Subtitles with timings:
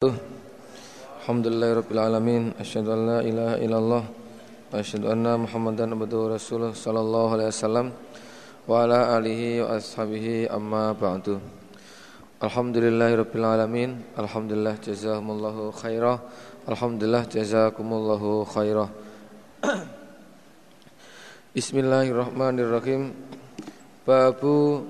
[0.00, 4.00] Alhamdulillahirrabbilalamin Asyadu an la ilaha illallah
[4.72, 4.80] Wa
[5.12, 7.92] anna muhammadan abduhu rasulullah Sallallahu alaihi wasallam
[8.64, 11.36] Wa ala alihi wa ashabihi amma ba'du.
[12.40, 16.16] Alhamdulillahirrabbilalamin Alhamdulillah jazakumullahu khairah.
[16.64, 18.88] Alhamdulillah jazakumullahu khairah.
[21.60, 23.12] Bismillahirrahmanirrahim.
[24.08, 24.88] Babu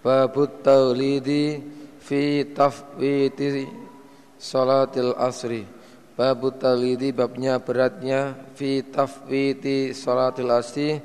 [0.00, 1.60] Babu tawlidi
[2.00, 3.89] Fi tafwiti
[4.40, 5.68] Salatil asri.
[6.16, 10.96] Babu talidi babnya beratnya Fi tafwiti salatil asri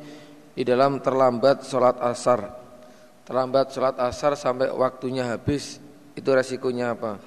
[0.56, 2.48] Di dalam terlambat salat asar.
[3.28, 5.84] Terlambat salat asar sampai waktunya habis
[6.16, 7.20] Itu resikonya apa?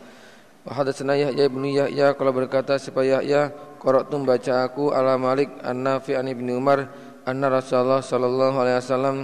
[0.64, 6.26] Wahadatsana Yahya ibn Yahya Kalau berkata supaya Yahya Korok baca aku ala Malik An-Nafi an
[6.32, 6.88] ibn Umar
[7.28, 9.16] Anna Rasulullah sallallahu alaihi wasallam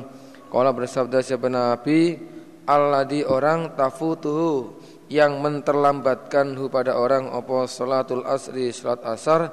[0.52, 2.21] Kalau bersabda siapa Nabi
[2.69, 9.53] Alladhi orang tafutuhu yang menterlambatkan hu pada orang opo salatul asri salat asar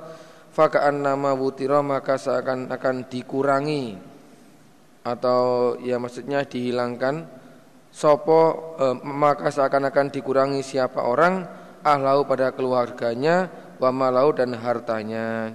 [0.51, 4.11] fakaan nama wutiro maka seakan akan dikurangi.
[5.01, 7.41] Atau ya maksudnya dihilangkan.
[7.91, 11.43] Sopo eh, maka seakan akan dikurangi siapa orang
[11.83, 15.51] ahlau pada keluarganya wa malau dan hartanya.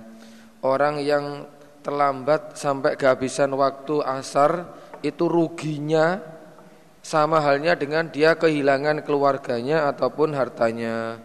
[0.60, 1.46] Orang yang
[1.80, 4.66] terlambat sampai kehabisan waktu asar
[5.06, 6.18] itu ruginya
[7.06, 11.22] sama halnya dengan dia kehilangan keluarganya ataupun hartanya.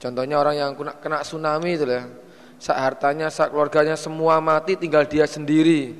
[0.00, 2.08] Contohnya orang yang kena, kena tsunami itu ya.
[2.56, 5.92] Saat hartanya, saat keluarganya semua mati tinggal dia sendiri.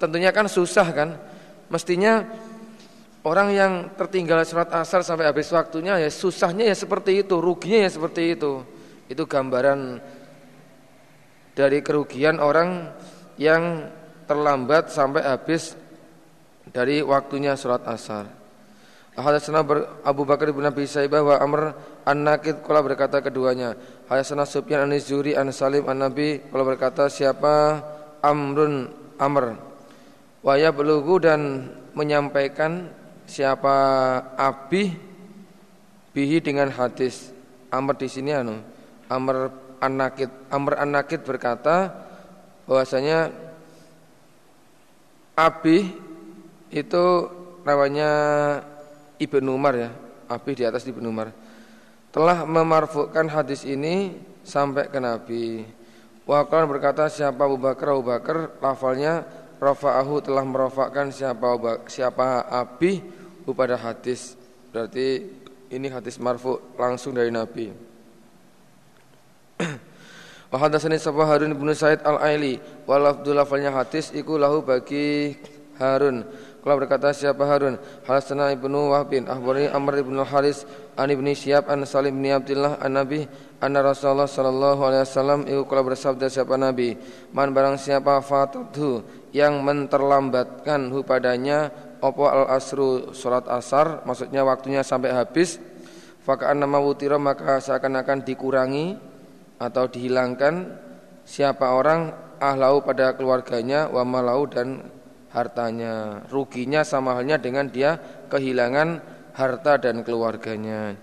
[0.00, 1.20] Tentunya kan susah kan.
[1.68, 2.24] Mestinya
[3.20, 7.90] orang yang tertinggal surat asar sampai habis waktunya ya susahnya ya seperti itu, ruginya ya
[7.92, 8.64] seperti itu.
[9.12, 10.00] Itu gambaran
[11.52, 12.96] dari kerugian orang
[13.36, 13.92] yang
[14.24, 15.76] terlambat sampai habis
[16.72, 18.37] dari waktunya surat asar.
[19.18, 19.66] Hadatsana
[20.06, 21.74] Abu Bakar bin Abi Saibah wa Amr
[22.06, 23.74] An-Nakid kala berkata keduanya.
[24.06, 27.82] Hadatsana Sufyan An-Zuri An Salim An-Nabi kala berkata siapa
[28.22, 29.58] Amrun Amr.
[30.38, 31.66] Wa yablughu dan
[31.98, 32.94] menyampaikan
[33.26, 33.74] siapa
[34.38, 34.94] Abi
[36.14, 37.34] bihi dengan hadis.
[37.74, 38.62] Amr di sini anu
[39.10, 39.50] Amr
[39.82, 41.90] An-Nakid Amr An-Nakid berkata
[42.70, 43.34] bahwasanya
[45.34, 45.90] Abi
[46.70, 47.06] itu
[47.66, 48.10] namanya
[49.18, 49.90] Ibnu Umar ya,
[50.30, 51.34] Abi di atas Ibnu Umar
[52.08, 55.64] telah memarfukkan hadis ini sampai ke Nabi.
[56.28, 59.24] Wakil berkata siapa Abu Bakar Abu Bakar lafalnya
[59.60, 61.56] rafa'ahu telah merofakkan siapa
[61.88, 63.00] siapa Abi
[63.48, 64.36] pada hadis.
[64.72, 65.24] Berarti
[65.72, 67.72] ini hadis marfu langsung dari Nabi.
[70.52, 72.56] Wa hadatsani sapa Harun bin Said Al-Aili
[72.88, 75.36] wa lafalnya hadis iku lahu bagi
[75.76, 76.24] Harun
[76.58, 77.78] kalau berkata siapa Harun?
[78.02, 80.66] Halasana ibnu Wahbin Ahbari Amr ibnu Haris
[80.98, 83.30] An ibni Syihab An Salim ibni Abdullah An Nabi
[83.62, 85.40] Anna Rasulullah sallallahu alaihi wasallam.
[85.46, 86.98] Iku kalau bersabda siapa Nabi?
[87.30, 91.70] Man barang siapa fatadhu Yang menterlambatkan hu padanya
[92.02, 95.62] Opo al asru sholat asar Maksudnya waktunya sampai habis
[96.26, 98.98] Faka'an nama wutira maka seakan-akan dikurangi
[99.62, 100.74] Atau dihilangkan
[101.22, 104.97] Siapa orang ahlau pada keluarganya Wa malau dan
[105.32, 106.24] hartanya.
[106.28, 107.96] Ruginya sama halnya dengan dia
[108.28, 109.00] kehilangan
[109.36, 110.96] harta dan keluarganya.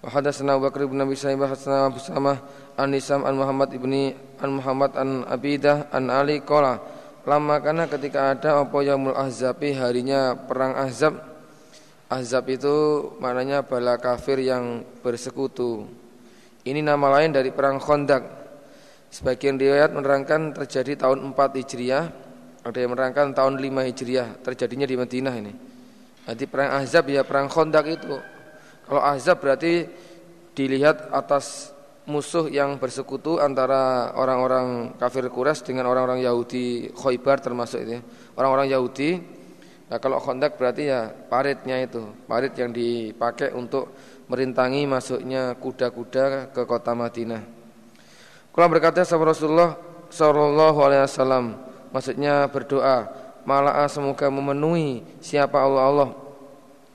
[0.00, 2.38] Wa hadatsana Abu Bakar bin Abi Syaibah hadatsana Abu Samah
[2.76, 6.78] an an Muhammad ibni an Muhammad an Abidah an Ali qala
[7.26, 11.18] lama karena ketika ada apa yaumul ahzabi harinya perang ahzab
[12.06, 12.76] ahzab itu
[13.18, 15.90] maknanya bala kafir yang bersekutu
[16.62, 18.22] ini nama lain dari perang Khandaq
[19.10, 22.04] sebagian riwayat menerangkan terjadi tahun 4 Hijriah
[22.66, 25.52] ada yang menerangkan tahun 5 Hijriah terjadinya di Madinah ini.
[26.26, 28.18] Nanti perang Ahzab ya perang Khandaq itu.
[28.90, 29.86] Kalau Ahzab berarti
[30.58, 31.70] dilihat atas
[32.10, 37.98] musuh yang bersekutu antara orang-orang kafir Quraisy dengan orang-orang Yahudi Khaybar termasuk itu.
[37.98, 38.00] Ya.
[38.34, 39.22] Orang-orang Yahudi.
[39.86, 43.94] Nah, kalau Khandaq berarti ya paritnya itu, parit yang dipakai untuk
[44.26, 47.46] merintangi masuknya kuda-kuda ke kota Madinah.
[48.50, 49.78] Kalau berkata sahabat Rasulullah
[50.10, 51.44] sallallahu alaihi wasallam
[51.96, 53.08] maksudnya berdoa
[53.48, 56.10] malah semoga memenuhi siapa Allah Allah.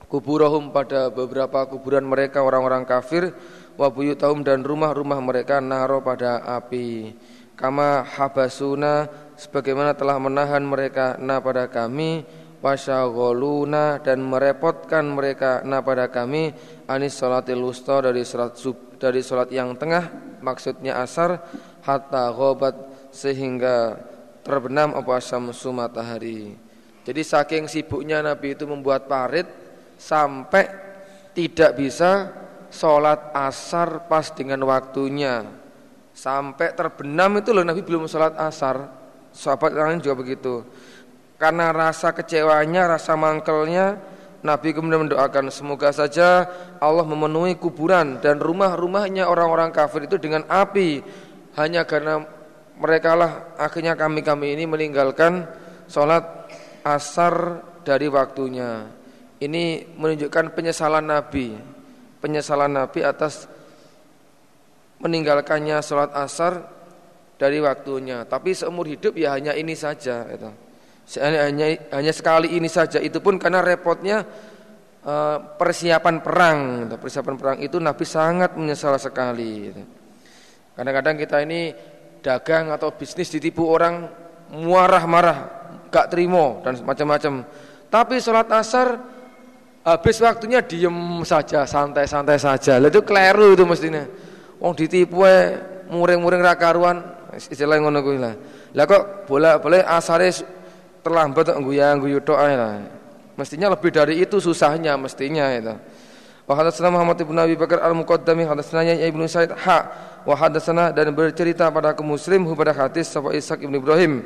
[0.06, 3.32] Kuburahum pada beberapa kuburan mereka orang-orang kafir
[3.80, 7.16] wa buyutahum dan rumah-rumah mereka naro pada api.
[7.56, 9.08] Kama habasuna
[9.40, 12.28] sebagaimana telah menahan mereka na pada kami
[12.60, 16.52] wasyagoluna dan merepotkan mereka na pada kami
[16.86, 21.42] anis salatil wusta dari salat sub dari salat yang tengah maksudnya asar
[21.82, 22.76] hatta ghabat
[23.10, 23.98] sehingga
[24.42, 26.54] terbenam apa syamsu matahari.
[27.02, 29.46] Jadi saking sibuknya Nabi itu membuat parit
[29.98, 30.70] sampai
[31.34, 32.30] tidak bisa
[32.70, 35.42] sholat asar pas dengan waktunya.
[36.12, 39.02] Sampai terbenam itu loh Nabi belum sholat asar.
[39.32, 40.54] Sahabat lain juga begitu.
[41.40, 43.98] Karena rasa kecewanya rasa mangkelnya
[44.42, 46.50] Nabi kemudian mendoakan semoga saja
[46.82, 51.02] Allah memenuhi kuburan dan rumah-rumahnya orang-orang kafir itu dengan api.
[51.54, 52.26] Hanya karena
[52.78, 55.44] mereka lah akhirnya kami-kami ini meninggalkan
[55.90, 56.24] sholat
[56.86, 58.88] asar dari waktunya.
[59.42, 61.58] Ini menunjukkan penyesalan Nabi,
[62.22, 63.50] penyesalan Nabi atas
[65.02, 66.62] meninggalkannya sholat asar
[67.42, 68.22] dari waktunya.
[68.22, 70.22] Tapi seumur hidup ya hanya ini saja.
[70.30, 70.50] Itu.
[71.18, 73.02] Hanya, hanya sekali ini saja.
[73.02, 74.22] Itu pun karena repotnya
[75.02, 76.86] eh, persiapan perang.
[76.94, 79.74] Persiapan perang itu Nabi sangat menyesal sekali.
[80.78, 81.74] Kadang-kadang kita ini
[82.22, 84.06] dagang atau bisnis ditipu orang
[84.54, 85.38] muarah marah,
[85.90, 87.42] gak terima dan macam-macam.
[87.92, 88.96] Tapi sholat asar
[89.82, 92.78] habis waktunya diem saja, santai-santai saja.
[92.78, 94.06] Itu keliru itu mestinya.
[94.62, 95.26] Wong ditipu
[95.90, 97.02] muring-muring rakaruan
[97.34, 98.34] istilah ngono kuwi lah.
[98.72, 100.30] Lah kok boleh-boleh asare
[101.02, 101.60] terlambat kok
[102.24, 102.72] tok ae lah.
[103.34, 105.74] Mestinya lebih dari itu susahnya mestinya itu.
[106.46, 109.78] Wa hadatsana Muhammad ibn Abi Bakar al-Muqaddami hadatsana ibnu Sa'id ha
[110.22, 114.22] wa hadatsana dan bercerita pada aku Muslim pada hadis sapa Ishaq ibn Ibrahim.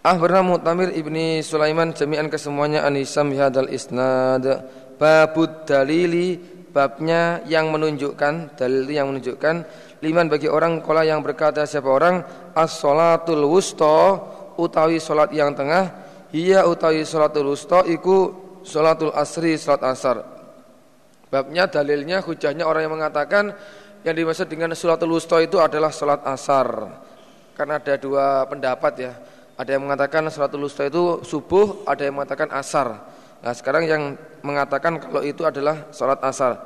[0.00, 4.64] Akhbarna Mu'tamir ibni Sulaiman jami'an kesemuanya anisam hadal isnad.
[4.96, 6.40] Babud dalili
[6.70, 9.54] babnya yang menunjukkan dalil yang menunjukkan
[10.00, 12.24] liman bagi orang kola yang berkata siapa orang
[12.56, 14.16] as-salatul wusta
[14.56, 15.92] utawi salat yang tengah
[16.32, 18.32] hiya utawi salatul wusta iku
[18.64, 20.16] salatul asri salat asar.
[21.30, 23.54] Babnya dalilnya hujahnya orang yang mengatakan
[24.06, 26.68] yang dimaksud dengan salatul wusta itu adalah salat asar
[27.52, 29.12] karena ada dua pendapat ya
[29.60, 32.96] ada yang mengatakan salatul wusta itu subuh, ada yang mengatakan asar.
[33.44, 36.56] Nah, sekarang yang mengatakan kalau itu adalah salat asar.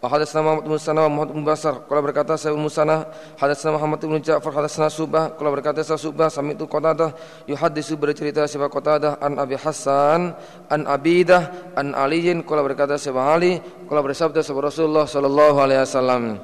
[0.00, 1.84] Hadatsana Muhammad bin wa Muhammad bin Basar.
[1.84, 3.04] Kalau berkata saya Musanna,
[3.36, 5.36] hadatsana Muhammad bin Ja'far, hadatsana Subah.
[5.36, 7.12] Kalau berkata saya Subah, sami itu Qatadah
[7.44, 10.32] yuhaddisu bercerita siapa Qatadah an Abi Hasan,
[10.72, 12.48] an Abidah, an Aliyin.
[12.48, 16.40] Kalau berkata siapa Ali, kalau bersabda siapa Rasulullah sallallahu alaihi wasallam.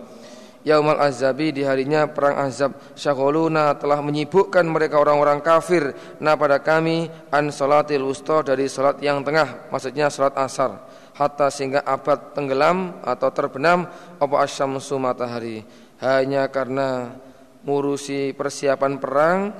[0.66, 5.94] Yaumal Azabi di harinya perang Azab syagholuna telah menyibukkan mereka orang-orang kafir.
[6.18, 10.82] Na pada kami an salatil wusta dari salat yang tengah maksudnya salat asar.
[11.14, 13.86] Hatta sehingga abad tenggelam atau terbenam
[14.18, 15.62] apa asyamsu matahari.
[16.02, 17.14] Hanya karena
[17.62, 19.54] ngurusi persiapan perang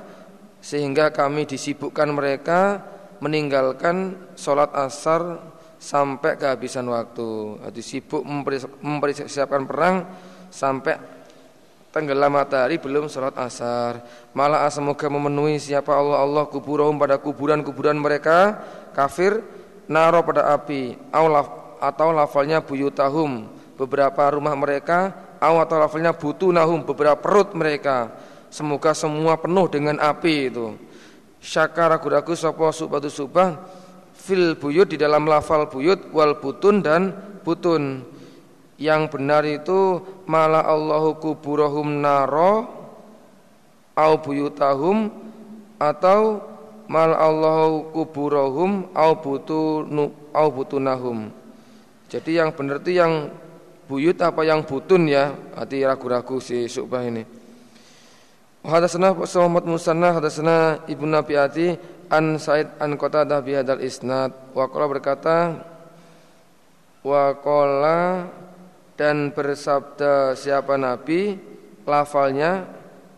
[0.59, 2.83] sehingga kami disibukkan mereka
[3.23, 5.39] meninggalkan salat asar
[5.79, 7.63] sampai kehabisan waktu.
[7.63, 8.27] Jadi sibuk
[8.83, 9.95] mempersiapkan perang
[10.49, 10.97] sampai
[11.91, 14.05] tenggelam matahari belum sholat asar.
[14.37, 18.61] Malah semoga memenuhi siapa Allah Allah kuburahum pada kuburan-kuburan mereka
[18.93, 19.41] kafir
[19.89, 20.93] naro pada api
[21.81, 23.49] atau lafalnya buyutahum
[23.79, 28.13] beberapa rumah mereka atau lafalnya butunahum beberapa perut mereka.
[28.53, 30.73] Semoga semua penuh dengan api itu.
[31.37, 33.61] Syakara ragu-ragu sapa subatu subah
[34.17, 37.13] fil buyut di dalam lafal buyut wal butun dan
[37.45, 38.01] butun
[38.77, 42.69] yang benar itu malah Allahu kuburahum naro
[43.97, 45.09] au buyutahum
[45.81, 46.41] atau
[46.85, 51.33] mal Allahu kuburahum au butunu au butunahum.
[52.07, 53.33] Jadi yang benar itu yang
[53.89, 55.33] buyut apa yang butun ya?
[55.57, 57.25] Hati ragu-ragu si Subah ini.
[58.63, 61.67] Hadasana Muhammad Musanna hadasana Ibnu Nabi Ati
[62.11, 65.55] an Said an Qatadah bi hadal isnad wa berkata
[67.03, 68.27] wa qala
[68.97, 71.37] dan bersabda siapa nabi
[71.85, 72.65] lafalnya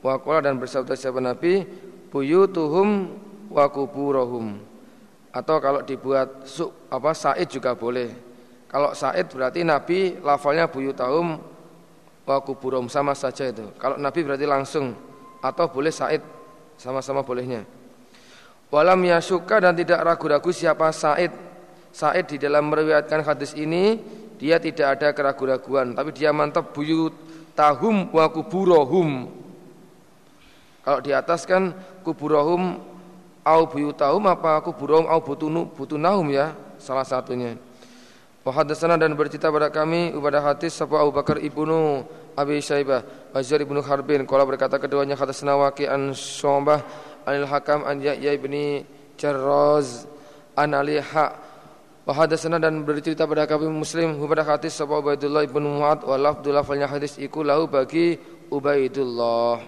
[0.04, 1.64] wakola dan bersabda siapa nabi
[2.12, 3.16] buyutuhum
[3.48, 4.60] wa kuburohum.
[5.32, 8.12] Atau kalau dibuat su, apa said juga boleh.
[8.68, 11.40] Kalau said berarti nabi lafalnya buyutahum
[12.28, 13.72] wa kuburohum sama saja itu.
[13.80, 14.94] Kalau nabi berarti langsung
[15.40, 16.22] atau boleh said
[16.76, 17.64] sama-sama bolehnya.
[18.70, 21.49] Walam yasuka dan tidak ragu-ragu siapa said
[21.92, 24.00] said di dalam meriwayatkan hadis ini
[24.40, 27.12] dia tidak ada keraguan-raguan, tapi dia mantap buyut
[27.58, 29.28] tahum wa kuburohum.
[30.80, 31.76] Kalau di atas kan
[32.08, 32.80] kuburohum
[33.44, 37.60] au buyutahum apa kuburohum au butunu butunahum ya, salah satunya.
[38.48, 42.08] Wahadasana dan bercerita pada kami kepada hadis sapa Abu Bakar ibnu
[42.40, 43.04] Abi Syaibah
[43.36, 46.80] Azhar ibnu Harbin kalau berkata keduanya kata senawaki an Syu'bah
[47.28, 48.88] anil Hakam an Yahya ibni
[49.20, 50.08] Jarraz
[50.56, 51.49] an Ali Ha
[52.10, 56.90] Wa dan bercerita pada kami Muslim pada hadis sapa Ubaidullah ibn Mu'ad wa lafdul lafalnya
[56.90, 58.18] hadis iku lahu bagi
[58.50, 59.62] Ubaidullah.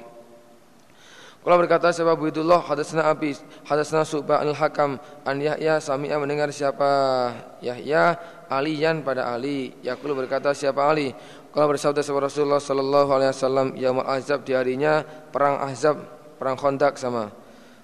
[1.46, 3.38] Kalau berkata siapa Abdullah hadasna Abi
[3.70, 6.90] hadasna Subah al-Hakam an Yahya sami'a mendengar siapa
[7.62, 8.18] Yahya
[8.50, 9.78] Aliyan pada Ali.
[9.86, 11.14] Yakul berkata siapa Ali?
[11.54, 16.02] Kalau bersabda siapa Rasulullah sallallahu alaihi wasallam yaumul azab di harinya perang Ahzab
[16.42, 17.30] perang Khandaq sama.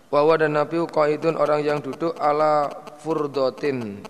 [0.10, 2.74] Wawa dan Nabi qaidun orang yang duduk ala
[3.06, 4.02] furdotin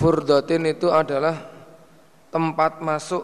[0.00, 1.36] Furdotin itu adalah
[2.32, 3.20] tempat masuk.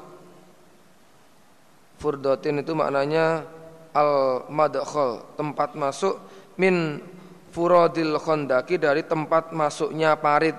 [1.97, 3.49] Furdotin itu maknanya
[3.97, 6.21] al madkhal tempat masuk
[6.61, 7.01] min
[7.49, 10.53] furodil khondaki dari tempat masuknya parit.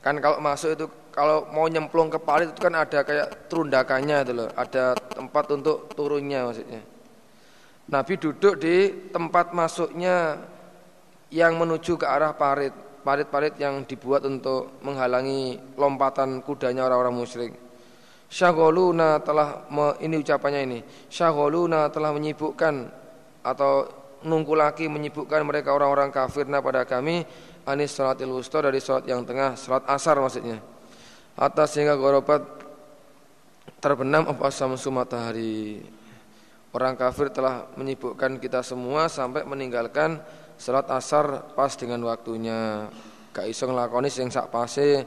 [0.00, 4.32] Kan kalau masuk itu kalau mau nyemplung ke parit itu kan ada kayak terundakannya itu
[4.32, 6.80] loh ada tempat untuk turunnya maksudnya.
[7.92, 10.40] Nabi duduk di tempat masuknya
[11.28, 17.52] yang menuju ke arah parit parit-parit yang dibuat untuk menghalangi lompatan kudanya orang-orang musyrik
[18.28, 19.64] Syagoluna telah
[20.04, 20.78] ini ucapannya ini.
[21.08, 22.92] Syagoluna telah menyibukkan
[23.40, 23.88] atau
[24.20, 27.24] nunggu lagi menyibukkan mereka orang-orang kafirna pada kami
[27.64, 30.60] anis salatil wusta dari salat yang tengah salat asar maksudnya.
[31.40, 32.44] Atas sehingga gorobat
[33.80, 35.80] terbenam apa samsu matahari.
[36.68, 40.20] Orang kafir telah menyibukkan kita semua sampai meninggalkan
[40.58, 42.90] salat asar pas dengan waktunya.
[43.32, 45.06] Gak iso nglakoni sing sak pase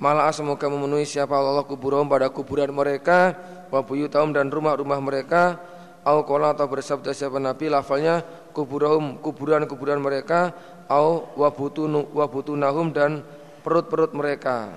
[0.00, 3.36] Malah semoga memenuhi siapa Allah kuburan pada kuburan mereka
[3.68, 5.60] wa buyutahum dan rumah-rumah mereka
[6.08, 8.24] au qala atau bersabda siapa Nabi lafalnya
[8.56, 10.56] kuburahum kuburan-kuburan mereka
[10.88, 13.20] au wa butunu wa butunahum dan
[13.60, 14.72] perut-perut mereka.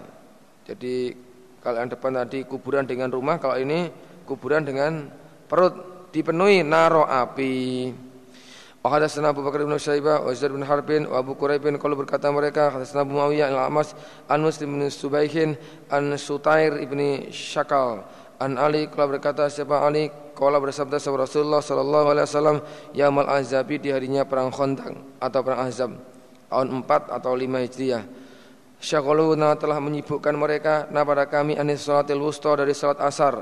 [0.67, 1.15] Jadi
[1.63, 3.87] kalau yang depan tadi kuburan dengan rumah, kalau ini
[4.27, 5.07] kuburan dengan
[5.47, 7.55] perut dipenuhi naro api.
[8.83, 12.27] Wa hadatsana Abu Bakar bin Syaibah wa Zaid bin Harbin wa Abu Quraib kalau berkata
[12.27, 13.95] mereka hadatsana Abu Muawiyah al-Amas
[14.27, 15.55] an Muslim bin Subaihin
[15.87, 18.03] an Sutair ibni Syakal
[18.43, 18.91] an Ali.
[18.91, 22.57] Kalau berkata siapa Ali kalau bersabda sahabat Rasulullah sallallahu alaihi wasallam
[22.91, 25.91] yaumul azabi di harinya perang Khandaq atau perang Ahzab
[26.51, 28.03] tahun 4 atau 5 Hijriah.
[28.83, 33.39] Syakoluna telah menyibukkan mereka nah pada kami anis salatil wusta dari salat asar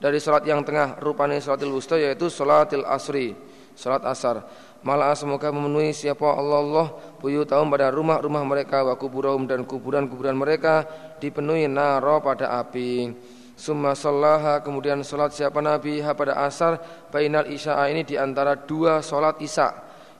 [0.00, 3.36] dari salat yang tengah rupanya salatil wusta yaitu salatil asri
[3.76, 4.40] salat asar
[4.80, 6.86] Malah semoga memenuhi siapa Allah Allah
[7.20, 10.88] buyutahum pada rumah-rumah mereka wa kuburahum dan kuburan-kuburan mereka
[11.20, 13.12] dipenuhi naro pada api.
[13.60, 16.80] Summa sallaha kemudian salat siapa Nabi ha pada asar
[17.12, 19.68] bainal isya'a ini di antara dua salat isya.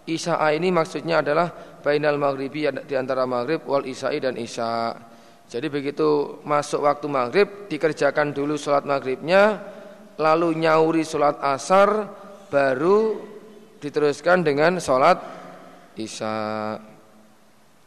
[0.05, 1.49] Isya'a ini maksudnya adalah
[1.81, 4.93] bainal maghribi di antara maghrib wal isya'i dan isya.
[5.49, 9.57] Jadi begitu masuk waktu maghrib dikerjakan dulu salat maghribnya
[10.21, 12.13] lalu nyauri salat asar
[12.53, 13.30] baru
[13.81, 15.19] diteruskan dengan sholat
[15.97, 16.77] isya.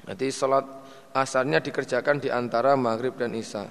[0.04, 0.66] Nanti sholat
[1.14, 3.64] asarnya dikerjakan di antara maghrib dan isya.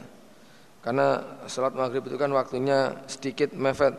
[0.81, 3.95] Karena sholat maghrib itu kan waktunya sedikit mepet.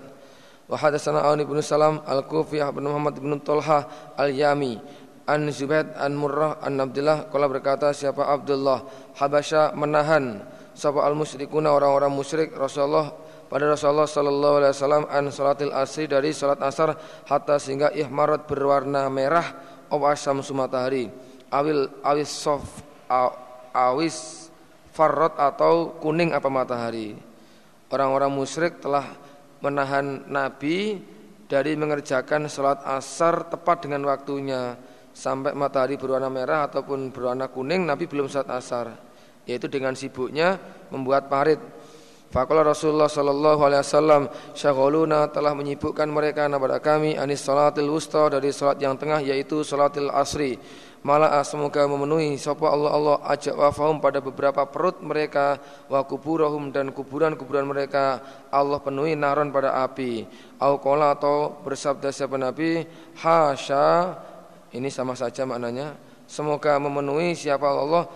[0.67, 3.83] Wa hadatsana Aun bin Salam Al-Kufi bin Muhammad bin Tolha
[4.15, 4.79] Al-Yami
[5.23, 8.83] An Zubaid an Murrah an Abdullah kala berkata siapa Abdullah
[9.15, 10.43] Habasya menahan
[10.75, 13.22] sapa al-musyrikuna orang-orang musyrik Rasulullah
[13.53, 16.97] pada Rasulullah sallallahu alaihi wasallam an salatil asri dari salat asar
[17.29, 19.53] hatta sehingga ihmarat berwarna merah
[19.93, 21.13] awasam matahari
[21.53, 22.65] awil awis sof
[23.77, 24.49] awis
[24.93, 27.17] farrot atau kuning apa matahari.
[27.89, 29.05] Orang-orang musyrik telah
[29.61, 31.01] menahan Nabi
[31.45, 34.77] dari mengerjakan salat asar tepat dengan waktunya.
[35.13, 38.97] Sampai matahari berwarna merah ataupun berwarna kuning Nabi belum salat asar.
[39.45, 40.57] Yaitu dengan sibuknya
[40.89, 41.61] membuat parit
[42.33, 44.25] Fakola Rasulullah Sallallahu Alaihi Wasallam
[44.57, 50.09] syagoluna telah menyibukkan mereka kepada kami anis salatil wusta dari salat yang tengah yaitu salatil
[50.09, 50.57] asri.
[51.05, 56.89] Malah semoga memenuhi sapa Allah Allah ajak wafahum pada beberapa perut mereka wa kuburahum dan
[56.89, 58.17] kuburan-kuburan mereka
[58.49, 60.25] Allah penuhi naron pada api.
[60.57, 62.81] Au kola atau bersabda siapa Nabi
[63.21, 64.17] hasya
[64.73, 65.93] ini sama saja maknanya
[66.25, 68.09] semoga memenuhi siapa Allah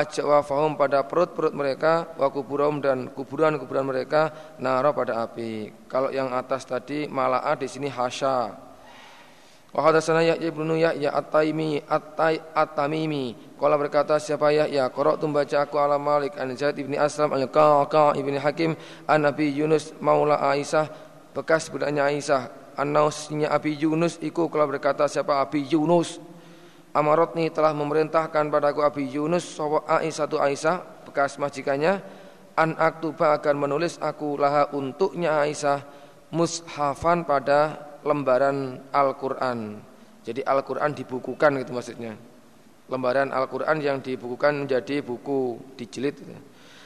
[0.00, 5.70] ajak wafahum pada perut-perut mereka wa kuburum dan kuburan-kuburan mereka nara pada api.
[5.86, 8.64] Kalau yang atas tadi mala'a di sini hasya.
[9.74, 13.58] Wa hadatsana Yahya ibnu Yahya At-Taimi At-Tai At-Tamimi.
[13.58, 14.86] Qala berkata siapa Yahya?
[14.86, 18.78] Qara'tu baca aku ala Malik an Zaid ibni Aslam an Qaqa ibni Hakim
[19.10, 20.86] an Nabi Yunus maula Aisyah.
[21.34, 22.62] Bekas budaknya Aisyah.
[22.74, 26.18] An-Nausnya Abi Yunus iku kalau berkata siapa Abi Yunus
[26.94, 31.98] Amarotni telah memerintahkan padaku Abi Yunus sawa Aisyatu Aisyah bekas majikannya
[32.54, 35.82] an aktuba akan menulis aku laha untuknya Aisyah
[36.30, 39.82] mushafan pada lembaran Al-Qur'an.
[40.22, 42.14] Jadi Al-Qur'an dibukukan gitu maksudnya.
[42.86, 46.30] Lembaran Al-Qur'an yang dibukukan menjadi buku dijilid gitu.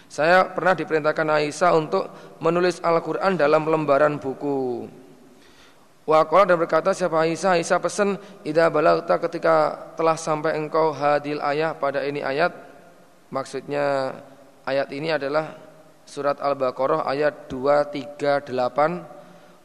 [0.08, 2.08] Saya pernah diperintahkan Aisyah untuk
[2.40, 4.88] menulis Al-Qur'an dalam lembaran buku.
[6.08, 11.76] Wa dan berkata siapa Aisyah, Aisyah pesan idza balagta ketika telah sampai engkau hadil ayat
[11.76, 12.48] pada ini ayat.
[13.28, 14.16] Maksudnya
[14.64, 15.52] ayat ini adalah
[16.08, 18.48] surat Al-Baqarah ayat 238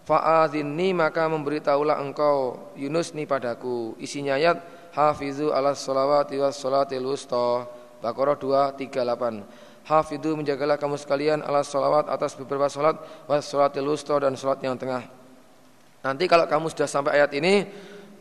[0.03, 3.95] Fa'adhinni maka memberitahulah engkau Yunus ni padaku.
[4.03, 4.59] Isinya ayat
[4.91, 7.71] hafizu ala salawati was salatil wusta.
[8.03, 12.99] Baqarah 238 Hafizu menjagalah kamu sekalian ala salawat atas beberapa salat
[13.31, 15.22] was salatil wusta dan salat yang tengah
[16.03, 17.63] Nanti kalau kamu sudah sampai ayat ini,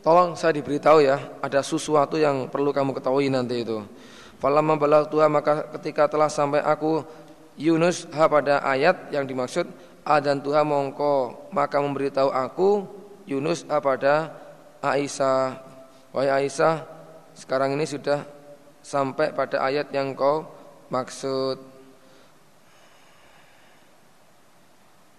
[0.07, 3.83] tolong saya diberitahu ya, ada sesuatu yang perlu kamu ketahui nanti itu.
[4.39, 4.79] Falamma
[5.11, 7.03] tua maka ketika telah sampai aku
[7.59, 9.71] Yunus ha pada ayat yang dimaksud
[10.03, 12.87] adan Tuhan mongko maka memberitahu aku
[13.27, 14.35] Yunus ha pada
[14.83, 15.63] Aisyah.
[16.15, 16.87] Wahai Aisyah,
[17.35, 18.23] sekarang ini sudah
[18.83, 20.47] sampai pada ayat yang kau
[20.91, 21.59] maksud.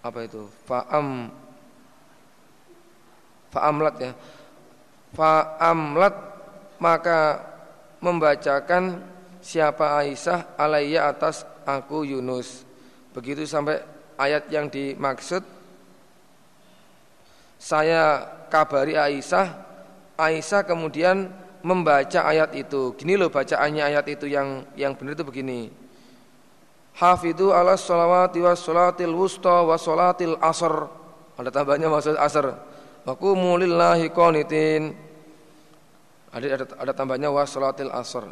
[0.04, 0.44] Apa itu?
[0.68, 1.43] Fa'am
[3.54, 4.12] Fa'amlat ya.
[5.14, 6.14] Fa'amlat
[6.82, 7.38] maka
[8.02, 8.98] membacakan
[9.38, 12.66] siapa Aisyah alaiya atas aku Yunus.
[13.14, 13.78] Begitu sampai
[14.18, 15.46] ayat yang dimaksud
[17.62, 19.46] saya kabari Aisyah,
[20.20, 21.32] Aisyah kemudian
[21.64, 22.92] membaca ayat itu.
[22.98, 25.72] Gini loh bacaannya ayat itu yang yang benar itu begini.
[26.94, 30.86] Hafidhu ala sholawati wa sholatil wusta wa sholatil asr.
[31.40, 32.73] Ada tambahnya maksud asr.
[33.04, 34.96] Aku mulillahi qanitin.
[36.32, 38.24] Ada, ada, ada tambahnya wa salatil asr.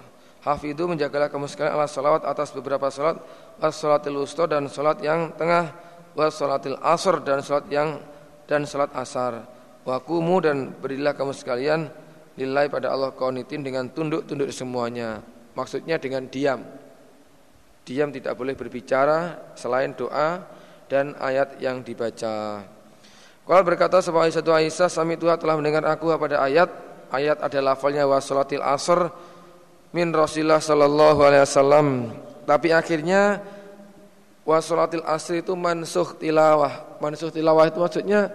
[0.43, 3.15] Hafidhu menjagalah kamu sekalian ala salawat atas beberapa salat,
[3.63, 4.19] wa salatil
[4.51, 5.71] dan salat yang tengah,
[6.19, 6.75] wa salatil
[7.23, 8.03] dan salat yang
[8.51, 9.47] dan salat asar.
[9.87, 11.87] Wa kumu dan berilah kamu sekalian
[12.35, 15.23] lillahi pada Allah qanitin dengan tunduk-tunduk semuanya.
[15.55, 16.59] Maksudnya dengan diam.
[17.87, 20.43] Diam tidak boleh berbicara selain doa
[20.91, 22.67] dan ayat yang dibaca.
[23.43, 26.71] Kalau berkata sebuah satu Aisyah Sami Tuhan telah mendengar aku pada ayat.
[27.13, 29.13] Ayat ada lafalnya wasolatil asr
[29.93, 31.87] Min Rasulullah Sallallahu Alaihi Wasallam.
[32.49, 33.45] Tapi akhirnya
[34.43, 36.99] Wasolatil asr itu mansuh tilawah.
[36.99, 38.31] Mansuh tilawah itu maksudnya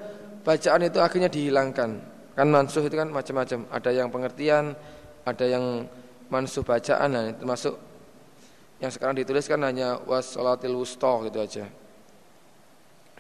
[0.47, 1.89] Bacaan itu akhirnya dihilangkan.
[2.31, 3.67] Kan mansuh itu kan macam-macam.
[3.67, 4.71] Ada yang pengertian
[5.27, 5.83] Ada yang
[6.31, 7.75] mansuh bacaan nah, Termasuk
[8.77, 11.65] yang sekarang dituliskan hanya wasolatil wusto gitu aja.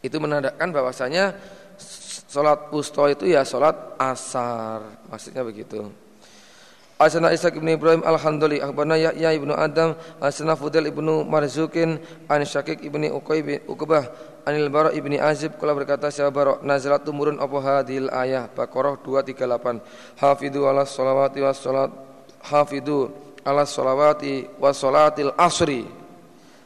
[0.05, 1.33] Itu menandakan bahwasanya
[2.27, 4.83] Salat wusta itu ya salat asar.
[5.07, 5.87] Maksudnya begitu.
[6.97, 12.81] Asana Ishaq ibn Ibrahim Al-Handali Akhbarna Yahya ibnu Adam Asana Fudel ibnu Marzukin An Syakik
[12.81, 14.09] ibni Uqbah
[14.49, 20.17] Anil Bara ibni Azib Kala berkata siapa Bara Nazalat tumurun apa hadil ayah Baqarah 238
[20.17, 21.93] Hafidhu ala salawati wa salat
[22.49, 23.13] Hafidhu
[23.45, 25.85] ala salawati wa salatil asri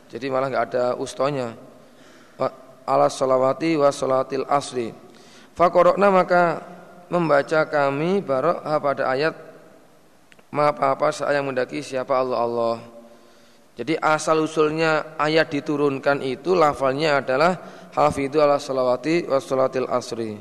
[0.07, 1.59] Jadi malah enggak ada ustonya
[2.91, 4.91] Ala salawati wa salatil asri
[5.55, 6.59] Fakorokna maka
[7.07, 9.35] membaca kami barok pada ayat
[10.51, 12.77] ma apa-apa saya mendaki siapa Allah Allah.
[13.75, 17.55] Jadi asal usulnya ayat diturunkan itu lafalnya adalah
[17.95, 20.39] hafidhu ala salawati wa salatil asri.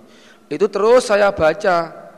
[0.50, 2.10] Itu terus saya baca.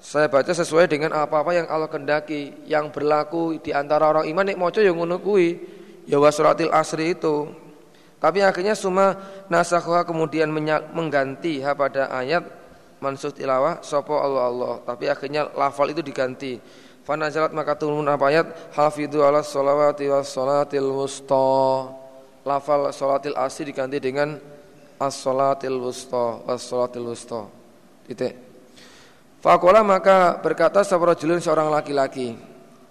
[0.00, 4.56] Saya baca sesuai dengan apa-apa yang Allah kendaki, yang berlaku di antara orang iman nek
[4.56, 5.60] maca yang ngono kuwi.
[6.08, 7.52] Ya wa salatil asri itu.
[8.20, 9.16] Tapi akhirnya suma
[9.48, 10.52] nasakha kemudian
[10.92, 12.44] mengganti ha pada ayat
[13.00, 14.74] mansuh tilawah sopo Allah Allah.
[14.84, 16.60] Tapi akhirnya lafal itu diganti.
[17.00, 21.88] Fanazalat maka turun apa ayat hafidhu ala sholawati was sholatil wusta.
[22.44, 24.36] Lafal sholatil asri diganti dengan
[25.00, 27.48] as sholatil wusta was sholatil wusta.
[28.04, 28.36] Titik.
[29.40, 32.36] Fakola maka berkata sabarajulun seorang laki-laki.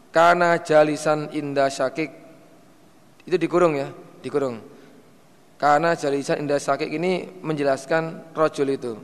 [0.09, 2.09] Karena jalisan indah syakik.
[3.29, 3.93] Itu dikurung ya,
[4.25, 4.78] dikurung.
[5.59, 8.95] Karena jalisan indah sakit ini menjelaskan rojul itu.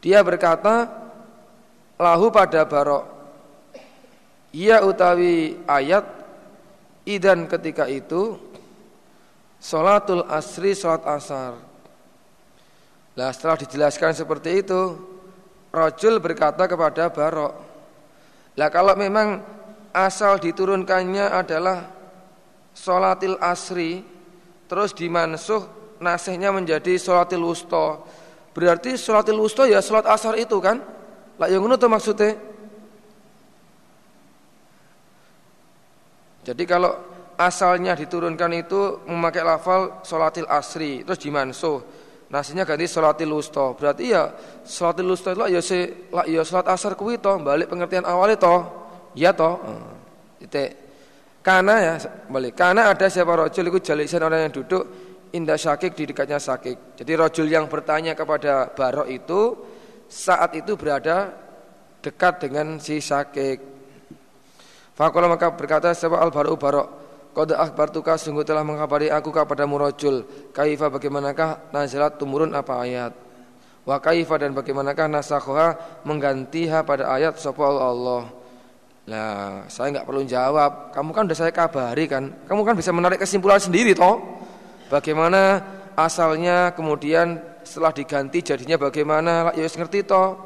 [0.00, 0.88] Dia berkata,
[2.00, 3.04] lahu pada barok.
[4.56, 6.08] Ia utawi ayat,
[7.04, 8.40] idan ketika itu,
[9.60, 11.56] Salatul asri, salat asar.
[13.16, 14.80] Nah setelah dijelaskan seperti itu,
[15.72, 17.52] rojul berkata kepada barok.
[18.60, 19.40] Lah kalau memang
[19.96, 21.88] asal diturunkannya adalah
[22.76, 24.04] Salatil asri,
[24.74, 25.62] terus dimansuh
[26.02, 28.02] nasihnya menjadi sholatil wusta.
[28.50, 30.82] Berarti sholatil wusta ya sholat asar itu kan?
[31.38, 32.34] Lah yang ngono maksudnya.
[36.42, 36.90] Jadi kalau
[37.38, 41.78] asalnya diturunkan itu memakai lafal sholatil asri terus dimansuh
[42.34, 43.78] nasinya ganti sholatil wusta.
[43.78, 44.34] Berarti ya
[44.66, 45.78] sholatil wusta itu ya se
[46.26, 48.58] ya sholat asar kuwi to, balik pengertian awal itu.
[49.14, 49.62] Ya toh.
[50.42, 50.82] Itu
[51.44, 51.94] karena ya
[52.32, 52.56] balik.
[52.56, 54.82] Karena ada siapa rojul itu jalisan orang yang duduk
[55.36, 56.96] indah sakik di dekatnya sakik.
[56.96, 59.52] Jadi rojul yang bertanya kepada barok itu
[60.08, 61.36] saat itu berada
[62.00, 63.60] dekat dengan si sakik.
[64.96, 66.88] Fakola maka berkata sebab al baru barok.
[67.34, 70.22] Qad akhbartuka sungguh telah mengkabari aku kepada murajul.
[70.54, 73.10] Kaifa bagaimanakah nazalat tumurun apa ayat?
[73.82, 78.43] Wa kaifa dan bagaimanakah nasakhoha menggantiha pada ayat sapa Allah.
[79.04, 80.96] Nah, saya nggak perlu jawab.
[80.96, 82.32] Kamu kan udah saya kabari kan.
[82.48, 84.16] Kamu kan bisa menarik kesimpulan sendiri toh.
[84.88, 85.60] Bagaimana
[85.92, 89.52] asalnya kemudian setelah diganti jadinya bagaimana?
[89.52, 90.40] Ya ngerti toh.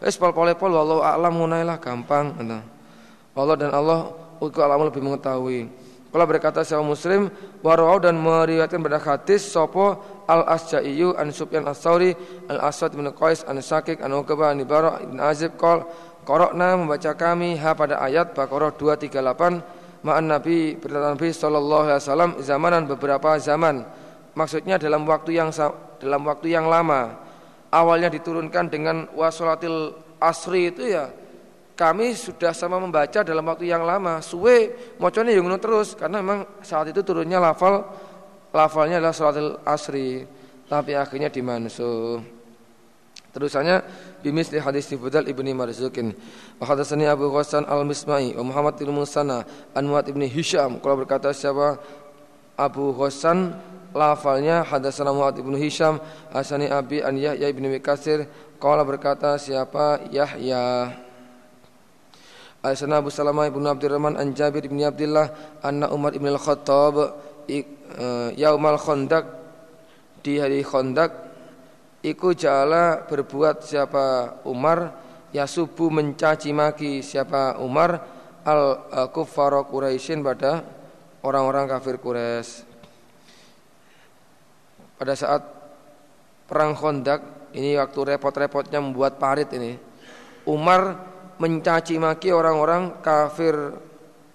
[0.00, 2.32] Wis pol-pol-pol wallahu a'lam munailah gampang.
[3.36, 5.68] Allah dan Allah ukur alam lebih mengetahui.
[6.10, 7.20] Kalau berkata seorang muslim
[7.62, 9.94] warau dan meriwayatkan pada hadis sopo
[10.26, 12.18] al asjaiyu an Sufyan as sauri
[12.50, 15.86] al aswad bin Qais an Sakik an Uqbah an Ibarak bin Azib kol
[16.24, 22.30] korokna membaca kami ha pada ayat Baqarah 238 ma'an Nabi berkata Nabi sallallahu alaihi wasallam
[22.40, 23.84] zamanan beberapa zaman.
[24.32, 25.50] Maksudnya dalam waktu yang
[26.00, 27.28] dalam waktu yang lama.
[27.70, 31.06] Awalnya diturunkan dengan wasolatil asri itu ya
[31.78, 34.18] kami sudah sama membaca dalam waktu yang lama.
[34.18, 37.86] Suwe mocone yang terus karena memang saat itu turunnya lafal
[38.50, 40.26] lafalnya adalah salatil asri.
[40.70, 42.40] Tapi akhirnya dimansuh
[43.30, 43.82] terusannya
[44.20, 46.12] bimis di hadis Fudal ibni Marzukin
[46.60, 51.80] wa hadatsani Abu Ghassan al-Mismai wa Muhammad bin Musana Anwat ibni Hisham kalau berkata siapa?
[52.60, 53.56] Abu Ghassan
[53.96, 55.96] lafalnya hadatsana Muhammad ibnu Hisham
[56.30, 58.28] asani Abi an Yahya ibni Mikasir
[58.60, 60.04] kalau berkata siapa?
[60.12, 60.92] Yahya
[62.60, 65.32] Al-Sana Abu Salamah ibn Abdurrahman an Jabir ibn Abdullah
[65.64, 67.16] anna Umar ibn al-Khattab
[68.36, 69.24] yaumal khandak
[70.20, 71.29] di hari khandak
[72.00, 74.94] iku jala berbuat siapa Umar
[75.30, 78.00] ya subuh mencaci maki siapa Umar
[78.44, 80.64] al kuffar Quraisyin pada
[81.20, 82.64] orang-orang kafir Quraisy
[84.96, 85.42] pada saat
[86.48, 89.76] perang Khandak ini waktu repot-repotnya membuat parit ini
[90.48, 90.96] Umar
[91.36, 93.54] mencaci maki orang-orang kafir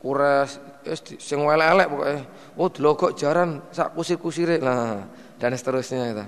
[0.02, 0.76] Quraisy
[1.18, 2.22] sing elek pokoknya.
[2.62, 4.62] Oh delokok jaran sak kusir-kusire.
[4.62, 5.02] Nah,
[5.42, 6.26] dan seterusnya itu.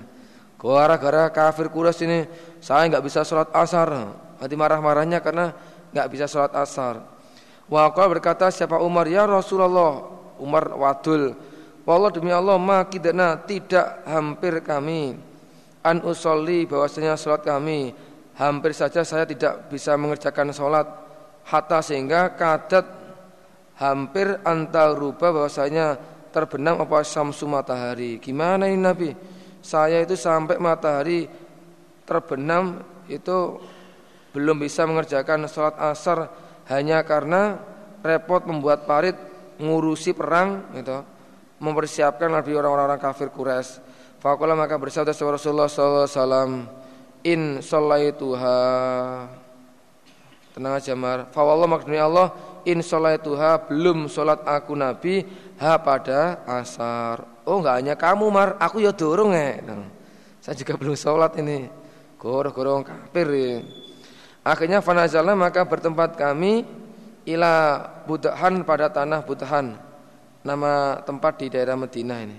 [0.58, 2.20] Gara-gara kafir Quraisy ini
[2.58, 4.10] saya nggak bisa sholat asar.
[4.42, 5.54] Hati marah-marahnya karena
[5.94, 6.98] nggak bisa sholat asar.
[7.70, 10.02] Waqal berkata siapa Umar ya Rasulullah
[10.40, 11.36] Umar wadul
[11.88, 15.16] Wallah demi Allah makidana tidak hampir kami
[15.80, 17.96] an usolli bahwasanya sholat kami
[18.36, 20.84] hampir saja saya tidak bisa mengerjakan sholat
[21.48, 22.84] hatta sehingga kadat
[23.80, 25.96] hampir antaruba bahwasanya
[26.28, 28.20] terbenam apa samsu matahari.
[28.20, 29.10] Gimana ini Nabi?
[29.62, 31.28] Saya itu sampai matahari
[32.08, 33.60] terbenam itu
[34.32, 36.30] belum bisa mengerjakan sholat asar
[36.68, 37.58] hanya karena
[38.04, 39.16] repot membuat parit
[39.58, 41.02] ngurusi perang gitu
[41.58, 43.82] mempersiapkan Nabi orang-orang kafir Quraisy.
[44.18, 46.50] Fakola maka bersabda Rasulullah sallallahu alaihi wasallam
[47.22, 48.58] in salaituha
[50.54, 55.22] tenang aja mar fawallah maksudnya Allah in salaituha belum salat aku nabi
[55.60, 57.44] ha pada asar.
[57.46, 58.56] Oh enggak hanya kamu mar.
[58.58, 59.62] Aku ya dorong eh.
[60.42, 61.68] Saya juga belum salat ini.
[62.18, 63.62] Goro-goro kafir ya.
[64.42, 66.66] akhirnya fanazalna maka bertempat kami
[67.28, 69.76] ila budahan pada tanah budahan
[70.42, 72.38] nama tempat di daerah Madinah ini.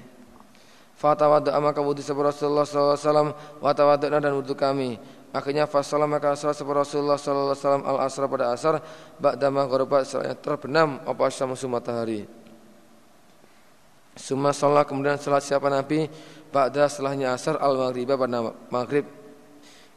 [0.99, 3.31] Fatawadda maka wudhu sebuah Rasulullah SAW
[3.63, 4.99] Watawadda dan wudhu kami
[5.29, 8.81] Akhirnya fasalah maka sebuah Rasulullah SAW al asra pada asar
[9.21, 12.25] Ba'dama gharabat setelahnya terbenam Apa musuh matahari
[14.17, 16.09] Suma salat kemudian salat siapa Nabi?
[16.49, 19.05] Ba'da setelahnya asar al maghribah pada maghrib.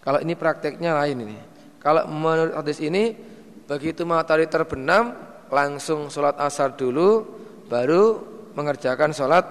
[0.04, 1.38] Kalau ini prakteknya lain ini.
[1.80, 3.16] Kalau menurut hadis ini
[3.64, 5.16] Begitu matahari terbenam
[5.48, 7.24] Langsung salat asar dulu
[7.72, 8.20] Baru
[8.52, 9.48] mengerjakan salat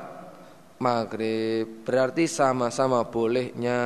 [0.82, 1.86] maghrib.
[1.86, 3.80] Berarti sama-sama bolehnya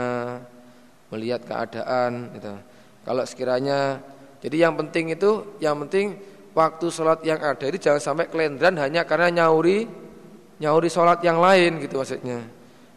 [1.13, 2.53] melihat keadaan gitu.
[3.05, 4.01] Kalau sekiranya
[4.41, 6.17] jadi yang penting itu yang penting
[6.55, 9.85] waktu sholat yang ada itu jangan sampai kelendran hanya karena nyauri
[10.61, 12.45] nyauri sholat yang lain gitu maksudnya.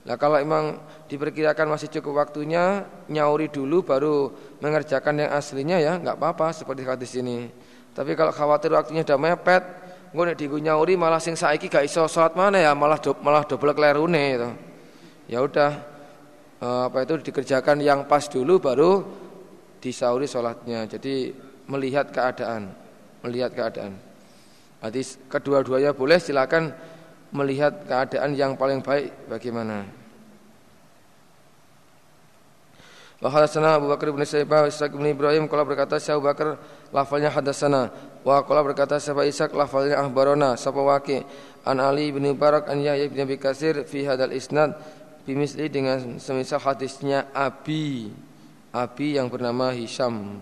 [0.08, 6.16] Nah kalau emang diperkirakan masih cukup waktunya nyauri dulu baru mengerjakan yang aslinya ya nggak
[6.16, 7.52] apa-apa seperti hadis ini.
[7.92, 9.62] Tapi kalau khawatir waktunya udah mepet
[10.14, 13.44] engko nek dienggo nyauri malah sing saiki gak iso salat mana ya malah do, malah
[13.44, 14.50] double klerune itu.
[15.28, 15.97] Ya udah
[16.58, 19.06] apa itu dikerjakan yang pas dulu baru
[19.78, 20.90] disauri salatnya.
[20.90, 21.30] Jadi
[21.70, 22.74] melihat keadaan,
[23.22, 23.94] melihat keadaan.
[24.78, 26.70] Berarti kedua-duanya boleh silakan
[27.34, 29.86] melihat keadaan yang paling baik bagaimana.
[33.18, 36.54] Wa hadatsana Abu Bakar bin Sa'ibah Ishaq bin Ibrahim kalau berkata Abu Bakar
[36.94, 37.90] lafalnya hadatsana
[38.22, 41.26] wa qala berkata Syekh Ishaq lafalnya ahbarona sapa waqi
[41.66, 44.78] an Ali bin Barak an Yahya bin Abi Katsir fi hadal isnad
[45.28, 48.08] bimisli dengan semisal hadisnya Abi
[48.72, 50.40] abi yang bernama Hisham.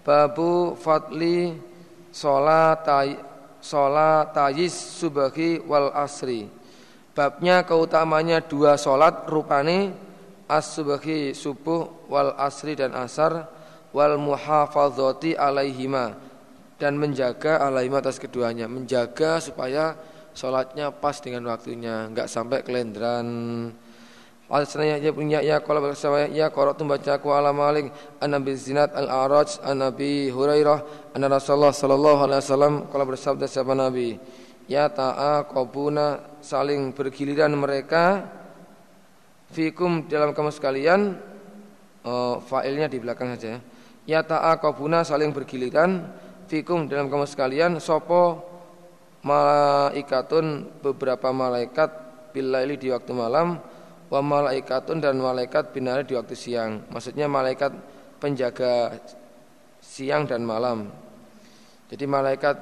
[0.00, 1.52] Babu fadli
[2.08, 2.88] sholat
[3.60, 6.48] sholat tayis subahi wal asri.
[7.12, 9.92] Babnya keutamanya dua sholat rupane
[10.48, 13.48] as-subahi subuh wal asri dan asar
[13.92, 16.16] wal muhafadzati alaihima
[16.80, 19.94] dan menjaga alaihima atas keduanya menjaga supaya
[20.34, 23.26] sholatnya pas dengan waktunya enggak sampai kelendran
[24.44, 27.88] Al-Sanaya ya punya ya kalau bersama ya qara'tu baca aku ala Malik
[28.20, 33.72] an Nabi Zinat al-Araj an Nabi Hurairah anna Rasulullah sallallahu alaihi wasallam kalau bersabda siapa
[33.72, 34.20] Nabi?
[34.68, 38.30] Ya ta'a qabuna saling bergiliran mereka
[39.50, 41.16] fikum dalam kamu sekalian
[42.04, 43.58] uh, failnya di belakang saja ya.
[44.04, 46.04] Ya ta'a qabuna saling bergiliran
[46.52, 48.53] fikum dalam kamu sekalian sopo
[49.24, 51.88] malaikatun beberapa malaikat
[52.36, 53.56] bilaili di waktu malam
[54.12, 56.84] wa malaikatun dan malaikat binari di waktu siang.
[56.92, 57.72] Maksudnya malaikat
[58.20, 59.00] penjaga
[59.80, 60.92] siang dan malam.
[61.88, 62.56] Jadi malaikat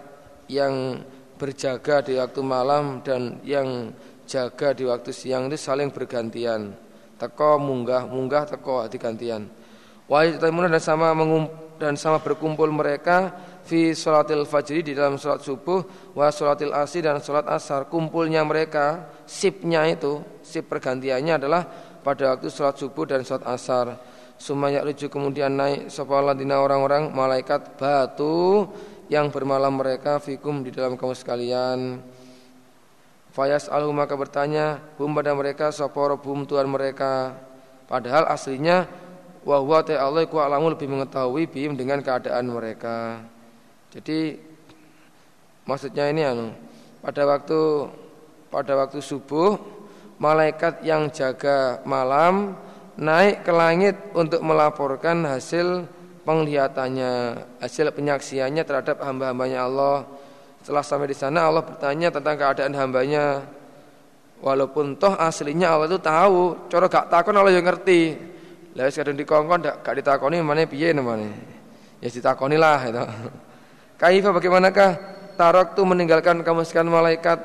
[0.47, 1.03] yang
[1.37, 3.91] berjaga di waktu malam dan yang
[4.25, 6.73] jaga di waktu siang itu saling bergantian.
[7.19, 9.51] Teko munggah munggah teko digantian.
[10.07, 11.15] Wa dan sama
[11.79, 17.23] dan sama berkumpul mereka fi sholatil fajri di dalam sholat subuh wa sholatil asri dan
[17.23, 21.63] sholat asar kumpulnya mereka sipnya itu sip pergantiannya adalah
[22.03, 23.87] pada waktu sholat subuh dan sholat asar
[24.43, 25.87] Sumaya lucu kemudian naik
[26.35, 28.67] dina orang-orang malaikat batu
[29.07, 32.03] yang bermalam mereka fikum di dalam kamu sekalian.
[33.31, 37.39] Fayas alhu maka bertanya hum pada mereka sopor bum tuan mereka.
[37.87, 38.91] Padahal aslinya
[39.47, 43.23] wahwa te Allah ku lebih mengetahui bim dengan keadaan mereka.
[43.93, 44.41] Jadi
[45.69, 46.49] maksudnya ini anu
[47.05, 47.61] pada waktu
[48.49, 49.61] pada waktu subuh
[50.17, 52.57] malaikat yang jaga malam
[52.97, 55.85] naik ke langit untuk melaporkan hasil
[56.25, 57.13] penglihatannya,
[57.61, 60.09] hasil penyaksiannya terhadap hamba-hambanya Allah.
[60.63, 63.43] Setelah sampai di sana Allah bertanya tentang keadaan hambanya.
[64.43, 68.19] Walaupun toh aslinya Allah itu tahu, cara gak takon Allah yang ngerti.
[68.75, 71.31] Lah wis kadang dikongkon gak ditakoni mana piye namanya.
[72.03, 73.05] Ya ditakoni lah itu.
[74.03, 74.99] Kaifa bagaimanakah
[75.39, 77.39] tarok tu meninggalkan kamu sekian malaikat?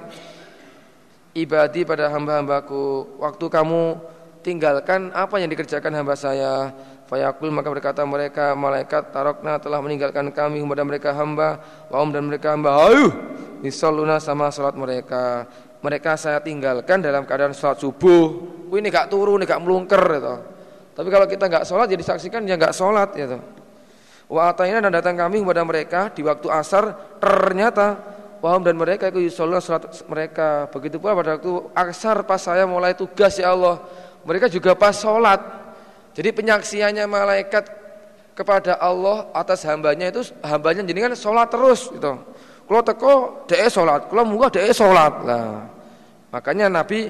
[1.38, 4.02] Ibadi pada hamba-hambaku waktu kamu
[4.42, 6.74] tinggalkan apa yang dikerjakan hamba saya?
[7.06, 11.62] Fayaqul maka berkata mereka malaikat tarokna telah meninggalkan kami kepada mereka hamba
[11.94, 12.90] waum dan mereka hamba.
[12.90, 13.14] Ayu
[13.62, 15.46] nisalluna sama salat mereka.
[15.86, 18.34] Mereka saya tinggalkan dalam keadaan salat subuh.
[18.74, 20.36] Ini gak turun ini gak melungker gitu.
[20.98, 23.38] tapi kalau kita gak sholat jadi saksikan dia gak sholat gitu
[24.28, 27.96] Wa ataina dan datang kami kepada mereka di waktu asar ternyata
[28.44, 30.68] wahum dan mereka itu yusoluna salat mereka.
[30.68, 33.80] Begitu pula pada waktu asar pas saya mulai tugas ya Allah,
[34.28, 35.40] mereka juga pas sholat.
[36.12, 37.72] Jadi penyaksiannya malaikat
[38.36, 42.20] kepada Allah atas hambanya itu hambanya jadi kan sholat terus gitu.
[42.68, 43.14] Kalau teko
[43.48, 45.72] dee sholat, kalau munggah dee sholat lah.
[46.36, 47.08] Makanya Nabi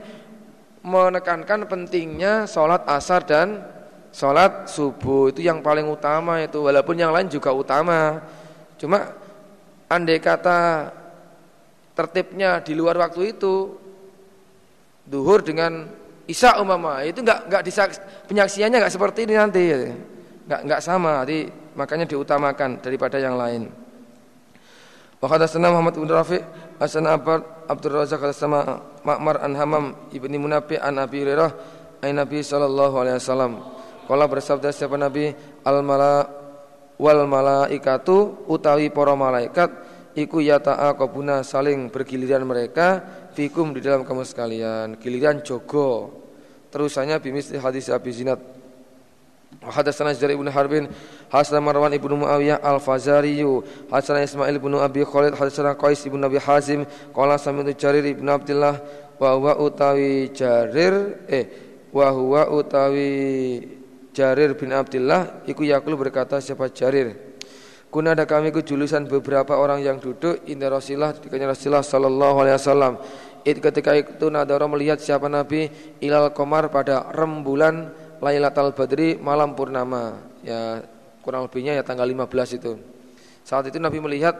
[0.86, 3.65] menekankan pentingnya sholat asar dan
[4.11, 8.23] Sholat subuh itu yang paling utama itu Walaupun yang lain juga utama.
[8.81, 9.13] Cuma
[9.87, 10.91] andai kata
[11.97, 13.73] tertibnya di luar waktu itu
[15.07, 15.87] Duhur dengan
[16.27, 17.63] Isya umama itu enggak enggak
[18.27, 19.63] penyaksiannya enggak seperti ini nanti.
[20.43, 21.47] Enggak enggak sama jadi
[21.79, 23.71] makanya diutamakan daripada yang lain.
[25.23, 26.43] Wa hadatsana Muhammad bin Rafi'
[26.83, 31.51] Hasan Abdul Razak hadatsana Ma'mar an Hamam ibni Munafi an Abi Hurairah
[32.03, 33.76] ay Nabi sallallahu alaihi wasallam
[34.07, 35.35] Kala bersabda siapa Nabi
[35.67, 36.23] al mala
[36.95, 39.69] wal malaikatu utawi para malaikat
[40.15, 43.03] iku yata'a kabuna saling bergiliran mereka
[43.35, 46.23] fikum di dalam kamu sekalian giliran jogo.
[46.71, 48.39] Terusannya bimis hadis Abi Zinad.
[49.63, 50.91] Hadatsana Jarir ibn Harbin
[51.31, 56.83] Hasan Marwan ibnu Muawiyah Al-Fazariyu Hasan Ismail ibnu Abi Khalid Hasan Qais ibnu Abi Hazim
[57.15, 58.75] qala sami'tu Jarir ibnu Abdullah
[59.17, 61.47] wa huwa utawi Jarir eh
[61.95, 63.76] wa huwa utawi
[64.17, 67.38] Jarir bin Abdullah iku yakul berkata siapa Jarir?
[67.93, 68.65] Kuna ada kami ku
[69.06, 72.93] beberapa orang yang duduk indah Rasulullah ketika Rasulullah sallallahu alaihi wasallam.
[73.45, 75.69] It ketika itu Nadara melihat siapa Nabi
[76.01, 80.17] ilal komar pada rembulan Lailatul Badri malam purnama.
[80.41, 80.82] Ya
[81.21, 82.73] kurang lebihnya ya tanggal 15 itu.
[83.45, 84.36] Saat itu Nabi melihat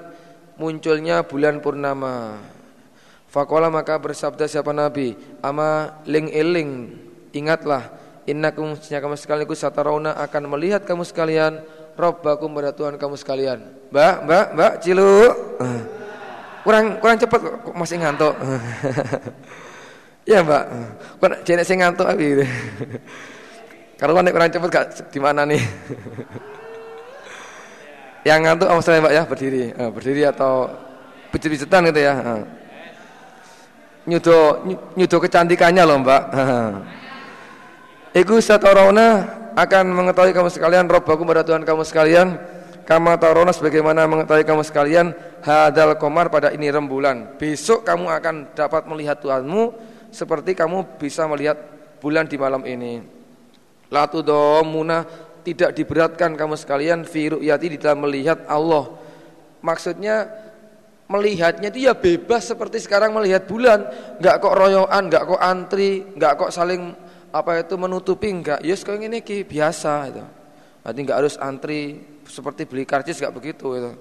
[0.58, 2.42] munculnya bulan purnama.
[3.30, 5.14] Fakola maka bersabda siapa Nabi
[5.46, 6.98] ama ling eling
[7.32, 11.64] ingatlah Innakum sesungguhnya kamu sekalian ku satarauna akan melihat kamu sekalian
[11.98, 13.58] Rabbakum pada Tuhan kamu sekalian.
[13.90, 15.34] Mbak, mbak, mbak, cilu.
[16.62, 18.38] Kurang kurang cepat kok masih ngantuk.
[20.30, 20.64] ya mbak.
[21.18, 22.46] Kok jenek sing ngantuk abi.
[23.98, 25.58] Karuan nek orang cepet gak di mana nih?
[28.30, 29.64] Yang ngantuk awas saya Mbak ya, berdiri.
[29.74, 30.70] Uh, berdiri atau
[31.34, 32.14] pijit-pijitan gitu ya.
[32.14, 32.42] Uh.
[34.06, 34.38] Nyudo
[34.94, 36.24] nyudo kecantikannya loh Mbak.
[38.16, 42.38] Iku satarona akan mengetahui kamu sekalian Robbakum pada Tuhan kamu sekalian
[42.88, 45.12] Kama tarona sebagaimana mengetahui kamu sekalian
[45.44, 47.36] hadal komar pada ini rembulan.
[47.36, 49.76] Besok kamu akan dapat melihat Tuhanmu
[50.08, 51.60] seperti kamu bisa melihat
[52.00, 53.04] bulan di malam ini.
[53.92, 55.04] Latu domuna
[55.44, 58.88] tidak diberatkan kamu sekalian fi ru'yati di melihat Allah.
[59.60, 60.32] Maksudnya
[61.12, 63.84] melihatnya itu ya bebas seperti sekarang melihat bulan,
[64.16, 66.96] enggak kok royoan, enggak kok antri, enggak kok saling
[67.38, 68.66] apa itu menutupi enggak.
[68.66, 70.24] Yes kok ini biasa itu.
[70.82, 73.92] Berarti enggak harus antri seperti beli karcis gak begitu itu.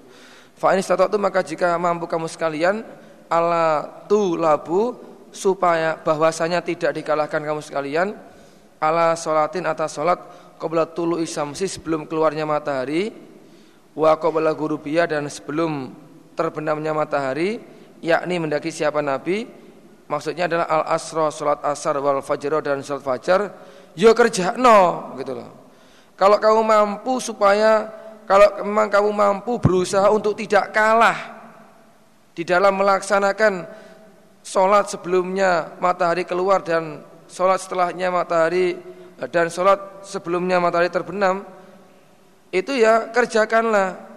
[0.57, 2.81] Fa ini itu maka jika mampu kamu sekalian
[3.29, 4.97] ala tu labu
[5.29, 8.17] supaya bahwasanya tidak dikalahkan kamu sekalian
[8.81, 10.17] ala solatin atas solat
[10.57, 13.13] qabla tulu isamsi sebelum keluarnya matahari
[13.93, 15.93] wa qabla gurubiyah dan sebelum
[16.33, 17.61] terbenamnya matahari
[18.01, 19.45] yakni mendaki siapa nabi
[20.07, 23.39] maksudnya adalah al asro salat asar wal fajr dan salat fajar
[23.93, 25.49] yo kerja no gitu loh.
[26.17, 27.87] Kalau kamu mampu supaya
[28.25, 31.37] kalau memang kamu mampu berusaha untuk tidak kalah
[32.33, 33.65] di dalam melaksanakan
[34.41, 38.79] sholat sebelumnya matahari keluar dan sholat setelahnya matahari
[39.31, 41.43] dan sholat sebelumnya matahari terbenam
[42.51, 44.07] itu ya kerjakanlah.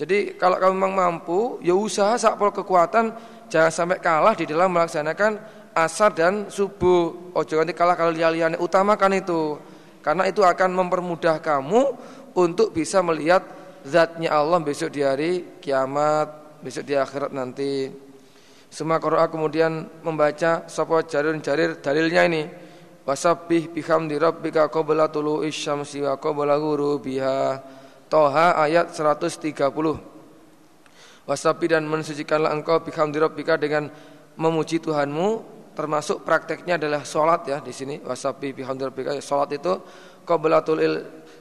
[0.00, 3.12] Jadi kalau kamu memang mampu ya usaha sakpol kekuatan
[3.50, 5.36] jangan sampai kalah di dalam melaksanakan
[5.74, 9.58] asar dan subuh ojo nanti kalah kalau lihat utamakan itu
[10.00, 11.92] karena itu akan mempermudah kamu
[12.32, 13.44] untuk bisa melihat
[13.84, 17.90] zatnya Allah besok di hari kiamat, besok di akhirat nanti.
[18.70, 22.42] Semua Qur'an kemudian membaca sapa jarir-jarir dalilnya ini.
[23.02, 27.38] Wasabbih bihamdi rabbika qabla tulu'i syamsi wa qabla ghurubiha.
[28.06, 30.19] Toha ayat 130.
[31.28, 33.88] Wasabbih dan mensucikanlah engkau bihamdi rabbika dengan
[34.36, 35.58] memuji Tuhanmu.
[35.70, 38.00] Termasuk prakteknya adalah sholat ya di sini.
[38.02, 39.80] Wasabi bihamdi rabbika sholat itu
[40.28, 40.80] qablatul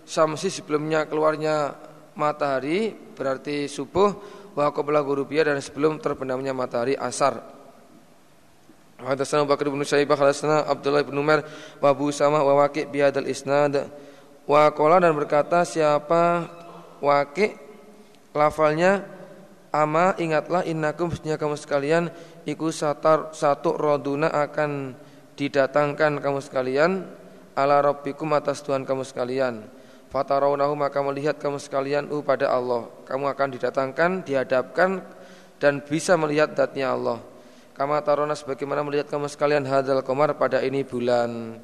[0.06, 1.76] syamsi sebelumnya keluarnya
[2.18, 4.10] matahari berarti subuh
[4.58, 7.39] wa qabla ghurubiyah dan sebelum terbenamnya matahari asar.
[9.00, 11.48] Hadatsana Bakar bin Syaibah hadatsana Abdullah bin Umar
[11.80, 13.88] wa Abu Sama wa Waqi bi hadzal isnad.
[14.44, 16.52] Wa qala dan berkata siapa
[17.00, 17.56] Waqi
[18.36, 19.08] lafalnya
[19.69, 22.03] ama ingatlah innakum sesungguhnya kamu sekalian
[22.45, 24.97] iku satar satu roduna akan
[25.38, 27.05] didatangkan kamu sekalian
[27.53, 29.65] ala rabbikum atas Tuhan kamu sekalian.
[30.10, 32.89] Fatarawnahu maka melihat kamu sekalian u pada Allah.
[33.05, 35.05] Kamu akan didatangkan, dihadapkan
[35.62, 37.21] dan bisa melihat datnya Allah.
[37.77, 41.62] Kama tarona sebagaimana melihat kamu sekalian hadal komar pada ini bulan.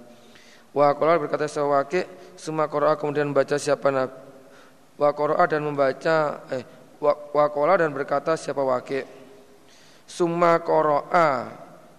[0.72, 2.06] Wa berkata sawake
[2.38, 4.26] semua kemudian membaca siapa nabi
[4.96, 5.12] wa
[5.48, 6.64] dan membaca eh
[7.06, 9.06] wa qala dan berkata siapa wake
[10.10, 11.30] summa qira'a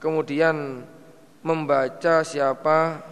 [0.03, 0.83] kemudian
[1.47, 3.03] membaca siapa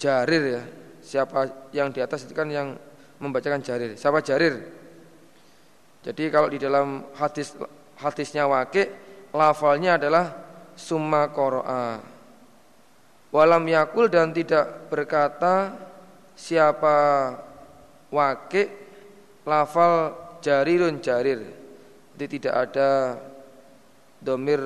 [0.00, 0.62] jarir ya.
[1.04, 2.76] Siapa yang di atas itu kan yang
[3.20, 3.96] membacakan jarir.
[3.96, 4.56] Siapa jarir?
[6.04, 7.56] Jadi kalau di dalam hadis
[8.00, 8.88] hadisnya wakil
[9.32, 10.32] lafalnya adalah
[10.76, 12.00] summa qara'a.
[13.34, 15.74] Walam yakul dan tidak berkata
[16.38, 16.96] siapa
[18.08, 18.68] wakil
[19.44, 21.40] lafal jarirun jarir.
[22.12, 23.16] Jadi tidak ada
[24.20, 24.60] domir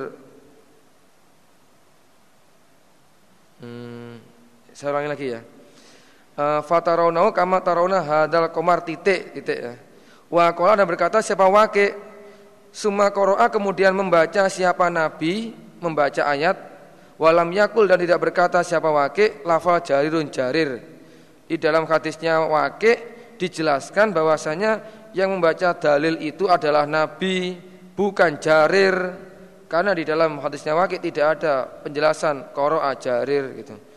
[3.63, 4.13] hmm,
[4.75, 5.41] saya ulangi lagi ya.
[6.39, 9.73] Uh, Fataronau kama tarona hadal komar titik titik ya.
[10.29, 12.09] Wa dan berkata siapa wake
[12.69, 16.53] Suma koroa kemudian membaca siapa nabi membaca ayat
[17.17, 20.77] walam yakul dan tidak berkata siapa wake lafal jarirun jarir
[21.49, 27.57] di dalam hadisnya wake dijelaskan bahwasanya yang membaca dalil itu adalah nabi
[27.93, 28.95] bukan jarir
[29.69, 33.89] karena di dalam hadisnya wake tidak ada penjelasan koroa jarir gitu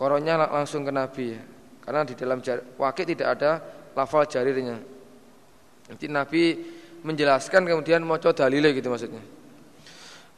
[0.00, 1.42] Koronya langsung ke Nabi ya.
[1.84, 2.40] Karena di dalam
[2.80, 3.60] wakil tidak ada
[3.92, 4.80] lafal jarirnya.
[5.92, 6.56] Nanti Nabi
[7.04, 9.20] menjelaskan kemudian mau coba dalilnya gitu maksudnya.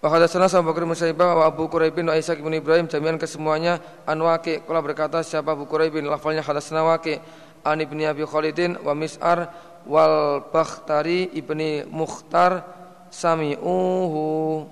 [0.02, 4.18] Wa hadatsana Abu Bakar Musaibah wa Abu Quraibin wa Isa bin Ibrahim jami'an kesemuanya an
[4.18, 7.22] Waqi berkata siapa Abu Quraibin lafalnya hadatsana Waqi
[7.62, 9.50] an ibni Abi Khalidin wa Mis'ar
[9.86, 12.62] wal Bakhtari ibni Mukhtar
[13.10, 14.66] sami'uhu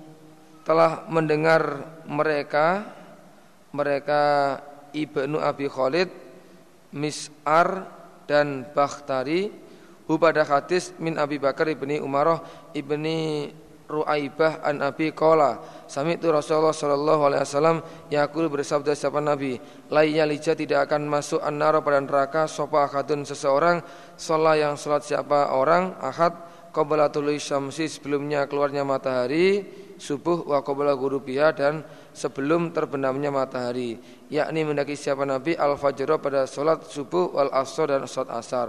[0.63, 2.85] telah mendengar mereka
[3.71, 4.21] mereka
[4.91, 6.11] Ibnu Abi Khalid
[6.91, 7.87] Mis'ar
[8.27, 9.51] dan Bakhtari.
[10.07, 12.43] Hu pada hadis min Abi Bakar ibni Umarah
[12.75, 13.47] ibni
[13.87, 17.77] Ru'aibah an Abi Qala Sami itu Rasulullah Shallallahu Alaihi Wasallam
[18.07, 19.59] Yakul bersabda siapa Nabi
[19.91, 23.83] Lainnya lija tidak akan masuk an-nara pada neraka Sopa akadun seseorang
[24.15, 26.31] Sholat yang sholat siapa orang Ahad
[26.71, 29.67] Qobalatul syamsi sebelumnya keluarnya matahari
[29.99, 34.01] Subuh wa qabala gurubiha dan sebelum terbenamnya matahari.
[34.33, 38.67] Yakni mendaki siapa Nabi Al-Fajr pada sholat subuh wal asr dan sholat asar.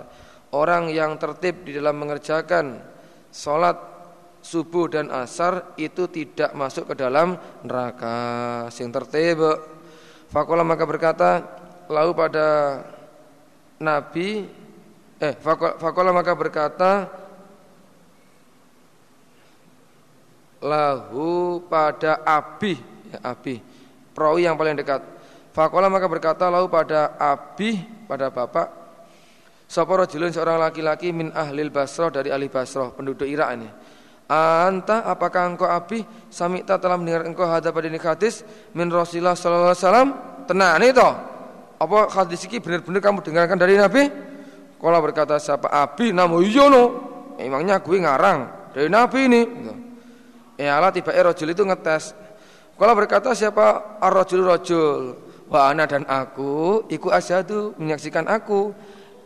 [0.53, 2.85] Orang yang tertib di dalam mengerjakan
[3.33, 4.02] Sholat
[4.43, 8.67] subuh dan asar itu tidak masuk ke dalam neraka.
[8.75, 9.39] Sing tertib
[10.29, 11.31] fakola maka berkata
[11.87, 12.49] lalu pada
[13.79, 14.51] nabi
[15.23, 15.35] eh
[15.79, 17.07] fakola maka berkata
[20.63, 22.75] lahu pada abi
[23.15, 23.63] ya, abi
[24.11, 25.01] perawi yang paling dekat.
[25.53, 27.79] Fakola maka berkata lalu pada abi
[28.09, 28.83] pada bapak
[29.73, 33.69] Sapa seorang laki-laki min ahlil Basrah dari ahli Basrah penduduk Irak ini
[34.33, 38.41] Anta apakah engkau Abi Samita telah mendengar engkau pada ini hadis.
[38.73, 40.09] Min Rasulullah sallallahu alaihi wasallam.
[40.49, 41.11] Tenang itu
[41.79, 44.03] Apa hadis ini benar-benar kamu dengarkan dari Nabi?
[44.81, 46.85] Kalau berkata siapa Abi Namu iya no.
[47.39, 49.43] Emangnya gue ngarang Dari Nabi ini?
[50.59, 52.15] Ya Allah tiba rojul itu ngetes.
[52.79, 55.03] Kalau berkata siapa Ar-rajul rojul
[55.51, 58.73] Wa ana dan aku Iku asyadu menyaksikan aku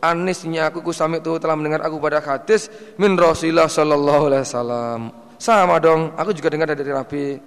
[0.01, 4.99] anisnya aku kusami itu telah mendengar aku pada hadis min Rasulullah sallallahu alaihi wasallam.
[5.37, 7.37] Sama dong, aku juga dengar dari Nabi.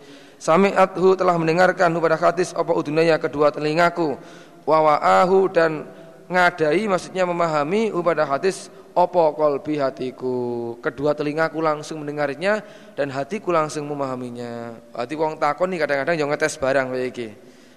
[0.40, 4.16] Sami'athu telah mendengarkan pada hadis apa udunaya kedua telingaku.
[4.64, 5.84] Wa wa'ahu dan
[6.30, 10.74] ngadai maksudnya memahami pada hadis apa kolbi hatiku.
[10.78, 12.62] Kedua telingaku langsung mendengarnya
[12.94, 14.78] dan hatiku langsung memahaminya.
[14.94, 17.28] Hati wong takon nih kadang-kadang yang ngetes barang kayak iki.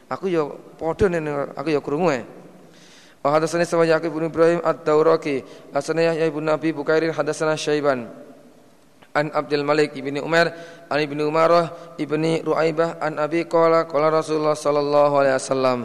[0.08, 1.10] Aku yo padha
[1.58, 2.43] aku yo krungu
[3.24, 8.12] Wa hadatsani sama Yaqub bin Ibrahim ad-Dauraqi, hasanah Yahya bin Nabi Bukairin hadatsana Syaiban.
[9.16, 10.52] An Abdul Malik ibni Umar,
[10.92, 15.80] an ibni Umarah ibni Ruaibah, an Abi qala qala Rasulullah sallallahu alaihi wasallam.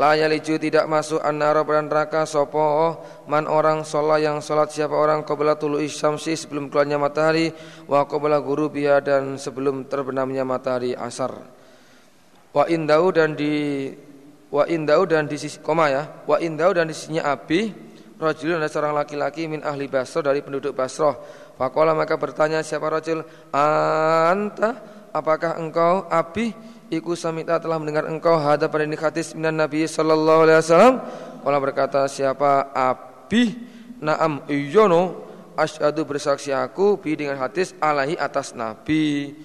[0.00, 2.96] La yaliju tidak masuk an-nara pada neraka sapa
[3.28, 7.52] man orang sholat yang sholat siapa orang qabla tulu'i syamsi sebelum keluarnya matahari
[7.84, 11.36] wa qabla ghurubiha dan sebelum terbenamnya matahari asar.
[12.56, 13.92] Wa indau dan di
[14.50, 16.02] wa indau dan di sisi koma ya.
[16.26, 17.70] Wa indau dan di sisinya Abi
[18.20, 21.16] rajulun ada seorang laki-laki min ahli Basrah dari penduduk Basrah
[21.60, 23.20] Fakola maka bertanya siapa rajul?
[23.52, 24.80] Anta?
[25.12, 26.56] Apakah engkau Abi?
[26.88, 30.94] Iku samita telah mendengar engkau hada pada ini hadis minan Nabi sallallahu alaihi wasallam.
[31.44, 33.60] Kala berkata siapa Abi?
[34.00, 35.20] Naam iyono
[35.52, 39.36] asyhadu bersaksi aku bi dengan hadis alaihi atas Nabi.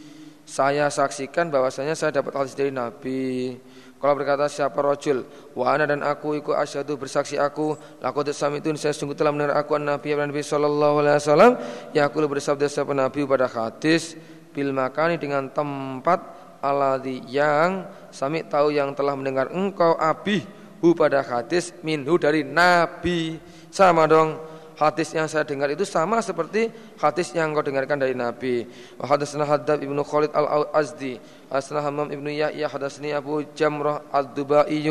[0.47, 3.59] Saya saksikan bahwasanya saya dapat hadis dari Nabi.
[4.05, 5.25] Kalau berkata siapa rojul
[5.57, 7.73] Wa ana dan aku ikut asyhadu bersaksi aku.
[8.05, 11.57] Laqad itu saya sungguh telah mendengar aku Nabi Nabi sallallahu alaihi wasallam.
[11.89, 14.13] Ya aku bersabda siapa Nabi pada hadis
[14.53, 16.21] Bil makani dengan tempat
[16.61, 20.45] Aladhi yang Sami tahu yang telah mendengar engkau Abi
[20.85, 23.41] Hu pada hadis minhu dari Nabi.
[23.73, 24.37] Sama dong
[24.75, 28.67] hadis yang saya dengar itu sama seperti hadis yang kau dengarkan dari Nabi.
[28.99, 29.47] Wa hadatsana
[29.79, 34.83] ibnu Khalid al-Azdi, hadatsana Hammam ibnu Yahya, hadatsani Abu Jamrah ad-Dubai,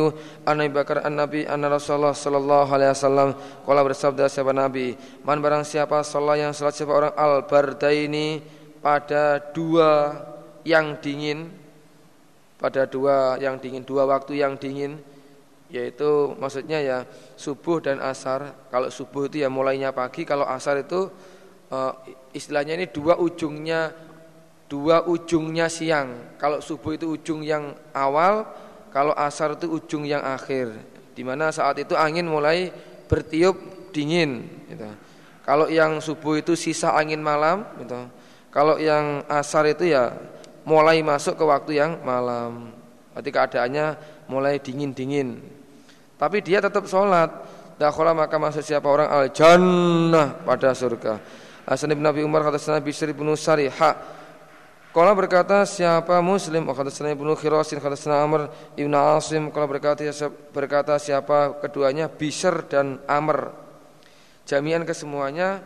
[0.48, 3.28] an Bakar an-Nabi anna Rasulullah sallallahu alaihi wasallam
[3.64, 8.40] qala bersabda siapa Nabi, man barang siapa salat yang salat siapa orang al-bardaini
[8.80, 10.12] pada dua
[10.64, 11.48] yang dingin
[12.56, 14.96] pada dua yang dingin dua waktu yang dingin
[15.74, 16.98] yaitu maksudnya ya
[17.34, 18.54] subuh dan asar.
[18.70, 21.10] Kalau subuh itu ya mulainya pagi, kalau asar itu
[21.74, 21.92] uh,
[22.30, 23.90] istilahnya ini dua ujungnya
[24.70, 26.38] dua ujungnya siang.
[26.38, 28.46] Kalau subuh itu ujung yang awal,
[28.94, 30.70] kalau asar itu ujung yang akhir.
[31.14, 32.70] Di mana saat itu angin mulai
[33.10, 34.46] bertiup dingin.
[34.70, 34.86] Gitu.
[35.42, 37.66] Kalau yang subuh itu sisa angin malam.
[37.82, 37.98] Gitu.
[38.54, 40.14] Kalau yang asar itu ya
[40.62, 42.70] mulai masuk ke waktu yang malam.
[43.14, 43.86] Berarti keadaannya
[44.26, 45.38] mulai dingin-dingin.
[46.18, 47.30] Tapi dia tetap sholat.
[47.74, 51.18] Dakhala maka masuk siapa orang al jannah pada surga.
[51.66, 54.22] Hasan bin Nabi Umar kata Nabi Bisri bin Sariha.
[54.94, 58.46] Kalau berkata siapa Muslim, kata Nabi bin Khirasin, kata Amr
[58.78, 59.50] ibn Asim.
[59.50, 60.06] Kalau berkata
[60.54, 63.50] berkata siapa keduanya Bisr dan Amr.
[64.46, 65.64] Jamian kesemuanya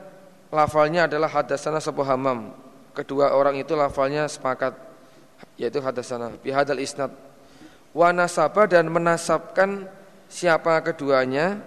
[0.48, 2.56] lafalnya adalah hadasana sebuah hamam.
[2.96, 4.72] Kedua orang itu lafalnya sepakat
[5.60, 7.12] yaitu hadasana bihadal isnad.
[7.92, 9.90] Wa nasaba dan menasabkan
[10.28, 11.60] siapa keduanya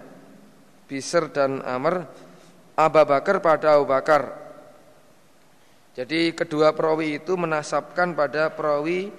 [0.86, 2.06] Bisr dan Amr
[2.78, 4.38] Abu Bakar pada Abu Bakar
[5.92, 9.12] jadi kedua perawi itu menasabkan pada perawi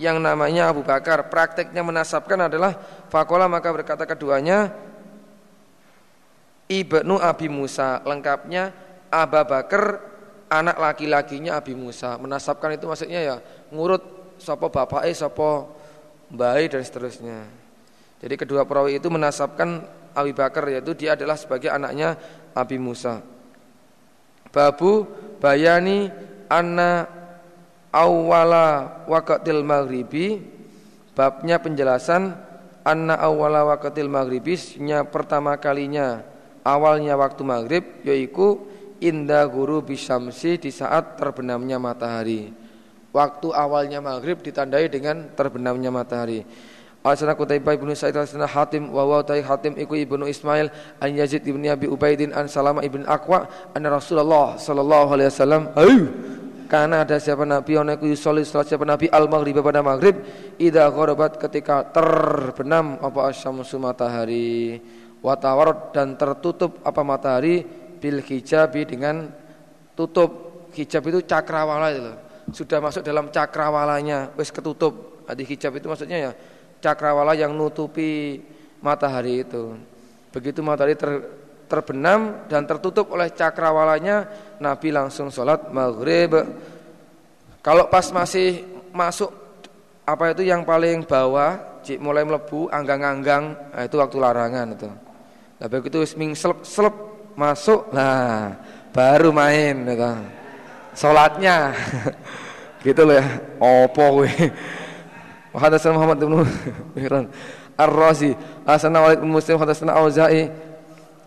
[0.00, 2.74] yang namanya Abu Bakar prakteknya menasabkan adalah
[3.12, 4.72] Fakola maka berkata keduanya
[6.70, 8.72] Ibnu Abi Musa lengkapnya
[9.12, 10.14] Abu Bakar
[10.48, 12.16] anak laki-lakinya Abi Musa.
[12.16, 13.36] Menasabkan itu maksudnya ya
[13.74, 14.02] ngurut
[14.38, 15.74] sopo bapake, sopo
[16.30, 17.63] bayi dan seterusnya.
[18.24, 19.84] Jadi kedua perawi itu menasabkan
[20.16, 22.16] Abi Bakar yaitu dia adalah sebagai anaknya
[22.56, 23.20] Abi Musa.
[24.48, 25.04] Babu
[25.44, 26.08] bayani
[26.48, 27.04] anna
[27.92, 30.40] awwala waqtil maghribi
[31.12, 32.32] babnya penjelasan
[32.80, 34.56] anna awwala waqtil maghribi
[35.12, 36.24] pertama kalinya
[36.64, 38.64] awalnya waktu maghrib yaitu
[39.04, 42.50] inda guru bisamsi di saat terbenamnya matahari.
[43.14, 46.42] Waktu awalnya maghrib ditandai dengan terbenamnya matahari.
[47.04, 50.72] Asana Qutaibah ibnu Sa'id asana Hatim wa wa Hatim iku ibnu Ismail
[51.04, 53.44] an Yazid ibnu Abi Ubaidin an Salama ibnu Aqwa
[53.76, 56.08] anna Rasulullah sallallahu alaihi wasallam ayu
[56.64, 60.16] karena ada siapa Nabi yang iku yusolli salat siapa Nabi al maghrib pada maghrib
[60.56, 64.80] idza gharabat ketika terbenam apa asyamsu matahari
[65.20, 67.68] watawar dan tertutup apa matahari
[68.00, 69.28] bil hijabi dengan
[69.92, 70.44] tutup
[70.76, 72.16] hijab itu cakrawala itu loh.
[72.52, 75.24] Sudah masuk dalam cakrawalanya, wis ketutup.
[75.24, 76.30] Adi hijab itu maksudnya ya
[76.84, 78.44] cakrawala yang nutupi
[78.84, 79.72] matahari itu.
[80.28, 81.24] Begitu matahari ter,
[81.64, 84.28] terbenam dan tertutup oleh cakrawalanya,
[84.60, 86.36] Nabi langsung sholat maghrib.
[87.64, 88.60] Kalau pas masih
[88.92, 89.32] masuk
[90.04, 94.90] apa itu yang paling bawah, cik mulai melebu, anggang-anggang, nah itu waktu larangan itu.
[95.56, 96.92] Nah begitu ming selep, selep
[97.32, 98.52] masuk nah
[98.92, 100.12] baru main gitu.
[100.92, 101.72] Salatnya
[102.86, 103.26] gitu loh ya.
[103.56, 104.28] Opo
[105.54, 105.62] kowe.
[105.62, 106.42] Hadatsana Muhammad bin
[106.98, 107.30] Mihran
[107.78, 108.34] Ar-Razi,
[108.66, 110.50] Asana Walid bin Muslim, hadatsana Auza'i.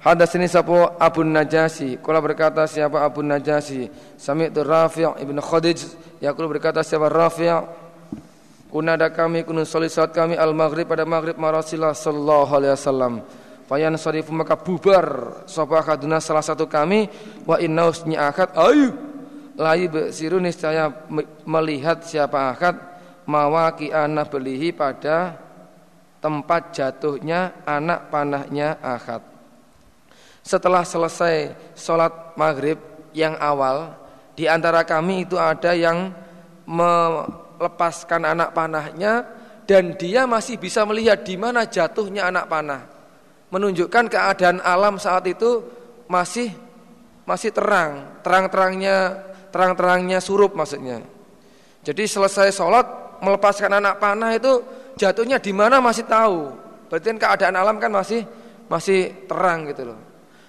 [0.04, 5.84] Hadatsani sapa Abu Najasi, kala berkata siapa Abu Najasi, sami'tu Rafi' ibn Khadij,
[6.22, 7.88] yaqul berkata siapa Rafi'
[8.68, 13.14] Kunada kami kunun sholat salat kami al-maghrib pada maghrib Rasulullah sallallahu alaihi wasallam.
[13.64, 15.40] Fayan sarifu maka bubar.
[15.48, 17.08] Sapa kaduna salah satu kami?
[17.48, 18.52] Wa inna usnya akad.
[18.60, 18.92] Ayu.
[19.56, 20.92] Layu besiru niscaya
[21.48, 22.76] melihat siapa akad
[23.28, 25.36] mawaki anak belihi pada
[26.24, 29.22] tempat jatuhnya anak panahnya akad.
[30.42, 32.80] Setelah selesai sholat maghrib
[33.12, 33.94] yang awal
[34.34, 36.16] di antara kami itu ada yang
[36.64, 39.28] melepaskan anak panahnya
[39.68, 42.88] dan dia masih bisa melihat di mana jatuhnya anak panah
[43.52, 45.64] menunjukkan keadaan alam saat itu
[46.08, 46.52] masih
[47.28, 51.04] masih terang, terang-terangnya terang-terangnya surup maksudnya.
[51.84, 54.62] Jadi selesai sholat melepaskan anak panah itu
[54.98, 56.54] jatuhnya di mana masih tahu.
[56.88, 58.24] Berarti kan keadaan alam kan masih
[58.68, 60.00] masih terang gitu loh.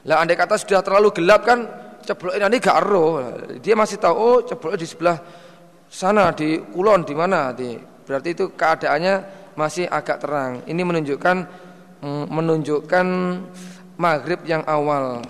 [0.07, 1.67] Lah andai kata sudah terlalu gelap kan
[2.03, 3.07] ceblok ini gak ero.
[3.61, 5.19] Dia masih tahu oh ceblok di sebelah
[5.89, 7.53] sana di kulon di mana
[8.09, 9.15] Berarti itu keadaannya
[9.59, 10.65] masih agak terang.
[10.65, 11.37] Ini menunjukkan
[12.31, 13.07] menunjukkan
[13.99, 15.21] maghrib yang awal.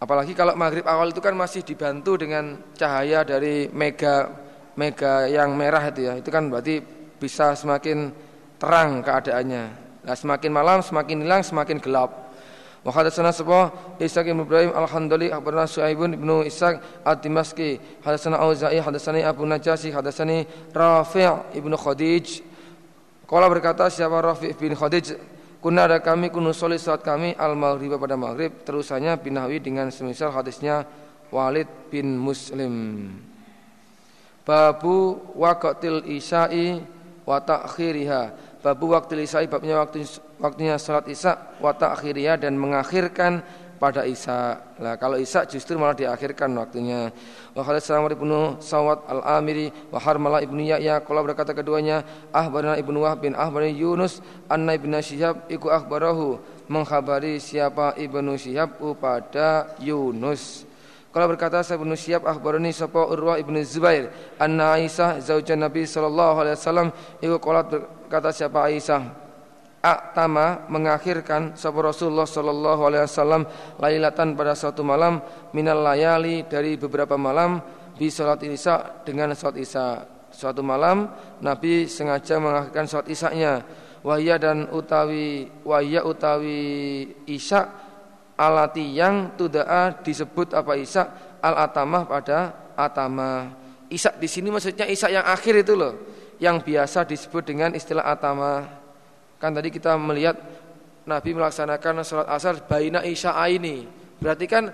[0.00, 4.32] Apalagi kalau maghrib awal itu kan masih dibantu dengan cahaya dari mega
[4.80, 6.16] mega yang merah itu ya.
[6.16, 6.80] Itu kan berarti
[7.20, 8.08] bisa semakin
[8.56, 9.64] terang keadaannya.
[10.08, 12.32] Nah, semakin malam semakin hilang semakin gelap.
[12.80, 13.68] Wa hadatsana sabah
[14.00, 20.48] Ishaq bin Ibrahim al-Handali akhbarana Su'aibun ibnu Ishaq ad-Dimaski hadatsana Auza'i hadatsani Abu Najasi hadatsani
[20.72, 22.40] Rafi' ibnu Khadij
[23.28, 25.12] Kala berkata siapa Rafi bin Khadij
[25.60, 30.32] Kuna ada kami kunu soli saat kami al maghrib pada maghrib terusannya binahwi dengan semisal
[30.32, 30.88] hadisnya
[31.28, 33.12] Walid bin Muslim.
[34.50, 36.82] Babu waqtil isya'i
[37.22, 38.22] wa ta'khiriha.
[38.58, 40.02] Babu waqtil isya'i babnya waktu
[40.42, 43.46] waktunya salat isya wa ta'khiriha dan mengakhirkan
[43.78, 44.58] pada Isa.
[44.82, 47.14] Lah kalau Isa justru malah diakhirkan waktunya.
[47.54, 52.02] Wa Khalid Salamah ibnu Sawat al-Amiri wa Harmalah ibnu Yahya kalau berkata keduanya
[52.34, 54.18] ahbarana ibnu Wahb bin ahbarani Yunus
[54.50, 60.68] anna ibnu Syihab iku ahbarahu mengkhabari siapa ibnu Syihab pada Yunus.
[61.10, 66.38] Kalau berkata saya ibnu Syihab ahbarani sapa Urwah ibnu Zubair anna Aisyah zaujan Nabi sallallahu
[66.38, 66.88] alaihi wasallam.
[67.18, 67.66] Iku qalat
[68.06, 69.02] berkata siapa Aisyah?
[69.80, 73.48] Aktama mengakhirkan sahabat Rasulullah Sallallahu Alaihi Wasallam
[73.80, 75.24] lailatan pada suatu malam
[75.56, 77.64] minal layali dari beberapa malam
[77.96, 80.04] di sholat isya dengan sholat isya.
[80.28, 81.08] Suatu malam
[81.40, 83.64] Nabi sengaja mengakhirkan sholat isya-nya
[84.04, 86.60] wahya dan utawi wahya utawi
[87.28, 87.68] isya
[88.40, 93.52] alati yang tudaa disebut apa isya al atamah pada atama
[93.92, 96.00] isya di sini maksudnya isya yang akhir itu loh
[96.40, 98.80] yang biasa disebut dengan istilah atama
[99.40, 100.36] Kan tadi kita melihat
[101.08, 103.88] Nabi melaksanakan sholat asar baina isya ini.
[104.20, 104.68] Berarti kan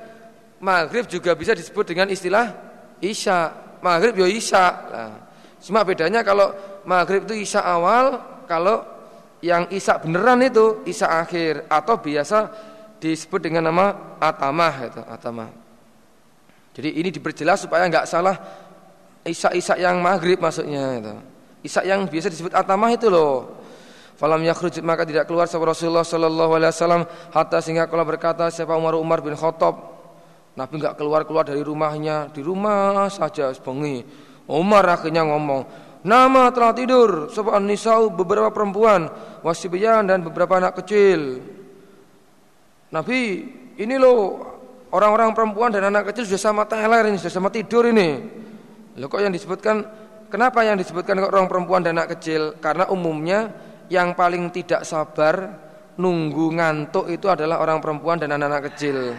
[0.58, 2.50] maghrib juga bisa disebut dengan istilah
[2.98, 3.54] isya.
[3.78, 4.64] Maghrib ya isya.
[4.90, 5.14] Nah,
[5.62, 6.50] cuma bedanya kalau
[6.82, 8.18] maghrib itu isya awal,
[8.50, 8.82] kalau
[9.38, 12.50] yang isya beneran itu isya akhir atau biasa
[13.00, 15.50] disebut dengan nama atamah itu atamah.
[16.76, 18.36] Jadi ini diperjelas supaya nggak salah
[19.24, 21.14] isak-isak yang maghrib maksudnya itu.
[21.64, 23.64] Isak yang biasa disebut atamah itu loh.
[24.16, 27.04] Falam yakhruj maka tidak keluar sahabat Rasulullah sallallahu alaihi wasallam
[27.36, 29.96] hatta sehingga kalau berkata siapa Umar Umar bin Khattab
[30.56, 34.00] Nabi enggak keluar-keluar dari rumahnya, di rumah saja sebengi.
[34.48, 35.68] Umar akhirnya ngomong,
[36.00, 39.04] "Nama telah tidur sebab nisau beberapa perempuan,
[39.44, 41.44] wasibiyan dan beberapa anak kecil."
[42.90, 43.42] Nabi,
[43.76, 44.38] ini loh
[44.94, 48.22] orang-orang perempuan dan anak kecil sudah sama teler ini, sudah sama tidur ini.
[48.96, 49.82] Loh kok yang disebutkan
[50.30, 52.56] kenapa yang disebutkan orang perempuan dan anak kecil?
[52.62, 53.50] Karena umumnya
[53.90, 55.66] yang paling tidak sabar
[55.96, 59.16] nunggu ngantuk itu adalah orang perempuan dan anak-anak kecil.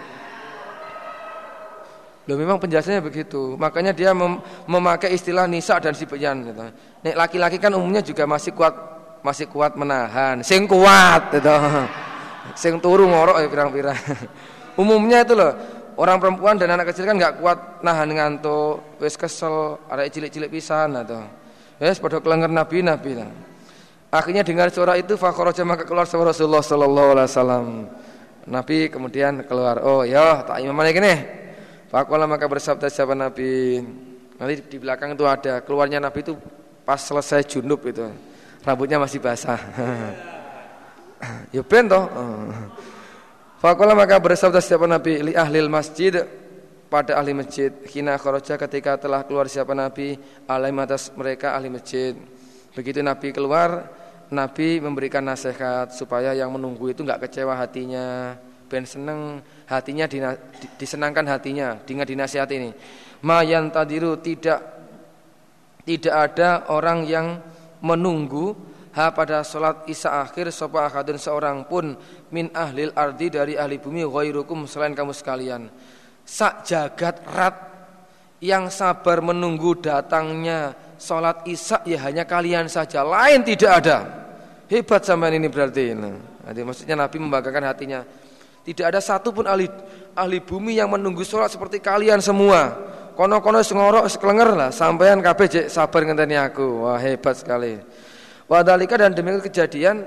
[2.28, 3.56] Loh memang penjelasannya begitu.
[3.56, 6.60] Makanya dia mem memakai istilah nisa dan sibyan gitu.
[7.04, 8.76] Nek laki-laki kan umumnya juga masih kuat
[9.24, 10.44] masih kuat menahan.
[10.44, 11.56] Sing kuat gitu.
[12.54, 13.98] Sing turu ngorok ya pirang-pirang.
[14.82, 15.52] umumnya itu loh.
[15.98, 20.94] Orang perempuan dan anak kecil kan nggak kuat nahan ngantuk, wis kesel, ada cilik-cilik pisan
[20.94, 21.26] atau.
[21.82, 23.30] Wis padha kelenger nabi nabi lah.
[24.14, 27.66] Akhirnya dengar suara itu fakharaja maka keluar sama Rasulullah sallallahu alaihi wasallam.
[28.46, 29.82] Nabi kemudian keluar.
[29.84, 31.18] Oh ya, tak imam gini.
[31.90, 33.82] Fakola maka bersabda siapa Nabi.
[34.38, 36.38] Nanti di belakang itu ada keluarnya Nabi itu
[36.86, 38.06] pas selesai junub itu.
[38.62, 39.58] Rambutnya masih basah.
[41.56, 42.06] ya ben toh.
[43.62, 46.14] Fakola maka bersabda siapa Nabi li ahlil masjid
[46.88, 47.74] pada ahli masjid.
[47.90, 50.16] Hina kharaja ketika telah keluar siapa Nabi
[50.48, 52.16] alaim atas mereka ahli masjid.
[52.78, 53.90] Begitu Nabi keluar,
[54.30, 58.38] Nabi memberikan nasihat supaya yang menunggu itu nggak kecewa hatinya,
[58.70, 60.38] ben seneng hatinya dina,
[60.78, 62.72] disenangkan hatinya dengan dinasihat ini.
[63.26, 64.62] Mayan tadiru tidak
[65.88, 67.40] tidak ada orang yang
[67.82, 68.54] menunggu
[68.98, 71.94] ha pada sholat isya akhir sopa akadun seorang pun
[72.34, 75.70] min ahlil ardi dari ahli bumi ghairukum selain kamu sekalian.
[76.26, 77.56] Sak jagat rat
[78.42, 83.98] yang sabar menunggu datangnya sholat isya ya hanya kalian saja, lain tidak ada.
[84.68, 85.96] Hebat sampai ini berarti.
[85.96, 86.18] Nah,
[86.52, 88.04] maksudnya Nabi membanggakan hatinya.
[88.68, 89.72] Tidak ada satupun ahli
[90.12, 92.76] ahli bumi yang menunggu sholat seperti kalian semua.
[93.16, 96.84] Kono-kono sengorok sekelenger lah, sampean kabeh sabar ngenteni aku.
[96.86, 97.80] Wah hebat sekali.
[98.48, 99.98] Wadalika dan demikian kejadian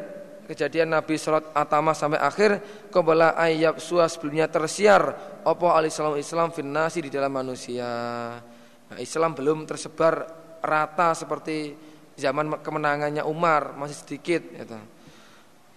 [0.50, 2.50] kejadian Nabi sholat atama sampai akhir
[2.90, 5.14] kebala ayat suas sebelumnya tersiar
[5.46, 7.86] opo alislam Islam finnasi di dalam manusia.
[8.90, 10.26] Nah, Islam belum tersebar
[10.58, 11.78] rata seperti
[12.18, 14.74] zaman kemenangannya Umar masih sedikit gitu.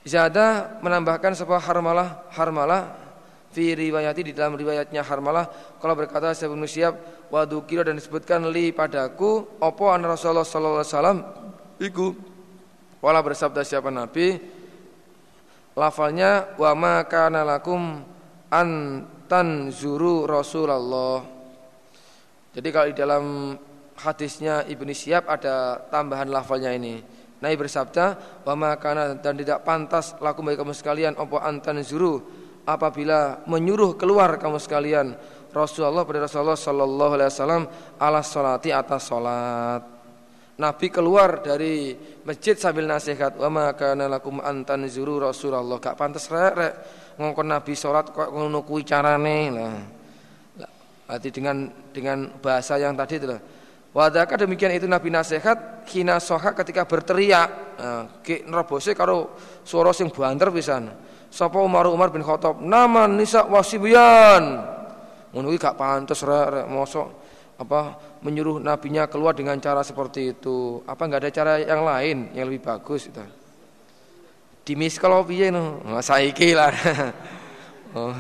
[0.10, 2.98] Zada menambahkan sebuah harmalah harmalah
[3.54, 5.46] fi riwayati di dalam riwayatnya harmalah
[5.78, 6.98] kalau berkata saya bin Syihab
[7.30, 11.20] wa dan disebutkan li padaku opo an Rasulullah sallallahu alaihi wasallam
[11.78, 12.33] iku
[13.04, 14.40] wala bersabda siapa nabi
[15.76, 18.00] lafalnya wa ma kana lakum
[18.48, 18.70] an
[19.28, 21.34] tanzuru Rasulullah
[22.54, 23.26] jadi kalau di dalam
[23.98, 27.02] hadisnya Ibnu Syihab ada tambahan lafalnya ini.
[27.42, 28.06] Nabi bersabda,
[28.46, 32.24] "Wa makana dan tidak pantas laku bagi kamu sekalian apa antan zuru
[32.64, 35.12] apabila menyuruh keluar kamu sekalian
[35.52, 37.64] Rasulullah pada Rasulullah sallallahu alaihi wasallam
[38.00, 39.93] ala salati atas salat."
[40.54, 46.54] Nabi keluar dari masjid sambil nasihat, "Wa makana lakum antan zuru Rasulullah." Gak pantas rek,
[46.54, 46.74] rek
[47.18, 49.76] ngongkon Nabi salat kok ngono kuwi carane lah.
[51.04, 53.42] Berarti dengan dengan bahasa yang tadi itu lah
[53.94, 57.78] Wadaka demikian itu Nabi nasihat hina soha ketika berteriak.
[57.78, 60.90] Nah, ki nerobose karo suara sing banter pisan.
[61.30, 64.66] Sapa Umar Umar bin Khattab, "Nama nisa wasibian."
[65.30, 67.08] Ngono iki gak pantes rek mosok
[67.62, 67.82] apa
[68.24, 70.80] menyuruh nabinya keluar dengan cara seperti itu.
[70.88, 73.20] Apa enggak ada cara yang lain yang lebih bagus itu?
[74.64, 75.84] Di kalau piye no?
[75.84, 76.72] Nah, saiki lah.
[78.00, 78.16] oh.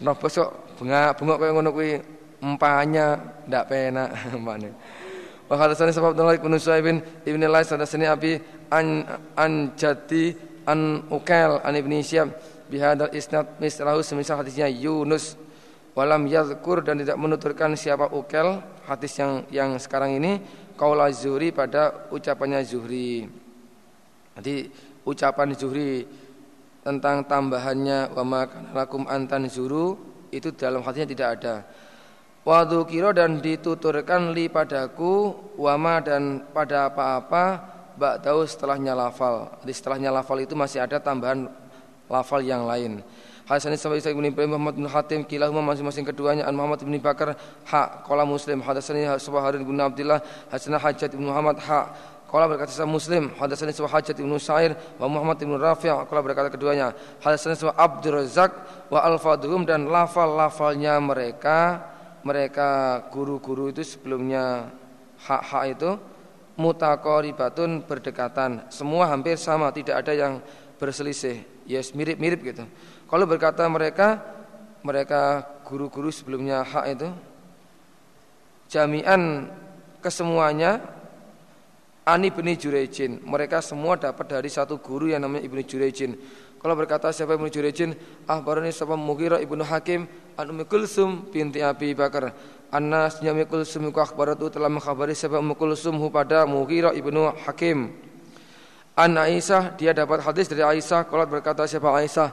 [0.00, 1.90] Napa sok bengak-bengok kaya ngono kuwi
[2.44, 3.16] empanya
[3.48, 4.70] ndak penak empane.
[5.46, 8.36] Wa hadatsani sebab Abdullah bin Suaibin ibn Lais hadatsani Abi
[8.68, 9.06] an
[9.38, 10.34] an jati
[10.68, 12.34] an Ukail an Ibnu Syihab
[12.66, 15.38] bihadal isnad misrahu semisal hadisnya Yunus
[15.96, 20.38] walam yadhkur dan tidak menuturkan siapa Ukail hadis yang yang sekarang ini
[20.76, 23.24] qaula Zuhri pada ucapannya Zuhri.
[24.36, 24.68] Nanti
[25.08, 26.04] ucapan Zuhri
[26.84, 28.40] tentang tambahannya wa ma
[28.70, 29.98] lakum antan zuru
[30.30, 31.54] itu dalam hadisnya tidak ada.
[32.46, 37.44] Wadu kiro dan dituturkan li padaku wama dan pada apa-apa
[37.98, 39.50] bak tahu setelahnya lafal.
[39.66, 41.50] Di setelahnya lafal itu masih ada tambahan
[42.06, 43.02] lafal yang lain.
[43.46, 47.38] Hasan sampai Isa bin Ibrahim Muhammad bin Hatim kilahuma masing-masing keduanya an Muhammad bin Bakar
[47.62, 50.18] hak qala Muslim hadatsani Subah Harun bin Abdullah
[50.50, 55.06] hasanah Hajjat bin Muhammad hak Qala berkata sahih Muslim, hadatsani Subah Hajjat bin Sa'ir wa
[55.06, 56.90] Muhammad bin Rafi' qala berkata keduanya,
[57.22, 58.50] hadatsani Subah Abdul Razak
[58.90, 59.14] wa al
[59.62, 61.86] dan lafal-lafalnya mereka
[62.26, 64.74] mereka guru-guru itu sebelumnya
[65.22, 65.90] hak-hak itu
[66.58, 68.66] mutakoribatun berdekatan.
[68.74, 70.42] Semua hampir sama, tidak ada yang
[70.82, 71.46] berselisih.
[71.62, 72.66] Yes, mirip-mirip gitu.
[73.06, 74.18] Kalau berkata mereka
[74.82, 77.08] mereka guru-guru sebelumnya hak itu
[78.70, 79.50] jami'an
[80.02, 80.82] kesemuanya
[82.06, 83.18] Ani bin Jurejin.
[83.26, 86.14] Mereka semua dapat dari satu guru yang namanya Ibnu Jurejin.
[86.62, 87.98] Kalau berkata siapa Ibnu Jurejin,
[88.30, 90.06] ah barani siapa Mughirah Ibnu Hakim
[90.38, 92.30] an Ummi Kulsum binti Abi Bakar.
[92.70, 97.90] Anas Ummi Kulsum ku akhbaratu telah mengkhabari siapa Ummi Kulsum pada Mughirah Ibnu Hakim.
[98.94, 102.30] An Aisyah dia dapat hadis dari Aisyah kalau berkata siapa Aisyah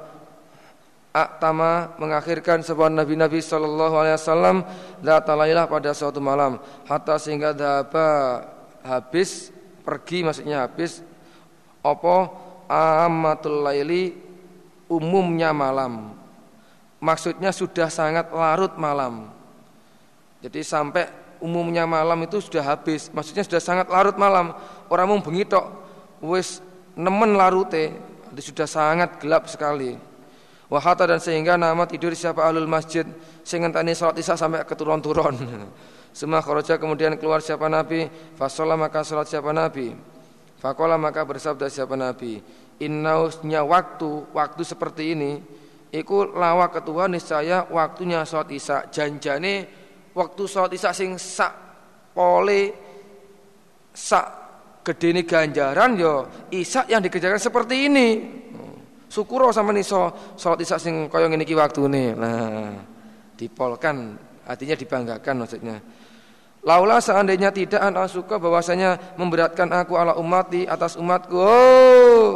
[1.13, 4.65] Aktama mengakhirkan sebuah Nabi-Nabi Sallallahu Alaihi Wasallam
[5.05, 6.57] Latalailah pada suatu malam
[6.89, 8.41] Hatta sehingga daba
[8.81, 9.53] habis
[9.85, 11.05] pergi maksudnya habis
[11.85, 12.33] apa
[13.05, 14.15] amatul laili
[14.87, 16.15] umumnya malam.
[17.03, 19.27] Maksudnya sudah sangat larut malam.
[20.39, 21.11] Jadi sampai
[21.43, 23.11] umumnya malam itu sudah habis.
[23.11, 24.55] Maksudnya sudah sangat larut malam.
[24.87, 25.67] Orang mau bengi tok
[26.23, 26.63] wis
[26.95, 27.91] nemen larute.
[28.39, 29.99] Sudah sangat gelap sekali.
[30.73, 33.05] Wahata dan sehingga nama tidur siapa alul masjid
[33.45, 35.37] sehingga tani salat isya sampai keturun-turun.
[36.17, 39.93] Semua kharaja kemudian keluar siapa Nabi, fasolah maka salat siapa Nabi.
[40.57, 42.41] Fakola maka bersabda siapa Nabi,
[42.81, 45.37] innausnya waktu, waktu seperti ini,
[45.93, 48.89] iku lawa ketua niscaya waktunya salat isya.
[48.89, 49.69] Janjane
[50.17, 51.53] waktu salat isya sing sak
[52.17, 52.73] pole
[53.93, 54.25] sak
[54.81, 58.07] gedene ganjaran yo isya yang dikerjakan seperti ini.
[59.13, 62.17] Syukur sama niso salat isya sing kaya ngene iki waktune.
[62.17, 62.73] Nah,
[63.37, 65.77] dipolkan artinya dibanggakan maksudnya.
[66.65, 71.37] Laula seandainya tidak an suka bahwasanya memberatkan aku ala umati atas umatku.
[71.37, 72.33] Oh,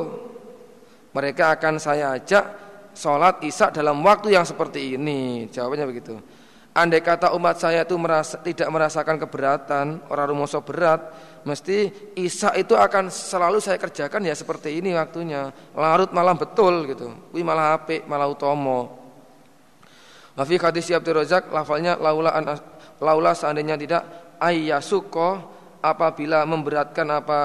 [1.18, 2.46] mereka akan saya ajak
[2.94, 5.50] sholat isya dalam waktu yang seperti ini.
[5.50, 6.14] Jawabannya begitu.
[6.78, 11.10] Andai kata umat saya itu merasa, tidak merasakan keberatan, orang rumoso berat,
[11.42, 15.50] mesti isya itu akan selalu saya kerjakan ya seperti ini waktunya.
[15.74, 17.10] Larut malam betul gitu.
[17.34, 18.94] Wih malah apik, malah utomo.
[20.38, 22.46] Wafi hadis Abdul Razak lafalnya laula an
[23.02, 24.04] laula seandainya tidak
[24.38, 25.50] ayyasuko
[25.82, 27.42] apabila memberatkan apa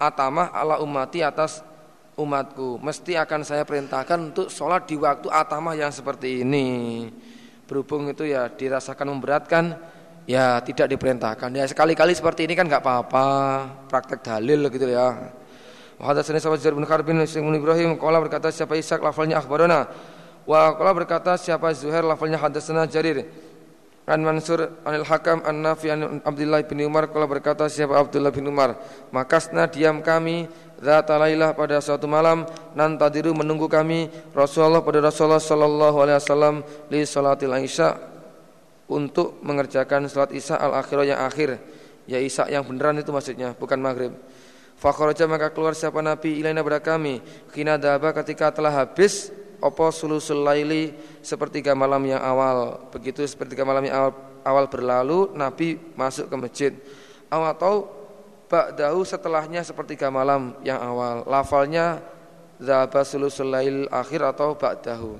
[0.00, 1.60] atamah ala umati atas
[2.16, 6.68] umatku mesti akan saya perintahkan untuk sholat di waktu atamah yang seperti ini
[7.72, 9.72] berhubung itu ya dirasakan memberatkan
[10.28, 11.48] ya tidak diperintahkan.
[11.56, 13.26] Ya sekali-kali seperti ini kan nggak apa-apa
[13.88, 15.32] praktek dalil gitu ya.
[15.96, 19.88] Hadatsani sahabat Zuhair bin Harbin bin Ibrahim qala berkata siapa Ishak lafalnya akhbarana?
[20.44, 23.24] Wa qala berkata siapa Zuhair lafalnya hadatsana Jarir?
[24.02, 28.50] An Mansur Anil Hakam An Nafi An Abdullah bin Umar kalau berkata siapa Abdullah bin
[28.50, 28.74] Umar?
[29.14, 30.50] Makasna diam kami
[30.82, 32.42] Zata lailah pada suatu malam
[32.74, 36.54] Nantadiru menunggu kami Rasulullah pada Rasulullah Sallallahu Alaihi Wasallam
[36.90, 37.94] Li salatil isya
[38.90, 41.62] Untuk mengerjakan salat isya al-akhirah yang akhir
[42.10, 44.10] Ya isya yang beneran itu maksudnya Bukan maghrib
[44.82, 47.22] Fakharaja maka keluar siapa Nabi ilaina pada kami
[47.54, 49.30] Kina daba ketika telah habis
[49.62, 50.90] opo sulusul laili
[51.22, 52.90] sepertiga malam yang awal.
[52.90, 54.12] Begitu sepertiga malam yang awal,
[54.42, 56.72] awal berlalu Nabi masuk ke masjid.
[57.30, 57.74] Awal atau
[58.52, 61.24] ba'dahu setelahnya sepertiga malam yang awal.
[61.24, 62.04] Lafalnya
[62.60, 65.16] zaba sulusul lail akhir atau ba'dahu.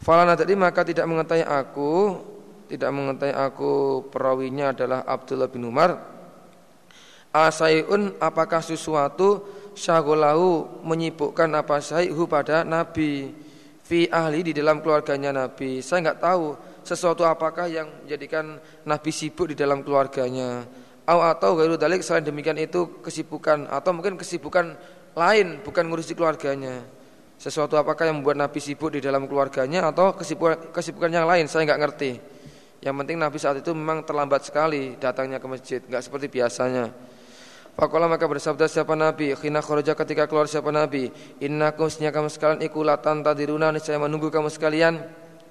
[0.00, 1.92] Falana tadi maka tidak mengetahui aku
[2.72, 3.72] tidak mengetahui aku
[4.08, 5.98] perawinya adalah Abdullah bin Umar
[7.28, 9.44] Asaiun apakah sesuatu
[9.76, 13.36] syagolahu menyibukkan apa saihu pada Nabi
[13.84, 15.84] fi ahli di dalam keluarganya Nabi.
[15.84, 18.56] Saya nggak tahu sesuatu apakah yang menjadikan
[18.88, 20.64] Nabi sibuk di dalam keluarganya.
[21.08, 24.76] Au atau gairu dalik selain demikian itu kesibukan atau mungkin kesibukan
[25.16, 26.84] lain bukan ngurusi keluarganya.
[27.40, 31.64] Sesuatu apakah yang membuat Nabi sibuk di dalam keluarganya atau kesibukan kesibukan yang lain saya
[31.64, 32.12] nggak ngerti.
[32.84, 36.92] Yang penting Nabi saat itu memang terlambat sekali datangnya ke masjid, nggak seperti biasanya.
[37.78, 42.58] Fakola maka bersabda siapa Nabi Khina khoroja ketika keluar siapa Nabi Innakum sesnya kamu sekalian
[42.66, 44.98] ikulatan tadiruna Saya menunggu kamu sekalian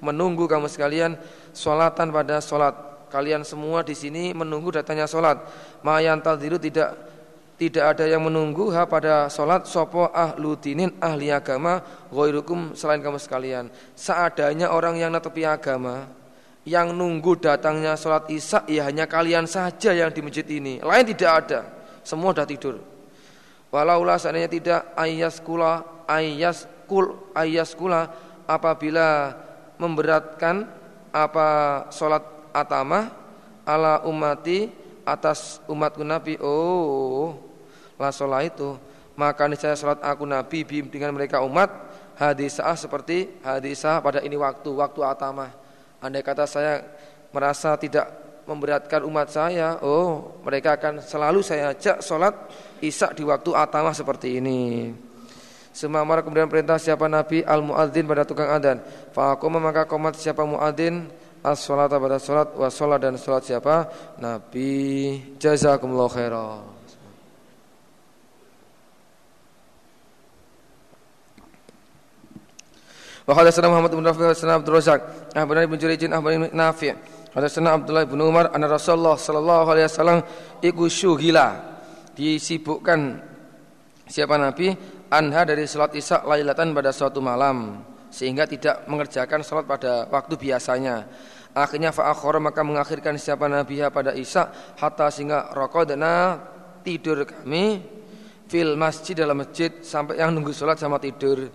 [0.03, 1.15] Menunggu kamu sekalian
[1.55, 5.39] Solatan pada solat Kalian semua di sini menunggu datangnya solat
[5.83, 6.93] Mayan tadiru tidak
[7.57, 11.81] tidak ada yang menunggu ha pada solat sopo ahlu dinin ahli agama
[12.13, 13.73] Goirukum selain kamu sekalian.
[13.97, 16.05] Seadanya orang yang netepi agama
[16.67, 20.83] Yang nunggu datangnya solat isya Ya hanya kalian saja yang di masjid ini.
[20.83, 21.59] Lain tidak ada.
[22.05, 22.75] Semua sudah tidur.
[23.67, 28.07] Walaulah seandainya tidak ayas kula ayas kul ayas kula
[28.47, 29.35] apabila
[29.75, 30.65] memberatkan
[31.11, 31.47] apa
[31.91, 33.13] solat atama
[33.61, 34.73] ala umati
[35.05, 36.41] atas umatku Nabi.
[36.41, 37.37] Oh,
[38.01, 38.75] lah solat itu
[39.17, 41.73] maka niscaya solat aku Nabi bim dengan mereka umat
[42.21, 45.49] hadisah seperti hadisah pada ini waktu waktu atama.
[45.97, 46.85] Andai kata saya
[47.33, 48.05] merasa tidak
[48.45, 52.31] memberatkan umat saya, oh mereka akan selalu saya ajak sholat
[52.79, 54.93] isak di waktu atamah seperti ini.
[55.73, 58.81] Semamar kemudian perintah siapa Nabi al muadzin pada tukang adan.
[59.13, 61.05] Faqoma maka komat siapa muadzin
[61.47, 63.87] as salat pada salat wa salat dan salat siapa
[64.19, 66.77] Nabi jazakumullah khairan.
[73.27, 75.01] Wa hadatsana Muhammad bin Rafi' wa Abdul Razak,
[75.35, 76.95] Ahbarani bin Jurijin, Ahbarani Nafi'.
[77.35, 80.19] Hadatsana Abdullah bin Umar anna Rasulullah sallallahu alaihi wasallam
[80.63, 81.59] iku syughila
[82.15, 83.19] disibukkan
[84.07, 84.71] siapa Nabi
[85.11, 91.03] anha dari salat Isya lailatan pada suatu malam sehingga tidak mengerjakan salat pada waktu biasanya.
[91.57, 96.37] Akhirnya fa'akhara maka mengakhirkan siapa Nabi pada Isya hatta sehingga raqadna
[96.85, 97.81] tidur kami
[98.45, 101.49] fil masjid dalam masjid sampai yang nunggu salat sama tidur.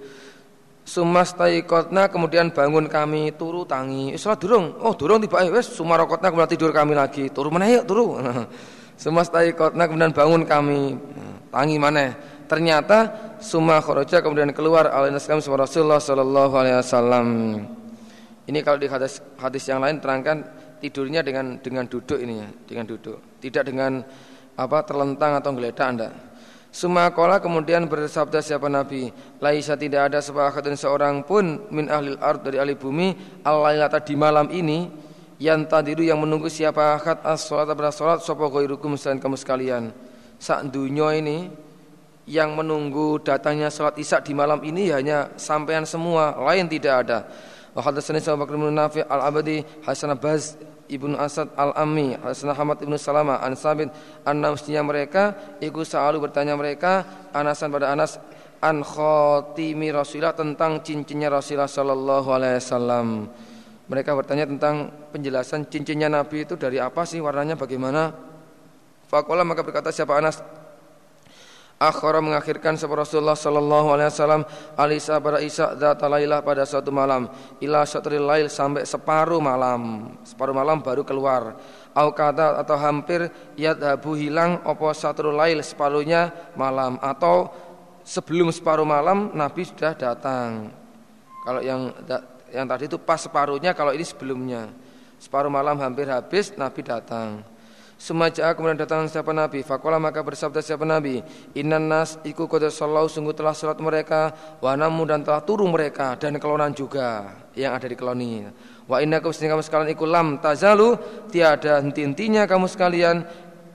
[0.83, 4.19] Sumas taikotna kemudian bangun kami turu tangi.
[4.19, 4.75] Salat durung.
[4.83, 7.31] Oh durung tiba wes sumarokotna kemudian tidur kami lagi.
[7.31, 8.19] Turu mana yuk turu.
[9.03, 10.99] Sumas taikotna kemudian bangun kami
[11.55, 12.19] tangi mana.
[12.51, 12.99] Ternyata
[13.39, 17.27] summa kharaja kemudian keluar alainas kami Rasulullah sallallahu alaihi wasallam.
[18.43, 20.43] Ini kalau di hadis hadis yang lain terangkan
[20.83, 23.39] tidurnya dengan dengan duduk ini ya, dengan duduk.
[23.39, 24.03] Tidak dengan
[24.59, 26.11] apa terlentang atau geledak Anda.
[26.73, 29.13] Sumakola kemudian bersabda siapa Nabi
[29.45, 30.25] Laisa tidak ada
[30.65, 33.13] dan seorang pun Min ahli ard dari ahli bumi
[33.45, 34.89] Al-lailata di malam ini
[35.37, 39.93] Yang tadiru yang menunggu siapa akad As-sholat pada sholat Sopo goirukum selain kamu sekalian
[40.41, 41.53] Saat dunia ini
[42.25, 47.29] Yang menunggu datangnya sholat isya di malam ini Hanya sampean semua Lain tidak ada
[47.73, 50.61] Wa hadatsani Bakar bin Nafi al-Abadi Hasan Baz
[50.93, 53.89] Ibnu Asad Al-Ammi, Hasan Hamad Ibnu Salama, An Sabit,
[54.29, 58.21] anna mestinya mereka iku selalu bertanya mereka Anasan pada Anas
[58.63, 63.07] an khotimi Rasulullah tentang cincinnya Rasulullah sallallahu alaihi wasallam.
[63.91, 68.15] Mereka bertanya tentang penjelasan cincinnya Nabi itu dari apa sih warnanya bagaimana?
[69.11, 70.41] Fakola maka berkata siapa Anas
[71.83, 74.43] akhara mengakhirkan sebab Rasulullah sallallahu alaihi wasallam
[74.79, 77.27] alisa pada Isa dzata lailah pada suatu malam
[77.59, 80.15] ila syatril lail sampai separuh malam.
[80.23, 81.59] Separuh malam baru keluar.
[81.93, 83.27] Au kata atau hampir
[83.59, 87.51] yadhabu hilang opo syatrul lail separuhnya malam atau
[88.07, 90.71] sebelum separuh malam Nabi sudah datang.
[91.43, 91.91] Kalau yang
[92.55, 94.71] yang tadi itu pas separuhnya kalau ini sebelumnya.
[95.19, 97.52] Separuh malam hampir habis Nabi datang
[98.03, 99.63] Semaja kemudian datang siapa Nabi.
[99.63, 101.23] Fakola maka bersabda siapa Nabi
[101.55, 106.43] Innan nas iku kode sallahu sungguh telah salat mereka Wanamu dan telah turun mereka Dan
[106.43, 108.43] kelonan juga yang ada di koloni.
[108.91, 110.99] Wa inna kamu sekalian iku lam tazalu
[111.31, 113.23] Tiada henti-hentinya kamu sekalian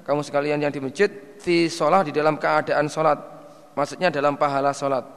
[0.03, 1.07] Kamu sekalian yang di masjid
[1.39, 3.15] Fi sholat di dalam keadaan sholat.
[3.79, 5.07] Maksudnya dalam pahala sholat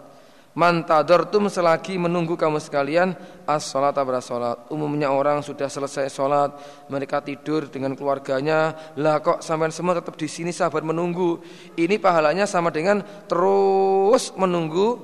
[0.51, 3.14] Mantadortum selagi menunggu kamu sekalian
[3.46, 4.59] as pada salat.
[4.66, 6.51] Umumnya orang sudah selesai salat,
[6.90, 8.74] mereka tidur dengan keluarganya.
[8.98, 11.38] Lah kok sampai semua tetap di sini sabar menunggu.
[11.78, 12.98] Ini pahalanya sama dengan
[13.30, 14.98] terus menunggu,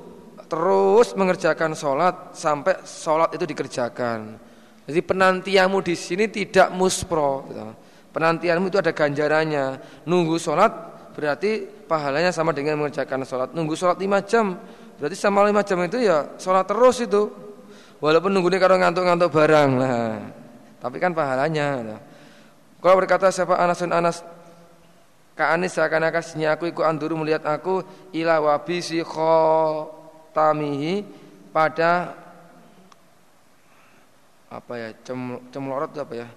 [0.51, 4.43] terus mengerjakan salat sampai salat itu dikerjakan.
[4.87, 7.47] Jadi penantianmu di sini tidak muspro.
[7.47, 7.63] Gitu.
[8.11, 9.79] Penantianmu itu ada ganjarannya.
[10.11, 10.75] Nunggu salat
[11.15, 13.55] berarti pahalanya sama dengan mengerjakan salat.
[13.55, 14.59] Nunggu salat lima jam
[14.97, 17.29] Berarti sama lima jam itu ya sholat terus itu.
[18.01, 20.21] Walaupun nunggunya kalau ngantuk-ngantuk barang lah.
[20.81, 21.69] Tapi kan pahalanya.
[21.81, 22.01] Nah.
[22.81, 24.21] Kalau berkata siapa Anas dan Anas
[25.37, 26.25] Ka'anis seakan-akan
[26.57, 27.85] aku ikut anduru melihat aku
[28.17, 31.05] ila wabisi khotamihi
[31.53, 32.17] pada
[34.49, 36.29] apa ya cem, cemlorot apa ya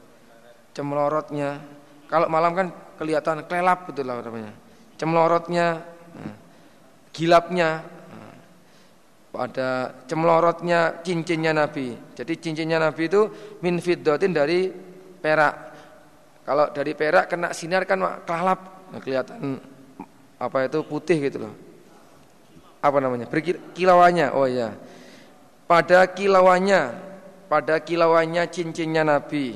[0.76, 1.64] cemlorotnya
[2.12, 2.68] kalau malam kan
[2.99, 4.51] kelihatan kelelap betul lah namanya
[4.99, 5.80] cemlorotnya
[6.20, 6.36] nah,
[7.16, 7.88] gilapnya
[9.40, 11.96] pada cemlorotnya cincinnya Nabi.
[12.12, 13.32] Jadi cincinnya Nabi itu
[13.64, 14.68] min fiddatin dari
[15.24, 15.56] perak.
[16.44, 19.56] Kalau dari perak kena sinar kan kelalap, nah, kelihatan
[20.36, 21.56] apa itu putih gitu loh.
[22.84, 23.32] Apa namanya?
[23.72, 24.36] Kilauannya.
[24.36, 24.76] Oh iya.
[25.64, 27.00] Pada kilauannya,
[27.48, 29.56] pada kilauannya cincinnya Nabi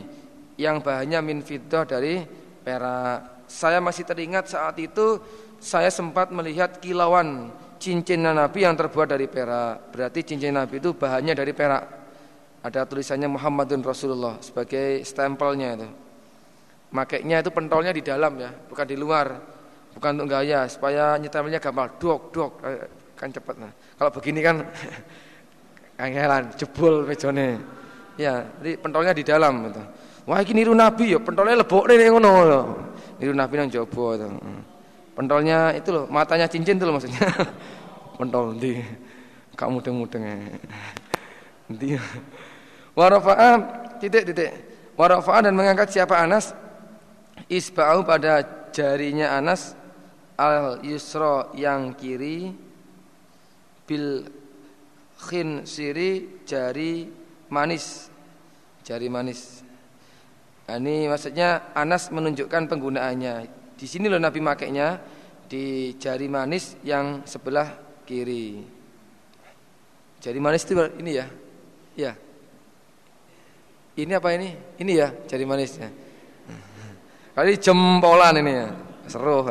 [0.55, 2.23] yang bahannya min fiddah dari
[2.63, 3.51] perak.
[3.51, 5.19] Saya masih teringat saat itu
[5.59, 7.51] saya sempat melihat kilauan
[7.83, 9.91] cincin Nabi yang terbuat dari perak.
[9.91, 11.83] Berarti cincin Nabi itu bahannya dari perak.
[12.63, 15.87] Ada tulisannya Muhammadun Rasulullah sebagai stempelnya itu.
[16.95, 19.35] Makainya itu pentolnya di dalam ya, bukan di luar.
[19.93, 23.69] Bukan untuk gaya supaya nyetelnya gampang dok dok eh, kan cepat nah.
[23.69, 24.63] Kalau begini kan
[25.99, 27.59] kangelan jebol mejone.
[28.15, 29.81] Ya, jadi pentolnya di dalam gitu.
[30.23, 32.31] Wah, ini niru Nabi ya, pentolnya lebok nih ngono.
[33.19, 34.29] Niru Nabi yang jobo itu.
[35.13, 37.29] Pentolnya itu loh, matanya cincin itu loh maksudnya.
[38.17, 38.81] Pentol di
[39.53, 40.23] kamu mudeng-mudeng.
[41.69, 41.97] Nanti.
[42.97, 43.07] Wa
[44.01, 44.73] titik-titik.
[44.93, 46.53] Warafa dan mengangkat siapa Anas
[47.49, 49.73] isba'u pada jarinya Anas
[50.37, 52.53] al yusra yang kiri
[53.89, 54.29] bil
[55.17, 57.09] khin siri jari
[57.49, 58.09] manis
[58.85, 59.61] jari manis
[60.69, 64.95] nah, ini maksudnya Anas menunjukkan penggunaannya di sini loh Nabi makainya
[65.43, 67.67] di jari manis yang sebelah
[68.07, 68.63] kiri
[70.23, 71.27] jari manis itu ini ya
[71.99, 72.15] ya
[73.93, 74.49] ini apa ini?
[74.81, 75.89] Ini ya jari manisnya.
[77.37, 78.67] Kali jempolan ini ya.
[79.05, 79.45] Seru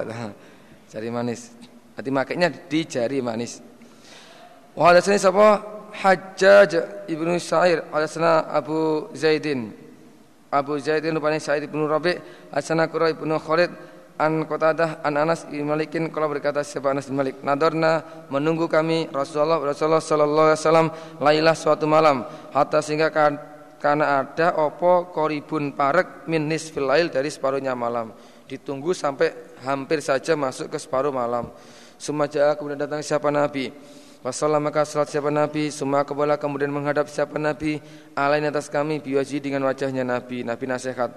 [0.90, 1.54] jari manis.
[1.94, 3.62] Hati makainya di jari manis.
[4.74, 5.70] Wa hadatsani sapa?
[5.92, 9.76] Hajjaj Ibnu Sa'ir, hadatsana Abu Zaidin.
[10.48, 12.16] Abu Zaidin rupanya Sa'id ibnu Rabi'
[12.48, 13.70] Hasan Qura ibnu Khalid
[14.20, 17.40] An Qatadah An Anas bin Malikin kalau berkata siapa Anas bin Malik.
[17.40, 20.88] Nadorna menunggu kami Rasulullah Rasulullah sallallahu alaihi wasallam
[21.20, 22.24] lailah suatu malam.
[22.52, 23.08] Hatta sehingga
[23.82, 28.14] karena ada opo koribun parek min nisfil lail dari separuhnya malam.
[28.46, 31.48] Ditunggu sampai hampir saja masuk ke separuh malam.
[31.96, 33.70] Sumaja kemudian datang siapa Nabi?
[34.22, 35.74] Wasallam maka salat siapa Nabi?
[35.74, 37.82] Suma kepala kemudian menghadap siapa Nabi?
[38.14, 40.46] Alain atas kami biwaji dengan wajahnya Nabi.
[40.46, 41.10] Nabi nasihat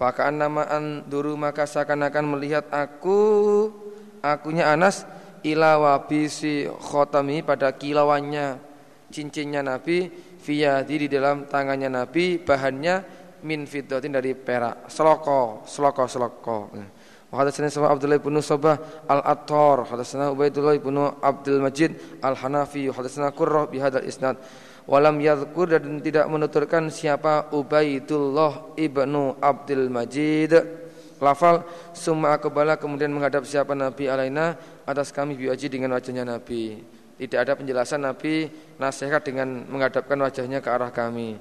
[0.00, 3.68] Fakaan namaan duru maka seakan-akan melihat aku
[4.24, 5.04] Akunya Anas
[5.44, 8.56] Ila wabisi khotami pada kilauannya
[9.12, 10.08] Cincinnya Nabi
[10.40, 14.86] fiyadi di dalam tangannya Nabi bahannya min fiddatin dari perak.
[14.86, 16.58] Seloko seloko seloko.
[17.30, 23.78] Hadatsana sama Abdullah bin Sabah al-Attar hadatsana Ubaidullah bin Abdul Majid al-Hanafi hadatsana Qurrah bi
[23.78, 24.34] hadzal isnad
[24.90, 30.52] walam yadhkur dan tidak menuturkan siapa Ubaidullah ibnu Abdul Majid.
[31.22, 31.62] Lafal
[31.94, 34.58] summa akbala kemudian menghadap siapa Nabi alaina?
[34.82, 36.82] Atas kami biwaji dengan wajahnya Nabi.
[37.20, 41.38] Tidak ada penjelasan Nabi nasihat dengan menghadapkan wajahnya ke arah kami.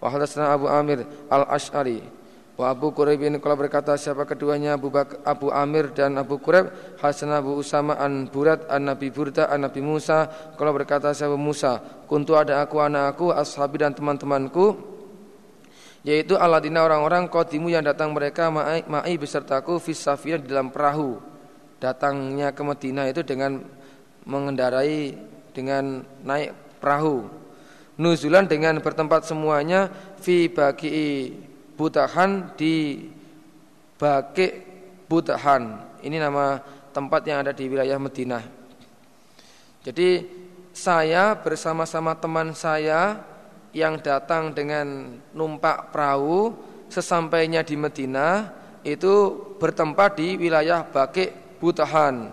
[0.00, 0.10] Wa
[0.48, 2.17] Abu Amir Al-Asy'ari
[2.58, 4.74] wa Abu Quraib ini kalau berkata siapa keduanya?
[4.74, 9.46] Abu, Bak Abu Amir dan Abu Quraib Hasan Abu Usama an Burat an Nabi Burda
[9.46, 10.26] an Nabi Musa.
[10.58, 11.78] Kalau berkata siapa Musa?
[12.10, 14.98] Kuntu ada aku anak aku ashabi dan teman-temanku
[16.06, 21.18] yaitu aladina orang-orang qadimu yang datang mereka ma'i, ma'i besertaku fis di dalam perahu.
[21.78, 23.62] Datangnya ke Madinah itu dengan
[24.26, 25.14] mengendarai
[25.54, 27.26] dengan naik perahu.
[27.98, 29.90] Nuzulan dengan bertempat semuanya
[30.22, 31.34] fi bagi
[31.78, 33.06] butahan di
[33.94, 34.48] baki
[35.06, 35.78] butahan.
[36.02, 36.58] Ini nama
[36.90, 38.42] tempat yang ada di wilayah Madinah.
[39.86, 40.26] Jadi
[40.74, 43.22] saya bersama-sama teman saya
[43.70, 46.54] yang datang dengan numpak perahu
[46.90, 48.50] sesampainya di Madinah
[48.82, 52.30] itu bertempat di wilayah Baki Butahan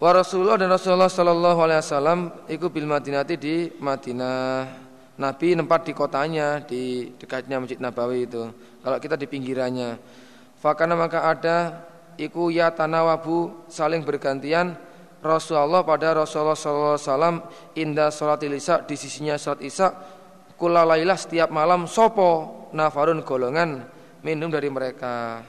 [0.00, 4.79] Wa Rasulullah dan Rasulullah Sallallahu Alaihi Wasallam ikut bil Madinati di Madinah.
[5.20, 8.48] Nabi nempat di kotanya di dekatnya Masjid Nabawi itu.
[8.80, 10.00] Kalau kita di pinggirannya.
[10.56, 11.84] Fakana maka ada
[12.16, 14.76] iku ya tanawabu saling bergantian
[15.20, 17.36] Rasulullah pada Rasulullah Sallallahu Alaihi Wasallam
[17.76, 19.92] indah sholat isya di sisinya sholat isya
[20.56, 23.84] kulalailah setiap malam sopo nafarun golongan
[24.24, 25.44] minum dari mereka.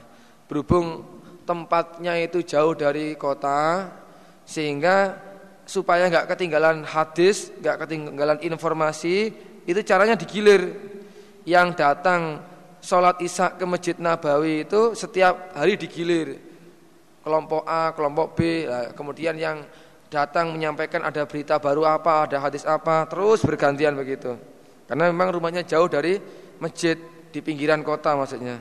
[0.47, 1.03] Berhubung
[1.47, 3.91] tempatnya itu jauh dari kota,
[4.47, 5.19] sehingga
[5.67, 9.31] supaya nggak ketinggalan hadis, nggak ketinggalan informasi,
[9.65, 10.91] itu caranya digilir.
[11.41, 12.37] Yang datang
[12.85, 16.37] sholat isya ke masjid Nabawi itu setiap hari digilir.
[17.21, 18.65] Kelompok A, kelompok B,
[18.97, 19.61] kemudian yang
[20.09, 24.35] datang menyampaikan ada berita baru apa, ada hadis apa, terus bergantian begitu.
[24.89, 26.17] Karena memang rumahnya jauh dari
[26.57, 26.99] masjid
[27.31, 28.59] di pinggiran kota maksudnya.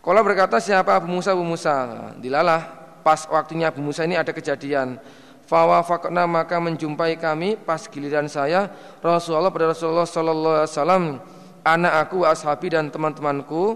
[0.00, 1.76] Kalau berkata siapa Abu Musa Abu Musa,
[2.16, 2.64] dilalah
[3.04, 4.96] pas waktunya Abu Musa ini ada kejadian
[5.50, 8.70] Fawafakna maka menjumpai kami pas giliran saya
[9.02, 11.04] Rasulullah pada Rasulullah Sallallahu Alaihi Wasallam
[11.66, 13.74] anak aku ashabi dan teman-temanku.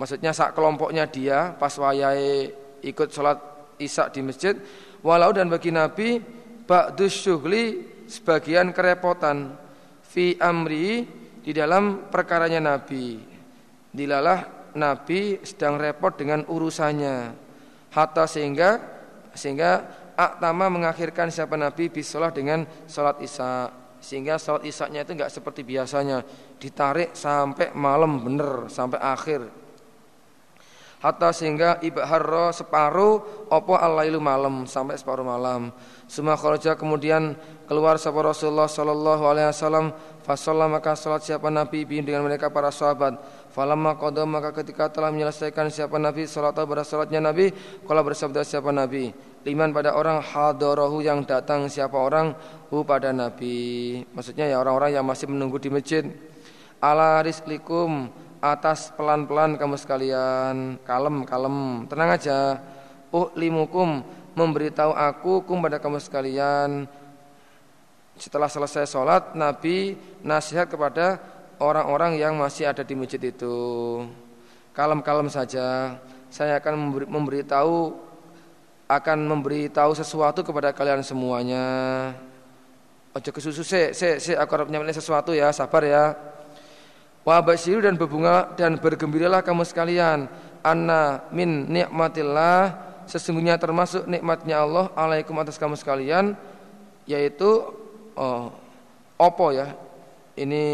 [0.00, 3.36] Maksudnya sak kelompoknya dia pas wayai ikut sholat
[3.76, 4.56] isya di masjid.
[5.04, 6.24] Walau dan bagi Nabi
[6.64, 9.60] ba'dus syuhli sebagian kerepotan.
[10.08, 11.04] Fi amri
[11.44, 13.20] di dalam perkaranya Nabi.
[13.92, 17.44] Dilalah Nabi sedang repot dengan urusannya.
[17.92, 18.80] Hatta sehingga
[19.36, 19.84] sehingga
[20.16, 23.70] aktama mengakhirkan siapa Nabi bisolah dengan sholat isya.
[24.00, 26.24] Sehingga sholat isya itu enggak seperti biasanya.
[26.56, 29.66] Ditarik sampai malam bener sampai akhir.
[30.96, 35.68] Hatta sehingga ibharro separuh opo alailu malam sampai separuh malam.
[36.08, 37.36] Semua kharaja kemudian
[37.68, 39.92] keluar sahabat Rasulullah sallallahu alaihi wasallam
[40.26, 43.20] fasallam maka salat siapa Nabi dengan mereka para sahabat
[43.56, 47.48] Falamma qada maka ketika telah menyelesaikan siapa Nabi salat pada salatnya Nabi
[47.88, 49.16] kala bersabda siapa Nabi?
[49.48, 52.36] Liman pada orang hadarahu yang datang siapa orang?
[52.68, 54.04] Hu pada Nabi.
[54.12, 56.04] Maksudnya ya orang-orang yang masih menunggu di masjid.
[56.84, 58.12] Ala rizlikum
[58.44, 60.76] atas pelan-pelan kamu sekalian.
[60.84, 61.88] Kalem kalem.
[61.88, 62.60] Tenang aja.
[63.40, 64.04] Limukum
[64.36, 66.84] memberitahu aku kum pada kamu sekalian.
[68.20, 73.56] Setelah selesai sholat Nabi nasihat kepada orang-orang yang masih ada di masjid itu.
[74.76, 75.96] Kalem-kalem saja.
[76.28, 77.96] Saya akan memberi, memberitahu
[78.86, 81.64] akan memberitahu sesuatu kepada kalian semuanya.
[83.16, 86.04] Ojo kesusu se se se aku harap sesuatu ya sabar ya.
[87.26, 90.28] Wa basyiru dan berbunga dan bergembiralah kamu sekalian.
[90.60, 92.74] Anna min nikmatillah
[93.06, 96.34] sesungguhnya termasuk nikmatnya Allah alaikum atas kamu sekalian
[97.06, 97.70] yaitu
[98.18, 98.50] oh,
[99.14, 99.78] opo ya
[100.36, 100.64] ini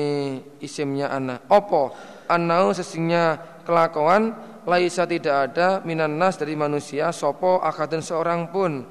[0.58, 1.38] isimnya anna.
[1.46, 1.94] Opo?
[2.26, 4.34] Annau sesungguhnya kelakuan
[4.66, 8.82] laisa tidak ada minan nas dari manusia sopo akadun seorang pun.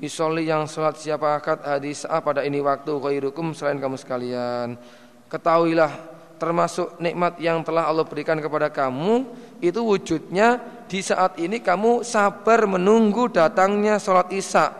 [0.00, 4.80] Isoli yang sholat siapa akad hadis pada ini waktu khairukum selain kamu sekalian.
[5.28, 5.92] Ketahuilah
[6.40, 9.28] termasuk nikmat yang telah Allah berikan kepada kamu
[9.60, 10.56] itu wujudnya
[10.88, 14.72] di saat ini kamu sabar menunggu datangnya sholat isya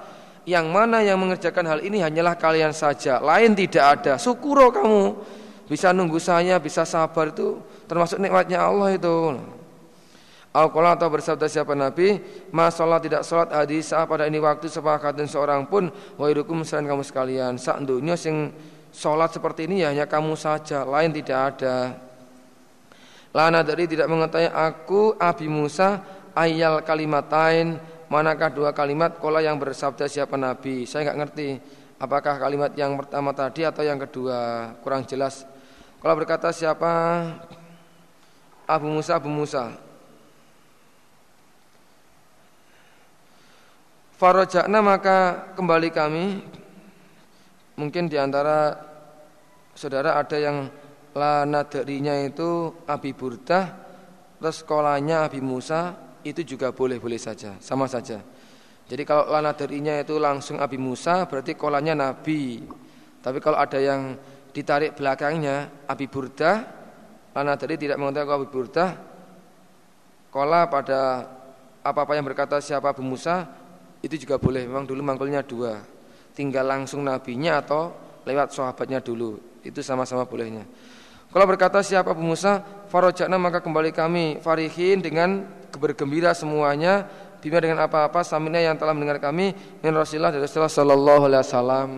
[0.50, 3.22] yang mana yang mengerjakan hal ini hanyalah kalian saja.
[3.22, 4.18] Lain tidak ada.
[4.18, 5.14] Syukuro kamu.
[5.70, 7.30] Bisa nunggu saya bisa sabar.
[7.30, 9.38] Itu termasuk nikmatnya Allah itu.
[10.50, 12.18] Al-Quran atau bersabda siapa Nabi
[12.50, 17.54] Ma sholat tidak sholat hadis pada ini waktu sepakatin seorang pun Wairukum selain kamu sekalian.
[17.54, 18.50] Sak dunia sing
[18.90, 21.94] Sholat seperti ini ya hanya kamu saja, lain tidak ada.
[23.30, 26.02] Lana dari tidak mengetahui aku Abi Musa
[26.34, 27.78] ayal kalimatain
[28.10, 30.84] manakah dua kalimat kola yang bersabda siapa Nabi.
[30.84, 31.48] Saya nggak ngerti.
[32.00, 34.72] Apakah kalimat yang pertama tadi atau yang kedua?
[34.82, 35.46] Kurang jelas.
[36.02, 36.90] Kalau berkata siapa?
[38.66, 39.70] Abu Musa Abu Musa.
[44.18, 45.18] Farajakna maka
[45.54, 46.26] kembali kami.
[47.78, 48.76] Mungkin di antara
[49.72, 50.68] saudara ada yang
[51.16, 53.72] la nadarinya itu Abi Burdah
[54.38, 58.20] terus sekolahnya Abi Musa itu juga boleh-boleh saja, sama saja.
[58.90, 62.66] Jadi kalau la nadarinya itu langsung Abi Musa berarti kolanya Nabi.
[63.22, 64.18] Tapi kalau ada yang
[64.50, 66.56] ditarik belakangnya Abi Burdah,
[67.30, 68.90] la nadari tidak mengatakan Abi Burdah,
[70.34, 71.28] kola pada
[71.86, 73.46] apa-apa yang berkata siapa Abu Musa
[74.02, 74.66] itu juga boleh.
[74.66, 75.80] Memang dulu mangkulnya dua
[76.34, 77.92] tinggal langsung nabinya atau
[78.24, 79.36] lewat sahabatnya dulu.
[79.60, 80.64] Itu sama-sama bolehnya.
[81.30, 82.58] Kalau berkata siapa Abu Musa,
[82.90, 85.46] farojana maka kembali kami farihin dengan
[85.78, 87.06] bergembira semuanya
[87.38, 91.90] bima dengan apa-apa samina yang telah mendengar kami min Rasulullah dari Rasulullah sallallahu alaihi wasallam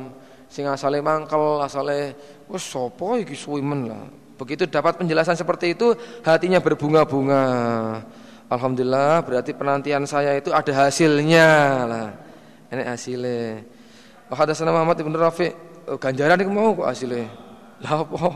[0.46, 2.14] sing asale mangkel asale
[2.46, 4.04] wis sapa iki suwimen lah.
[4.36, 7.44] Begitu dapat penjelasan seperti itu hatinya berbunga-bunga.
[8.52, 11.48] Alhamdulillah berarti penantian saya itu ada hasilnya
[11.88, 12.08] lah.
[12.68, 13.64] Ini hasilnya.
[14.28, 15.48] Hadatsana Muhammad ibn Rafi
[15.88, 17.28] oh, ganjaran iku mau kok asile.
[17.82, 18.28] Lah apa?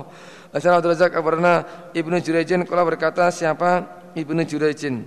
[0.57, 3.84] Hasan Abdul Razak kabarna Ibnu Jurayjin kala berkata siapa?
[4.16, 5.04] Ibnu Jurayjin.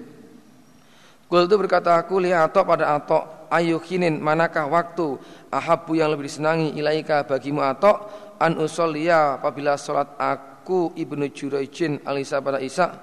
[1.26, 3.50] Kul itu berkata aku lihat atok pada atok.
[3.50, 5.18] Ayuhinin manakah waktu?
[5.50, 7.98] Ahabu yang lebih disenangi ilaika bagimu atok?
[8.38, 12.94] An usolliya apabila salat aku Ibnu Jurayjin alisa pada Isa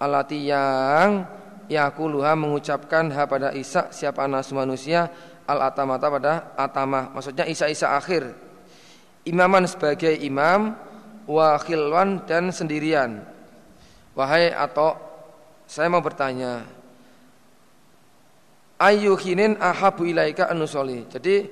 [0.00, 1.28] alati yang
[1.68, 5.04] yakuluha mengucapkan ha pada Isa siapa anak manusia?
[5.44, 7.12] Al atamata pada atamah.
[7.12, 8.32] Maksudnya isa-isa akhir.
[9.28, 10.88] Imaman sebagai imam
[11.30, 13.22] wa khilwan dan sendirian.
[14.18, 14.98] Wahai atau
[15.70, 16.66] saya mau bertanya
[18.82, 21.46] ayyuhinin ahabu ilaika anusoli jadi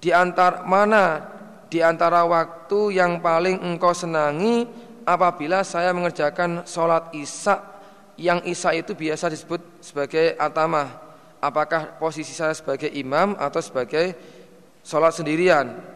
[0.00, 1.20] di antara mana
[1.68, 4.64] di antara waktu yang paling engkau senangi
[5.02, 7.60] apabila saya mengerjakan sholat isya?
[8.14, 11.02] Yang isya itu biasa disebut sebagai atamah.
[11.42, 14.14] Apakah posisi saya sebagai imam atau sebagai
[14.86, 15.93] sholat sendirian.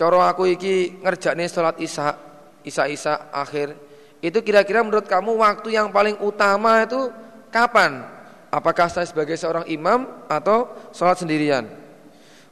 [0.00, 2.16] Coro aku iki ngerjakne sholat isya,
[2.64, 3.76] isya isya akhir.
[4.24, 7.12] Itu kira-kira menurut kamu waktu yang paling utama itu
[7.52, 8.08] kapan?
[8.48, 11.68] Apakah saya sebagai seorang imam atau sholat sendirian?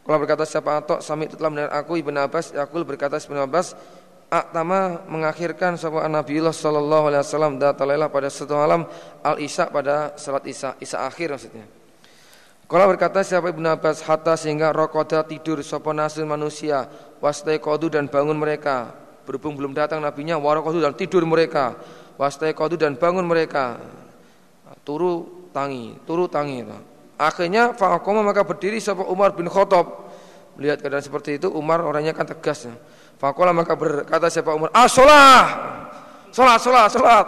[0.05, 3.73] Kalau berkata siapa atau sami itu telah mendengar aku Ibn Abbas, aku berkata Ibn Abbas,
[4.29, 8.85] Aktama mengakhirkan sahabat Nabiullah Sallallahu Alaihi Wasallam datalailah pada satu malam
[9.25, 11.78] al isya pada salat isya isya akhir maksudnya.
[12.69, 16.85] Kalau berkata siapa Ibnu Abbas hatta sehingga rokoda tidur sopo nasil manusia
[17.17, 18.93] wastai kodu dan bangun mereka.
[19.25, 21.73] Berhubung belum datang nabinya warokodu dan tidur mereka.
[22.21, 23.81] Wastai kodu dan bangun mereka.
[24.85, 26.61] Turu tangi turu tangi
[27.17, 30.13] akhirnya fakoma maka berdiri sopo Umar bin Khattab.
[30.61, 32.69] Melihat keadaan seperti itu Umar orangnya kan tegas
[33.17, 35.47] fakola maka berkata siapa Umar ah sholat!
[36.37, 37.27] Sholat sholat sholat!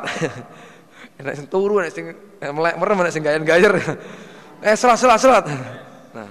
[1.21, 3.73] Enak turu enak sing melek merem enak sing gayer-gayer
[4.61, 5.45] eh salat salat salat
[6.17, 6.31] nah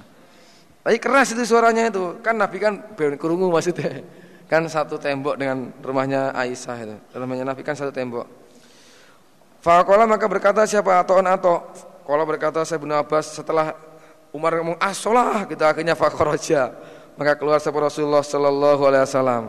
[0.86, 4.02] tapi keras itu suaranya itu kan Nabi kan kerungu maksudnya
[4.50, 6.96] Kan satu tembok dengan rumahnya Aisyah itu.
[7.14, 8.26] Rumahnya Nabi kan satu tembok.
[9.62, 11.70] Fakola maka berkata siapa Ato'an Ato.
[12.02, 13.78] Kalau berkata saya bin Abbas setelah
[14.34, 16.74] Umar ngomong asolah kita akhirnya fakoroja.
[17.14, 19.44] Maka keluar sebuah Rasulullah Sallallahu Alaihi Wasallam.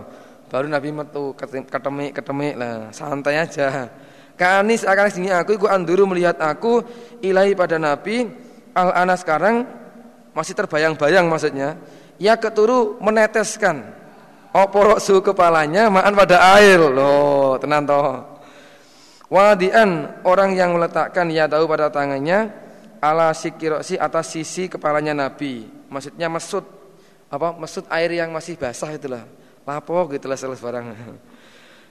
[0.53, 3.89] Baru Nabi metu ketemik ketemik lah santai aja.
[4.37, 6.85] Kanis akan sini aku iku anduru melihat aku
[7.25, 8.29] ilahi pada Nabi
[8.75, 9.67] al ana sekarang
[10.35, 11.79] masih terbayang-bayang maksudnya.
[12.21, 14.01] Ya keturu meneteskan
[14.51, 18.19] Oporok su kepalanya maan pada air loh tenang toh.
[19.31, 22.51] Wadian orang yang meletakkan ya tahu pada tangannya
[22.99, 25.71] ala sikirosi atas sisi kepalanya Nabi.
[25.87, 26.67] Maksudnya mesut
[27.31, 29.23] apa mesut air yang masih basah itulah.
[29.63, 30.85] Lapo gitulah salah barang.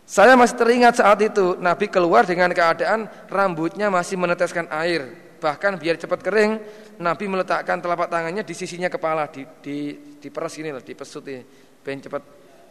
[0.05, 5.17] Saya masih teringat saat itu Nabi keluar dengan keadaan rambutnya masih meneteskan air.
[5.41, 6.53] Bahkan biar cepat kering,
[7.01, 9.97] Nabi meletakkan telapak tangannya di sisinya kepala, di di
[10.61, 11.41] ini lah, dipesut ini,
[11.81, 12.23] ben cepat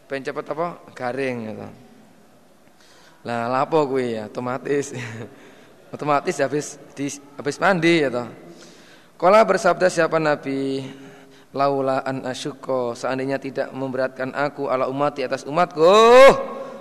[0.09, 1.67] ben cepet apa garing gitu.
[3.25, 4.93] Lah lapo kuwi ya otomatis.
[5.93, 8.29] otomatis habis di habis mandi toh.
[9.19, 10.85] Kala bersabda siapa Nabi
[11.53, 15.89] laula an asyukko seandainya tidak memberatkan aku ala umat di atas umatku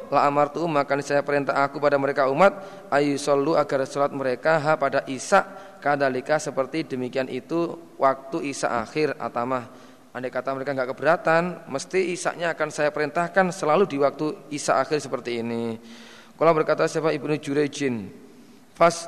[0.09, 2.59] la amartu maka saya perintah aku pada mereka umat
[2.93, 5.45] ayu sallu agar salat mereka ha pada Isa
[5.79, 12.51] kadalika seperti demikian itu waktu Isa akhir atamah Andai kata mereka nggak keberatan, mesti isaknya
[12.57, 15.79] akan saya perintahkan selalu di waktu isak akhir seperti ini.
[16.35, 18.09] Kalau berkata siapa Ibnu Jurejin,
[18.73, 19.07] fas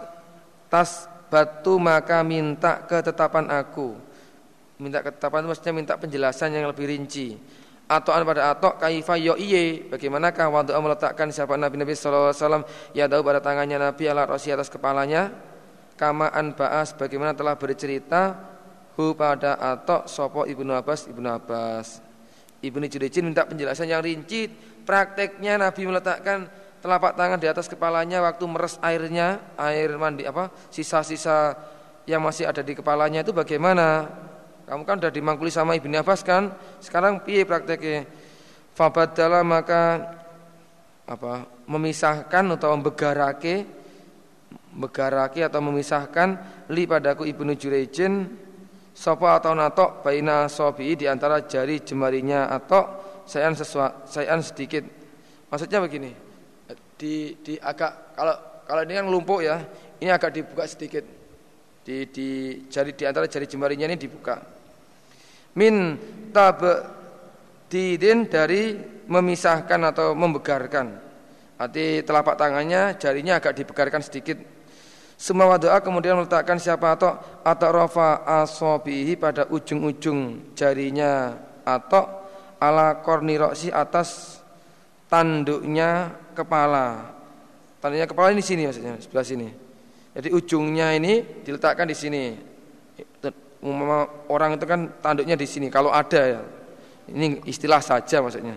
[0.71, 3.97] tas batu maka minta ketetapan aku.
[4.77, 7.35] Minta ketetapan maksudnya minta penjelasan yang lebih rinci.
[7.91, 9.91] Atau pada atok kaifa yo iye.
[9.91, 12.65] Bagaimanakah waktu meletakkan siapa Nabi Nabi Sallallahu Alaihi Wasallam?
[12.95, 15.35] Ya tahu pada tangannya Nabi ala rosi atas kepalanya.
[15.99, 18.39] Kamaan baas bagaimana telah bercerita
[18.95, 21.99] hu pada atok sopo ibnu Abbas ibnu Abbas.
[22.63, 24.47] Ibnu Jurejin minta penjelasan yang rinci
[24.87, 26.47] prakteknya Nabi meletakkan
[26.79, 31.59] telapak tangan di atas kepalanya waktu meres airnya air mandi apa sisa-sisa
[32.09, 34.09] yang masih ada di kepalanya itu bagaimana
[34.71, 38.07] kamu kan sudah dimangkuli sama ibnu Abbas kan sekarang piye prakteknya
[38.79, 40.15] fabadala maka
[41.11, 43.67] apa memisahkan atau membegarake
[44.79, 46.39] begarake atau memisahkan
[46.71, 48.31] li padaku ibnu Jurejin
[49.01, 52.85] Sopo atau natok baina sobi di antara jari jemarinya atau
[53.25, 54.85] sayan sesuatu sayan sedikit.
[55.49, 56.13] Maksudnya begini.
[57.01, 58.37] Di di agak kalau
[58.69, 59.57] kalau ini kan lumpuk ya,
[60.05, 61.01] ini agak dibuka sedikit.
[61.81, 62.29] Di di
[62.69, 64.37] jari di antara jari jemarinya ini dibuka.
[65.59, 65.99] Min
[66.31, 66.63] tab
[67.67, 68.79] didin dari
[69.11, 71.11] memisahkan atau membegarkan.
[71.61, 74.41] Arti telapak tangannya jarinya agak dibegarkan sedikit
[75.21, 77.13] semua doa kemudian meletakkan siapa atau
[77.45, 82.09] atau rofa asobihi pada ujung-ujung jarinya atau
[82.57, 84.41] ala korniroksi atas
[85.13, 87.13] tanduknya kepala.
[87.85, 89.49] Tanduknya kepala ini sini maksudnya sebelah sini.
[90.17, 92.25] Jadi ujungnya ini diletakkan di sini.
[94.31, 95.69] Orang itu kan tanduknya di sini.
[95.69, 96.41] Kalau ada ya,
[97.13, 98.57] ini istilah saja maksudnya.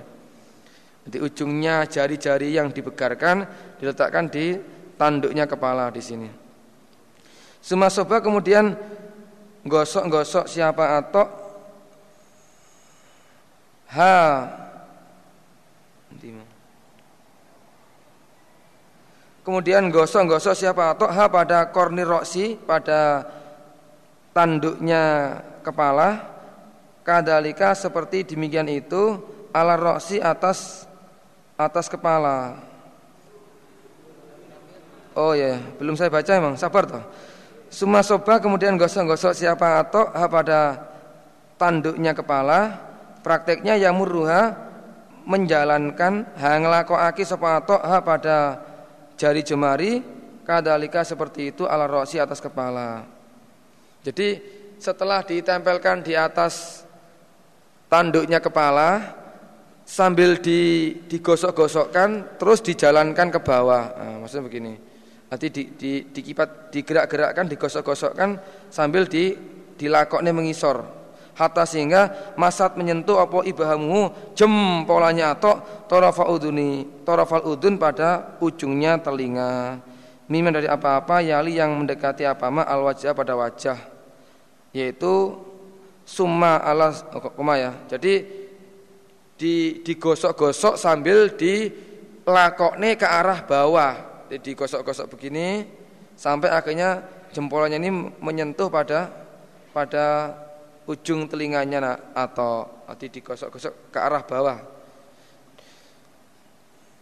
[1.04, 3.44] Jadi ujungnya jari-jari yang dibegarkan
[3.76, 4.56] diletakkan di
[4.96, 6.30] tanduknya kepala di sini.
[7.60, 8.76] Sumasoba kemudian
[9.68, 11.28] gosok-gosok siapa atau
[13.96, 14.16] ha
[19.44, 23.28] Kemudian gosok-gosok siapa atau ha pada korni roksi pada
[24.34, 26.34] tanduknya kepala
[27.06, 29.22] kadalika seperti demikian itu
[29.54, 30.90] ala roksi atas
[31.54, 32.58] atas kepala.
[35.14, 37.06] Oh ya, belum saya baca emang, sabar toh.
[37.70, 40.90] Suma soba kemudian gosok-gosok siapa atau pada
[41.58, 42.90] tanduknya kepala.
[43.22, 44.52] Prakteknya ya murruha
[45.24, 46.60] menjalankan ha
[47.08, 48.60] aki atau ha pada
[49.16, 50.04] jari jemari
[50.44, 53.13] kadalika seperti itu ala rosi atas kepala.
[54.04, 54.28] Jadi
[54.84, 56.84] setelah ditempelkan di atas
[57.88, 59.16] tanduknya kepala
[59.88, 63.84] sambil di, digosok-gosokkan terus dijalankan ke bawah.
[63.96, 64.74] Nah, maksudnya begini.
[65.32, 69.34] Nanti di, di, dikipat, digerak-gerakkan, digosok-gosokkan sambil di
[69.80, 70.84] dilakoknya mengisor.
[71.34, 75.58] Hatta sehingga masat menyentuh apa ibahamu jempolanya atau
[75.90, 79.82] torafa uduni, torafal udun pada ujungnya telinga.
[80.30, 83.93] Miman dari apa-apa yali yang mendekati apa ma al wajah pada wajah.
[84.74, 85.38] Yaitu
[86.04, 86.92] summa ala
[87.38, 87.72] koma ya.
[87.88, 88.44] Jadi
[89.34, 93.94] di digosok-gosok sambil dilakokne ke arah bawah
[94.34, 95.62] digosok-gosok begini
[96.18, 99.10] sampai akhirnya jempolnya ini menyentuh pada
[99.74, 100.34] pada
[100.90, 104.60] ujung telinganya atau nanti digosok-gosok ke arah bawah.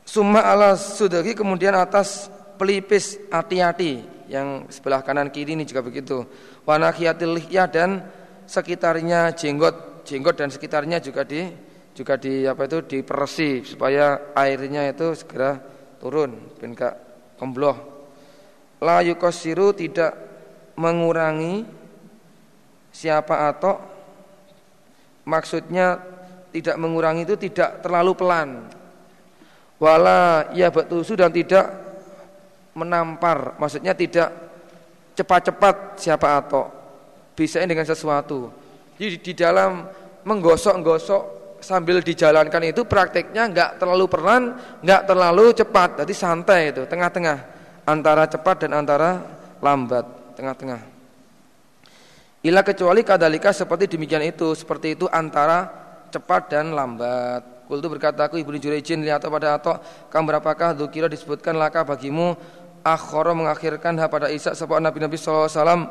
[0.08, 2.28] Summa ala sudari kemudian atas
[2.60, 6.24] pelipis hati-hati yang sebelah kanan kiri ini juga begitu.
[6.64, 8.08] Wanakiyatil lihyah dan
[8.48, 11.52] sekitarnya jenggot, jenggot dan sekitarnya juga di
[11.92, 15.60] juga di apa itu diperesi supaya airnya itu segera
[16.00, 16.96] turun ben gak
[17.36, 17.76] kembloh.
[18.80, 20.16] La yukosiru tidak
[20.80, 21.68] mengurangi
[22.90, 23.78] siapa atau
[25.28, 26.00] maksudnya
[26.56, 28.50] tidak mengurangi itu tidak terlalu pelan.
[29.78, 31.91] Wala ya batusu dan tidak
[32.74, 34.32] menampar, maksudnya tidak
[35.16, 36.72] cepat-cepat siapa atau
[37.36, 38.52] bisa dengan sesuatu.
[38.96, 39.88] Jadi di dalam
[40.24, 47.38] menggosok-gosok sambil dijalankan itu prakteknya nggak terlalu pelan, nggak terlalu cepat, jadi santai itu, tengah-tengah
[47.86, 49.22] antara cepat dan antara
[49.62, 50.06] lambat,
[50.38, 50.82] tengah-tengah.
[52.42, 55.70] Ila kecuali kadalika seperti demikian itu, seperti itu antara
[56.10, 57.66] cepat dan lambat.
[57.70, 59.80] Kultu berkata aku ibnu Jurejin lihat pada atok
[60.12, 62.36] kamu berapakah dukira disebutkan laka bagimu
[62.82, 65.84] akhara mengakhirkan ha pada Isa sebab Nabi Nabi sallallahu alaihi wasallam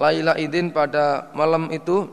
[0.00, 2.08] Laila idin pada malam itu.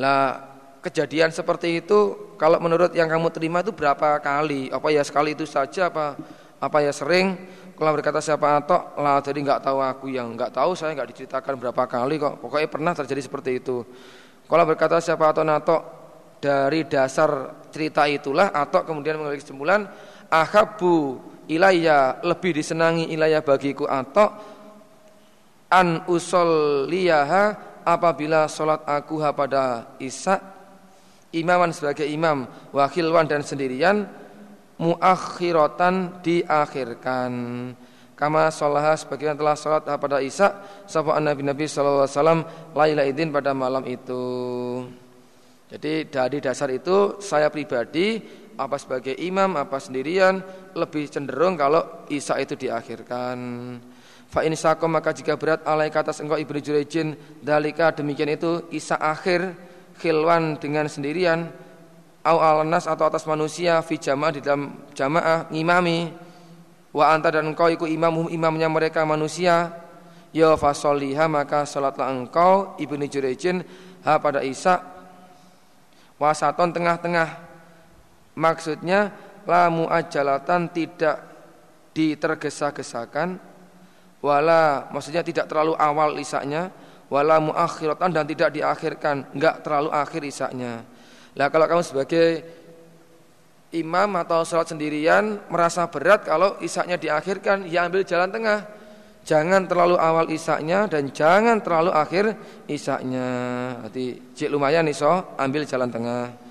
[0.00, 0.40] Lah
[0.80, 4.72] kejadian seperti itu kalau menurut yang kamu terima itu berapa kali?
[4.72, 6.16] Apa ya sekali itu saja apa
[6.56, 7.36] apa ya sering?
[7.76, 10.06] Kalau berkata siapa atau lah jadi nggak tahu aku.
[10.08, 12.40] Yang nggak tahu saya nggak diceritakan berapa kali kok.
[12.40, 13.84] Pokoknya pernah terjadi seperti itu.
[14.48, 15.76] Kalau berkata siapa atau nato
[16.40, 19.84] dari dasar cerita itulah atau kemudian mengambil kesimpulan
[20.32, 24.32] ahabu ilayya lebih disenangi ilayya bagiku atau
[25.70, 27.42] an usolliyaha
[27.84, 30.40] apabila sholat aku pada isya
[31.34, 34.06] imaman sebagai imam wakilwan dan sendirian
[34.78, 37.32] muakhiratan diakhirkan.
[38.14, 40.54] Kama sholah sebagaimana telah sholat pada isya
[40.86, 42.40] sapa nabi nabi sallallahu alaihi wasallam
[42.70, 44.22] laila idin pada malam itu.
[45.66, 48.22] Jadi dari dasar itu saya pribadi
[48.54, 50.38] apa sebagai imam apa sendirian
[50.74, 53.38] lebih cenderung kalau Isa itu diakhirkan.
[54.30, 54.54] Fa in
[54.90, 59.54] maka jika berat alai kata engkau Ibnu Jurejin dalika demikian itu Isa akhir
[60.02, 61.54] khilwan dengan sendirian
[62.26, 66.10] au alanas atau atas manusia fi jamaah di dalam jamaah ngimami
[66.90, 69.70] wa anta dan engkau iku imamhum imamnya mereka manusia
[70.34, 73.62] ya fasoliha maka salatlah engkau Ibnu Jurejin
[74.02, 74.80] ha pada Isa
[76.16, 77.43] wasaton tengah-tengah
[78.34, 79.14] Maksudnya
[79.46, 81.16] la muajalatan tidak
[81.94, 83.38] ditergesa-gesakan
[84.24, 86.72] wala maksudnya tidak terlalu awal isaknya
[87.12, 90.82] wala muakhiratan dan tidak diakhirkan enggak terlalu akhir isaknya.
[91.38, 92.28] Lah kalau kamu sebagai
[93.74, 98.60] imam atau sholat sendirian merasa berat kalau isaknya diakhirkan ya ambil jalan tengah.
[99.24, 102.36] Jangan terlalu awal isaknya dan jangan terlalu akhir
[102.68, 103.28] isaknya.
[103.88, 106.43] Jadi cik lumayan iso ambil jalan tengah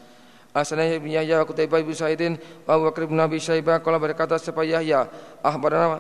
[0.54, 2.38] Asalnya bin Yahya wa Qutaibah bin Sa'idin
[2.70, 5.10] wa Bakr bin Abi Syaibah kalau berkata siapa Yahya?
[5.42, 5.98] Akhbarana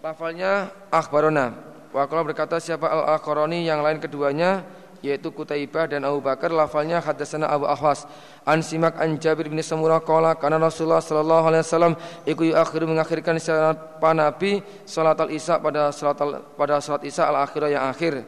[0.00, 1.52] lafalnya akhbarana
[1.92, 4.64] wa kalau berkata siapa al-akharani yang lain keduanya
[5.04, 6.48] yaitu Kutaibah dan Abu Bakar?
[6.48, 8.08] Lafalnya hadatsana Abu Ahwas
[8.48, 11.92] an Simak an Jabir bin Samurah qala kana Rasulullah sallallahu alaihi wasallam
[12.24, 16.16] iku akhiru mengakhirkan salat Nabi salat al-Isya pada salat
[16.56, 18.24] pada salat Isya al-akhirah yang akhir.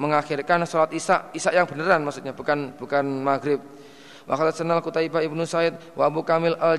[0.00, 3.60] Mengakhirkan salat Isya Isya yang beneran maksudnya bukan bukan maghrib
[4.30, 6.78] Wa senal Kutaibah ibnu Said wa Abu Kamil al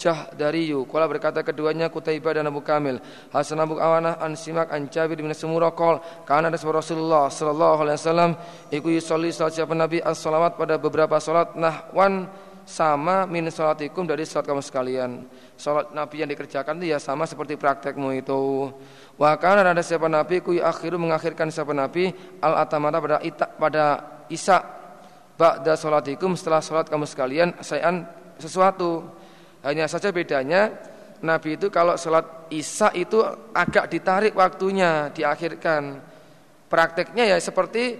[0.00, 3.00] Jahdariyu Kala berkata keduanya Kutaibah dan Abu Kamil
[3.32, 7.96] Hasan Abu Awanah an Simak an Jabir bin Semura Kal Karena ada Rasulullah Sallallahu alaihi
[8.00, 8.30] wasallam
[8.72, 12.28] Iku yusolli salat siapa Nabi as-salawat pada beberapa salat Nahwan
[12.64, 15.26] sama min salatikum dari salat kamu sekalian.
[15.58, 18.70] Salat Nabi yang dikerjakan itu ya sama seperti praktekmu itu.
[19.18, 23.84] Wa kana ada siapa Nabi ku akhiru mengakhirkan siapa Nabi al atamata pada ita, pada
[24.30, 24.79] Isa
[25.40, 28.04] ba'da salatikum setelah salat kamu sekalian sayan
[28.36, 29.08] sesuatu.
[29.64, 30.68] Hanya saja bedanya
[31.24, 33.24] Nabi itu kalau salat Isya itu
[33.56, 36.04] agak ditarik waktunya, diakhirkan.
[36.68, 37.96] Prakteknya ya seperti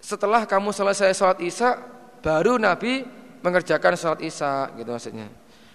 [0.00, 1.76] setelah kamu selesai salat Isya
[2.24, 3.04] baru Nabi
[3.44, 5.28] mengerjakan salat Isya gitu maksudnya.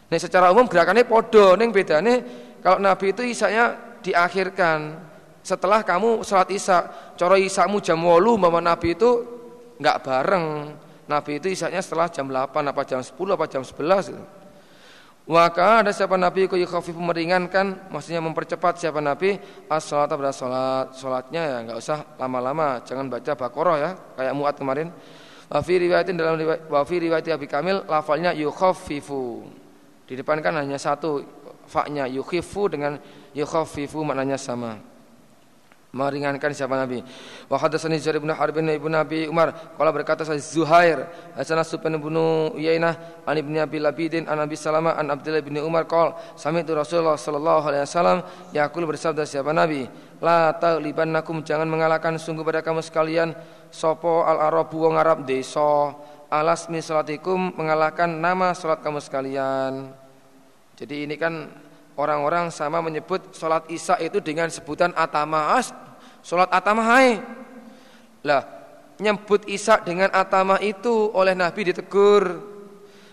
[0.09, 2.17] Nih secara umum gerakannya podo, nih bedanya
[2.65, 4.99] kalau Nabi itu Isanya diakhirkan
[5.43, 6.79] setelah kamu sholat isya.
[7.19, 9.42] Coro isyamu jam wolu, mama Nabi itu
[9.83, 10.47] nggak bareng.
[11.03, 14.23] Nabi itu isaknya setelah jam 8 apa jam 10 apa jam 11 gitu.
[15.23, 19.35] Maka ada siapa Nabi ku yukhafif meringankan maksudnya mempercepat siapa Nabi?
[19.67, 20.95] As-salat pada salat?
[20.95, 24.87] Salatnya ya nggak usah lama-lama jangan baca Baqarah ya kayak muat kemarin.
[25.51, 29.43] Wa fi riwayatin dalam riwayat wa fi riwayat Abi Kamil lafalnya yukhaffifu.
[30.07, 31.23] Di depan kan hanya satu
[31.67, 32.99] faknya yukhifu dengan
[33.31, 34.92] yukhaffifu maknanya sama
[35.93, 37.05] meringankan siapa Nabi.
[37.45, 41.05] Wa hadatsani Zaid bin Harb bin Ibnu Nabi Umar qala berkata saya Zuhair
[41.37, 42.17] Hasan Sufyan bin
[42.57, 47.13] Uyainah an Ibnu Abi Labidin an Nabi Salama an Abdullah bin Umar qol sami'tu Rasulullah
[47.13, 48.25] sallallahu alaihi wasallam
[48.57, 49.85] yaqul bersabda siapa Nabi
[50.17, 53.37] la talibannakum jangan mengalahkan sungguh pada kamu sekalian
[53.69, 55.93] sopo al arabu wong Arab desa
[56.33, 59.93] alas min salatikum mengalahkan nama salat kamu sekalian.
[60.73, 61.53] Jadi ini kan
[61.97, 65.53] orang-orang sama menyebut salat Isya itu dengan sebutan atama
[66.23, 67.19] Sholat atama hai.
[68.23, 68.47] Lah,
[68.95, 72.39] nyebut Isa dengan atama itu oleh Nabi ditegur.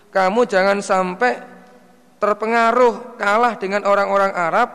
[0.07, 1.43] Kamu jangan sampai
[2.23, 4.69] terpengaruh kalah dengan orang-orang Arab,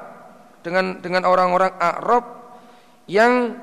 [0.60, 2.24] dengan dengan orang-orang Arab
[3.08, 3.56] yang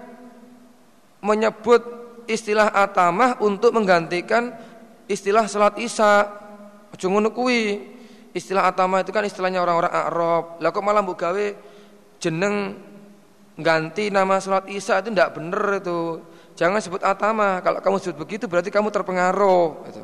[1.21, 1.85] menyebut
[2.25, 4.57] istilah atamah untuk menggantikan
[5.05, 6.41] istilah salat Isya.
[6.93, 7.92] Kuwi.
[8.33, 10.43] Istilah atama itu kan istilahnya orang-orang Arab.
[10.57, 11.45] Lah kok malah mbok gawe
[12.17, 12.73] jeneng
[13.53, 16.17] ganti nama sholat isya itu tidak benar itu.
[16.57, 17.61] Jangan sebut atama.
[17.61, 19.85] Kalau kamu sebut begitu berarti kamu terpengaruh.
[19.85, 20.03] Gitu.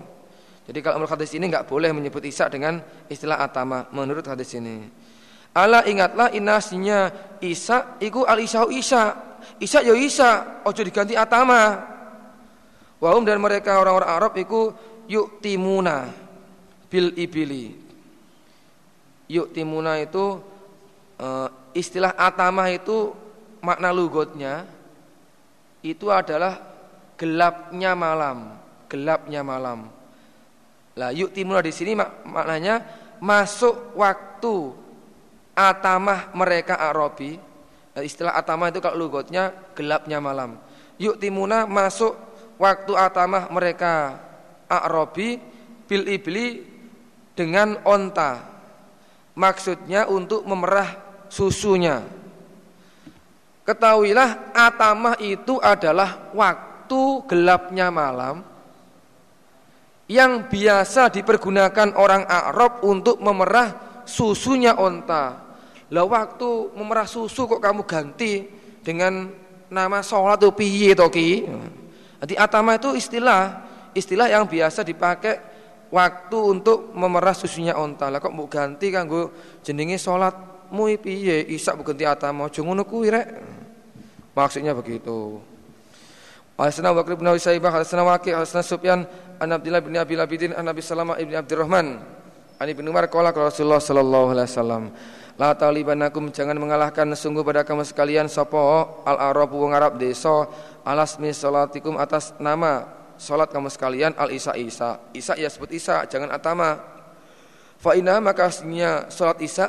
[0.70, 2.78] Jadi kalau menurut hadis ini nggak boleh menyebut isya dengan
[3.10, 4.86] istilah atama menurut hadis ini.
[5.58, 7.10] Allah ingatlah inasinya
[7.42, 8.70] isya iku al isya.
[9.58, 10.30] Isya yo ya isya,
[10.68, 11.82] ojo diganti atama.
[13.02, 14.76] Wahum dan mereka orang-orang Arab iku
[15.10, 16.06] yuk timuna
[16.92, 17.89] bil ibili.
[19.30, 20.42] Yuk timuna itu
[21.22, 21.48] uh,
[21.78, 23.14] istilah atama itu
[23.62, 24.66] makna lugotnya
[25.86, 26.58] itu adalah
[27.14, 28.58] gelapnya malam,
[28.90, 29.88] gelapnya malam.
[30.98, 32.84] Lah yuk timur di sini mak maknanya
[33.22, 34.74] masuk waktu
[35.54, 37.38] atamah mereka Arabi.
[38.00, 40.56] Istilah atamah itu kalau lugotnya gelapnya malam.
[40.98, 42.16] Yuk timuna masuk
[42.58, 44.20] waktu atamah mereka
[44.66, 45.38] Arabi
[45.86, 46.66] bil ibli
[47.36, 48.49] dengan onta.
[49.38, 50.98] Maksudnya untuk memerah
[51.30, 52.04] susunya.
[53.64, 58.42] Ketahuilah atamah itu adalah waktu gelapnya malam
[60.10, 65.38] yang biasa dipergunakan orang Arab untuk memerah susunya onta.
[65.94, 68.50] Lah waktu memerah susu kok kamu ganti
[68.82, 69.30] dengan
[69.70, 71.46] nama sholat atau piye toki?
[72.26, 75.59] Jadi atamah itu istilah istilah yang biasa dipakai
[75.90, 78.10] waktu untuk memerah susunya onta.
[78.10, 80.34] Lah kok mau ganti kanggo jenenge sholat
[80.70, 83.28] mu piye isak ganti atama aja ngono kuwi rek.
[84.34, 85.42] Maksudnya begitu.
[86.60, 89.08] Al-Sana Bakri bin Abi Saibah, Al-Sana Waqi, Al-Sana Sufyan,
[89.40, 92.04] An Abdullah bin Abi Labidin, An Nabi Salama ibn Abdurrahman.
[92.60, 94.84] An Ibn Umar qala Rasulullah sallallahu alaihi wasallam.
[95.40, 98.60] La talibanakum jangan mengalahkan sungguh pada kamu sekalian sapa
[99.08, 100.52] al-arabu wong Arab desa
[100.84, 102.84] alas min salatikum atas nama
[103.20, 105.12] salat kamu sekalian al isa isa.
[105.12, 106.80] Isa ya sebut isa jangan atama.
[107.78, 109.68] Fa inna maka aslinya salat isa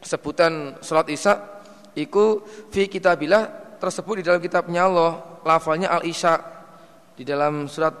[0.00, 1.58] sebutan salat isa
[1.98, 5.42] Iku fi kitabillah tersebut di dalam kitabnya Allah.
[5.42, 6.38] Lafalnya al-isya
[7.18, 7.94] di dalam surat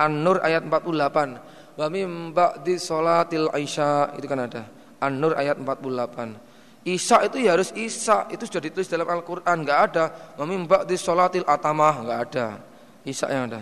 [0.00, 4.62] An-Nur ayat 48 wa mim ba'di salatil isya itu kan ada.
[5.02, 10.04] An-Nur ayat 48 Isya itu ya harus Isya itu sudah ditulis dalam Al-Qur'an enggak ada.
[10.38, 12.46] Wa mim ba'di salatil atamah enggak ada
[13.02, 13.60] Isya yang ada.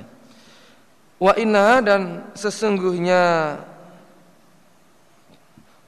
[1.20, 3.22] Wa inna dan sesungguhnya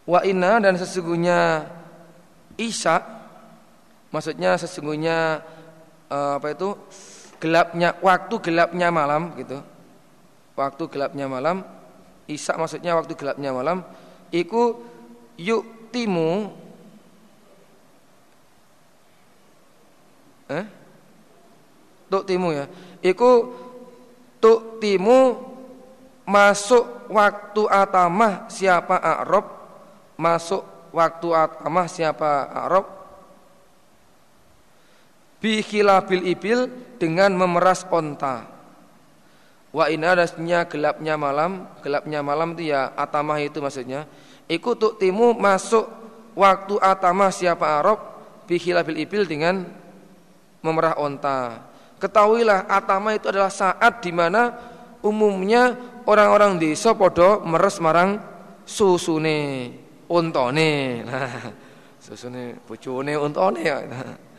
[0.02, 1.68] Wa inna dan sesungguhnya
[2.58, 2.96] Isya
[4.12, 5.40] Maksudnya sesungguhnya
[6.12, 6.76] uh, apa itu?
[7.40, 9.64] Gelapnya waktu gelapnya malam gitu.
[10.52, 11.64] Waktu gelapnya malam,
[12.28, 13.82] Isa maksudnya waktu gelapnya malam
[14.32, 14.80] iku
[15.36, 16.48] yuk timu
[20.48, 20.64] eh?
[22.08, 22.68] Tuk timu ya
[23.02, 23.52] iku
[24.78, 25.38] timu
[26.22, 29.46] masuk waktu atamah siapa Arab
[30.16, 30.62] masuk
[30.94, 33.02] waktu atamah siapa Arab
[35.42, 36.70] Bikhilabil ibil
[37.02, 38.46] dengan memeras onta.
[39.74, 44.06] Wa ina adasnya gelapnya malam, gelapnya malam itu ya atamah itu maksudnya.
[44.46, 45.90] Tuk timu masuk
[46.38, 47.98] waktu atamah siapa Arab
[48.46, 49.66] bikhilabil ibil dengan
[50.62, 51.58] memerah onta.
[52.02, 54.50] Ketahuilah atamah itu adalah saat di mana
[55.06, 58.18] umumnya orang-orang desa podo meres marang
[58.66, 59.70] susune
[60.10, 61.06] untone.
[61.06, 61.54] Nah,
[62.02, 63.62] susune bojone untone.
[63.86, 64.18] Nah.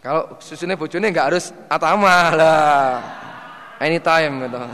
[0.00, 3.04] Kalau susunya bojone nggak harus atama lah.
[3.76, 4.56] Anytime gitu.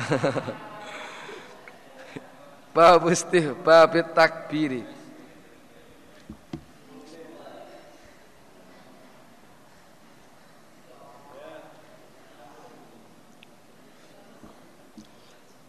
[2.74, 4.95] bab istihbab takbiri.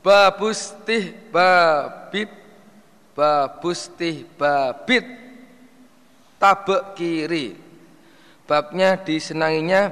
[0.07, 2.31] Babustih babit
[3.11, 5.03] Babustih babit
[6.39, 7.57] Tabek kiri.
[8.47, 9.91] Babnya disenanginya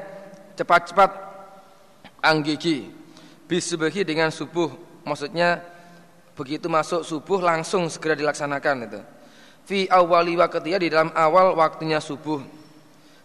[0.55, 1.11] cepat-cepat.
[2.21, 2.87] Anggigi.
[3.49, 4.71] Bisubuhi dengan subuh.
[5.03, 5.59] Maksudnya
[6.37, 9.01] begitu masuk subuh langsung segera dilaksanakan itu
[9.65, 12.39] fi awali waktiya di dalam awal waktunya subuh.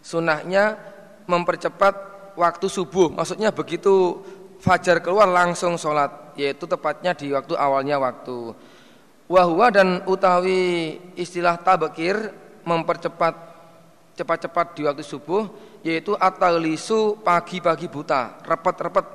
[0.01, 0.81] Sunahnya
[1.29, 1.95] mempercepat
[2.35, 3.13] waktu subuh.
[3.13, 4.25] Maksudnya begitu
[4.65, 8.57] fajar keluar langsung sholat yaitu tepatnya di waktu awalnya waktu
[9.29, 12.17] wahwa dan utawi istilah tabakir
[12.65, 13.51] mempercepat
[14.19, 15.49] cepat-cepat di waktu subuh
[15.81, 19.07] yaitu atalisu pagi-pagi buta, repet-repet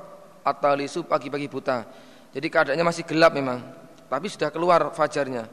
[0.41, 1.85] atalisu pagi-pagi buta.
[2.33, 3.61] Jadi keadaannya masih gelap memang,
[4.09, 5.45] tapi sudah keluar fajarnya.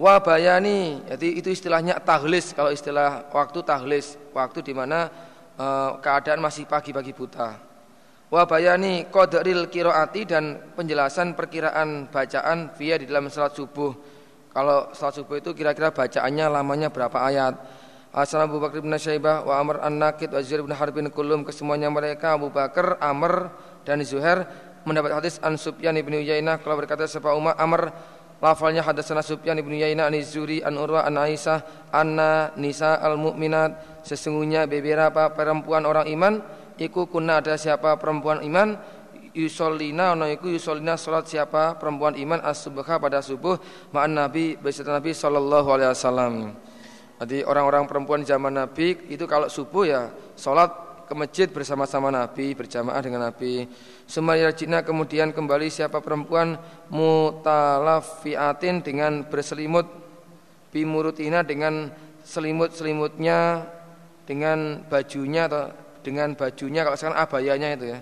[0.00, 5.12] Wabayani, jadi itu istilahnya tahlis kalau istilah waktu tahlis, waktu di mana
[5.60, 5.66] e,
[6.00, 7.69] keadaan masih pagi-pagi buta.
[8.30, 13.90] Wabayani qadaril kiroati dan penjelasan perkiraan bacaan via di dalam salat subuh.
[14.54, 17.58] Kalau salat subuh itu kira-kira bacaannya lamanya berapa ayat?
[18.14, 22.38] Hasan Abu Bakar bin Syaibah wa Amr An-Nakid wa Zuhair bin Harbin kulum kesemuanya mereka
[22.38, 23.50] Abu Bakar, Amr
[23.82, 24.46] dan Zuhair
[24.82, 27.90] mendapat hadis an Sufyan bin Uyainah kalau berkata siapa Umar Amr
[28.42, 34.02] lafalnya hadatsana Sufyan bin Uyainah an Zuri an Urwa an Aisyah anna nisa al mukminat
[34.02, 38.80] sesungguhnya beberapa perempuan orang iman iku kunna ada siapa perempuan iman
[39.36, 43.60] yusolina ono iku yusolina salat siapa perempuan iman as-subha pada subuh
[43.92, 46.56] ma'an Nabi beserta Nabi sallallahu alaihi wasallam.
[47.20, 50.08] Jadi orang-orang perempuan zaman Nabi itu kalau subuh ya
[50.40, 50.72] sholat
[51.04, 53.68] ke masjid bersama-sama Nabi berjamaah dengan Nabi.
[54.56, 56.56] Cina kemudian kembali siapa perempuan
[56.88, 59.84] mutalafiatin dengan berselimut
[60.72, 61.92] bimurutina dengan
[62.24, 63.68] selimut-selimutnya
[64.24, 67.98] dengan bajunya atau dengan bajunya kalau sekarang abayanya itu ya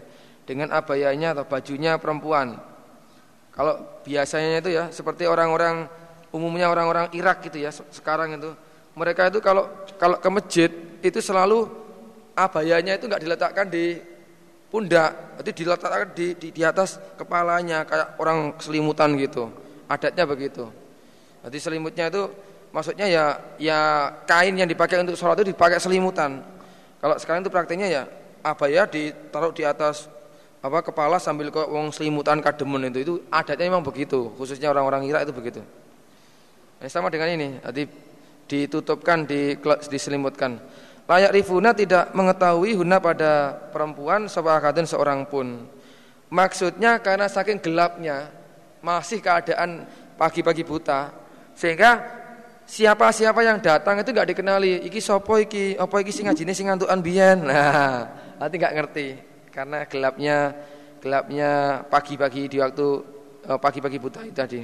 [0.49, 2.57] dengan abayanya atau bajunya perempuan.
[3.53, 5.91] Kalau biasanya itu ya seperti orang-orang
[6.33, 8.55] umumnya orang-orang Irak gitu ya sekarang itu
[8.97, 9.69] mereka itu kalau
[10.01, 10.71] kalau ke masjid
[11.05, 11.69] itu selalu
[12.39, 13.99] abayanya itu nggak diletakkan di
[14.69, 19.51] pundak, itu diletakkan di, di di atas kepalanya kayak orang selimutan gitu.
[19.89, 20.69] Adatnya begitu.
[21.43, 22.29] Jadi selimutnya itu
[22.71, 23.25] maksudnya ya
[23.57, 23.79] ya
[24.29, 26.45] kain yang dipakai untuk sholat itu dipakai selimutan.
[26.99, 28.03] Kalau sekarang itu praktiknya ya
[28.43, 30.11] abaya ditaruh di atas
[30.59, 35.31] apa kepala sambil kok wong selimutan kademen itu itu adatnya memang begitu khususnya orang-orang Irak
[35.31, 35.61] itu begitu.
[36.79, 37.49] Nah, sama dengan ini.
[37.63, 37.83] Jadi
[38.49, 39.27] ditutupkan,
[39.91, 40.59] diselimutkan.
[41.09, 45.65] Layak rifuna tidak mengetahui huna pada perempuan sebahakatun seorang pun.
[46.29, 48.29] Maksudnya karena saking gelapnya
[48.85, 49.89] masih keadaan
[50.21, 51.11] pagi-pagi buta
[51.57, 52.05] sehingga
[52.69, 54.85] siapa-siapa yang datang itu nggak dikenali.
[54.85, 57.49] Iki sopo iki, apa iki sing ngajine sing ngantukan biyen.
[57.49, 58.05] Nah,
[58.37, 59.09] nanti nggak ngerti
[59.49, 60.37] karena gelapnya
[61.01, 61.51] gelapnya
[61.89, 62.87] pagi-pagi di waktu
[63.49, 64.61] eh, pagi-pagi buta itu tadi.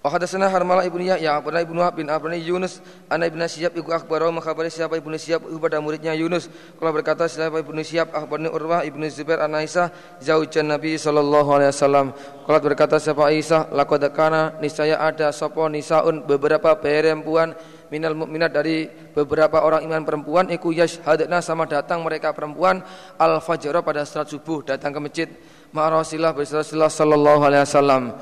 [0.00, 2.80] Wa hadatsana Harmalah ibnu Yahya, Abdullah ibnu Wahab bin Abdullah Yunus,
[3.12, 6.48] ana ibnu Syihab iku akhbaro mengkhabari siapa ibnu Syihab kepada muridnya Yunus.
[6.80, 11.68] Kalau berkata siapa ibnu Syihab akhbarni Urwah ibnu Zubair an Aisyah zaujan Nabi sallallahu alaihi
[11.68, 12.16] wasallam.
[12.16, 13.76] Kalau berkata siapa Aisyah?
[13.76, 17.52] Laqad kana niscaya ada sapa nisaun beberapa perempuan
[17.92, 22.80] minal mukminat dari beberapa orang iman perempuan iku yashhadna sama datang mereka perempuan
[23.20, 25.28] al fajr pada salat subuh datang ke masjid.
[25.76, 28.16] Ma Rasulullah sallallahu alaihi wasallam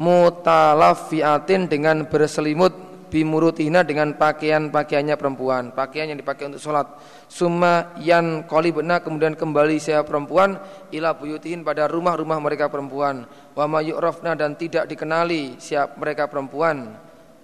[0.00, 6.88] mutalafiatin dengan berselimut bimurutina dengan pakaian-pakaiannya perempuan, pakaian yang dipakai untuk sholat.
[7.28, 10.56] Summa yan kolibna kemudian kembali saya perempuan
[10.88, 13.28] ila buyutin pada rumah-rumah mereka perempuan.
[13.52, 16.96] Wa mayu'rafna dan tidak dikenali siap mereka perempuan.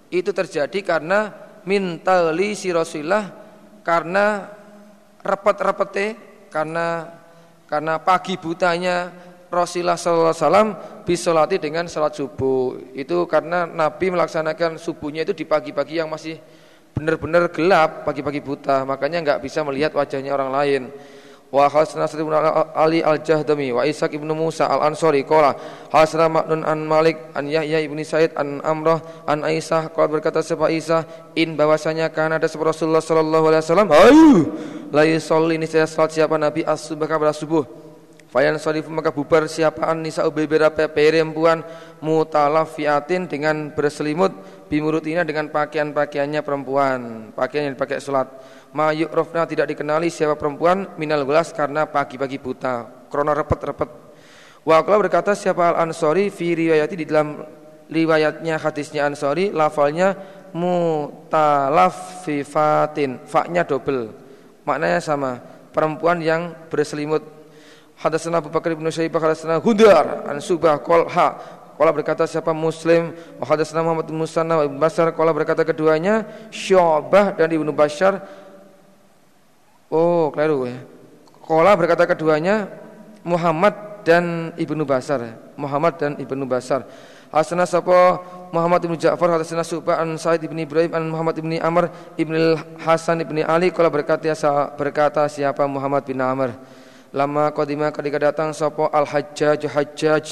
[0.08, 1.28] Itu terjadi karena
[1.68, 3.28] mintali si Rasulullah
[3.84, 4.48] karena
[5.20, 6.06] repet-repete
[6.48, 7.12] karena
[7.68, 12.76] karena pagi butanya Rasulullah SAW bisolati dengan salat subuh.
[12.92, 16.36] Itu karena Nabi melaksanakan subuhnya itu di pagi-pagi yang masih
[16.92, 18.84] benar-benar gelap pagi-pagi buta.
[18.84, 20.82] Makanya nggak bisa melihat wajahnya orang lain.
[21.48, 22.04] Wa hasna
[22.76, 25.56] Ali al-Jahdami wa Ishaq ibnu Musa al-Ansari qala
[25.88, 30.68] hasna Ma'nun an Malik an Yahya ibni Said an Amrah an Aisyah qala berkata siapa
[30.68, 34.32] Aisyah in bahwasanya kan ada sebuah Rasulullah sallallahu alaihi wasallam ayu
[34.92, 37.87] la yusalli ini saya salat siapa Nabi as-subh pada subuh
[38.28, 41.64] Fayan sorifu maka bubar siapaan nisa beberapa perempuan
[42.04, 44.36] mutalafiatin dengan berselimut
[44.68, 47.32] bimurutina dengan pakaian-pakaiannya perempuan.
[47.32, 48.28] Pakaian yang dipakai sholat.
[48.76, 53.08] Mayuk rofna tidak dikenali siapa perempuan minal gelas karena pagi-pagi buta.
[53.08, 53.88] Krono repet-repet.
[54.68, 57.40] Wakala berkata siapa al ansori fi riwayati di dalam
[57.88, 60.12] riwayatnya hadisnya ansori lafalnya
[60.52, 63.24] mutalafifatin.
[63.24, 64.12] Faknya double.
[64.68, 65.40] Maknanya sama.
[65.72, 67.37] Perempuan yang berselimut
[67.98, 73.14] Hadatsana Abu Bakar bin Syaibah hadatsana Hudar an Subah Qalha Qala berkata siapa Muslim?
[73.38, 75.14] Wa hadatsana Muhammad bin Musanna wa Ibnu Basar.
[75.14, 78.18] Qala berkata keduanya Syu'bah dan Ibnu Bashar.
[79.86, 80.78] Oh, keliru ya.
[81.48, 82.68] Kola berkata keduanya
[83.24, 85.38] Muhammad dan Ibnu Basar.
[85.56, 86.84] Muhammad dan Ibnu Basar.
[87.32, 88.20] Hasana sapa
[88.52, 91.88] Muhammad bin Ja'far hadasana Subah an Said bin Ibrahim an Muhammad bin Amr
[92.20, 92.36] ibn
[92.84, 93.72] Hasan ibn Ali.
[93.72, 94.28] Kalau berkata
[94.76, 96.52] berkata siapa Muhammad bin Amr
[97.12, 100.26] lama qadima ketika datang sapa Al Hajjaj Hajjaj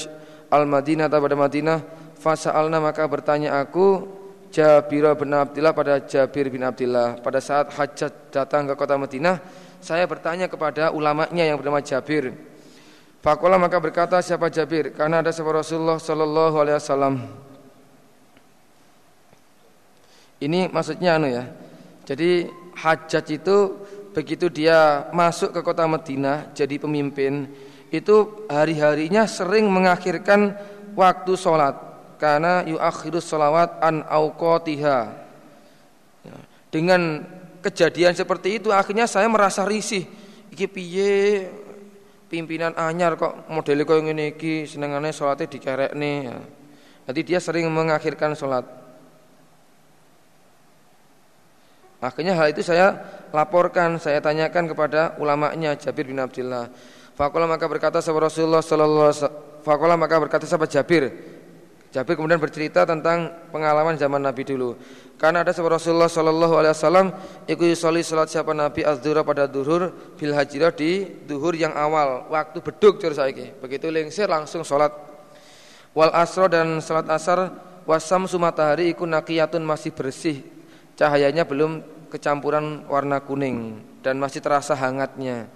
[0.53, 1.77] Al Madinah pada Madinah
[2.17, 4.05] fasa'alna maka bertanya aku
[4.47, 9.41] Jabir bin Abdullah pada Jabir bin Abdullah pada saat Hajjaj datang ke kota Madinah
[9.81, 12.33] saya bertanya kepada ulamanya yang bernama Jabir
[13.27, 17.15] Fakola maka berkata siapa Jabir karena ada sebuah Rasulullah Shallallahu Alaihi Wasallam.
[20.37, 21.49] Ini maksudnya anu ya.
[22.05, 22.45] Jadi
[22.77, 23.86] hajat itu
[24.17, 27.45] begitu dia masuk ke kota Madinah jadi pemimpin
[27.93, 30.57] itu hari-harinya sering mengakhirkan
[30.97, 31.77] waktu sholat
[32.17, 34.99] karena yuakhirus sholawat an auqatiha.
[36.25, 36.37] Ya,
[36.73, 37.21] dengan
[37.61, 40.09] kejadian seperti itu akhirnya saya merasa risih.
[40.49, 41.13] Iki piye
[42.25, 46.37] pimpinan anyar kok modele koyo ngene iki senengane salate dikerekne ya.
[47.07, 48.65] Jadi dia sering mengakhirkan salat.
[51.97, 52.93] Akhirnya hal itu saya
[53.33, 56.69] laporkan, saya tanyakan kepada ulamanya Jabir bin Abdullah.
[57.17, 61.09] Fakola maka berkata sahabat Rasulullah sallallahu Fakola maka berkata sahabat Jabir.
[61.89, 64.77] Jabir kemudian bercerita tentang pengalaman zaman Nabi dulu.
[65.17, 67.07] Karena ada sebuah Rasulullah Shallallahu Alaihi Wasallam
[67.49, 72.61] ikut soli salat siapa Nabi Azdura pada duhur bil hajirah di duhur yang awal waktu
[72.61, 73.17] beduk cur.
[73.65, 74.93] Begitu lengsir langsung salat.
[75.97, 77.49] Wal asro dan salat asar
[77.89, 80.56] wasam sumatahari ikut nakiyatun masih bersih
[80.97, 85.47] cahayanya belum kecampuran warna kuning dan masih terasa hangatnya.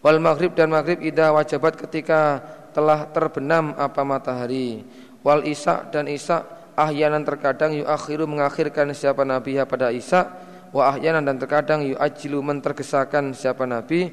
[0.00, 2.40] Wal maghrib dan maghrib ida wajabat ketika
[2.70, 4.86] telah terbenam apa matahari.
[5.26, 6.44] Wal isak dan isak
[6.78, 10.30] ahyanan terkadang yuakhiru mengakhirkan siapa nabi pada Isa
[10.74, 14.10] wa ahyanan dan terkadang yuajilu mentergesakan siapa nabi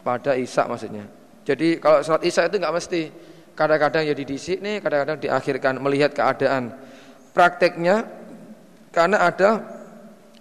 [0.00, 1.04] pada Isa maksudnya.
[1.42, 3.00] Jadi kalau salat Isa itu enggak mesti
[3.58, 6.72] kadang-kadang ya didisik nih, kadang-kadang diakhirkan melihat keadaan.
[7.34, 8.06] Prakteknya
[8.94, 9.77] karena ada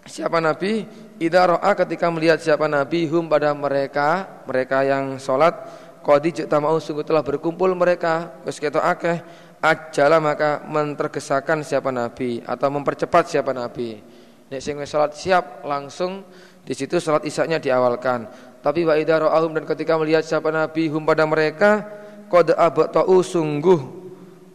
[0.08, 0.88] siapa nabi
[1.20, 5.54] idza ra'a ketika melihat siapa nabi hum pada mereka, mereka yang salat
[6.02, 9.20] qadi mau sungguh telah berkumpul mereka wis ketok akeh
[9.60, 14.00] ajala maka mentergesakan siapa nabi atau mempercepat siapa nabi.
[14.48, 16.24] Nek sing salat siap langsung
[16.64, 18.32] di situ salat isaknya diawalkan.
[18.64, 21.84] Tapi wa idza ra'ahum dan ketika melihat siapa nabi hum pada mereka
[22.32, 23.80] qad abta'u sungguh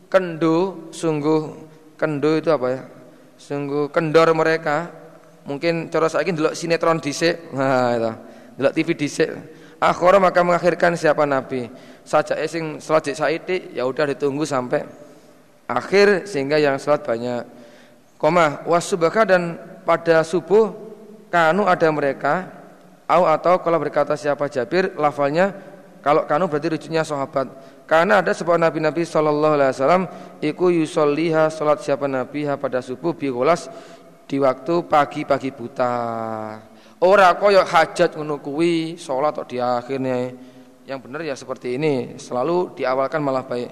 [0.08, 1.40] kendo sungguh
[2.00, 2.82] kendo itu apa ya?
[3.36, 5.01] Sungguh kendor mereka.
[5.42, 7.50] Mungkin cara saiki delok sinetron dhisik.
[7.54, 8.12] Nah, itu.
[8.60, 9.30] Delok TV dhisik.
[9.82, 11.66] Akhara maka mengakhirkan siapa nabi
[12.06, 14.86] saja sing salat saiti ya udah ditunggu sampai
[15.66, 17.42] akhir sehingga yang salat banyak.
[18.14, 20.70] Koma wasubaka dan pada subuh
[21.34, 22.46] kanu ada mereka
[23.10, 25.50] au atau kalau berkata siapa Jabir lafalnya
[25.98, 27.50] kalau kanu berarti rujuknya sahabat.
[27.90, 30.04] Karena ada sebuah nabi-nabi sallallahu alaihi wasallam
[30.38, 33.66] iku yusolliha salat siapa nabi pada subuh biholas
[34.32, 35.92] di waktu pagi-pagi buta.
[37.04, 40.32] Ora koyo hajat ngono kuwi salat di akhirnya
[40.88, 43.68] yang benar ya seperti ini, selalu diawalkan malah baik.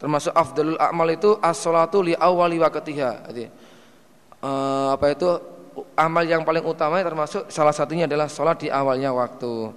[0.00, 3.28] Termasuk afdalul amal itu as-salatu li awali waqtiha.
[3.28, 3.44] Jadi
[4.40, 5.28] uh, apa itu
[5.92, 9.68] amal yang paling utama termasuk salah satunya adalah salat di awalnya waktu.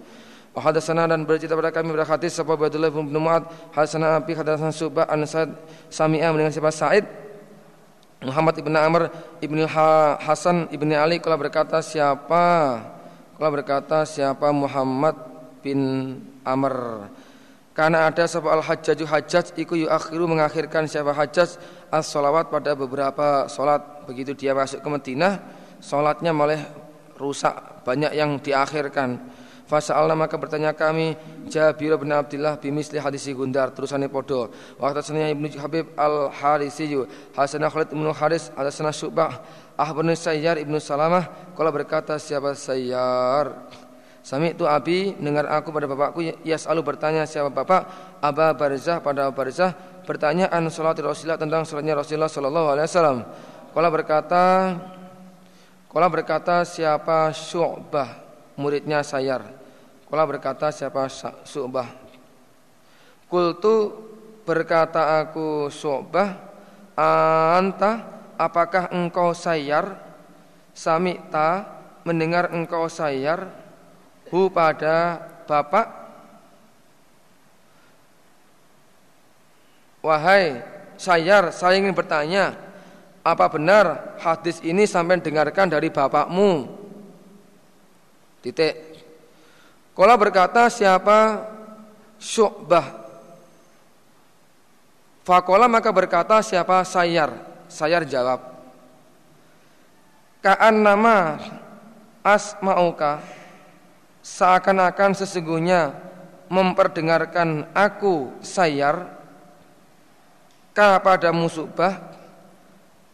[0.55, 5.25] Hadatsana dan bercerita pada kami berhati sapa Abdullah bin Mu'ad, hadatsana Abi hadatsana Subah an
[5.25, 5.49] Sa'id
[5.89, 7.22] Sami'a dengan siapa Sa'id
[8.23, 9.11] Muhammad ibn Amr
[9.43, 12.79] ibn Hasan ibn Ali kalau berkata siapa
[13.35, 15.15] kalau berkata siapa Muhammad
[15.59, 15.79] bin
[16.47, 17.07] Amr.
[17.73, 21.57] Karena ada sebuah al-hajjaju hajjaj iku akhiru mengakhirkan siapa hajjaj
[21.89, 25.41] as-salawat pada beberapa solat begitu dia masuk ke Madinah
[25.81, 26.61] solatnya malah
[27.17, 29.17] rusak banyak yang diakhirkan
[29.73, 31.17] Fasa'alna maka bertanya kami
[31.49, 34.53] Jabir bin Abdullah bimisli hadisi Gundar terusane podo.
[34.77, 36.85] Waktu sananya Ibnu Habib al Harisi
[37.33, 39.41] Hasanah Khalid bin Haris Hasanah Syubah
[39.73, 41.25] Ahbun Sayyar Ibnu Salamah
[41.57, 43.65] kalau berkata siapa Sayyar?
[44.21, 47.89] Sami itu Abi dengar aku pada bapakku Yas alu bertanya siapa bapak?
[48.21, 49.73] Aba Barzah pada Barzah
[50.05, 53.19] Pertanyaan salat Rasulullah tentang salatnya Rasulullah Sallallahu Alaihi Wasallam.
[53.73, 54.45] Kala berkata
[55.89, 58.21] Kala berkata siapa Syu'bah
[58.53, 59.62] Muridnya Sayar
[60.13, 61.09] Kala berkata siapa
[61.41, 61.89] Syu'bah
[63.25, 63.89] Kultu
[64.45, 66.37] berkata aku Syu'bah
[67.57, 69.97] Anta apakah engkau Sayar?
[70.69, 71.65] Samita
[72.05, 73.49] mendengar engkau Sayar?
[74.29, 75.17] Hu pada
[75.49, 75.89] bapak?
[80.05, 80.61] Wahai
[80.93, 82.53] sayar saya ingin bertanya
[83.25, 86.69] Apa benar hadis ini sampai dengarkan dari bapakmu?
[88.45, 88.92] Titik
[89.93, 91.45] Kola berkata siapa?
[92.17, 93.05] Syu'bah.
[95.23, 96.81] Fakola maka berkata siapa?
[96.83, 97.31] Sayar.
[97.69, 98.53] Sayar jawab
[100.43, 101.39] Ka'an nama
[102.19, 103.23] asma'uka.
[104.19, 105.95] Seakan-akan sesungguhnya
[106.51, 109.07] memperdengarkan aku Sayar
[110.75, 111.95] kepada musubah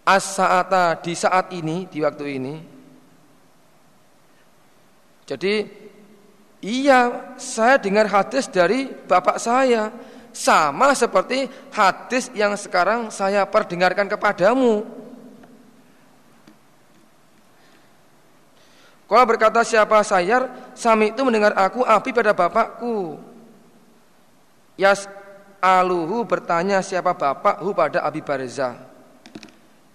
[0.02, 2.56] as-saata di saat ini di waktu ini.
[5.30, 5.79] Jadi
[6.60, 9.92] iya saya dengar hadis dari bapak saya
[10.36, 15.00] sama seperti hadis yang sekarang saya perdengarkan kepadamu
[19.10, 23.18] Kalau berkata siapa sayar, sami itu mendengar aku api pada bapakku.
[24.78, 25.10] Yas
[25.58, 28.78] aluhu bertanya siapa bapakhu pada Abi Barzah.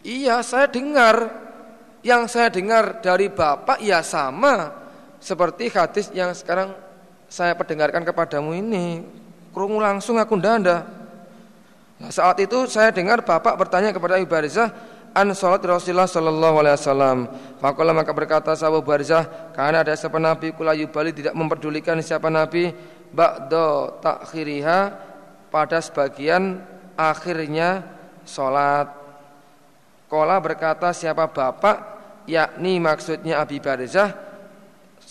[0.02, 1.46] Iya, saya dengar.
[2.04, 4.83] Yang saya dengar dari bapak ya sama
[5.24, 6.76] seperti hadis yang sekarang
[7.32, 9.00] saya perdengarkan kepadamu ini.
[9.56, 10.84] Kerungu langsung aku ndanda.
[11.96, 14.68] Nah, saat itu saya dengar bapak bertanya kepada Abi Barzah
[15.14, 17.18] an salat Rasulullah sallallahu alaihi wasallam.
[17.62, 19.24] Fakola maka berkata sahabat Barzah,
[19.56, 22.74] karena ada siapa nabi kula yubali tidak memperdulikan siapa nabi
[23.14, 24.80] ba'da takhiriha
[25.48, 26.60] pada sebagian
[26.98, 27.86] akhirnya
[28.26, 28.90] sholat.
[30.10, 31.76] Kola berkata siapa bapak,
[32.26, 34.33] yakni maksudnya Abi Barzah.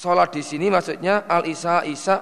[0.04, 2.20] Sholat di sini maksudnya al isa isa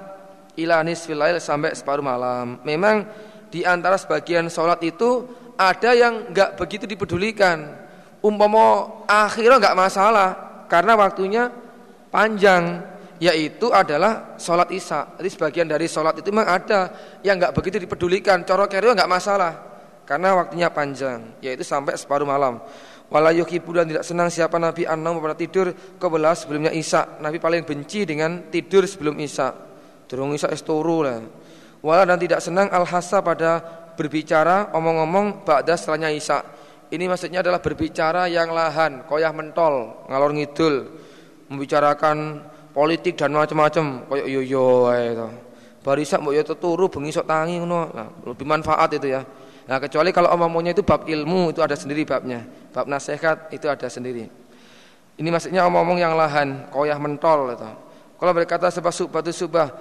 [0.53, 2.61] ilanis filail sampai separuh malam.
[2.61, 3.09] Memang
[3.49, 5.25] di antara sebagian sholat itu
[5.57, 7.73] ada yang nggak begitu dipedulikan.
[8.21, 10.29] Umpama akhirnya nggak masalah
[10.69, 11.49] karena waktunya
[12.13, 12.85] panjang
[13.17, 15.17] yaitu adalah sholat isya.
[15.17, 16.93] Jadi sebagian dari sholat itu memang ada
[17.25, 18.45] yang nggak begitu dipedulikan.
[18.45, 19.57] Coro kerja nggak masalah
[20.05, 22.61] karena waktunya panjang, yaitu sampai separuh malam.
[23.11, 27.19] Walayuhi bulan tidak senang siapa Nabi Anam pada tidur kebelas sebelumnya isya.
[27.19, 29.51] Nabi paling benci dengan tidur sebelum isya.
[30.07, 31.19] Durung isya esturu lah.
[31.83, 33.59] Wala dan tidak senang al hasa pada
[33.99, 36.39] berbicara omong-omong ba'da setelahnya isya.
[36.87, 40.75] Ini maksudnya adalah berbicara yang lahan, koyah mentol, ngalor ngidul,
[41.51, 45.27] membicarakan politik dan macam-macam koyo yo yo ae to.
[45.83, 47.59] Barisa mbok yo teturu bengi sok tangi.
[47.59, 49.23] Nah, lebih manfaat itu ya.
[49.71, 52.43] Nah, kecuali kalau omong-omongnya itu bab ilmu itu ada sendiri babnya.
[52.75, 54.27] Bab nasihat itu ada sendiri.
[55.15, 57.71] Ini maksudnya omong-omong yang lahan, koyah mentol itu.
[58.19, 59.71] Kalau berkata sebab subah itu subah,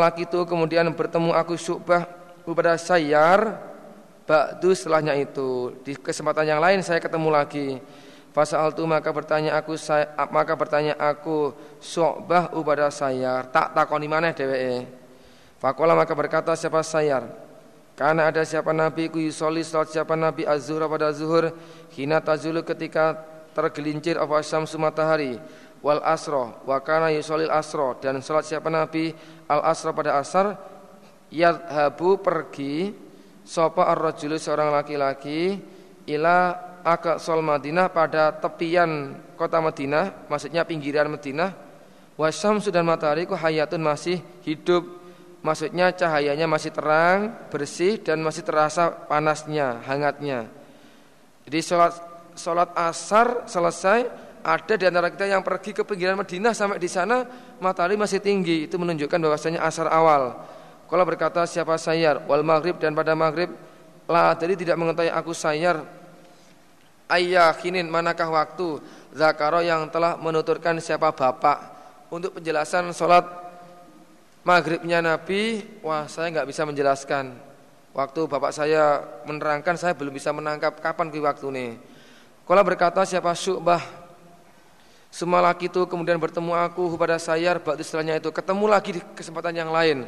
[0.00, 2.08] laki itu kemudian bertemu aku subah
[2.48, 3.60] kepada sayar,
[4.24, 5.76] ba'du setelahnya itu.
[5.84, 7.76] Di kesempatan yang lain saya ketemu lagi.
[8.32, 11.52] Fasal tu maka bertanya aku saya, maka bertanya aku
[11.84, 14.88] Syu'bah ubada sayar tak takoni mana dheweke.
[15.60, 17.45] Fakola maka berkata siapa sayar
[17.96, 21.50] karena ada siapa nabi ku yusoli salat siapa nabi azhur pada zuhur
[21.96, 23.16] hina tazulu ketika
[23.56, 25.40] tergelincir apa syamsu matahari
[25.80, 29.16] wal asro wa kana yusolil asro dan salat siapa nabi
[29.48, 30.60] al asro pada asar
[31.32, 32.92] yadhabu pergi
[33.42, 35.56] sopa ar-rajulu seorang laki-laki
[36.06, 41.50] ila Aqsal Madinah pada tepian kota Madinah, maksudnya pinggiran Madinah.
[42.14, 44.86] Wasam dan matahari ku hayatun masih hidup,
[45.46, 50.50] maksudnya cahayanya masih terang, bersih dan masih terasa panasnya, hangatnya.
[51.46, 51.94] Jadi sholat
[52.34, 54.10] sholat asar selesai,
[54.42, 57.22] ada di antara kita yang pergi ke pinggiran Madinah sampai di sana
[57.62, 60.34] matahari masih tinggi, itu menunjukkan bahwasanya asar awal.
[60.90, 63.54] Kalau berkata siapa sayar wal maghrib dan pada maghrib
[64.06, 65.82] lah jadi tidak mengetahui aku sayar
[67.06, 68.82] Ayyakinin manakah waktu
[69.14, 71.58] Zakaro yang telah menuturkan siapa bapak
[72.10, 73.45] Untuk penjelasan sholat
[74.46, 77.34] Maghribnya Nabi Wah saya nggak bisa menjelaskan.
[77.90, 81.66] Waktu bapak saya menerangkan Saya belum bisa menangkap kapan ke waktu ini
[82.46, 83.82] Kalau berkata siapa syu'bah?
[85.10, 89.50] Semua laki itu kemudian bertemu aku pada sayar Bakti setelahnya itu ketemu lagi di kesempatan
[89.58, 90.06] yang lain.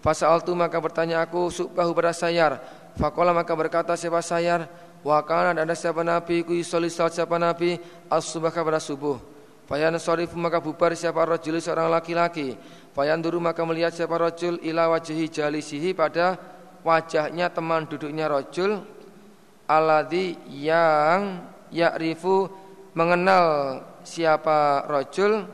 [0.00, 2.56] Fasal tu maka bertanya aku Syu'bah pada sayar
[2.96, 4.64] Fakola maka berkata siapa sayar
[5.04, 6.40] Wa kana ada siapa nabi?
[6.40, 7.76] Ku yusolli salat siapa nabi?
[8.08, 9.33] As-subah pada subuh.
[9.64, 12.52] Fayan sorif maka bubar siapa rajul seorang laki-laki.
[12.92, 16.36] Fayan duru maka melihat siapa rajul ila wajhi jalisihi pada
[16.84, 18.84] wajahnya teman duduknya rajul
[19.64, 22.52] alladzi yang ya'rifu
[22.92, 25.48] mengenal siapa rajul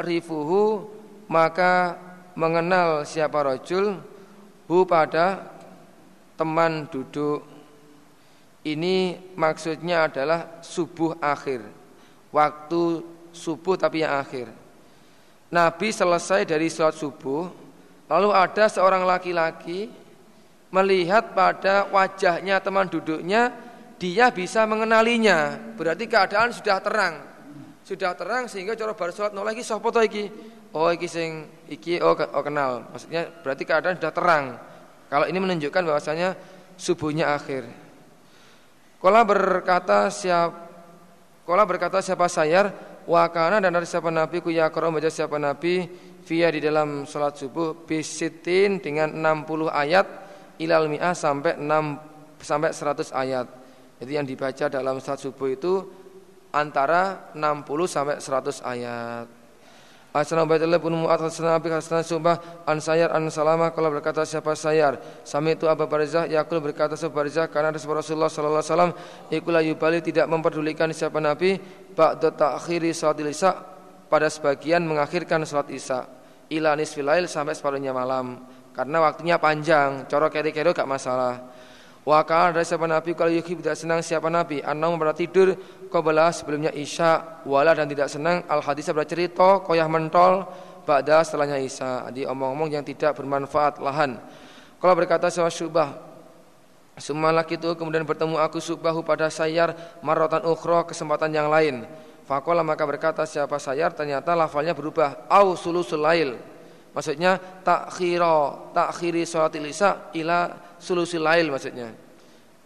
[0.00, 0.88] rifuhu
[1.28, 1.96] maka
[2.36, 4.00] mengenal siapa rajul
[4.68, 5.50] hu pada
[6.36, 7.44] teman duduk
[8.64, 11.79] ini maksudnya adalah subuh akhir.
[12.30, 12.82] Waktu
[13.34, 14.50] subuh tapi yang akhir.
[15.50, 17.50] Nabi selesai dari sholat subuh,
[18.06, 19.90] lalu ada seorang laki-laki
[20.70, 23.50] melihat pada wajahnya teman duduknya,
[23.98, 25.58] dia bisa mengenalinya.
[25.74, 27.14] Berarti keadaan sudah terang.
[27.82, 30.30] Sudah terang sehingga cara baru sholat no lagi sapa iki?
[30.70, 32.86] oh iki sing iki oh, oh kenal.
[32.94, 34.44] Maksudnya berarti keadaan sudah terang.
[35.10, 36.38] Kalau ini menunjukkan bahwasanya
[36.78, 37.66] subuhnya akhir.
[39.02, 40.69] Kala berkata siap
[41.50, 42.70] Kala berkata siapa sayar
[43.10, 45.82] wakana dan dari siapa nabi ku yakra baca siapa nabi
[46.22, 50.06] via di dalam sholat subuh bisitin dengan 60 ayat
[50.62, 53.46] ilal mi'ah sampai 6 sampai 100 ayat.
[53.98, 55.90] Jadi yang dibaca dalam sholat subuh itu
[56.54, 59.39] antara 60 sampai 100 ayat.
[60.10, 64.58] Asana Ubaidillah bin Mu'ad Hasana Abi Hasana Subah An Sayar An Salamah Kalau berkata siapa
[64.58, 68.92] Sayar Sami itu Abu Barzah Yakul berkata siapa Barzah Karena ada Rasulullah Sallallahu Alaihi Wasallam
[69.30, 71.62] Ikulah yubali tidak memperdulikan siapa Nabi
[71.94, 73.54] Ba'da ta'khiri salat isya
[74.10, 76.02] Pada sebagian mengakhirkan salat isya.
[76.50, 78.42] Ila nisfilail sampai separuhnya malam.
[78.74, 81.38] Karena waktunya panjang Coro keri-keri gak masalah.
[82.00, 84.64] Wakal dari siapa Nabi kalau yuki tidak senang siapa Nabi.
[84.64, 85.52] Anam pada tidur
[85.90, 90.46] Qabla sebelumnya Isya Wala dan tidak senang Al hadis bercerita Koyah mentol
[90.86, 92.08] Ba'da setelahnya Isya.
[92.08, 94.16] Jadi omong-omong yang tidak bermanfaat lahan.
[94.80, 95.92] Kalau berkata sewa syubah
[96.96, 99.72] Semua laki itu kemudian bertemu aku subahu pada sayar
[100.04, 101.84] Marotan ukhro kesempatan yang lain.
[102.28, 103.90] Fakola maka berkata siapa sayar?
[103.90, 105.26] Ternyata lafalnya berubah.
[105.26, 106.38] Au sulusul lail.
[106.90, 112.09] Maksudnya takhiro takhiri sholatil isya ila sulusil lail maksudnya.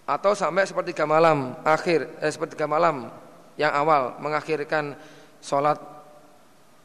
[0.04, 3.08] Atau sampai sepertiga malam akhir eh, sepertiga malam
[3.56, 4.92] yang awal mengakhirkan
[5.40, 5.80] sholat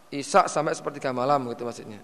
[0.09, 1.99] isya sampai sepertiga malam gitu maksudnya.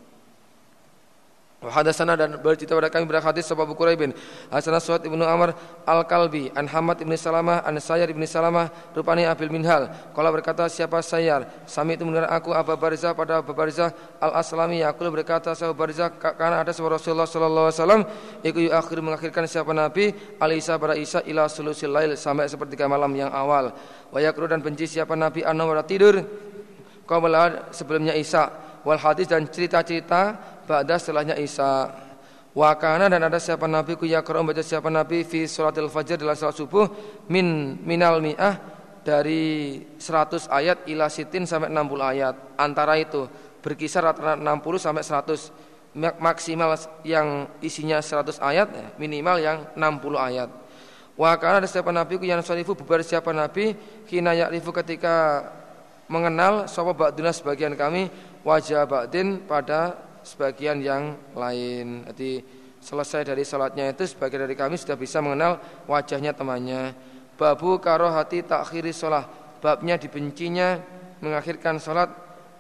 [1.70, 4.12] Hadasana dan bercerita pada kami berhadis sebab Bukhari bin
[4.54, 5.54] Hasanah Suat ibnu Amr
[5.86, 9.90] al Kalbi an Hamad ibnu Salamah an Sayyar ibnu Salamah rupani Abil Minhal.
[10.14, 14.86] Kalau berkata siapa Sayyar, sami itu mendengar aku Abu Barzah pada Abu Barzah al Aslami.
[14.86, 18.02] Aku berkata sahabat Barzah karena ada sebuah Rasulullah Sallallahu Alaihi Wasallam
[18.72, 23.74] akhir mengakhirkan siapa Nabi Alisa pada Isa ila sulusil lail sampai sepertiga malam yang awal.
[24.14, 26.22] Wayakru dan benci siapa Nabi anu tidur
[27.06, 27.22] kau
[27.70, 28.50] sebelumnya Isa
[28.86, 31.94] wal hadis dan cerita-cerita ba'da setelahnya Isa.
[32.56, 36.40] Wa kana dan ada siapa nabi ku yaqra baca siapa nabi fi salatil fajr dalam
[36.40, 36.88] salat subuh
[37.28, 38.56] min minal mi'ah
[39.04, 42.36] dari 100 ayat ila sitin sampai 60 ayat.
[42.56, 43.28] Antara itu
[43.60, 46.76] berkisar antara 60 sampai 100 maksimal
[47.08, 48.68] yang isinya 100 ayat
[49.00, 50.50] minimal yang 60 ayat.
[51.16, 55.48] Wa kana ada siapa nabi ku yang salifu bubar siapa nabi kina ya'rifu ketika
[56.12, 58.12] mengenal sapa ba'duna sebagian kami
[58.44, 59.96] wajah ba'din pada
[60.26, 62.04] sebagian yang lain.
[62.10, 62.42] Jadi
[62.82, 66.98] selesai dari salatnya itu sebagian dari kami sudah bisa mengenal wajahnya temannya.
[67.38, 69.30] Babu karohati takhiri sholat.
[69.62, 70.82] Babnya dibencinya
[71.22, 72.10] mengakhirkan sholat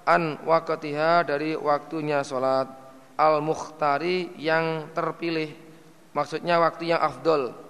[0.06, 2.70] an wakatiha dari waktunya sholat
[3.18, 5.52] al mukhtari yang terpilih.
[6.16, 7.66] Maksudnya waktu yang afdol.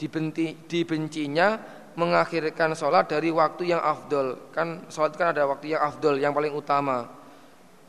[0.00, 1.60] Dibenti, dibencinya
[1.92, 4.48] mengakhirkan sholat dari waktu yang afdol.
[4.54, 7.19] Kan sholat kan ada waktu yang afdol yang paling utama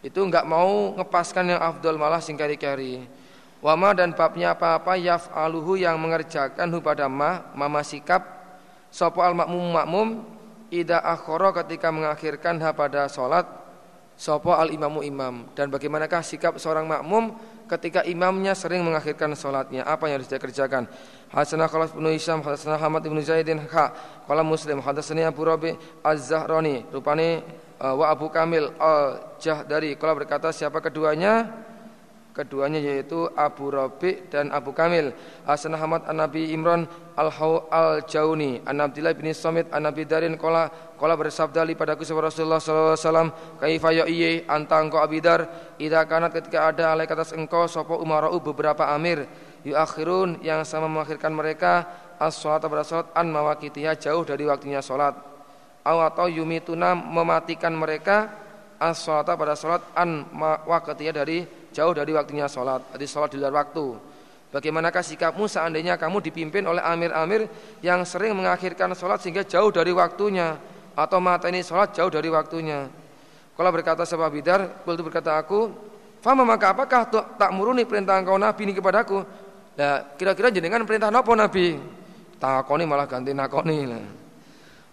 [0.02, 3.06] itu enggak mau ngepaskan yang afdol malah singkari-kari.
[3.62, 8.26] Wama dan babnya apa-apa yaf'aluhu yang mengerjakan hu pada ma, mama sikap
[8.90, 10.08] sopo al makmum makmum
[10.74, 13.46] ida akhoro ketika mengakhirkan ha pada solat
[14.18, 15.46] sopo al imamu imam.
[15.54, 17.38] Dan bagaimanakah sikap seorang makmum
[17.70, 20.90] ketika imamnya sering mengakhirkan solatnya apa yang harus dia kerjakan?
[21.30, 23.94] Hasanah Khalaf bin Hisham Hasanah Hamad bin Zaidin ha
[24.26, 26.90] Kala Muslim Hasanah Abu Rabi Az-Zahrani.
[26.90, 31.50] Rupane uh, wa Abu Kamil al-Jahdari kalau berkata siapa keduanya?
[32.32, 35.12] Keduanya yaitu Abu Rabi dan Abu Kamil.
[35.44, 36.88] Hasan Ahmad an Nabi Imran
[37.20, 37.28] al
[37.68, 42.32] al Jauni an Abdullah bin Samit an Nabi Darin kola kola bersabda li padaku sahabat
[42.32, 43.30] Rasulullah sallallahu alaihi wasallam
[43.60, 45.44] kaifa ya iye anta engkau abidar
[45.76, 49.28] idza kanat ketika ada alaik atas engkau sapa umarau beberapa amir?
[49.68, 51.84] Yuakhirun yang sama mengakhirkan mereka
[52.16, 55.31] as-salat pada an mawaqitiha jauh dari waktunya salat
[55.82, 58.30] atau yumituna mematikan mereka
[58.82, 60.26] as pada salat an
[60.66, 63.98] waqtiyah dari jauh dari waktunya salat, jadi salat di luar waktu.
[64.52, 67.48] Bagaimanakah sikapmu seandainya kamu dipimpin oleh amir-amir
[67.80, 70.60] yang sering mengakhirkan salat sehingga jauh dari waktunya
[70.92, 72.92] atau mata ini salat jauh dari waktunya?
[73.56, 75.72] Kalau berkata sebab bidar, itu berkata aku,
[76.22, 79.26] Fama maka apakah tak muruni perintah engkau Nabi ini kepadaku?
[79.74, 81.82] Nah, kira-kira jenengan perintah apa Nabi?
[82.38, 83.80] Takoni malah ganti nakoni.
[83.90, 84.21] Nah.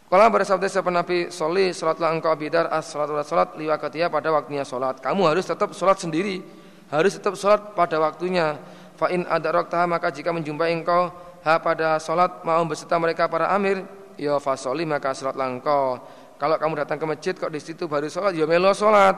[0.09, 5.05] Kalau bersabda siapa Nabi Soli salatlah engkau abidar as salat salat liwakatia pada waktunya salat.
[5.05, 6.41] Kamu harus tetap salat sendiri,
[6.89, 8.57] harus tetap salat pada waktunya.
[8.97, 11.13] Fa in adaraktaha maka jika menjumpai engkau
[11.45, 13.85] ha pada salat mau beserta mereka para amir,
[14.17, 16.01] ya fasoli maka salatlah engkau.
[16.41, 19.13] Kalau kamu datang ke masjid kok di situ baru salat, ya melo salat.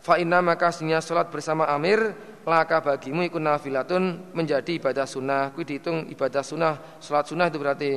[0.00, 2.16] Fa inna maka sinya salat bersama amir
[2.48, 5.52] laka bagimu ikut nafilatun menjadi ibadah sunnah.
[5.52, 7.92] Kui dihitung ibadah sunnah, salat sunnah itu berarti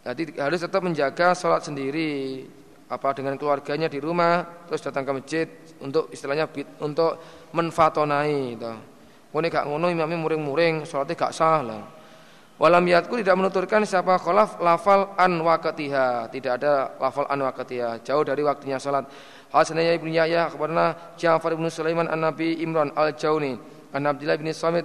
[0.00, 2.46] jadi harus tetap menjaga sholat sendiri.
[2.90, 5.46] apa dengan keluarganya di rumah terus datang ke masjid
[5.78, 6.50] untuk istilahnya
[6.82, 7.22] untuk
[7.54, 8.74] menfatonai gitu.
[9.30, 11.86] Ini gak ngono imamnya muring-muring, sholatnya gak sah lah.
[12.58, 16.28] Walam yatku tidak menuturkan siapa kholaf lafal an wakatiha.
[16.34, 18.02] Tidak ada lafal an wakatiha.
[18.02, 19.06] Jauh dari waktunya sholat.
[19.54, 23.54] Hasanaya ibnu Yahya kepada Ja'far ibnu Sulaiman an Nabi Imran al Jauni
[23.94, 24.84] an Abdullah bin Samit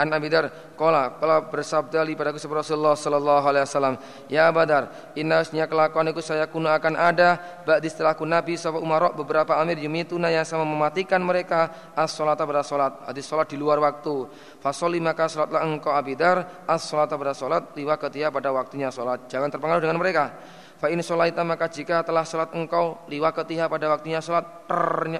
[0.00, 0.48] An Abi Dar
[0.80, 3.94] qala qala bersabda li padaku Rasulullah sallallahu alaihi wasallam
[4.32, 9.12] ya Badar inna asnya kelakuan itu saya kuna akan ada ba'di setelahku Nabi sahabat Umar
[9.12, 14.30] beberapa amir yumituna yang sama mematikan mereka as-salata pada salat hadis salat di luar waktu.
[14.62, 19.28] Fasoli maka salatlah engkau Abi Dar as-salata pada salat li waqtiha pada waktunya salat.
[19.28, 20.32] Jangan terpengaruh dengan mereka.
[20.80, 24.48] Fa in sholaita maka jika telah salat engkau li waqtiha pada waktunya salat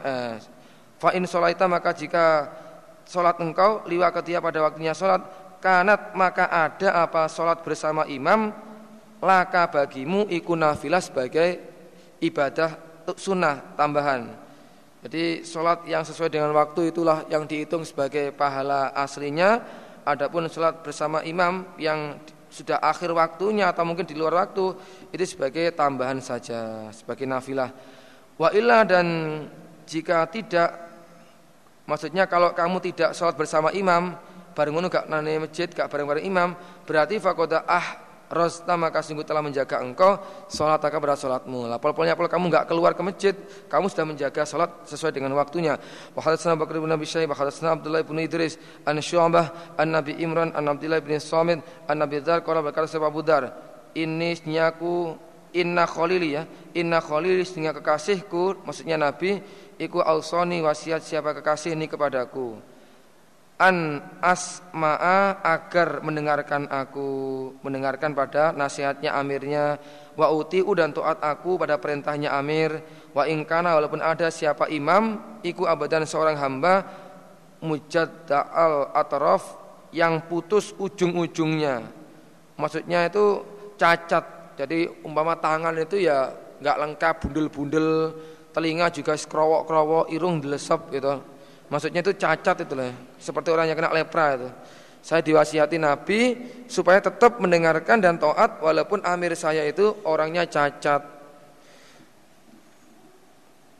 [0.01, 0.41] eh,
[0.97, 2.49] fa in sholaita maka jika
[3.11, 5.27] Sholat engkau liwa ketia pada waktunya sholat.
[5.59, 8.55] Kanat maka ada apa sholat bersama imam?
[9.19, 11.59] Laka bagimu iku nafilah sebagai
[12.23, 12.79] ibadah
[13.19, 14.31] sunnah tambahan.
[15.03, 19.59] Jadi sholat yang sesuai dengan waktu itulah yang dihitung sebagai pahala aslinya.
[20.07, 22.15] Adapun sholat bersama imam yang
[22.47, 24.71] sudah akhir waktunya atau mungkin di luar waktu
[25.11, 27.75] itu sebagai tambahan saja sebagai nafilah.
[28.39, 29.07] Wa illa dan
[29.85, 30.90] jika tidak
[31.91, 34.15] Maksudnya kalau kamu tidak sholat bersama imam,
[34.55, 36.55] bareng ngono gak nane masjid, gak bareng-bareng imam,
[36.87, 40.15] berarti fakoda ah rosta maka sungguh telah menjaga engkau
[40.47, 41.67] sholat akan pada sholatmu.
[41.67, 43.35] Lah pol-polnya pol kamu gak keluar ke masjid,
[43.67, 45.75] kamu sudah menjaga sholat sesuai dengan waktunya.
[46.15, 48.55] Wa hadatsana Bakar bin Abi Syaibah, hadatsana Abdullah bin Idris,
[48.87, 51.59] an Syu'bah, an Nabi Imran, an Abdullah bin Samit,
[51.91, 53.51] an Nabi Dzar qala berkata sebab Abu Dar,
[53.99, 55.19] ini senyaku
[55.59, 56.47] inna khalili ya,
[56.79, 59.43] inna khalili sehingga kekasihku, maksudnya Nabi
[59.81, 62.61] iku ausoni wasiat siapa kekasih ini kepadaku.
[63.61, 67.09] An asma'a agar mendengarkan aku
[67.61, 69.81] mendengarkan pada nasihatnya amirnya.
[70.17, 72.81] Wa utiu dan taat aku pada perintahnya amir.
[73.17, 76.89] Wa ingkana walaupun ada siapa imam iku abadan seorang hamba
[77.61, 79.61] mujadda'al atraf
[79.93, 81.85] yang putus ujung-ujungnya.
[82.57, 83.45] Maksudnya itu
[83.77, 84.57] cacat.
[84.57, 87.89] Jadi umpama tangan itu ya nggak lengkap bundel-bundel
[88.51, 91.23] telinga juga kerowok-kerowok, irung dilesep gitu.
[91.71, 92.91] Maksudnya itu cacat itu lah,
[93.23, 94.49] seperti orang yang kena lepra itu.
[95.01, 96.37] Saya diwasiati Nabi
[96.69, 101.01] supaya tetap mendengarkan dan taat walaupun amir saya itu orangnya cacat.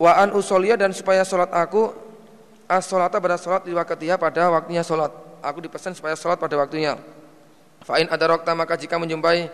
[0.01, 1.93] Wa an usolia dan supaya sholat aku
[2.65, 5.13] as sholata pada sholat di waktinya pada waktunya sholat.
[5.45, 6.97] Aku dipesan supaya sholat pada waktunya.
[7.85, 9.49] Fa'in ada rokta maka jika menjumpai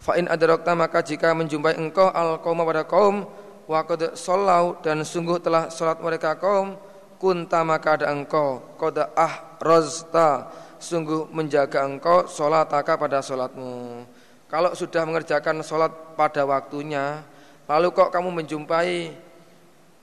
[0.00, 3.24] Fa'in ada rokta maka jika menjumpai engkau al kaum pada kaum
[3.66, 6.78] wa qad sallau dan sungguh telah salat mereka kaum
[7.18, 8.62] kunta maka ada engkau.
[8.78, 14.06] Qad ahrazta sungguh menjaga engkau salataka pada salatmu.
[14.46, 17.26] Kalau sudah mengerjakan salat pada waktunya
[17.66, 19.10] lalu kok kamu menjumpai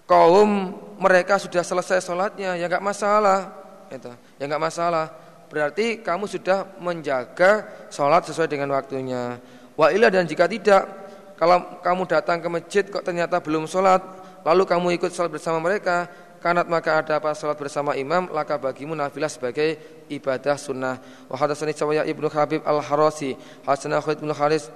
[0.04, 2.60] kaum mereka sudah selesai salatnya?
[2.60, 3.56] Ya enggak masalah.
[3.88, 5.08] Itu ya enggak masalah.
[5.48, 7.64] Berarti kamu sudah menjaga
[7.94, 9.38] salat sesuai dengan waktunya.
[9.74, 11.03] Wa dan jika tidak
[11.40, 14.02] kalau kamu datang ke masjid kok ternyata belum sholat,
[14.46, 16.08] lalu kamu ikut sholat bersama mereka,
[16.44, 17.34] kanat maka ada apa?
[17.34, 19.80] Sholat bersama imam, laka bagimu nafilah sebagai
[20.12, 20.96] ibadah sunnah.
[21.32, 23.34] Wa hadatsani Sawaya Ibnu Habib Al-Harasi,
[23.66, 24.70] Hasan Khalid bin Khalis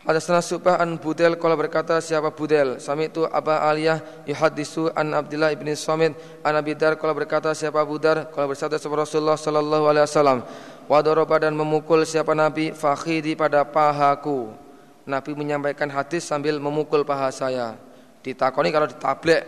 [0.00, 2.80] Hadatsana Subah an Budel kalau berkata siapa Budel?
[2.80, 7.84] Sami itu Aba Aliyah yuhadisu an Abdullah ibni Samit an Abi Dar kalau berkata siapa
[7.84, 10.40] Budar kalau bersabda sahabat Rasulullah sallallahu alaihi wasallam.
[10.88, 11.04] Wa
[11.36, 14.69] dan memukul siapa Nabi fakhidi pada pahaku
[15.08, 17.76] Nabi menyampaikan hadis sambil memukul paha saya.
[18.20, 19.42] Ditakoni kalau ditablek,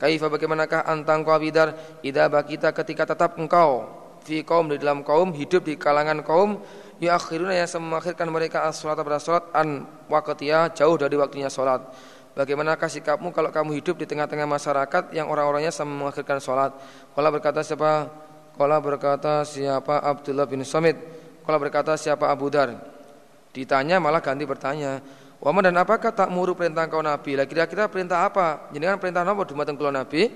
[0.00, 3.84] kaifa bagaimanakah antang kau bidar idza bakita ketika tetap engkau
[4.24, 6.64] fi kaum di dalam kaum hidup di kalangan kaum
[6.96, 11.84] ya akhiruna yang mengakhirkan mereka as-salat pada salat an waqtiya jauh dari waktunya salat.
[12.34, 16.42] Bagaimanakah sikapmu kalau kamu hidup di tengah-tengah masyarakat yang orang-orangnya sama mengakhirkan?
[17.14, 18.10] Kala berkata siapa?
[18.58, 20.98] Kala berkata siapa Abdullah bin Samit?
[21.46, 22.93] Kala berkata siapa Abu Dar?
[23.54, 24.98] Ditanya malah ganti bertanya.
[25.38, 27.38] Wama dan apakah tak muru perintah kau Nabi?
[27.38, 28.66] Lah kira-kira perintah apa?
[28.74, 30.26] Jadi kan perintah apa dumateng kula Nabi?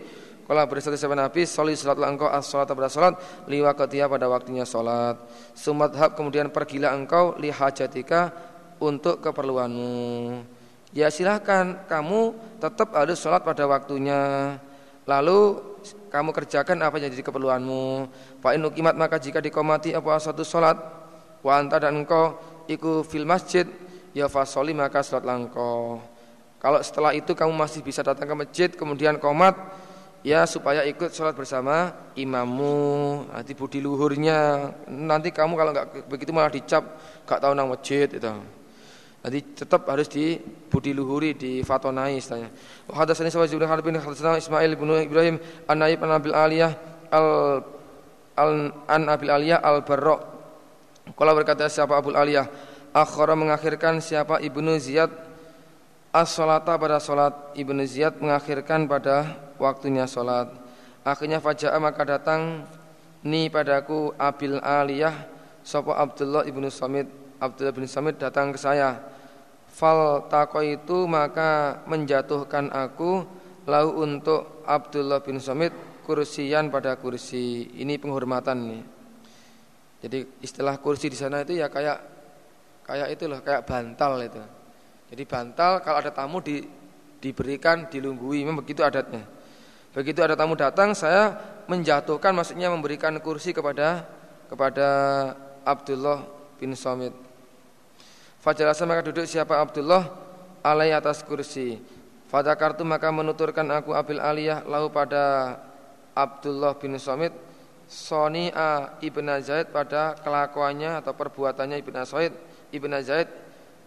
[0.48, 3.20] Kalau bersatu sama Nabi, soli salatlah engkau as salat pada salat
[3.52, 5.20] liwa ketia pada waktunya salat.
[5.52, 8.32] Sumadhab kemudian pergilah engkau li hajatika
[8.80, 10.40] untuk keperluanmu.
[10.96, 12.32] Ya silahkan kamu
[12.64, 14.56] tetap harus salat pada waktunya.
[15.04, 15.60] Lalu
[16.08, 18.08] kamu kerjakan apa yang jadi keperluanmu.
[18.40, 20.80] Pak inukimat maka jika dikomati apa satu salat
[21.44, 23.64] wa anta dan engkau iku fil masjid
[24.12, 25.98] ya fasoli maka salat langko.
[26.58, 29.54] Kalau setelah itu kamu masih bisa datang ke masjid kemudian komat
[30.26, 36.50] ya supaya ikut sholat bersama imammu nanti budi luhurnya nanti kamu kalau nggak begitu malah
[36.50, 36.82] dicap
[37.22, 38.26] gak tahu nang masjid itu
[39.18, 40.38] Jadi tetap harus di
[40.70, 42.54] budi luhuri, di fatonai istilahnya.
[42.86, 46.72] Wa hadatsani bin Harbin hadatsana Ismail bin Ibrahim an Naib an Abil Aliyah
[47.10, 50.37] al an Abil Aliyah al Barra.
[51.14, 52.48] Kalau berkata siapa Abu Aliyah,
[52.92, 55.12] akhara mengakhirkan siapa Ibnu Ziyad
[56.12, 57.54] as-salata pada salat.
[57.54, 60.50] Ibnu Ziyad mengakhirkan pada waktunya salat.
[61.06, 62.68] Akhirnya fajaa maka datang
[63.24, 65.14] ni padaku Abil Aliyah
[65.64, 67.08] sapa Abdullah ibnu Samit
[67.38, 68.98] Abdullah bin Samit datang ke saya.
[69.70, 73.22] Fal tako itu maka menjatuhkan aku
[73.68, 75.70] lau untuk Abdullah bin Samit
[76.02, 77.70] kursian pada kursi.
[77.78, 78.82] Ini penghormatan nih.
[79.98, 81.98] Jadi istilah kursi di sana itu ya kayak
[82.86, 84.42] kayak itu loh, kayak bantal itu.
[85.10, 86.62] Jadi bantal kalau ada tamu di,
[87.18, 89.26] diberikan dilunggui, memang begitu adatnya.
[89.90, 91.34] Begitu ada tamu datang, saya
[91.66, 94.06] menjatuhkan maksudnya memberikan kursi kepada
[94.46, 94.88] kepada
[95.66, 96.22] Abdullah
[96.56, 97.12] bin Samit.
[98.38, 100.06] Fajalasa maka duduk siapa Abdullah
[100.62, 101.80] alai atas kursi.
[102.28, 105.56] Fadakartu maka menuturkan aku Abil Aliyah lalu pada
[106.12, 107.32] Abdullah bin Somit
[107.88, 112.32] Soni A Ibn Zaid pada kelakuannya atau perbuatannya Ibn Zaid
[112.70, 113.28] Ibn Zaid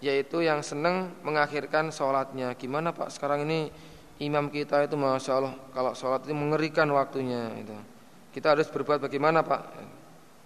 [0.01, 2.57] yaitu yang senang mengakhirkan sholatnya.
[2.57, 3.69] Gimana Pak sekarang ini
[4.17, 7.77] imam kita itu masya Allah kalau sholat itu mengerikan waktunya itu.
[8.33, 9.61] Kita harus berbuat bagaimana Pak?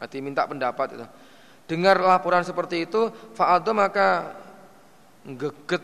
[0.04, 1.08] Nanti minta pendapat itu
[1.66, 4.10] dengar laporan seperti itu fa'adha maka
[5.26, 5.82] geget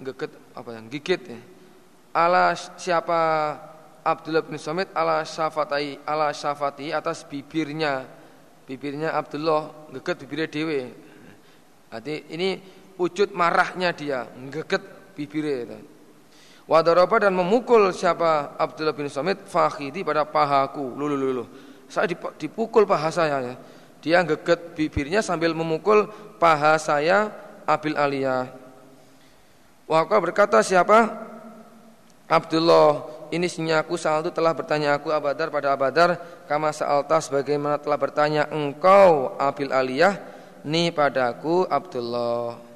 [0.00, 1.40] geget apa yang gigit ya.
[2.16, 3.20] ala siapa
[4.08, 8.08] Abdullah bin Samit ala syafatai ala syafati atas bibirnya
[8.64, 10.80] bibirnya Abdullah geget bibirnya dewe
[11.88, 12.60] Jadi ini
[12.96, 14.84] wujud marahnya dia geget
[15.16, 15.78] bibirnya itu.
[16.68, 21.44] Wadaroba dan memukul siapa Abdullah bin Samit fakhidi pada pahaku lulu lulu
[21.88, 22.04] saya
[22.36, 23.54] dipukul paha saya ya
[24.04, 26.06] dia geget bibirnya sambil memukul
[26.36, 27.32] paha saya
[27.68, 28.48] Abil Aliyah.
[29.84, 31.04] Waka berkata siapa?
[32.24, 37.98] Abdullah ini sinyaku saal itu telah bertanya aku Abadar pada Abadar kama sa'altas bagaimana telah
[38.00, 40.16] bertanya engkau Abil Aliyah
[40.64, 42.68] ni padaku Abdullah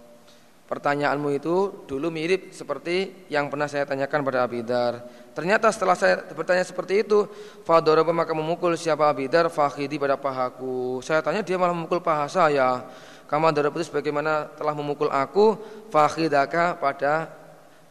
[0.72, 5.04] Pertanyaanmu itu dulu mirip seperti yang pernah saya tanyakan pada Abidar.
[5.36, 7.28] Ternyata setelah saya bertanya seperti itu,
[7.68, 11.04] Fadoroba maka memukul siapa Abidar, Fakhidi pada pahaku.
[11.04, 12.88] Saya tanya dia malah memukul paha saya.
[13.28, 15.60] Kamu ada itu bagaimana telah memukul aku,
[15.92, 17.28] Fakhidaka pada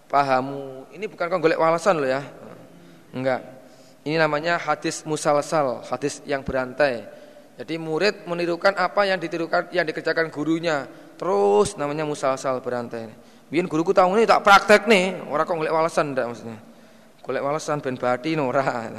[0.09, 0.89] pahamu.
[0.89, 2.25] Ini bukan kau golek walasan loh ya.
[3.11, 3.41] Enggak.
[4.01, 7.05] Ini namanya hadis musalsal, hadis yang berantai.
[7.61, 10.89] Jadi murid menirukan apa yang ditirukan yang dikerjakan gurunya.
[11.21, 13.13] Terus namanya musalsal berantai.
[13.51, 16.57] Biar guruku tahu ini tak praktek nih, orang kok ngeliat walasan ndak maksudnya.
[17.21, 18.89] Golek walasan ben bati ora.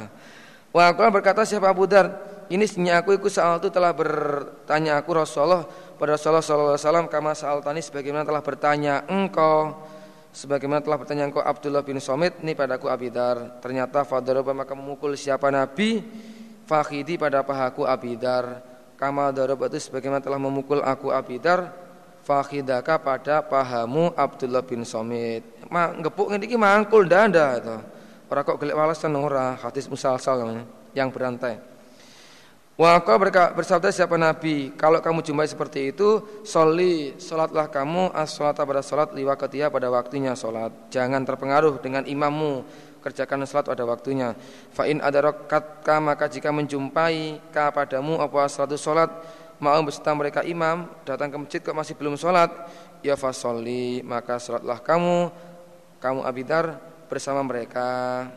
[0.71, 2.07] Wah, aku berkata siapa Abu Dar,
[2.47, 5.67] ini sinya aku ikut soal itu telah bertanya aku Rasulullah
[5.99, 9.83] pada Rasulullah sallallahu alaihi wasallam kama tani sebagaimana telah bertanya engkau
[10.33, 15.53] sebagaimana telah bertanya engkau Abdullah bin Somit ini padaku Abidar ternyata fadaraba maka memukul siapa
[15.53, 16.01] nabi
[16.65, 18.65] fakhidi pada pahaku Abidar
[18.97, 21.69] kama daraba itu sebagaimana telah memukul aku Abidar
[22.23, 25.43] fakhidaka pada pahamu Abdullah bin Somit.
[25.67, 27.77] Ma ngepuk ngene iki mangkul ndanda itu.
[28.31, 30.41] Ora kok gelek walasan ora hadis musalsal
[30.95, 31.72] yang berantai.
[32.73, 32.97] Wa
[33.53, 39.69] bersabda siapa Nabi, kalau kamu jumpai seperti itu, soli, solatlah kamu as-solat pada solat liwakatiyah
[39.69, 40.89] pada waktunya solat.
[40.89, 42.65] Jangan terpengaruh dengan imammu,
[43.05, 44.33] kerjakan salat pada waktunya.
[44.73, 49.13] Fa in adarakatka maka jika menjumpai ka padamu apa salatu salat
[49.61, 52.49] mau beserta mereka imam datang ke masjid kok masih belum sholat
[52.99, 55.31] ya fasolli maka sholatlah kamu
[56.03, 58.27] kamu abidar bersama mereka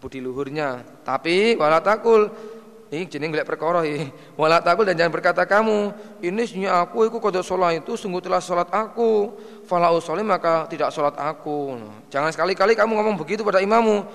[0.00, 2.32] budi luhurnya tapi wala takul
[2.86, 5.90] ini jenis ngeliat perkara ini wala takul dan jangan berkata kamu
[6.22, 9.34] ini sebenarnya aku itu kodok sholat itu sungguh telah sholat aku
[9.66, 11.74] fala usoli maka tidak sholat aku
[12.10, 14.06] jangan sekali-kali kamu ngomong begitu pada imamu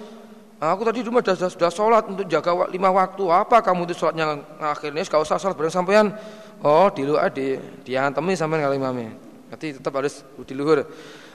[0.61, 3.25] Aku tadi cuma sudah, sudah sholat untuk jaga lima waktu.
[3.33, 5.01] Apa kamu itu sholatnya akhirnya?
[5.01, 6.13] Gak usah sholat bareng sampean.
[6.61, 9.09] Oh, di luar di diantemi sampean kali imamnya.
[9.49, 10.85] Nanti tetap harus di luhur.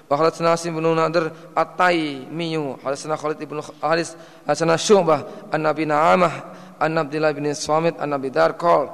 [0.06, 4.14] Wa Khalid Nasim bin Nadir At-Tai Miyu Hadasana Khalid ibn Haris
[4.46, 6.34] Hadasana Syu'bah An-Nabi Na'amah
[6.78, 8.88] An-Abdillah bin Swamit An-Nabi Dar Kol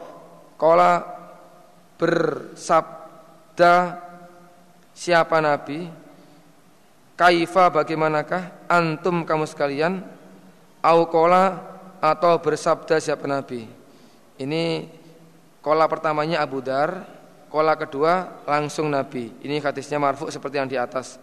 [0.58, 1.02] Kola
[1.98, 3.74] bersabda
[4.94, 6.02] siapa Nabi
[7.12, 10.02] Kaifa bagaimanakah antum kamu sekalian
[10.82, 11.72] Aukola
[12.02, 13.62] atau bersabda siapa Nabi.
[14.42, 14.90] Ini
[15.62, 17.06] kola pertamanya Abu Dar,
[17.46, 19.30] kola kedua langsung Nabi.
[19.46, 21.22] Ini hadisnya marfu seperti yang di atas.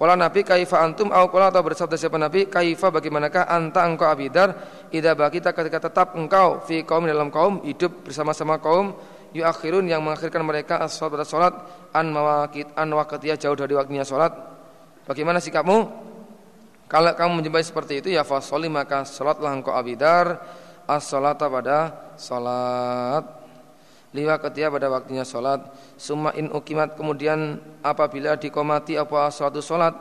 [0.00, 4.56] Kola Nabi kaifa antum au kola atau bersabda siapa Nabi kaifa bagaimanakah anta engkau Abidar
[4.88, 8.96] idza kita ketika tetap engkau fi kaum dalam kaum hidup bersama-sama kaum
[9.36, 11.54] yuakhirun yang mengakhirkan mereka as-salat pada salat
[11.92, 14.32] an mawaqit an waqtiyah jauh dari waktunya salat.
[15.04, 16.08] Bagaimana sikapmu?
[16.88, 20.40] Kalau kamu menjumpai seperti itu ya fasoli maka salatlah engkau abidar
[20.88, 21.78] as-salata pada
[22.16, 23.39] salat.
[24.10, 25.62] Liwa ketia pada waktunya salat.
[25.94, 29.94] Summa in ukimat kemudian apabila dikomati apa suatu salat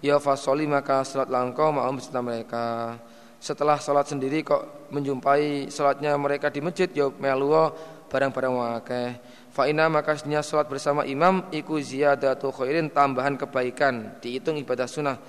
[0.00, 2.96] ya fasoli maka salatlah engkau ma'am beserta mereka.
[3.36, 7.72] Setelah salat sendiri kok menjumpai salatnya mereka di masjid ya meluo
[8.08, 9.08] barang-barang wakeh.
[9.52, 15.20] Fa ina maka salat bersama imam iku ziyadatu khairin tambahan kebaikan dihitung ibadah sunnah.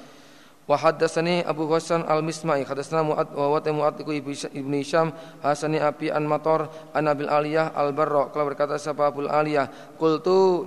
[0.71, 5.11] Wa haddatsani Abu Hasan Al-Mismai hadatsana Mu'ad wa wa Mu'ad iku Ibnu Hisham
[5.43, 9.67] hasani Abi an Mator an Abil Aliyah Al-Barra kalau berkata siapa Abul Aliyah
[9.99, 10.63] qultu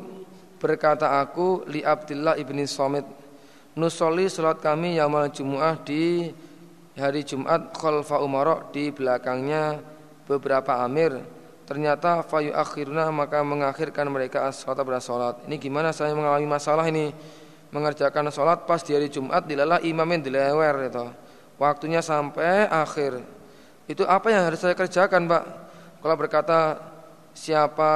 [0.60, 3.09] berkata aku li Abdullah ibni Samit
[3.81, 6.28] nusoli salat kami yaumul Jumu'ah di
[7.01, 9.81] hari Jumat khalfa Umar di belakangnya
[10.28, 11.16] beberapa amir.
[11.64, 15.40] Ternyata fayu akhirna maka mengakhirkan mereka as-salat.
[15.48, 17.09] Ini gimana saya mengalami masalah ini
[17.74, 21.06] mengerjakan salat pas di hari Jumat dilalah imamin dilewer itu.
[21.59, 23.18] Waktunya sampai akhir.
[23.90, 25.42] Itu apa yang harus saya kerjakan, Pak?
[25.98, 26.78] Kalau berkata
[27.34, 27.90] siapa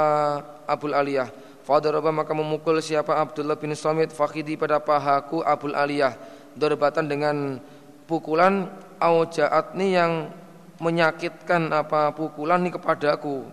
[0.66, 1.30] Abul Aliyah,
[1.62, 6.18] Fadaraba maka memukul siapa Abdullah bin Samit fakhidi pada pahaku Abul Aliyah.
[6.58, 7.62] Dorbatan dengan
[8.10, 8.66] pukulan
[8.98, 10.34] aujaatni yang
[10.82, 13.46] menyakitkan apa pukulan ini kepadaku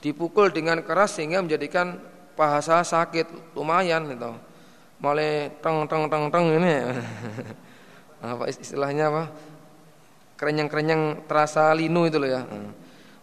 [0.00, 1.96] dipukul dengan keras sehingga menjadikan
[2.36, 4.32] bahasa sakit lumayan itu
[5.00, 6.74] mulai teng teng teng teng ini.
[8.26, 9.24] Apa istilahnya apa?
[10.40, 12.42] Kerenyang kerenyang terasa linu itu loh ya.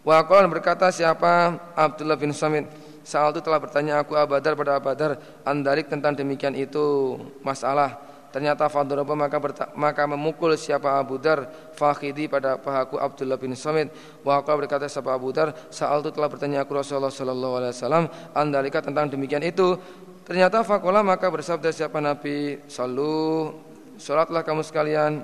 [0.06, 2.70] Wakil berkata siapa Abdullah bin Samit?
[3.04, 8.00] Saat itu telah bertanya aku Abadar pada Abadar Andarik tentang demikian itu masalah.
[8.34, 9.38] Ternyata Faduraba maka
[9.78, 11.46] maka memukul siapa Abu Dar
[11.78, 13.94] Fakhidi pada pahaku Abdullah bin Samit.
[14.26, 15.54] Waqal berkata siapa Abu Dar?
[15.70, 19.78] Saat itu telah bertanya aku Rasulullah Sallallahu Alaihi Wasallam Andalika tentang demikian itu
[20.24, 22.56] Ternyata fakola maka bersabda siapa Nabi?
[22.64, 23.52] Salu
[24.00, 25.22] Salatlah kamu sekalian.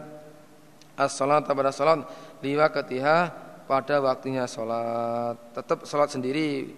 [0.95, 2.05] As-salat pada salat
[2.45, 3.33] Liwa ketiha
[3.65, 5.41] pada waktunya salat.
[5.57, 6.77] Tetap salat sendiri.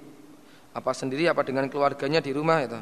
[0.72, 2.80] Apa sendiri apa dengan keluarganya di rumah itu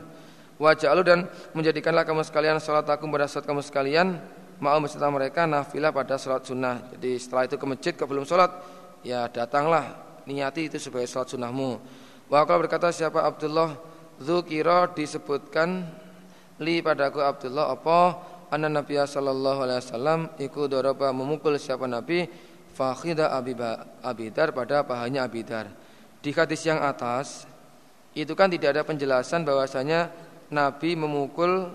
[0.61, 1.25] Waja'alu dan
[1.57, 4.21] menjadikanlah kamu sekalian salat aku pada saat kamu sekalian.
[4.61, 6.85] Mau beserta mereka nafilah pada salat sunnah.
[6.93, 8.53] Jadi setelah itu ke masjid ke belum salat
[9.01, 9.97] ya datanglah.
[10.29, 11.81] Niati itu sebagai salat sunnahmu.
[12.29, 13.90] Wa berkata siapa Abdullah
[14.21, 15.89] Zukiro disebutkan
[16.61, 18.01] li padaku Abdullah apa
[18.53, 22.29] anna Nabi sallallahu alaihi wasallam iku daraba memukul siapa Nabi
[22.77, 23.33] fakhida
[24.05, 25.73] abidar pada pahanya abidar.
[26.21, 27.49] Di hadis yang atas
[28.13, 30.13] itu kan tidak ada penjelasan bahwasanya
[30.53, 31.73] Nabi memukul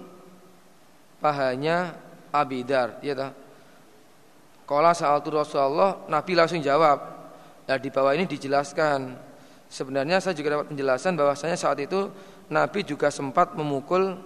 [1.17, 2.05] pahanya
[2.35, 3.31] Abidar, ya tak?
[4.67, 6.99] Kala saat Rasulullah, Nabi langsung jawab.
[7.65, 9.13] Nah di bawah ini dijelaskan.
[9.71, 12.09] Sebenarnya saya juga dapat penjelasan bahwasanya saat itu
[12.45, 14.21] Nabi juga sempat memukul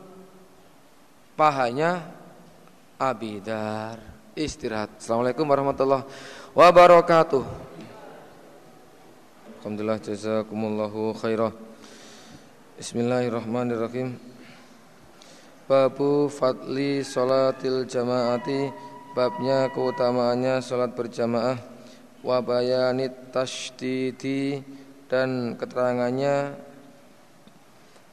[1.40, 2.04] pahanya
[3.00, 3.96] Abidar.
[4.36, 5.00] Istirahat.
[5.00, 6.04] Assalamualaikum warahmatullahi
[6.52, 7.44] wabarakatuh.
[9.60, 11.56] Alhamdulillah jazakumullahu khairah.
[12.76, 14.20] Bismillahirrahmanirrahim.
[15.70, 18.74] Babu fadli sholatil jamaati
[19.14, 21.62] Babnya keutamaannya sholat berjamaah
[22.26, 24.66] Wabayanit tasdidi
[25.06, 26.58] Dan keterangannya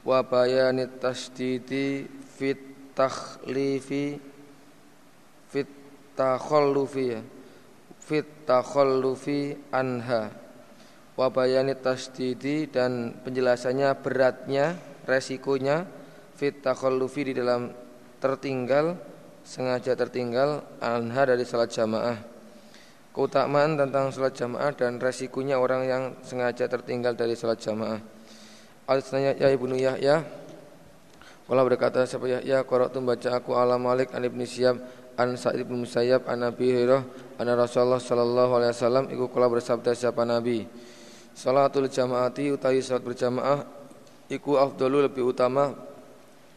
[0.06, 4.14] Wabayanit tasdidi Fit takhlifi
[5.50, 5.66] Fit
[6.14, 7.18] takhallufi
[7.98, 10.30] Fit takhallufi anha.
[11.18, 15.86] Wabayanit tasdidi Dan penjelasannya beratnya Resikonya
[16.36, 17.72] fit takhallufi di dalam
[18.18, 18.98] tertinggal
[19.46, 22.18] sengaja tertinggal anha dari salat jamaah.
[23.14, 28.15] Keutamaan tentang salat jamaah dan resikonya orang yang sengaja tertinggal dari salat jamaah
[28.86, 30.22] Al-Sanaya ya Ibnu Yahya
[31.46, 34.82] Kalau berkata siapa Yahya Qara'tu baca aku ala Malik an Ibnu Syihab
[35.16, 37.02] an Sa'id bin Musayyab an Nabi Hurairah
[37.38, 39.04] an Rasulullah sallallahu alaihi wasallam.
[39.14, 40.66] Iku kala bersabda siapa Nabi?
[41.32, 43.62] Salatul jamaati utawi salat berjamaah
[44.26, 45.70] iku afdalul lebih utama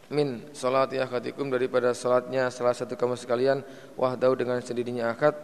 [0.09, 3.61] min salati akhadikum daripada salatnya salah satu kamu sekalian
[3.93, 5.37] wahdau dengan sendirinya akad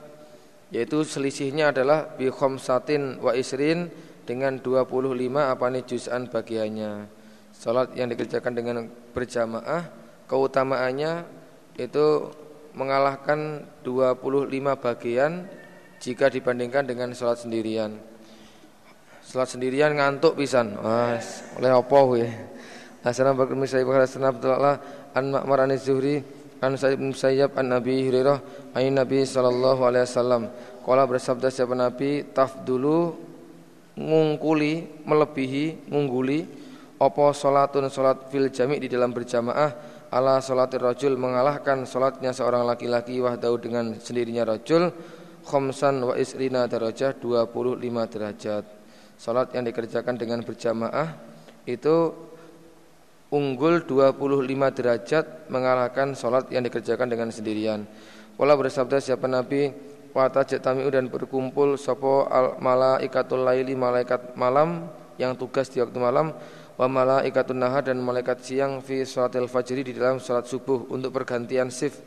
[0.73, 3.93] yaitu selisihnya adalah bi khamsatin wa isrin
[4.25, 7.07] dengan 25 apa nih juz'an bagiannya?
[7.55, 9.87] Salat yang dikerjakan dengan berjamaah
[10.27, 11.23] keutamaannya
[11.79, 12.33] itu
[12.75, 15.47] mengalahkan 25 bagian
[16.03, 17.95] jika dibandingkan dengan salat sendirian.
[19.23, 20.75] Salat sendirian ngantuk pisan.
[20.77, 21.15] Wah
[21.57, 22.29] oleh opo ya
[23.05, 24.81] Hasan Bakr bin Sayyid Hasan Abdullah
[25.13, 26.25] an Ma'mar an Zuhri
[26.57, 30.49] an Sa'id bin Sayyab an Nabi Hurairah an Nabi sallallahu alaihi wasallam.
[30.81, 33.13] Qala bersabda siapa Nabi tafdulu
[33.95, 36.39] ngungkuli melebihi ngungguli
[36.99, 39.71] opo salatun salat fil jami di dalam berjamaah
[40.11, 44.91] ala salatir rajul mengalahkan salatnya seorang laki-laki wahdahu dengan sendirinya rajul
[45.45, 48.65] khomsan wa isrina darajah 25 derajat.
[49.15, 51.15] Salat yang dikerjakan dengan berjamaah
[51.63, 52.11] itu
[53.31, 57.87] unggul 25 derajat mengalahkan salat yang dikerjakan dengan sendirian.
[58.35, 59.71] Wala bersabda siapa Nabi
[60.15, 64.87] Wata tamiu dan berkumpul sopo al malaikatul laili malaikat malam
[65.19, 66.31] yang tugas di waktu malam
[66.79, 71.67] wa malaikatun nahar dan malaikat siang fi salatil fajri di dalam salat subuh untuk pergantian
[71.67, 71.99] shift.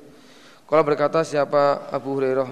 [0.65, 2.49] Kalau berkata siapa Abu Hurairah?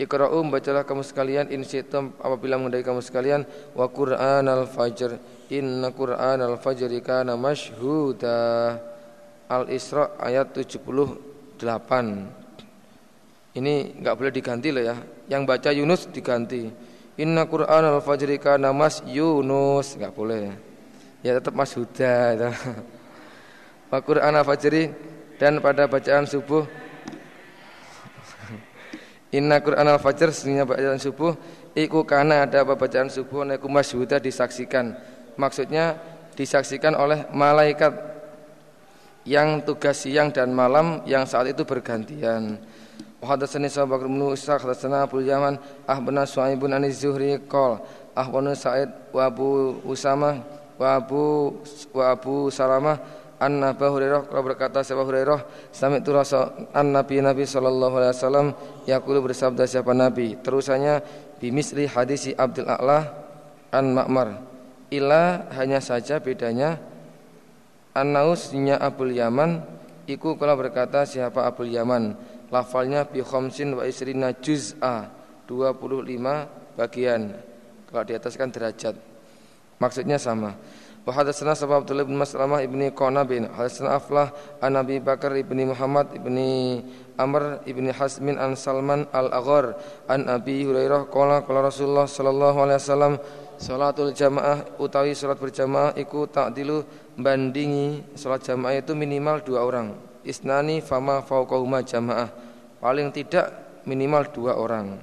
[0.00, 3.44] Iqra'u bacalah kamu sekalian in syi'tum apabila menghendaki kamu sekalian
[3.76, 5.20] wa Qur'an al-fajr
[5.52, 8.36] inna Qur'an al-fajr kana mashhuda
[9.48, 12.45] Al-Isra ayat 78
[13.56, 14.96] ini enggak boleh diganti loh ya.
[15.32, 16.68] Yang baca Yunus diganti.
[17.16, 20.52] Inna Qur'an al-fajri kana mas Yunus enggak boleh.
[21.24, 22.50] Ya tetap Mas Huda itu.
[23.90, 24.92] Wa Qur'an al-fajri
[25.40, 26.62] dan pada bacaan subuh
[29.38, 31.32] Inna Qur'an al-fajr sesungguhnya bacaan subuh
[31.72, 34.92] iku kana ada apa bacaan subuh neku Mas Huda disaksikan.
[35.40, 35.96] Maksudnya
[36.36, 37.96] disaksikan oleh malaikat
[39.24, 42.60] yang tugas siang dan malam yang saat itu bergantian.
[43.26, 45.58] Wahdatsani Sa'ad Bakar bin Ishaq Hadasana Abu Yaman
[45.90, 47.82] ahbana Su'aibun Anis Zuhri Kol,
[48.14, 50.38] ahbana Sa'id wa Abu Usama
[50.78, 51.58] wa Abu
[51.90, 52.94] wa Abu Salama,
[53.42, 55.40] anna Abu Hurairah qala berkata Abu Hurairah
[55.74, 58.46] sami tu rasa an Nabi Nabi sallallahu alaihi wasallam
[58.86, 60.38] Yakulu bersabda siapa Nabi.
[60.38, 61.02] Terusannya
[61.36, 63.10] Bimisri hadisi Abdul A'la
[63.74, 64.28] an Ma'mar.
[64.86, 66.78] Ila hanya saja bedanya
[67.96, 69.64] An Anausnya Abu Yaman.
[70.06, 72.14] Iku kala berkata siapa Abu Yaman
[72.50, 75.10] lafalnya bi khamsin wa isrina juz'a
[75.46, 77.32] 25 bagian.
[77.86, 78.94] Kalau di atas kan derajat.
[79.78, 80.56] Maksudnya sama.
[81.06, 85.62] Wa hadatsana sabab Abdullah bin Maslamah ibni Qana bin hadatsana Aflah an Nabi Bakar ibni
[85.62, 86.82] Muhammad ibni
[87.14, 89.78] Amr ibni Hasmin an Salman al-Aghar
[90.10, 93.14] an Abi Hurairah qala qala Rasulullah sallallahu alaihi wasallam
[93.56, 96.84] Salatul jamaah utawi salat berjamaah iku takdilu
[97.16, 99.96] bandingi salat jamaah itu minimal dua orang
[100.26, 102.28] isnani fama fauqahuma jamaah.
[102.82, 103.48] Paling tidak
[103.86, 104.98] minimal dua orang.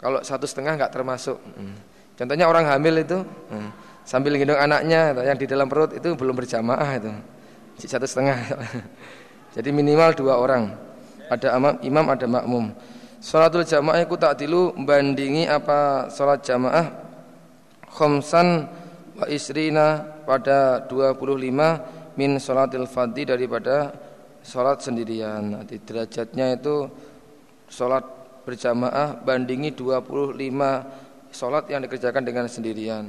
[0.00, 1.38] Kalau satu setengah nggak termasuk.
[1.56, 1.76] Hmm.
[2.14, 3.68] contohnya orang hamil itu hmm,
[4.06, 7.12] sambil gendong anaknya yang di dalam perut itu belum berjamaah itu.
[7.84, 8.38] Satu setengah.
[9.54, 10.72] Jadi minimal dua orang.
[11.30, 12.74] Ada imam ada makmum.
[13.24, 16.92] Salatul jamaah itu tak dilu bandingi apa salat jamaah
[17.88, 18.68] khomsan
[19.16, 23.94] wa isrina pada 25 min salatil fadhi daripada
[24.44, 25.56] sholat sendirian.
[25.56, 26.86] Nanti derajatnya itu
[27.72, 28.04] sholat
[28.44, 30.36] berjamaah bandingi 25
[31.32, 33.08] sholat yang dikerjakan dengan sendirian.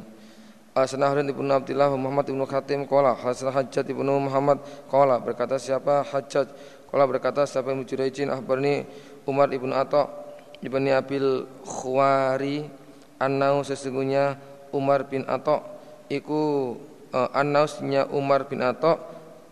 [0.75, 4.59] Hasanah Harun ibnu Abdullah Muhammad ibnu Khatim Kola Hasanah Hajjat ibnu Muhammad
[4.91, 6.03] Kola berkata siapa?
[6.03, 6.51] Hajjat
[6.91, 8.83] Kola berkata siapa yang Jurayjin Ahbarni
[9.23, 10.11] Umar ibnu Atta
[10.59, 12.67] ibni Abil Khuwari.
[13.15, 14.35] Annau sesungguhnya
[14.75, 15.63] Umar bin Atta
[16.11, 16.75] Iku
[17.15, 18.99] uh, Annausnya Umar bin Atta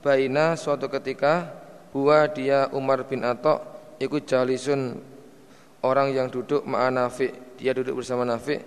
[0.04, 1.63] Baina suatu ketika
[1.94, 3.62] huwa dia Umar bin Atta
[4.02, 4.98] ikut jalisun
[5.86, 8.58] orang yang duduk ma'a Nafi dia duduk bersama Nafi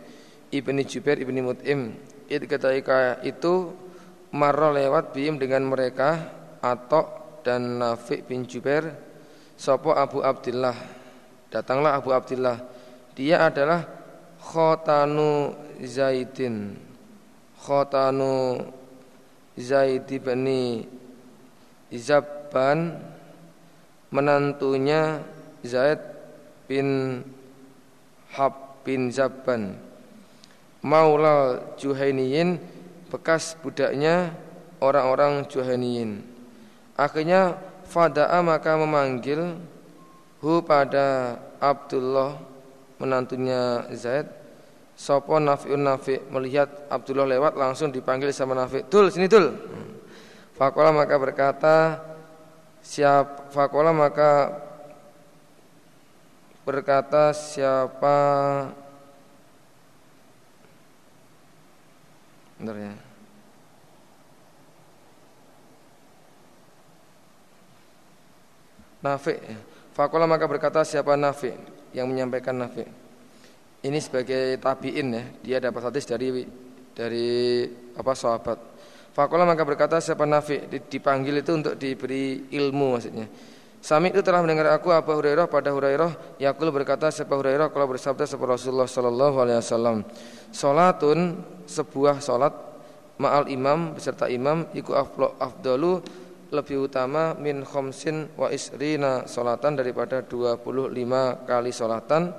[0.55, 1.93] ibni Jubair ibni Mut'im.
[2.31, 3.75] Itu ketika itu
[4.31, 6.31] marah lewat bim dengan mereka
[6.63, 7.03] Atta
[7.43, 8.95] dan Nafi bin Jubair
[9.59, 10.75] sopo Abu Abdullah
[11.51, 12.63] datanglah Abu Abdullah
[13.19, 13.83] dia adalah
[14.39, 16.79] khotanu Zaidin.
[17.57, 18.63] Khotanu
[19.57, 20.47] Zaid bin
[21.91, 22.79] Zabban
[24.11, 25.23] menantunya
[25.67, 25.99] Zaid
[26.71, 27.21] bin
[28.35, 29.75] Hab bin Zabban.
[30.85, 32.63] Maulal Juhainiyin
[33.11, 34.31] bekas budaknya
[34.79, 36.23] orang-orang Juhainiyin.
[36.95, 39.59] Akhirnya Fada'a maka memanggil
[40.43, 42.39] hu pada Abdullah
[42.99, 44.27] menantunya Zaid.
[44.97, 49.53] Sopo Nafi'un Nafi' melihat Abdullah lewat langsung dipanggil sama Nafi' Tul sini tul
[50.57, 52.01] Fakola maka berkata
[52.87, 54.63] Siapa fakola maka
[56.63, 58.15] berkata siapa
[62.57, 62.95] Bentar ya.
[69.05, 69.35] Nafi
[69.93, 71.53] Fakola maka berkata siapa Nafi?
[71.93, 72.85] Yang menyampaikan Nafi.
[73.85, 75.25] Ini sebagai tabiin ya.
[75.45, 76.45] Dia dapat hadis dari
[76.97, 77.65] dari
[77.97, 78.57] apa sahabat
[79.17, 83.25] Fakola maka berkata siapa Nafi dipanggil itu untuk diberi ilmu maksudnya.
[83.81, 88.29] Sami itu telah mendengar aku Abu Hurairah pada Hurairah Yakul berkata siapa Hurairah kalau bersabda
[88.29, 90.05] seperti Rasulullah Sallallahu Alaihi Wasallam
[90.53, 92.53] Salatun sebuah salat
[93.17, 94.93] ma'al imam beserta imam iku
[95.41, 96.05] afdalu
[96.53, 100.93] lebih utama min khomsin wa isrina salatan daripada 25
[101.49, 102.37] kali salatan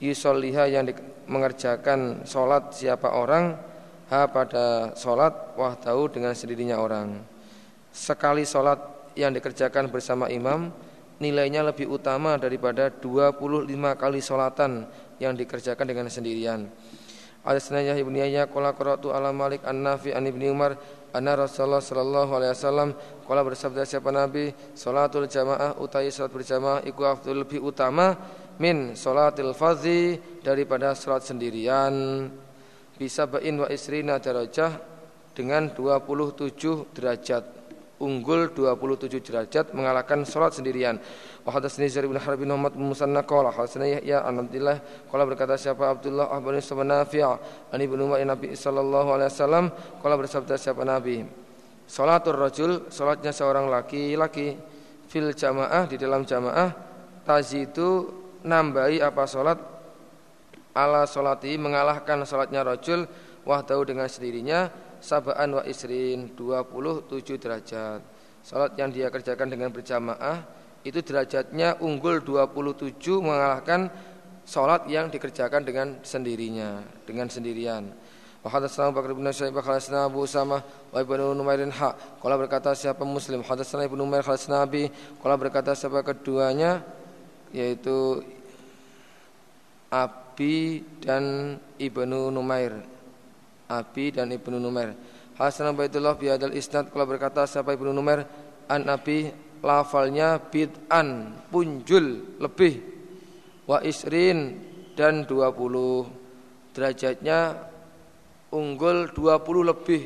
[0.00, 0.88] yusolliha yang
[1.28, 3.75] mengerjakan salat siapa orang
[4.10, 7.22] ha pada salat wahdahu dengan sendirinya orang.
[7.90, 8.78] Sekali salat
[9.16, 10.70] yang dikerjakan bersama imam
[11.16, 14.84] nilainya lebih utama daripada 25 kali solatan
[15.16, 16.68] yang dikerjakan dengan sendirian.
[17.46, 20.74] Ada senaya ibnu Yahya qala qara'tu ala Malik an-Nafi an ibni Umar
[21.14, 22.88] anna Rasulullah sallallahu alaihi wasallam
[23.22, 24.50] qala bersabda siapa Nabi?
[24.74, 28.18] Salatul jamaah utai salat berjamaah iku afdal lebih utama
[28.58, 31.94] min salatil fardhi daripada salat sendirian
[32.96, 34.80] bisa bain wa isrina darajah
[35.36, 37.44] dengan 27 derajat.
[37.96, 41.00] Unggul 27 derajat mengalahkan sholat sendirian.
[41.48, 44.76] Wa hadatsani Zaid bin Harb bin Muhammad bin Musanna qala hadatsani Yahya an Abdullah
[45.08, 49.64] qala berkata siapa Abdullah bin Nafi' an Ibnu Umar Nabi sallallahu alaihi wasallam
[50.04, 51.24] qala bersabda siapa Nabi?
[51.88, 54.76] Salatul rajul salatnya seorang laki-laki.
[55.06, 56.74] Fil jamaah di dalam jamaah
[57.22, 58.10] tazidu
[58.42, 59.75] nambahi apa salat
[60.76, 63.08] ala salati mengalahkan salatnya rajul
[63.48, 64.68] wahdahu dengan sendirinya
[65.00, 68.00] sabaan wa isrin 27 derajat.
[68.44, 70.44] Salat yang dia kerjakan dengan berjamaah
[70.86, 73.90] itu derajatnya unggul 27 mengalahkan
[74.46, 77.90] salat yang dikerjakan dengan sendirinya, dengan sendirian.
[78.46, 81.98] Wa hadatsana Bakar bin Syaibah hadatsana Abu wa Ibnu Numairin ha.
[82.22, 84.86] Qala berkata siapa Muslim hadatsana Ibnu Numair hadatsana Nabi.
[85.18, 86.86] Qala berkata siapa keduanya
[87.50, 88.22] yaitu
[89.90, 92.74] Abi dan Ibnu Numair.
[93.70, 94.94] Abi dan Ibnu Numair.
[95.36, 98.26] Hasan Baitullah biadal isnad kalau berkata siapa Ibnu Numair?
[98.66, 99.30] An Abi
[99.62, 102.74] lafalnya bid'an punjul lebih.
[103.66, 104.58] Wa isrin
[104.94, 107.68] dan 20 derajatnya
[108.54, 110.02] unggul 20 lebih.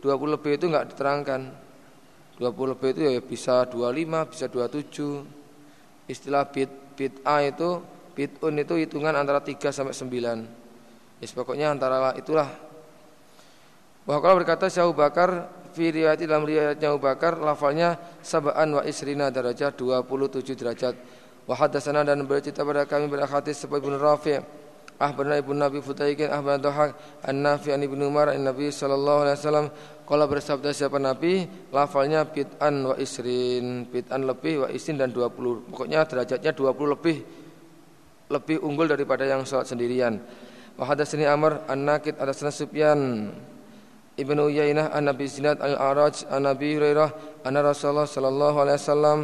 [0.00, 1.42] 20 lebih itu enggak diterangkan.
[2.38, 7.82] 20 lebih itu ya bisa 25 bisa 27 istilah bid bid'ah itu
[8.18, 10.66] bid'un itu hitungan antara 3 sampai 9
[11.22, 12.50] ya pokoknya antara itulah.
[14.06, 19.28] Bahwa kalau berkata Syekh Bakar fi riwayat dalam riwayatnya Abu Bakar lafalnya sab'an wa isrina
[19.28, 20.94] derajat 27 derajat.
[21.44, 24.40] Wa hadatsana dan bercerita pada kami berhadis sebagai Ibnu Rafi'
[24.98, 29.66] Ahbarna Ibnu Nabi Futaikin Ahbarna Dhahak An-Nafi an Ibnu Umar an Nabi sallallahu alaihi wasallam.
[30.08, 36.08] Kala bersabda siapa Nabi lafalnya bid'an wa isrin bid'an lebih wa isrin dan 20 pokoknya
[36.08, 37.16] derajatnya 20 lebih
[38.28, 40.20] lebih unggul daripada yang salat sendirian
[40.76, 43.32] wa hadatsani Amr an-Nakid hadatsana Sufyan
[44.18, 49.18] Ibnu Uyainah an Nabi Zinad al-Araj an Nabi Hurairah anna Rasulullah sallallahu alaihi wasallam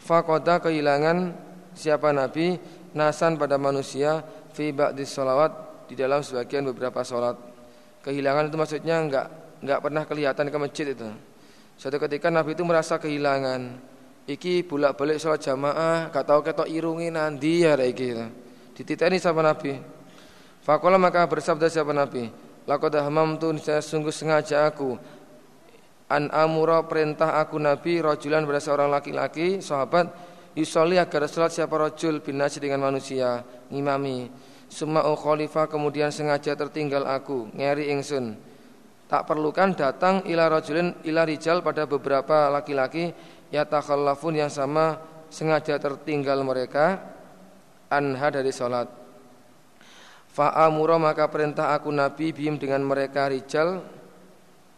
[0.00, 1.32] faqada kehilangan
[1.72, 2.60] siapa nabi
[2.92, 7.34] nasan pada manusia fi ba'di salawat di dalam sebagian beberapa salat.
[8.06, 9.26] Kehilangan itu maksudnya enggak
[9.60, 11.08] enggak pernah kelihatan ke masjid itu.
[11.76, 13.89] Suatu ketika Nabi itu merasa kehilangan.
[14.30, 18.14] Iki bolak-balik salat jamaah, gak tahu ketok irungi nanti ya iki.
[18.78, 19.74] Dititeni sama Nabi.
[20.62, 22.30] Fakola maka bersabda siapa Nabi,
[22.70, 24.94] Laqad hamamtu saya sungguh sengaja aku
[26.10, 30.10] an amura perintah aku Nabi rajulan pada seorang laki-laki sahabat
[30.58, 34.26] yusolli agar salat siapa rajul bin dengan manusia ngimami
[34.66, 38.34] summa khalifah kemudian sengaja tertinggal aku ngeri ingsun
[39.06, 43.14] tak perlukan datang ila rajulin ila rijal pada beberapa laki-laki
[43.50, 44.98] ya takhallafun yang sama
[45.30, 46.98] sengaja tertinggal mereka
[47.90, 49.00] anha dari salat
[50.30, 53.82] Fa'amura maka perintah aku Nabi bim dengan mereka rijal.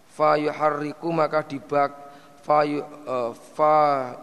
[0.09, 1.93] Fa yuharriku maka dibak
[2.43, 4.17] fa yu, uh, fa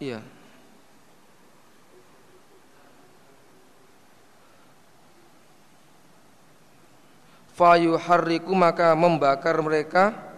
[0.00, 0.20] iya.
[7.52, 10.29] Fa yuharriku maka membakar mereka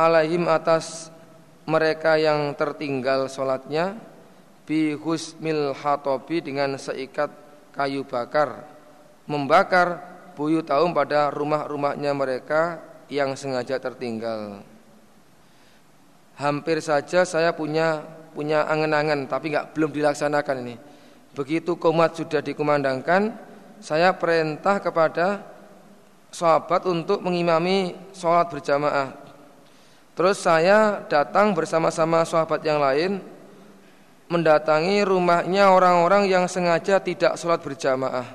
[0.00, 1.12] alaihim atas
[1.68, 4.00] mereka yang tertinggal solatnya
[4.64, 7.28] bi husmil hatobi dengan seikat
[7.76, 8.64] kayu bakar
[9.28, 10.00] membakar
[10.34, 14.64] buyut taum pada rumah-rumahnya mereka yang sengaja tertinggal.
[16.40, 18.00] Hampir saja saya punya
[18.32, 20.76] punya angan-angan tapi nggak belum dilaksanakan ini.
[21.30, 23.30] Begitu komat sudah dikumandangkan,
[23.78, 25.46] saya perintah kepada
[26.34, 29.29] sahabat untuk mengimami sholat berjamaah.
[30.20, 33.24] Terus saya datang bersama-sama sahabat yang lain
[34.28, 38.28] mendatangi rumahnya orang-orang yang sengaja tidak sholat berjamaah.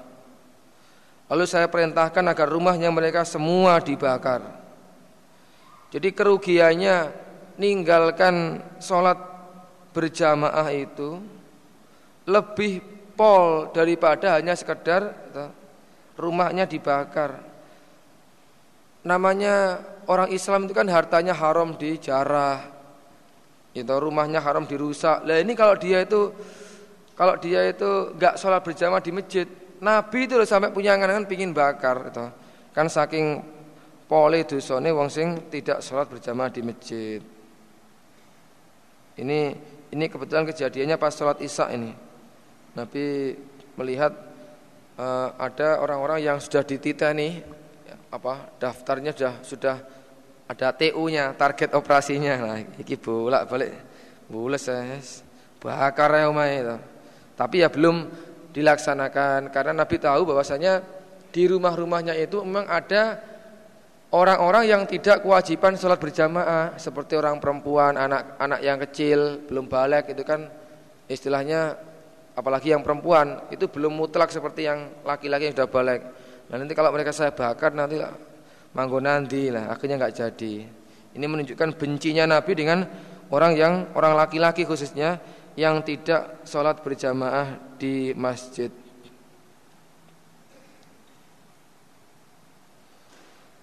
[1.30, 4.42] Lalu saya perintahkan agar rumahnya mereka semua dibakar.
[5.94, 7.14] Jadi kerugiannya
[7.62, 9.22] ninggalkan sholat
[9.94, 11.22] berjamaah itu
[12.26, 12.82] lebih
[13.14, 15.14] pol daripada hanya sekedar
[16.18, 17.46] rumahnya dibakar.
[19.06, 19.80] Namanya
[20.10, 22.74] orang Islam itu kan hartanya haram dijarah.
[23.76, 25.22] Itu rumahnya haram dirusak.
[25.30, 26.34] Lah ini kalau dia itu
[27.14, 29.48] kalau dia itu nggak sholat berjamaah di masjid,
[29.80, 32.26] Nabi itu loh sampai punya angan-angan pingin bakar itu.
[32.76, 33.40] Kan saking
[34.10, 37.22] pole dosane wong sing tidak sholat berjamaah di masjid.
[39.16, 39.40] Ini
[39.96, 41.94] ini kebetulan kejadiannya pas sholat isya ini.
[42.76, 43.38] Nabi
[43.80, 44.12] melihat
[45.00, 47.40] uh, ada orang-orang yang sudah dititeni
[48.16, 49.76] apa daftarnya sudah sudah
[50.46, 52.34] ada TU-nya, target operasinya.
[52.38, 53.72] Nah, iki bolak-balik
[54.30, 54.66] bules
[55.58, 56.78] bakar ya itu.
[57.36, 58.06] Tapi ya belum
[58.54, 60.80] dilaksanakan karena Nabi tahu bahwasanya
[61.34, 63.20] di rumah-rumahnya itu memang ada
[64.16, 70.24] orang-orang yang tidak kewajiban sholat berjamaah seperti orang perempuan, anak-anak yang kecil belum balik itu
[70.24, 70.48] kan
[71.12, 71.76] istilahnya
[72.38, 76.02] apalagi yang perempuan itu belum mutlak seperti yang laki-laki yang sudah balik.
[76.50, 77.98] Nah nanti kalau mereka saya bakar nanti
[78.76, 80.54] manggo nanti lah akhirnya nggak jadi.
[81.16, 82.84] Ini menunjukkan bencinya Nabi dengan
[83.32, 85.18] orang yang orang laki-laki khususnya
[85.56, 88.68] yang tidak sholat berjamaah di masjid.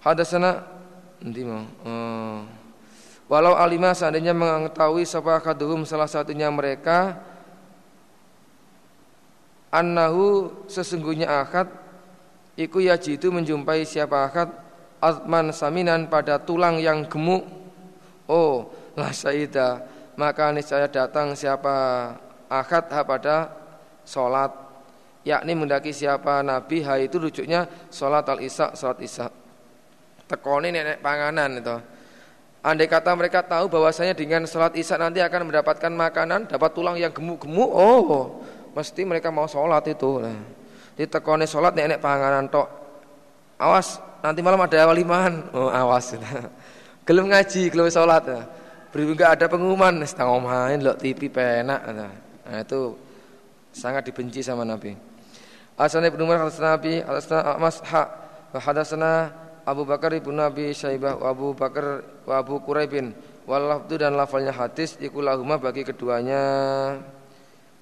[0.03, 0.67] Hadasana
[1.23, 1.63] nanti mau.
[1.87, 2.43] Oh.
[3.31, 7.17] Walau alima seandainya mengetahui sapa kaduhum salah satunya mereka
[9.73, 11.71] annahu sesungguhnya akad
[12.57, 14.29] iku yajidu menjumpai siapa?
[14.29, 14.49] Akad
[15.03, 17.45] azman saminan pada tulang yang gemuk.
[18.31, 19.83] Oh la saida
[20.15, 21.75] maka niscaya datang siapa?
[22.53, 23.49] Akad ha pada
[24.05, 24.53] salat
[25.25, 26.45] yakni mendaki siapa?
[26.45, 29.27] Nabi ha itu rujuknya salat al isya salat isya.
[30.29, 31.77] Tekoni nenek panganan itu.
[32.63, 37.11] Andai kata mereka tahu bahwasanya dengan salat isya nanti akan mendapatkan makanan, dapat tulang yang
[37.11, 38.39] gemuk-gemuk, oh,
[38.71, 40.23] mesti mereka mau sholat itu.
[40.23, 40.62] nah.
[40.97, 42.69] Ditekoni sholat nek panganan tok.
[43.63, 46.17] Awas nanti malam ada waliman oh awas.
[47.07, 48.47] Gelem ngaji gelem nah.
[48.95, 50.07] beri enggak ada pengumuman.
[50.07, 51.83] Setengah main lo TV penak.
[51.91, 52.13] Nah.
[52.63, 52.95] itu
[53.75, 54.95] sangat dibenci sama Nabi.
[55.75, 58.03] Asana ibnu Umar hadasana Nabi hadasana Ahmas ha
[58.55, 59.11] hadasana
[59.67, 63.11] Abu Bakar ibnu Nabi Syaibah wa Abu Bakar wa Abu Quraibin.
[63.43, 66.43] Wal dan lafalnya hadis ikulahuma bagi keduanya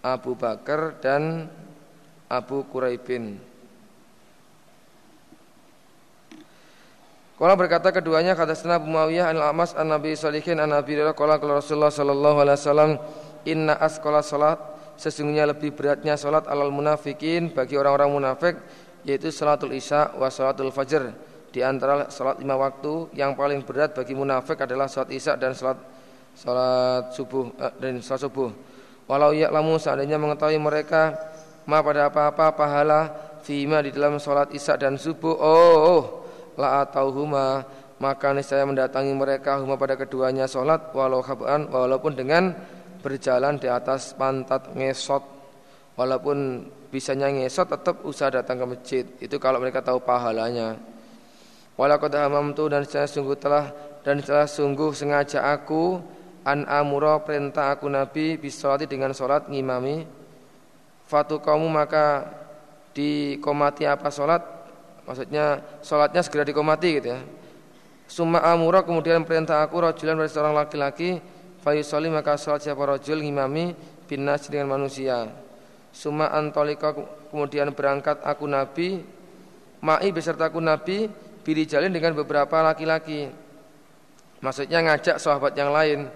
[0.00, 1.52] Abu Bakar dan
[2.30, 3.42] Abu Quraibin.
[7.40, 11.56] Kala berkata keduanya kata Abu Muawiyah an Amas an Nabi Salihin an Nabi Qala kalau
[11.56, 12.90] Rasulullah sallallahu alaihi wasallam
[13.48, 14.60] inna asqala salat
[15.00, 18.60] sesungguhnya lebih beratnya salat alal munafikin bagi orang-orang munafik
[19.08, 21.16] yaitu salatul isya wa salatul fajr
[21.48, 25.80] di antara salat lima waktu yang paling berat bagi munafik adalah salat isya dan salat
[26.36, 28.52] salat subuh eh, dan salat subuh
[29.10, 31.18] Walau ya'lamu seandainya mengetahui mereka
[31.70, 33.00] ma pada apa-apa pahala
[33.46, 35.38] fima di dalam sholat isya dan subuh.
[35.38, 36.26] Oh,
[36.58, 37.62] la huma
[38.02, 42.50] maka saya mendatangi mereka huma pada keduanya sholat walau khaban walaupun dengan
[42.98, 45.22] berjalan di atas pantat ngesot.
[45.94, 49.04] Walaupun bisanya ngesot tetap usaha datang ke masjid.
[49.22, 50.74] Itu kalau mereka tahu pahalanya.
[51.78, 53.70] Walaqad hamamtu dan saya sungguh telah
[54.02, 56.00] dan telah sungguh sengaja aku
[56.44, 60.19] an amuro perintah aku Nabi bisolati dengan sholat ngimami
[61.10, 62.30] fatu kamu maka
[62.94, 64.38] dikomati apa sholat?
[65.10, 67.20] Maksudnya sholatnya segera dikomati gitu ya.
[68.06, 71.18] Summa amuro kemudian perintah aku rojulan dari seorang laki-laki
[71.66, 73.74] fayusoli maka sholat siapa rojul ngimami
[74.06, 75.26] binas dengan manusia.
[75.90, 76.94] Summa antolika
[77.34, 79.02] kemudian berangkat aku Nabi
[79.82, 81.10] ma'i beserta aku Nabi
[81.42, 83.26] biri jalin dengan beberapa laki-laki.
[84.40, 86.06] Maksudnya ngajak sahabat yang lain.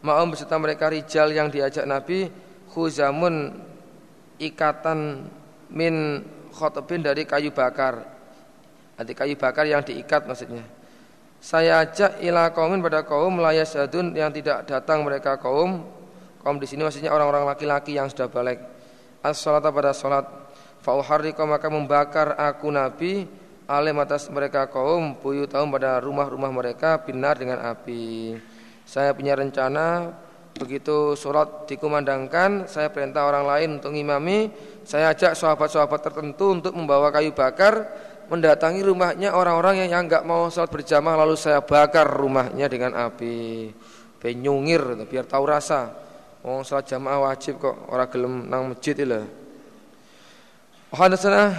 [0.00, 2.32] Ma'um beserta mereka rijal yang diajak Nabi
[2.72, 3.69] Khuzamun
[4.40, 5.28] ikatan
[5.70, 8.02] min khotbin dari kayu bakar.
[8.96, 10.64] Nanti kayu bakar yang diikat maksudnya.
[11.40, 15.84] Saya ajak ila kaumin pada kaum layasadun yang tidak datang mereka kaum.
[16.40, 18.60] Kaum di sini maksudnya orang-orang laki-laki yang sudah balik.
[19.20, 20.24] As-salata pada salat.
[20.80, 23.28] Fauharrika maka membakar aku Nabi
[23.70, 28.34] Alim atas mereka kaum Buyutahum pada rumah-rumah mereka Binar dengan api.
[28.82, 30.10] Saya punya rencana
[30.60, 34.52] begitu sholat dikumandangkan, saya perintah orang lain untuk ngimami,
[34.84, 37.88] saya ajak sahabat-sahabat tertentu untuk membawa kayu bakar,
[38.28, 41.24] mendatangi rumahnya orang-orang yang nggak mau sholat berjamaah.
[41.24, 43.72] Lalu saya bakar rumahnya dengan api,
[44.20, 45.96] penyungir biar tahu rasa.
[46.44, 47.88] Oh sholat jamaah wajib kok.
[47.88, 49.20] Orang gelem nang masjid itu.
[50.92, 51.56] Hadatsana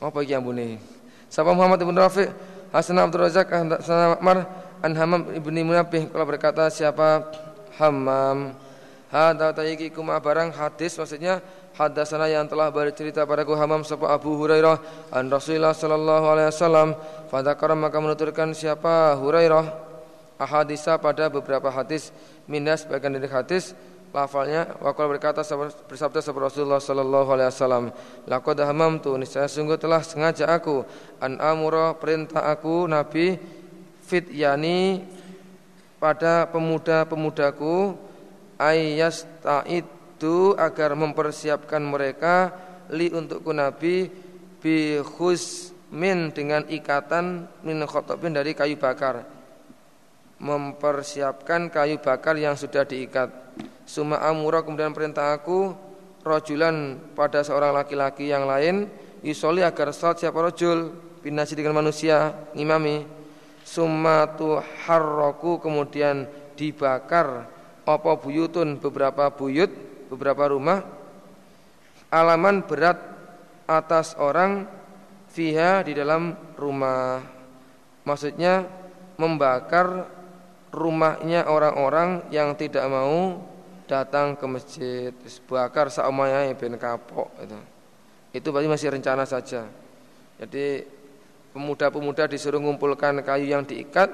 [0.00, 0.80] apa iki ambune?
[1.28, 2.28] Sapa Muhammad ibn Rafi,
[2.72, 4.44] Hasan Abdul Razak, Hasan Mar
[4.80, 6.10] an Hamam ibni Munabih.
[6.10, 7.24] Kalau berkata siapa
[7.82, 8.54] Hamam
[9.12, 11.42] Hadza taiki kuma barang hadis maksudnya
[11.76, 14.80] hadasana yang telah bercerita padaku Hamam sapa Abu Hurairah
[15.12, 16.96] an Rasulullah sallallahu alaihi wasallam
[17.28, 19.92] fadzakara maka menuturkan siapa Hurairah.
[20.40, 22.10] Ahadisa pada beberapa hadis
[22.50, 23.78] minas bagian dari hadis
[24.10, 25.46] lafalnya wakil berkata
[25.86, 27.84] bersabda sahabat Rasulullah sallallahu alaihi wasallam
[28.26, 30.82] laqad hamamtu niscaya sungguh telah sengaja aku
[31.22, 33.38] an amura perintah aku nabi
[34.02, 35.06] fit yani
[36.02, 37.94] pada pemuda-pemudaku
[39.70, 42.50] itu agar mempersiapkan mereka
[42.90, 44.10] li untukku nabi
[44.58, 44.98] bi
[45.94, 49.22] min dengan ikatan min khotobin dari kayu bakar.
[50.42, 53.30] Mempersiapkan kayu bakar yang sudah diikat.
[53.86, 55.70] Suma amura kemudian perintah aku
[56.26, 58.90] rojulan pada seorang laki-laki yang lain
[59.22, 60.90] yusoli agar salat siapa rojul
[61.22, 63.21] binasi dengan manusia ngimami
[63.72, 67.48] summa tuharroku kemudian dibakar
[67.88, 69.72] apa buyutun beberapa buyut,
[70.12, 70.84] beberapa rumah
[72.12, 73.00] alaman berat
[73.64, 74.68] atas orang
[75.32, 77.24] fiha di dalam rumah.
[78.04, 78.68] Maksudnya
[79.16, 80.04] membakar
[80.68, 83.40] rumahnya orang-orang yang tidak mau
[83.88, 85.10] datang ke masjid.
[85.48, 87.58] Bakar saumanya ben kapok itu.
[88.36, 89.64] Itu berarti masih rencana saja.
[90.36, 90.84] Jadi
[91.52, 94.08] pemuda-pemuda disuruh mengumpulkan kayu yang diikat,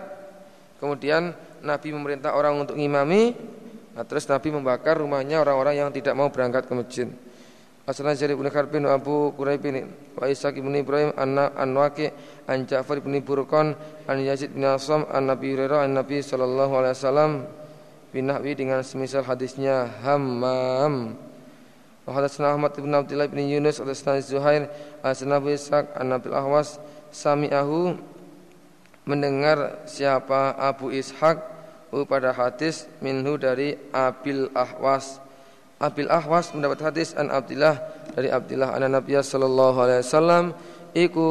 [0.82, 3.34] kemudian Nabi memerintah orang untuk ngimami,
[3.98, 7.10] Nah, terus Nabi membakar rumahnya orang-orang yang tidak mau berangkat ke masjid.
[7.82, 12.06] Asalnya Jarir bin Kharbin Abu Quraib bin wa Ishaq bin Ibrahim anna an Waqi
[12.46, 13.74] an Ja'far bin Burqan
[14.06, 17.30] an Yazid bin Asam an Nabi Hurairah an Nabi sallallahu alaihi wasallam
[18.14, 21.18] binahwi dengan semisal hadisnya Hammam.
[22.06, 24.70] Wa hadatsana Ahmad bin Abdullah bin Yunus hadatsana Zuhair
[25.02, 26.78] an Nabi Ishaq an Nabil Ahwas
[27.10, 27.96] sami'ahu
[29.08, 31.40] mendengar siapa Abu Ishaq
[32.04, 35.20] pada hadis minhu dari Abil Ahwas.
[35.80, 37.80] Abil Ahwas mendapat hadis an Abdullah
[38.12, 40.44] dari Abdullah an Nabi sallallahu alaihi wasallam
[40.92, 41.28] iku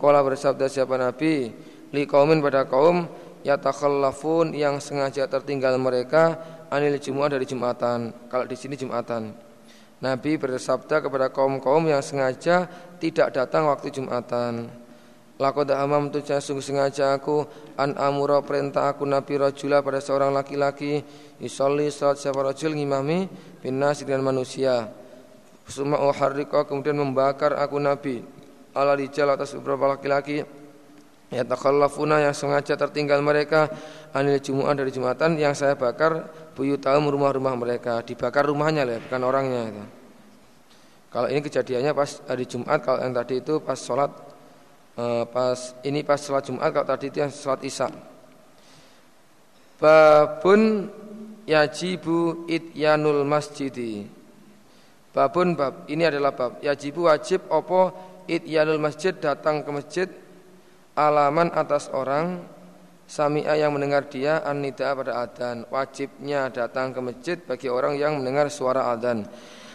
[0.00, 1.52] kala bersabda siapa Nabi
[1.90, 3.04] li kaumin pada kaum
[3.42, 6.38] yatakhallafun yang sengaja tertinggal mereka
[6.70, 8.14] anil Jumat dari Jumatan.
[8.30, 9.34] Kalau di sini Jumatan.
[10.00, 12.64] Nabi bersabda kepada kaum-kaum yang sengaja
[12.96, 14.72] tidak datang waktu Jumatan.
[15.40, 17.48] Laqad amam tu sungguh sengaja aku
[17.80, 21.00] an amura perintah aku nabi rajula pada seorang laki-laki.
[21.40, 23.24] Isolli salat siapa rajul ngimami
[23.64, 24.92] binas dengan manusia.
[25.64, 28.20] Suma uharrika kemudian membakar aku nabi.
[28.76, 30.44] Ala rijal atas beberapa laki-laki.
[31.32, 33.72] Ya takhallafuna yang sengaja tertinggal mereka.
[34.12, 38.04] Anil jumu'ah dari jumatan yang saya bakar buyutahum rumah-rumah mereka.
[38.04, 39.88] Dibakar rumahnya lah bukan orangnya.
[41.08, 44.29] Kalau ini kejadiannya pas hari Jumat kalau yang tadi itu pas sholat
[44.98, 47.88] Eh, pas ini pas sholat Jumat kalau tadi itu yang sholat Isya.
[49.78, 50.90] Babun
[51.46, 54.04] yajibu ityanul masjidi.
[55.14, 57.94] Babun bab ini adalah bab yajibu wajib opo
[58.26, 60.08] ityanul masjid datang ke masjid
[60.98, 62.42] alaman atas orang
[63.10, 68.46] sami'a yang mendengar dia an-nida pada adzan wajibnya datang ke masjid bagi orang yang mendengar
[68.52, 69.26] suara adzan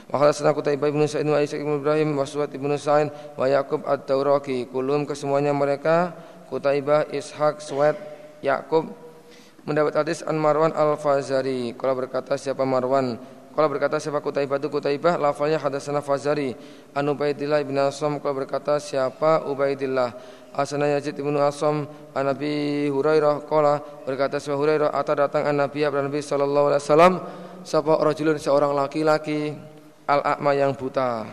[0.05, 3.81] Wa hadatsana Qutaibah bin Sa'id wa Isa bin Ibrahim wa Suwad bin Sa'id wa Yaqub.
[4.69, 6.13] Kulum kesemuanya mereka
[6.49, 7.97] Qutaibah, Ishaq, Suwad,
[8.45, 8.85] Yaqub
[9.65, 11.73] mendapat hadis an Marwan al-Fazari.
[11.73, 13.17] Kalau berkata siapa Marwan?
[13.55, 16.53] Kalau berkata siapa Qutaibah itu Qutaibah, lafalnya hadatsana Fazari.
[16.93, 20.13] An Ubaidillah bin Asam kalau berkata siapa Ubaidillah?
[20.55, 21.83] Asana Yazid bin Asam
[22.15, 27.13] an Nabi Hurairah qala berkata siapa Hurairah atau datang an Nabi Nabi sallallahu alaihi wasallam
[27.67, 29.51] sapa rajulun seorang laki-laki
[30.05, 31.25] al-a'ma yang buta,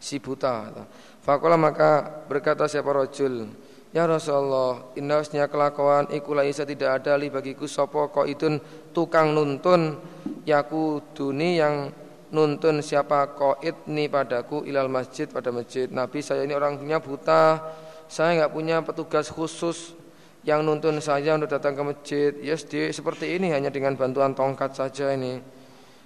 [0.00, 0.72] si buta.
[1.20, 3.48] Fakola maka berkata siapa rojul,
[3.94, 8.60] Ya Rasulullah, indahnya kelakuan iku laisa tidak ada li bagiku sopo ko itun
[8.92, 9.96] tukang nuntun
[10.44, 11.88] yaku duni yang
[12.28, 15.88] nuntun siapa koit ni padaku ilal masjid pada masjid.
[15.88, 17.62] Nabi saya ini orangnya buta,
[18.04, 19.96] saya nggak punya petugas khusus
[20.44, 22.32] yang nuntun saya untuk datang ke masjid.
[22.44, 25.40] Yes, di, seperti ini hanya dengan bantuan tongkat saja ini.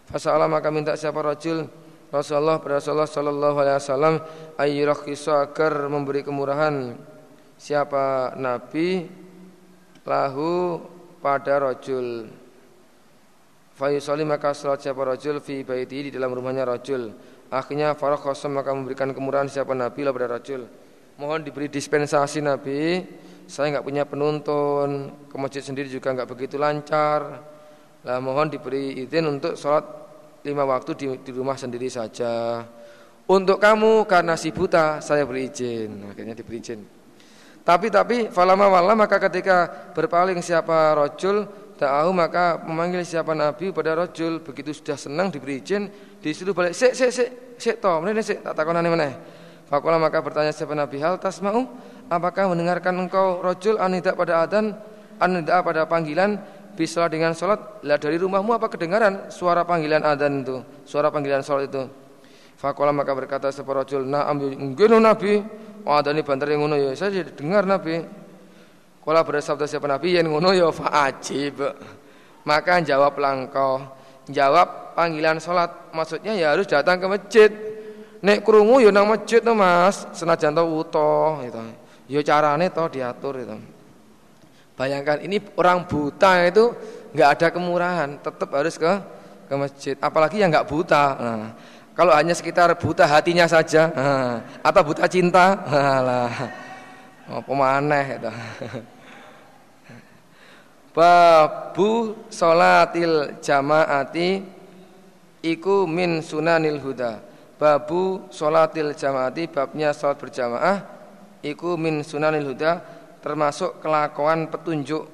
[0.07, 1.67] Fasalah maka minta siapa rojul
[2.11, 4.15] Rasulullah Rasulullah Sallallahu Alaihi Wasallam
[4.59, 6.99] ayyurakhisa agar memberi kemurahan.
[7.55, 9.07] Siapa Nabi
[10.03, 10.83] lahu
[11.23, 12.27] pada rojul.
[13.79, 17.15] Fayusali maka salat siapa rojul fi baiti di dalam rumahnya rojul.
[17.49, 20.67] Akhirnya Farah Khosam maka memberikan kemurahan siapa Nabi lah pada rojul.
[21.15, 23.07] Mohon diberi dispensasi Nabi.
[23.47, 25.15] Saya nggak punya penuntun.
[25.31, 27.39] Ke masjid sendiri juga nggak begitu lancar.
[28.03, 29.85] Lah mohon diberi izin untuk sholat
[30.45, 32.65] lima waktu di, di rumah sendiri saja.
[33.31, 36.11] Untuk kamu karena si buta saya beri izin.
[36.11, 36.81] Akhirnya diberi izin.
[37.63, 41.47] Tapi tapi falama wala maka ketika berpaling siapa rojul
[41.79, 45.87] ta'ahu maka memanggil siapa nabi pada rojul begitu sudah senang diberi izin
[46.19, 47.29] disuruh balik sik sik sik
[47.61, 49.13] sik to meneh sik tak takonane meneh.
[49.71, 51.63] Fakola maka bertanya siapa nabi hal tasma'u
[52.11, 54.75] apakah mendengarkan engkau rojul anidak pada adan
[55.23, 56.43] anidak pada panggilan
[56.81, 60.57] bisa dengan sholat lah dari rumahmu apa kedengaran suara panggilan adan itu
[60.89, 61.85] suara panggilan sholat itu
[62.57, 65.45] Fakola maka berkata siapa rojul nah ambil mungkin nabi
[65.85, 68.01] oh adani banter yang ngono ya saya dengar nabi
[69.01, 71.57] Kala bersabda siapa Nabi yang ngono ya fa'ajib.
[72.45, 73.81] Maka jawab langkau.
[74.29, 75.91] Jawab panggilan sholat.
[75.97, 77.51] Maksudnya ya harus datang ke masjid.
[78.21, 81.59] Nek krungu ya nang masjid to Mas, senajan to utuh gitu.
[82.13, 83.57] Ya carane to diatur itu.
[84.81, 86.73] Bayangkan ini orang buta itu
[87.13, 88.89] nggak ada kemurahan, tetap harus ke
[89.45, 89.93] ke masjid.
[90.01, 91.05] Apalagi yang nggak buta.
[91.21, 91.53] Nah,
[91.93, 96.33] kalau hanya sekitar buta hatinya saja, nah, atau buta cinta, nah, lah.
[97.29, 98.33] Apa maneh itu.
[100.97, 104.49] Babu salatil jamaati
[105.45, 107.21] iku min sunanil huda.
[107.61, 110.89] Babu salatil jamaati babnya salat berjamaah
[111.45, 115.05] iku min sunanil huda termasuk kelakuan petunjuk.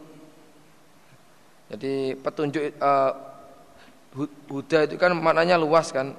[1.66, 3.12] Jadi petunjuk uh,
[4.48, 6.14] huda itu kan maknanya luas kan.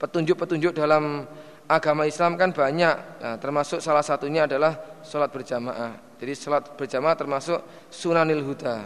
[0.00, 1.28] Petunjuk-petunjuk dalam
[1.68, 2.96] agama Islam kan banyak.
[3.20, 6.16] Nah, termasuk salah satunya adalah sholat berjamaah.
[6.20, 8.84] Jadi sholat berjamaah termasuk sunanil huda,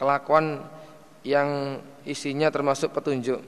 [0.00, 0.64] kelakuan
[1.20, 3.40] yang isinya termasuk petunjuk.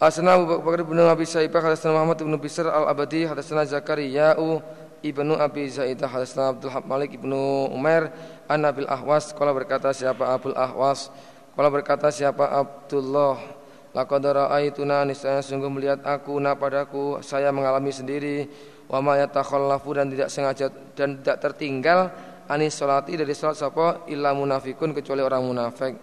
[0.00, 4.64] Asna Abu Bakar bin Abi Sa'ibah Hadasna Muhammad bin Bisr Al-Abadi Hadasna Zakariya'u
[5.00, 8.12] Ibnu Abi Zaidah Hadasna Abdul Malik Ibnu Umar
[8.44, 11.08] An Nabil Ahwas Kala berkata siapa Abdul Ahwas
[11.56, 18.46] Kala berkata siapa Abdullah Laqad ra'aituna niscaya sungguh melihat aku na padaku saya mengalami sendiri
[18.86, 22.06] wa ma yatakhallafu dan tidak sengaja dan tidak tertinggal
[22.46, 25.98] anis salati dari salat sapa illa munafikun kecuali orang munafik.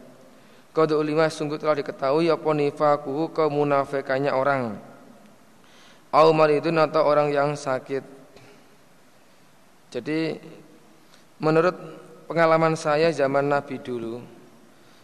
[0.75, 4.75] Qad ulima sungguh telah diketahui apa nifaquhu kemunafikannya orang.
[6.11, 8.16] Au maridun atau orang yang sakit.
[9.87, 10.35] Jadi
[11.39, 11.75] menurut
[12.27, 14.19] pengalaman saya zaman Nabi dulu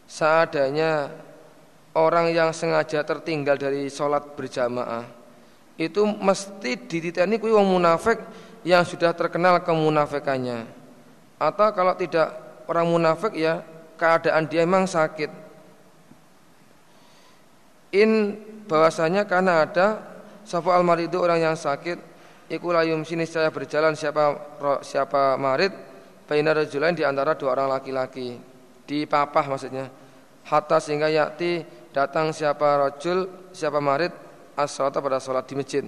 [0.03, 1.07] seadanya
[1.95, 5.07] orang yang sengaja tertinggal dari sholat berjamaah
[5.79, 8.21] itu mesti dititeni kuwi wong munafik
[8.61, 10.69] yang sudah terkenal kemunafikannya.
[11.41, 12.29] Atau kalau tidak
[12.69, 13.65] orang munafik ya
[13.97, 15.33] keadaan dia memang sakit.
[17.93, 18.37] In
[18.69, 20.01] bahwasanya karena ada
[20.45, 22.12] sapa al itu orang yang sakit
[22.53, 25.73] iku layum sini saya berjalan siapa siapa marid
[26.29, 28.37] baina rajulain di antara dua orang laki-laki
[28.85, 29.89] di papah maksudnya
[30.47, 31.63] hatta sehingga yakti
[31.95, 34.11] datang siapa rojul, siapa marid
[34.57, 35.85] as pada sholat di masjid.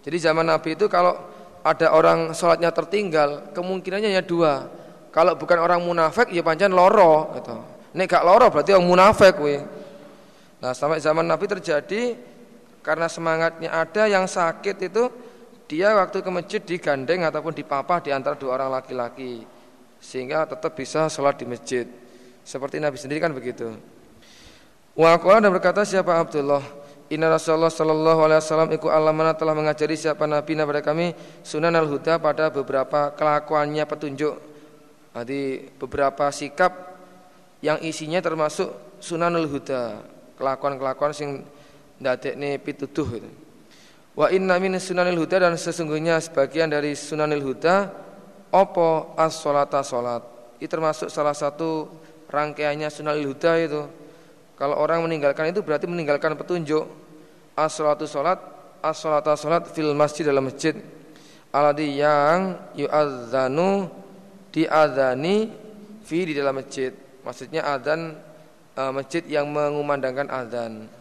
[0.00, 1.12] Jadi zaman Nabi itu kalau
[1.60, 4.64] ada orang sholatnya tertinggal, kemungkinannya ya dua.
[5.10, 7.34] Kalau bukan orang munafik, ya pancen loro.
[7.36, 7.54] Gitu.
[7.98, 9.34] Nek gak loro berarti orang munafik.
[9.42, 9.58] We.
[10.62, 12.14] Nah sampai zaman Nabi terjadi
[12.80, 15.10] karena semangatnya ada yang sakit itu
[15.70, 19.46] dia waktu ke masjid digandeng ataupun dipapah di antara dua orang laki-laki
[20.02, 21.86] sehingga tetap bisa sholat di masjid.
[22.42, 23.78] Seperti Nabi sendiri kan begitu.
[24.98, 26.58] Wa dan berkata siapa Abdullah
[27.10, 32.18] Inna Rasulullah sallallahu alaihi wasallam iku alamana telah mengajari siapa nabi pada kami sunan al-huda
[32.18, 34.34] pada beberapa kelakuannya petunjuk.
[35.14, 36.70] Jadi beberapa sikap
[37.62, 40.02] yang isinya termasuk sunan al-huda,
[40.38, 41.42] kelakuan-kelakuan sing
[41.98, 43.30] ndadekne pituduh itu.
[44.14, 47.90] Wa inna min sunanil huda dan sesungguhnya sebagian dari sunanil huda
[48.50, 50.22] opo as-salata salat.
[50.58, 51.88] Itu termasuk salah satu
[52.28, 53.82] rangkaiannya sunanil huda itu
[54.60, 56.84] kalau orang meninggalkan itu berarti meninggalkan petunjuk.
[57.56, 58.36] As-salatu salat,
[58.84, 60.76] as-salatu salat fil masjid dalam masjid.
[61.48, 63.88] Aladi yang yu'adzanu
[64.52, 65.48] diadzani
[66.04, 66.92] fi di dalam masjid.
[67.24, 68.20] Maksudnya adzan
[68.76, 70.99] e, masjid yang mengumandangkan adzan.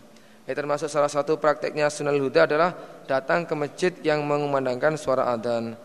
[0.49, 2.73] Ya, termasuk salah satu prakteknya sunnah huda adalah
[3.05, 5.77] datang ke masjid yang mengumandangkan suara adzan.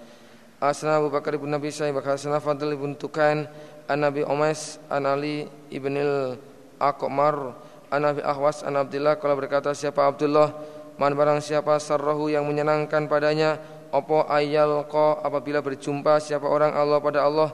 [0.57, 3.45] Asna Abu Bakar ibn Nabi Sa'id Asna Fadl ibn Tukan
[3.85, 6.41] An Nabi Umais An Ali ibnil
[6.81, 7.53] Aqmar
[7.93, 10.57] An Abi Ahwas an Abdullah kalau berkata siapa Abdullah
[10.97, 13.61] man barang siapa sarrahu yang menyenangkan padanya
[13.93, 17.53] opo ayal ko apabila berjumpa siapa orang Allah pada Allah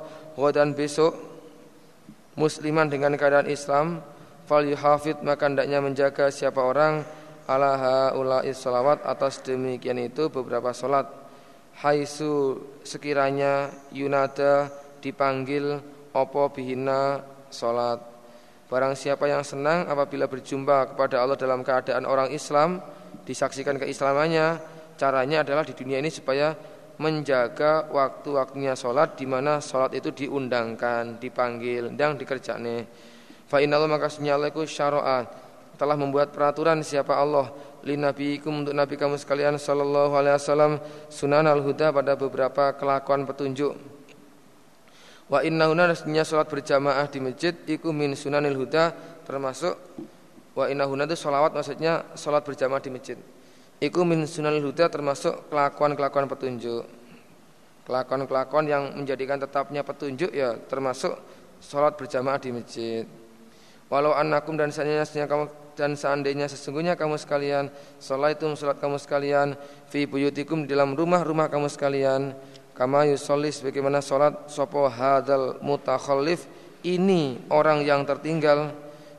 [0.54, 1.18] dan besok
[2.38, 3.98] musliman dengan keadaan Islam
[4.50, 7.06] fal yuhafid maka hendaknya menjaga siapa orang
[7.46, 11.06] ala haula'i salawat atas demikian itu beberapa salat
[11.78, 15.78] haisu sekiranya yunada dipanggil
[16.10, 18.10] opo bihina salat
[18.70, 22.78] Barang siapa yang senang apabila berjumpa kepada Allah dalam keadaan orang Islam,
[23.26, 24.62] disaksikan keislamannya,
[24.94, 26.54] caranya adalah di dunia ini supaya
[27.02, 32.86] menjaga waktu-waktunya sholat di mana sholat itu diundangkan, dipanggil, dan dikerjakne.
[33.50, 35.26] Fa maka senyaleku syara'a
[35.74, 37.50] telah membuat peraturan siapa Allah
[37.82, 40.78] linabiikum untuk nabi kamu sekalian sallallahu alaihi wasallam
[41.10, 43.74] sunan al-huda pada beberapa kelakuan petunjuk.
[45.26, 48.94] Wa innahuna rasnya salat berjamaah di masjid iku min sunanil huda
[49.26, 49.74] termasuk
[50.54, 53.18] wa itu salawat maksudnya salat berjamaah di masjid.
[53.82, 56.86] Iku min sunanil huda termasuk kelakuan-kelakuan petunjuk.
[57.82, 61.18] Kelakuan-kelakuan yang menjadikan tetapnya petunjuk ya termasuk
[61.58, 63.06] salat berjamaah di masjid.
[63.90, 69.58] Walau annakum dan seandainya kamu dan seandainya sesungguhnya kamu sekalian salaitum salat kamu sekalian
[69.90, 72.36] fi buyutikum di dalam rumah-rumah kamu sekalian
[72.70, 76.46] kama yusolli bagaimana salat sopo hadal mutakhallif
[76.86, 78.70] ini orang yang tertinggal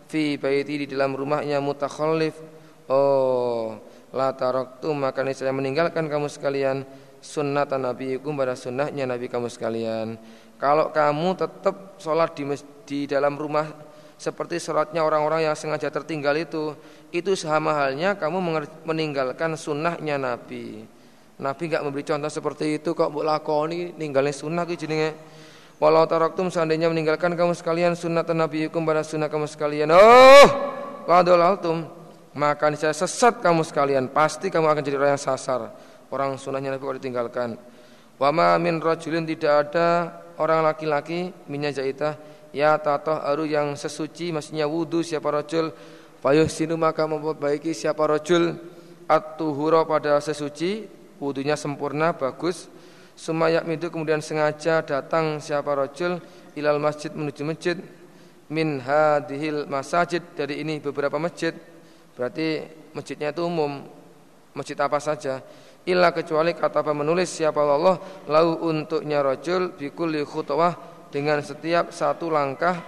[0.07, 2.39] fi baiti di dalam rumahnya mutakhallif
[2.87, 3.75] oh
[4.15, 6.87] la taraktum maka saya meninggalkan kamu sekalian
[7.21, 10.17] sunnah nabiikum pada sunnahnya nabi kamu sekalian.
[10.57, 12.43] Kalau kamu tetap sholat di,
[12.85, 13.65] di dalam rumah
[14.21, 16.77] seperti sholatnya orang-orang yang sengaja tertinggal itu
[17.09, 18.37] itu sama halnya kamu
[18.85, 20.85] meninggalkan sunnahnya Nabi.
[21.41, 25.17] Nabi nggak memberi contoh seperti itu kok buat lakoni ninggalin sunnah gitu jenenge?
[25.81, 29.89] Walau taraktum seandainya meninggalkan kamu sekalian sunnah Nabi hukum pada sunnah kamu sekalian.
[29.89, 30.47] Oh
[31.09, 31.41] ladol
[32.37, 35.73] maka saya sesat kamu sekalian pasti kamu akan jadi orang yang sasar.
[36.13, 37.49] Orang sunnahnya Nabi kalau ditinggalkan?
[38.21, 42.13] Wama min rajulin tidak ada orang laki-laki minyak jaitah
[42.51, 45.71] ya tatoh aru yang sesuci maksudnya wudu siapa rojul.
[46.21, 48.53] Payuh sinu maka memperbaiki siapa rojul.
[49.11, 50.87] At-tuhura pada sesuci
[51.19, 52.71] wudunya sempurna bagus.
[53.17, 56.21] Sumayak midu kemudian sengaja datang siapa rojul
[56.55, 57.77] ilal masjid menuju masjid.
[58.51, 61.55] Min hadhil masajid dari ini beberapa masjid.
[62.15, 63.83] Berarti masjidnya itu umum.
[64.51, 65.39] Masjid apa saja.
[65.87, 67.97] Illa kecuali kata menulis siapa Allah
[68.29, 72.79] lau untuknya rojul bikulli khutwah dengan setiap satu langkah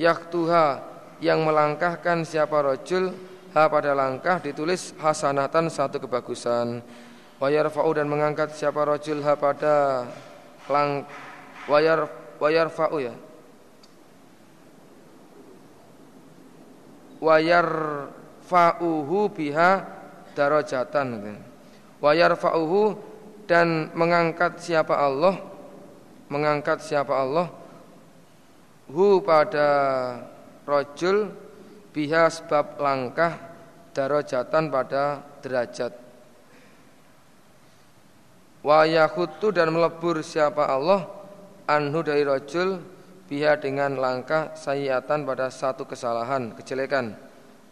[0.00, 0.80] yaktuha
[1.20, 3.12] yang melangkahkan siapa rojul
[3.56, 6.80] ha pada langkah ditulis hasanatan satu kebagusan.
[7.36, 10.08] Wayar fa'u dan mengangkat siapa rojul ha pada
[10.72, 11.04] lang
[11.68, 12.08] wayar
[12.40, 13.14] wayar fa'u ya.
[17.20, 17.68] Wayar
[18.44, 19.84] fa'uhu biha
[20.36, 21.40] darajatan.
[22.00, 22.96] Wayar fa'uhu
[23.48, 25.55] dan mengangkat siapa Allah
[26.28, 27.48] mengangkat siapa Allah
[28.90, 29.68] hu pada
[30.66, 31.30] rojul
[31.94, 33.38] biha sebab langkah
[33.96, 35.92] darajatan pada derajat.
[38.60, 41.06] Wa yahutu dan melebur siapa Allah
[41.70, 42.82] anhu dari rojul
[43.26, 47.14] biha dengan langkah sayiatan pada satu kesalahan kejelekan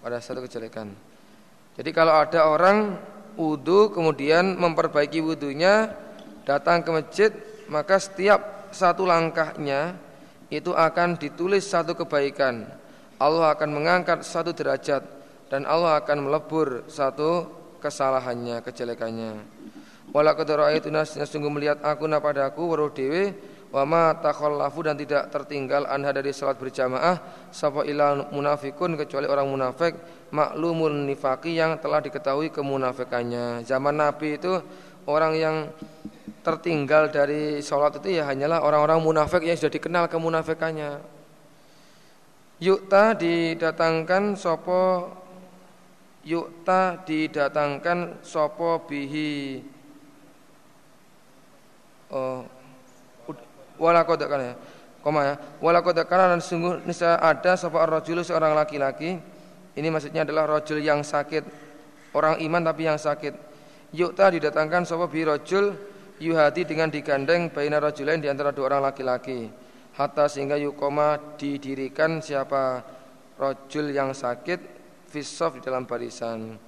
[0.03, 0.93] pada satu kejelekan.
[1.75, 2.95] Jadi kalau ada orang
[3.35, 5.91] wudhu kemudian memperbaiki wudhunya
[6.47, 7.31] datang ke masjid
[7.69, 9.97] maka setiap satu langkahnya
[10.51, 12.67] itu akan ditulis satu kebaikan.
[13.17, 15.07] Allah akan mengangkat satu derajat
[15.49, 17.47] dan Allah akan melebur satu
[17.79, 19.33] kesalahannya, kejelekannya.
[20.15, 20.37] Wala
[20.75, 23.35] itu nasnya sungguh melihat aku na padaku waruh dewe
[23.75, 29.99] wama takhallafu dan tidak tertinggal anha dari salat berjamaah sapa ilal munafikun kecuali orang munafik
[30.31, 33.67] maklumun nifaki yang telah diketahui kemunafikannya.
[33.67, 34.55] Zaman Nabi itu
[35.09, 35.57] orang yang
[36.45, 41.01] tertinggal dari sholat itu ya hanyalah orang-orang munafik yang sudah dikenal kemunafikannya.
[42.61, 45.11] Yukta didatangkan sopo
[46.25, 49.61] Yukta didatangkan sopo bihi.
[52.09, 52.47] Oh,
[53.77, 54.55] walakodakan ya
[55.05, 55.35] koma ya.
[55.61, 59.21] Walakodakan dan sungguh nisa ada sopo rojul seorang laki-laki.
[59.75, 61.45] Ini maksudnya adalah rojul yang sakit.
[62.17, 63.54] Orang iman tapi yang sakit
[63.95, 65.71] Yukta didatangkan sopo bihi rojul
[66.19, 69.47] yuhati dengan digandeng baina rajulain di antara dua orang laki-laki.
[69.95, 72.83] Hatta sehingga yukoma didirikan siapa
[73.39, 74.59] rojul yang sakit
[75.07, 76.59] fisof di dalam barisan.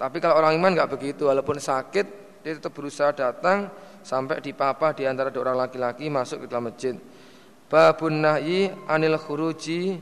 [0.00, 2.06] Tapi kalau orang iman nggak begitu walaupun sakit
[2.40, 3.68] dia tetap berusaha datang
[4.00, 6.96] sampai dipapa di antara dua orang laki-laki masuk ke dalam masjid.
[7.68, 10.00] Babun nahyi anil khuruji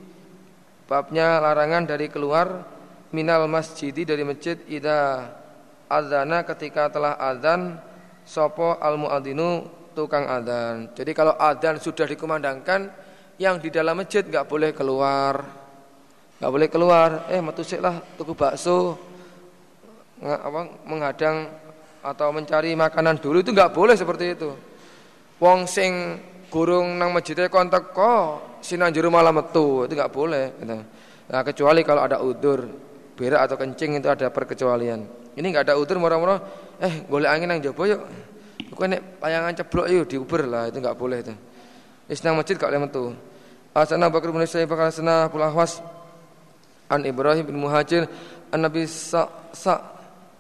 [0.87, 2.63] babnya larangan dari keluar
[3.11, 5.35] minal masjidi dari masjid ida
[5.91, 7.83] azana ketika telah azan
[8.23, 10.95] sopo al muadzinu tukang adzan.
[10.95, 12.87] Jadi kalau adzan sudah dikumandangkan,
[13.43, 15.43] yang di dalam masjid nggak boleh keluar,
[16.39, 17.27] nggak boleh keluar.
[17.27, 18.95] Eh metusik lah tuku bakso,
[20.23, 21.37] nggak apa menghadang
[22.01, 24.51] atau mencari makanan dulu itu nggak boleh seperti itu.
[25.43, 26.21] Wong sing
[26.53, 30.55] gurung nang masjidnya kontak kok sinan juru malam metu itu nggak boleh.
[30.61, 30.77] Gitu.
[31.31, 32.90] Nah kecuali kalau ada udur
[33.21, 35.05] berak atau kencing itu ada perkecualian.
[35.37, 36.41] Ini nggak ada udur murah-murah,
[36.81, 38.01] eh golek angin yang jauh yuk.
[38.73, 41.37] Iku nek layangan ceblok itu diuber lah, itu enggak boleh itu.
[42.09, 43.05] Wis nang masjid gak boleh metu.
[43.71, 45.79] Asana Bakar bin Sa'id bakal sana Pulahwas
[46.91, 48.11] an Ibrahim bin Muhajir
[48.51, 49.79] an Nabi Sa Sa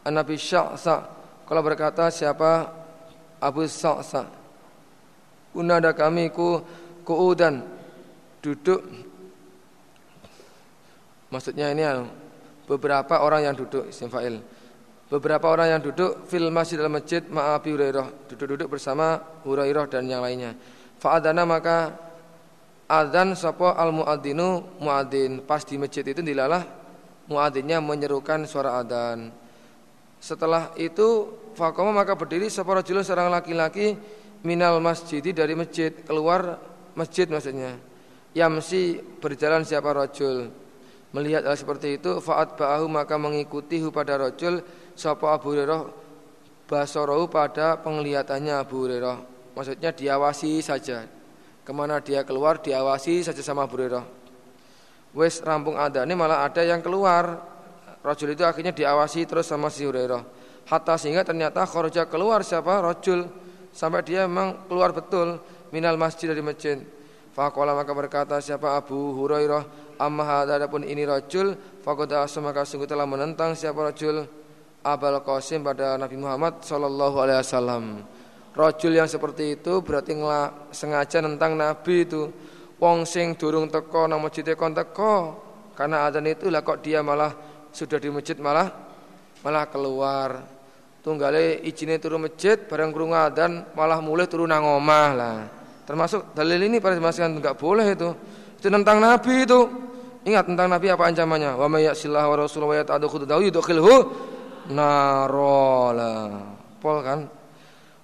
[0.02, 1.06] an Nabi Sya Sa
[1.46, 2.66] kalau berkata siapa
[3.38, 4.26] Abu Sa Sa
[5.54, 6.58] Unada kami ku
[7.06, 7.62] kuudan
[8.42, 8.82] duduk
[11.30, 11.86] Maksudnya ini
[12.70, 14.38] beberapa orang yang duduk isim fa'il.
[15.10, 20.22] Beberapa orang yang duduk fil masjid dalam masjid ma'abi Hurairah, duduk-duduk bersama Hurairah dan yang
[20.22, 20.54] lainnya.
[21.02, 21.98] Fa'adana maka
[22.86, 25.42] adzan sapa al muadzinu muadzin.
[25.42, 26.62] Pas di masjid itu dilalah
[27.26, 29.34] muadzinnya menyerukan suara adzan.
[30.22, 31.26] Setelah itu
[31.58, 33.98] faqama maka berdiri sapa rajulun seorang laki-laki
[34.46, 36.62] minal masjidi dari masjid keluar
[36.94, 37.74] masjid maksudnya.
[38.30, 40.54] Yamsi berjalan siapa rajul
[41.10, 44.62] Melihat hal seperti itu faat ba'ahu maka mengikuti pada rojul
[44.94, 45.90] sapa Abu Hurairah
[46.70, 49.18] basarahu pada penglihatannya Abu Hurairah.
[49.58, 51.02] Maksudnya diawasi saja.
[51.66, 54.06] Ke mana dia keluar diawasi saja sama Abu Hurairah.
[55.10, 57.42] Wes rampung ada ini malah ada yang keluar.
[58.00, 60.22] Rojul itu akhirnya diawasi terus sama si Hurairah.
[60.70, 62.78] Hatta sehingga ternyata kharaja keluar siapa?
[62.78, 63.26] Rojul.
[63.74, 65.42] Sampai dia memang keluar betul
[65.74, 66.78] minal masjid dari masjid.
[67.30, 71.52] Faqala maka berkata siapa Abu Hurairah Amma hadha adapun ini rajul
[71.84, 72.08] faqad
[72.40, 74.24] maka sungguh telah menentang siapa rajul
[74.80, 77.84] Abul Qasim pada Nabi Muhammad sallallahu alaihi wasallam.
[78.56, 82.32] Rajul yang seperti itu berarti ngela, sengaja tentang Nabi itu.
[82.80, 85.36] Wong sing durung teko nang masjid kon teko.
[85.76, 87.36] Karena adzan itu lah kok dia malah
[87.68, 88.72] sudah di masjid malah
[89.44, 90.40] malah keluar.
[91.04, 95.59] Tunggale ijine turu masjid bareng krungu adzan malah mulai turun nang omah lah.
[95.90, 98.14] Termasuk dalil ini pada masukkan enggak boleh itu.
[98.62, 99.60] Itu tentang Nabi itu.
[100.22, 101.58] Ingat tentang Nabi apa ancamannya?
[101.58, 103.94] Wa may ya'sillah wa rasulahu wa yata'addu khududahu yudkhilhu
[104.70, 106.46] narola.
[106.78, 107.26] Pol kan?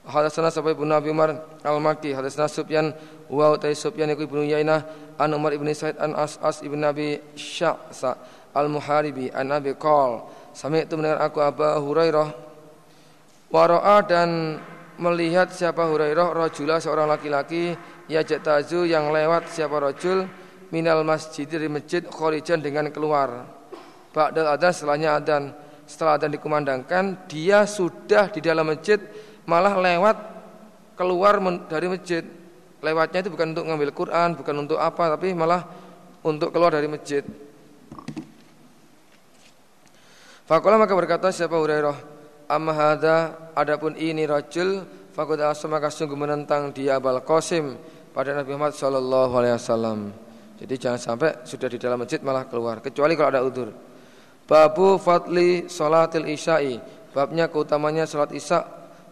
[0.03, 1.31] Hadatsana Sa'id bin Nabi Umar
[1.63, 2.91] Al-Makki, hadatsana Sufyan
[3.31, 8.19] wa utai Sufyan iku ibnu Yainah an Umar ibn Sa'id an As'as ibn Nabi Sya'sa
[8.51, 12.29] Al-Muharibi an Nabi qol Sami itu mendengar aku Abu Hurairah
[13.51, 14.59] Wara'a dan
[14.97, 17.77] melihat siapa Hurairah rajula seorang laki-laki
[18.09, 20.25] yajtazu yang lewat siapa rajul
[20.73, 23.47] minal masjid dari masjid khorijan dengan keluar.
[24.11, 25.43] Ba'dal adan setelahnya adan.
[25.87, 28.99] Setelah adan dikumandangkan, dia sudah di dalam masjid
[29.47, 30.17] malah lewat
[30.99, 31.39] keluar
[31.71, 32.25] dari masjid.
[32.83, 35.63] Lewatnya itu bukan untuk ngambil Quran, bukan untuk apa, tapi malah
[36.27, 37.23] untuk keluar dari masjid.
[40.47, 42.16] Fakola maka berkata siapa Hurairah,
[42.49, 42.99] amma
[43.55, 47.77] adapun ini rajul faqad asma sungguh menentang dia Abul Qasim
[48.15, 49.99] pada Nabi Muhammad sallallahu alaihi wasallam.
[50.57, 53.69] Jadi jangan sampai sudah di dalam masjid malah keluar kecuali kalau ada udur.
[54.49, 56.81] Babu fadli salatil isya'i.
[57.13, 58.65] Babnya keutamanya salat isya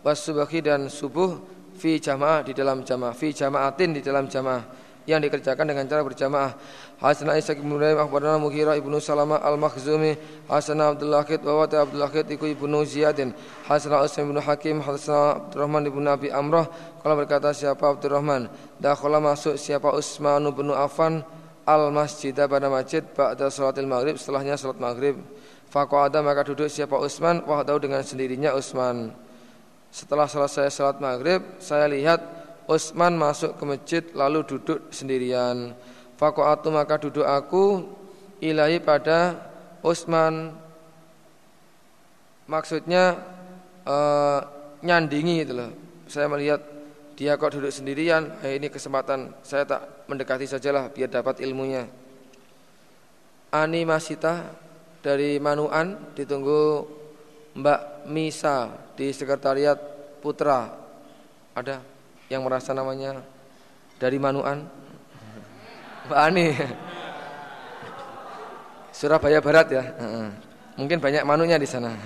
[0.05, 1.41] was subuhi dan subuh
[1.77, 4.63] fi jamaah di dalam jamaah, fi jamaatin di dalam jamaah
[5.05, 6.53] yang dikerjakan dengan cara berjamaah.
[7.05, 10.17] Hasan Aisyah bin Nuraim akhbarana Mughirah ibnu Salamah al-Makhzumi,
[10.49, 13.37] Hasan Abdullah Khid wa wata Abdullah Khid iku ibnu Ziyadin,
[13.69, 16.65] Hasan Usaim bin Hakim, Hasan Abdurrahman ibnu Abi Amrah,
[17.05, 18.49] kalau berkata siapa Abdurrahman,
[18.81, 21.21] dakhala masuk siapa Utsman bin Affan
[21.69, 25.21] al-masjid pada masjid ba'da salatil maghrib setelahnya salat maghrib.
[25.69, 29.13] Faqada maka duduk siapa Utsman wahdahu dengan sendirinya Utsman.
[29.93, 32.25] Setelah selesai salat maghrib, saya lihat
[32.65, 35.77] Utsman masuk ke masjid lalu duduk sendirian.
[36.15, 37.85] Fakoatu maka duduk aku
[38.39, 39.39] ilahi pada
[39.83, 40.55] Utsman.
[42.45, 43.19] Maksudnya
[43.89, 44.41] uh,
[44.85, 45.71] nyandingi itu loh.
[46.07, 46.61] Saya melihat
[47.17, 48.37] dia kok duduk sendirian.
[48.45, 51.89] Eh, ini kesempatan saya tak mendekati sajalah biar dapat ilmunya.
[53.55, 54.51] Ani Masita
[55.01, 56.85] dari Manuan ditunggu
[57.55, 59.79] Mbak Misa di sekretariat
[60.21, 60.83] Putra.
[61.55, 61.95] Ada?
[62.33, 63.21] yang merasa namanya
[64.01, 64.84] dari Manuan?
[66.05, 66.53] Pak Ani.
[68.95, 69.85] Surabaya Barat ya.
[70.77, 71.93] Mungkin banyak manunya di sana.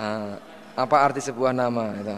[0.00, 0.40] Ah,
[0.80, 2.16] apa arti sebuah nama itu?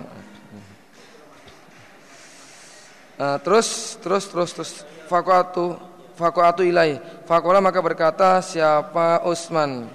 [3.18, 4.70] Ah, terus terus terus terus
[5.10, 5.74] fakuatu
[6.14, 7.02] fakuatu ilai.
[7.26, 9.90] Fakola maka berkata siapa Usman?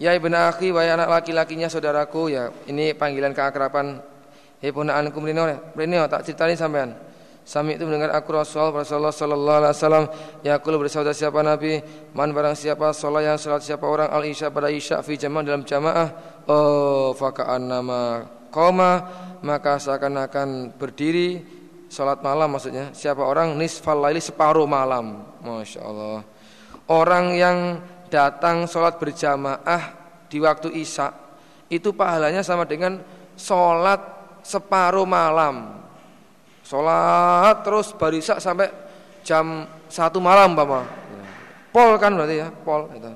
[0.00, 2.48] Ya ibn akhi wahai anak laki-lakinya saudaraku ya.
[2.64, 4.00] Ini panggilan keakraban
[4.60, 6.92] Hei mrene mrene tak ceritain sampean.
[7.50, 10.06] Sami itu mendengar aku Rasul Rasulullah sallallahu alaihi wasallam.
[10.46, 11.82] Yaqulu bersabda siapa Nabi?
[12.14, 14.06] Man barang siapa salat yang salat siapa orang?
[14.06, 16.08] Al isya pada isya fi jamaah dalam jamaah.
[16.46, 18.22] Oh fakaan nama
[18.54, 19.02] koma
[19.42, 21.42] maka seakan-akan berdiri
[21.90, 22.94] salat malam maksudnya.
[22.94, 23.58] Siapa orang?
[23.58, 25.26] Nisfal laili separuh malam.
[25.42, 26.22] Masya Allah.
[26.86, 27.82] Orang yang
[28.14, 29.98] datang salat berjamaah
[30.30, 31.10] di waktu isya
[31.66, 33.02] itu pahalanya sama dengan
[33.34, 33.98] salat
[34.46, 35.89] separuh malam.
[36.70, 38.70] Sholat terus barisak sampai
[39.26, 40.86] jam satu malam Bapak.
[41.74, 43.10] Pol kan berarti ya, pol itu.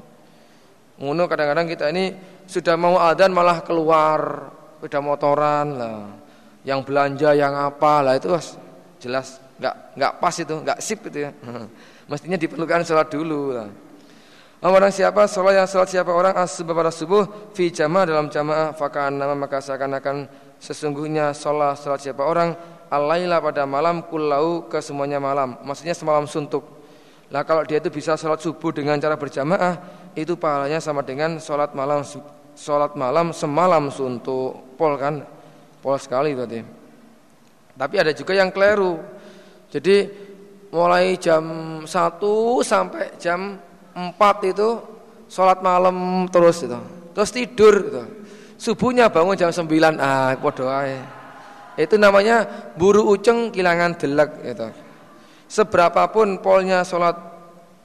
[0.98, 2.10] Ngono kadang-kadang kita ini
[2.50, 4.50] sudah mau adzan malah keluar,
[4.82, 6.02] udah motoran lah.
[6.66, 8.34] Yang belanja yang apa lah itu
[8.98, 11.30] jelas nggak nggak pas itu, nggak sip itu ya.
[12.10, 13.70] Mestinya diperlukan sholat dulu lah.
[14.66, 19.14] Orang siapa sholat yang sholat siapa orang asubuh pada subuh fi jamaah dalam jamaah fakaan
[19.14, 20.26] nama maka seakan-akan
[20.58, 25.56] sesungguhnya sholat sholat siapa orang alaila pada malam kulau ke semuanya malam.
[25.62, 26.64] Maksudnya semalam suntuk.
[27.32, 29.80] Lah kalau dia itu bisa sholat subuh dengan cara berjamaah
[30.14, 32.06] itu pahalanya sama dengan sholat malam
[32.54, 34.78] sholat malam semalam suntuk.
[34.78, 35.24] Pol kan?
[35.82, 36.62] Pol sekali berarti.
[37.74, 39.02] Tapi ada juga yang keliru.
[39.72, 40.06] Jadi
[40.70, 41.42] mulai jam
[41.82, 41.90] 1
[42.62, 43.58] sampai jam
[43.94, 44.78] empat itu
[45.26, 46.78] sholat malam terus itu.
[47.14, 48.02] Terus tidur gitu.
[48.58, 49.98] subuhnya bangun jam sembilan.
[49.98, 50.70] Ah podo
[51.74, 52.46] itu namanya
[52.78, 54.68] buru uceng kilangan delek itu
[55.50, 57.14] seberapapun polnya sholat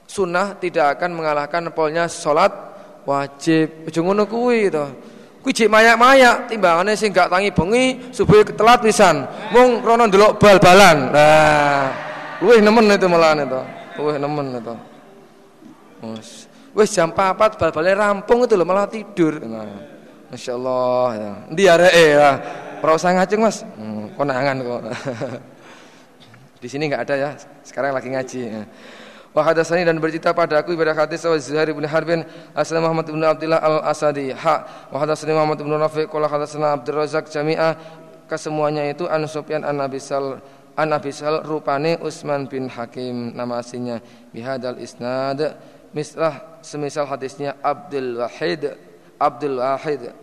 [0.09, 2.50] sunnah tidak akan mengalahkan polnya sholat
[3.06, 3.85] wajib.
[3.85, 4.85] Ujung ngono kuwi itu
[5.40, 9.26] kuwi mayak-mayak timbangane sing gak tangi bengi subuh telat pisan.
[9.53, 10.98] Mung rono ndelok bal-balan.
[11.14, 11.85] Nah
[12.42, 13.61] luwih nemen itu malah itu.
[14.01, 14.76] Luwih nemen itu.
[16.74, 19.42] Wes jam 4 bal-bale rampung itu loh malah tidur.
[19.42, 19.66] Nah,
[20.30, 21.32] Masya Allah ya.
[21.50, 22.32] Ndi areke ya.
[22.80, 23.67] Ora usah ngaceng Mas.
[23.75, 24.82] Hmm, konangan kok.
[26.64, 27.30] Di sini enggak ada ya.
[27.64, 28.40] Sekarang lagi ngaji.
[28.48, 28.64] Ya.
[29.30, 32.24] Wa dan bercerita padaku ibadah hadis wa Zuhair bin Harbin.
[32.56, 34.32] Asal Muhammad bin Abdullah al-Asadi.
[34.32, 34.56] Ha.
[34.90, 36.03] Wa hadatsani Muhammad bin Rafi.
[36.08, 37.75] Qala hadatsana Abdul Razak jami'ah
[38.32, 40.40] kesemuanya itu an Sufyan an Abisal
[40.80, 43.35] an Abisal rupane Utsman bin Hakim.
[43.35, 43.99] Nama aslinya.
[44.32, 45.59] Bihadal isnad.
[45.91, 48.75] Mislah semisal hadisnya Abdul Wahid.
[49.19, 50.16] Abdul Wahid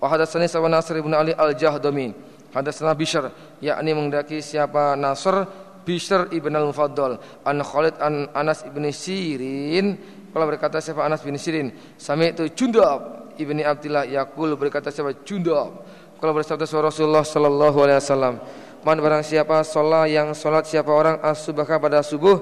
[0.00, 2.12] wa hadatsani sawa Nasr ibn Ali al-Jahdami
[2.52, 7.22] hadatsana Bishr yakni mengdaki siapa Nasr Bishr ibn al-Mufaddal.
[7.46, 9.94] An Khalid an Anas ibn Sirin.
[10.34, 15.86] Kalau berkata siapa Anas bin Sirin sami itu Jundab ibni Abdullah Yakul berkata siapa Jundab.
[16.18, 18.34] Kalau bersabda Rasulullah sallallahu alaihi wasallam
[18.84, 22.38] man barang siapa sholat yang sholat siapa orang as-subah pada subuh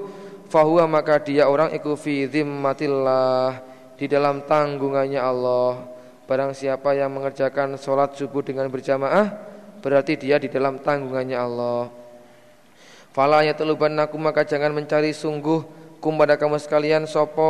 [0.50, 3.62] fahuwa maka dia orang iku fi zimmatillah
[3.94, 5.93] di dalam tanggungannya Allah
[6.24, 9.36] barang siapa yang mengerjakan sholat subuh dengan berjamaah
[9.84, 11.92] berarti dia di dalam tanggungannya Allah.
[13.12, 15.62] Fala yatlubannakum maka jangan mencari sungguh
[16.00, 17.44] kum pada kamu sekalian sopo.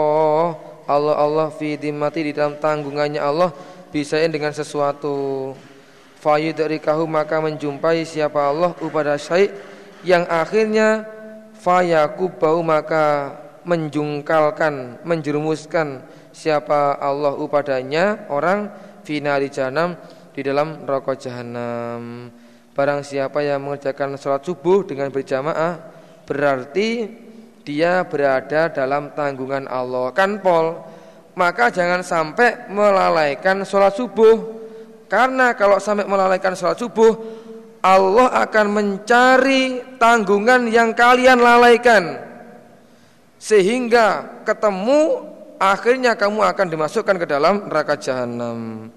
[0.84, 3.54] Allah Allah fi dimmati di dalam tanggungannya Allah
[3.94, 5.54] bisain dengan sesuatu.
[6.20, 9.48] Fayudrikahu maka menjumpai siapa Allah upada syai
[10.04, 11.04] yang akhirnya
[11.60, 18.66] fayakubau maka menjungkalkan menjerumuskan siapa Allah upadanya orang
[19.06, 19.94] finali janam
[20.34, 22.28] di dalam rokok jahanam.
[22.74, 25.78] Barang siapa yang mengerjakan sholat subuh dengan berjamaah
[26.26, 27.06] berarti
[27.62, 30.10] dia berada dalam tanggungan Allah.
[30.10, 30.74] Kan pol
[31.38, 34.66] maka jangan sampai melalaikan sholat subuh.
[35.06, 37.14] Karena kalau sampai melalaikan sholat subuh
[37.78, 42.18] Allah akan mencari tanggungan yang kalian lalaikan.
[43.38, 48.90] Sehingga ketemu akhirnya kamu akan dimasukkan ke dalam neraka jahanam.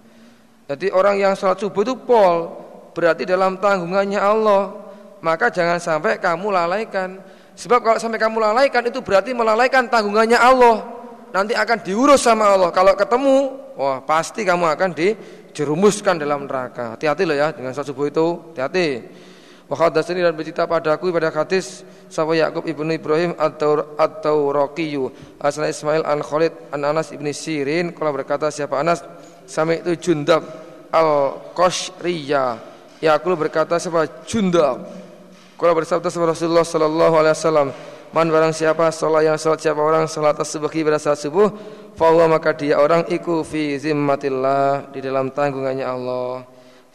[0.68, 2.52] Jadi orang yang sholat subuh itu pol
[2.92, 4.76] berarti dalam tanggungannya Allah.
[5.18, 7.18] Maka jangan sampai kamu lalaikan.
[7.58, 10.86] Sebab kalau sampai kamu lalaikan itu berarti melalaikan tanggungannya Allah.
[11.34, 12.69] Nanti akan diurus sama Allah.
[12.69, 13.36] Kalau ketemu,
[13.74, 15.18] wah pasti kamu akan di
[15.58, 16.94] jerumuskan dalam neraka.
[16.94, 18.53] Hati-hati loh ya dengan sholat subuh itu.
[18.53, 18.88] Hati-hati.
[19.68, 25.12] Wa hadatsani dan bercerita padaku pada hadis sahabat Yakub ibnu Ibrahim atau Rokiyu
[25.44, 29.04] asal Ismail an Khalid an Anas ibni Sirin kalau berkata siapa Anas?
[29.44, 30.44] Sami itu Jundab
[30.92, 32.64] al Qashriya
[33.04, 34.88] Yakub berkata siapa Jundab?
[35.60, 37.70] Kalau bersabda sama Rasulullah sallallahu alaihi wasallam?
[38.16, 41.52] Man barang siapa salat yang salat siapa orang salat subuh pada saat subuh
[41.98, 46.46] Fahuwa maka dia orang iku fi zimmatillah di dalam tanggungannya Allah.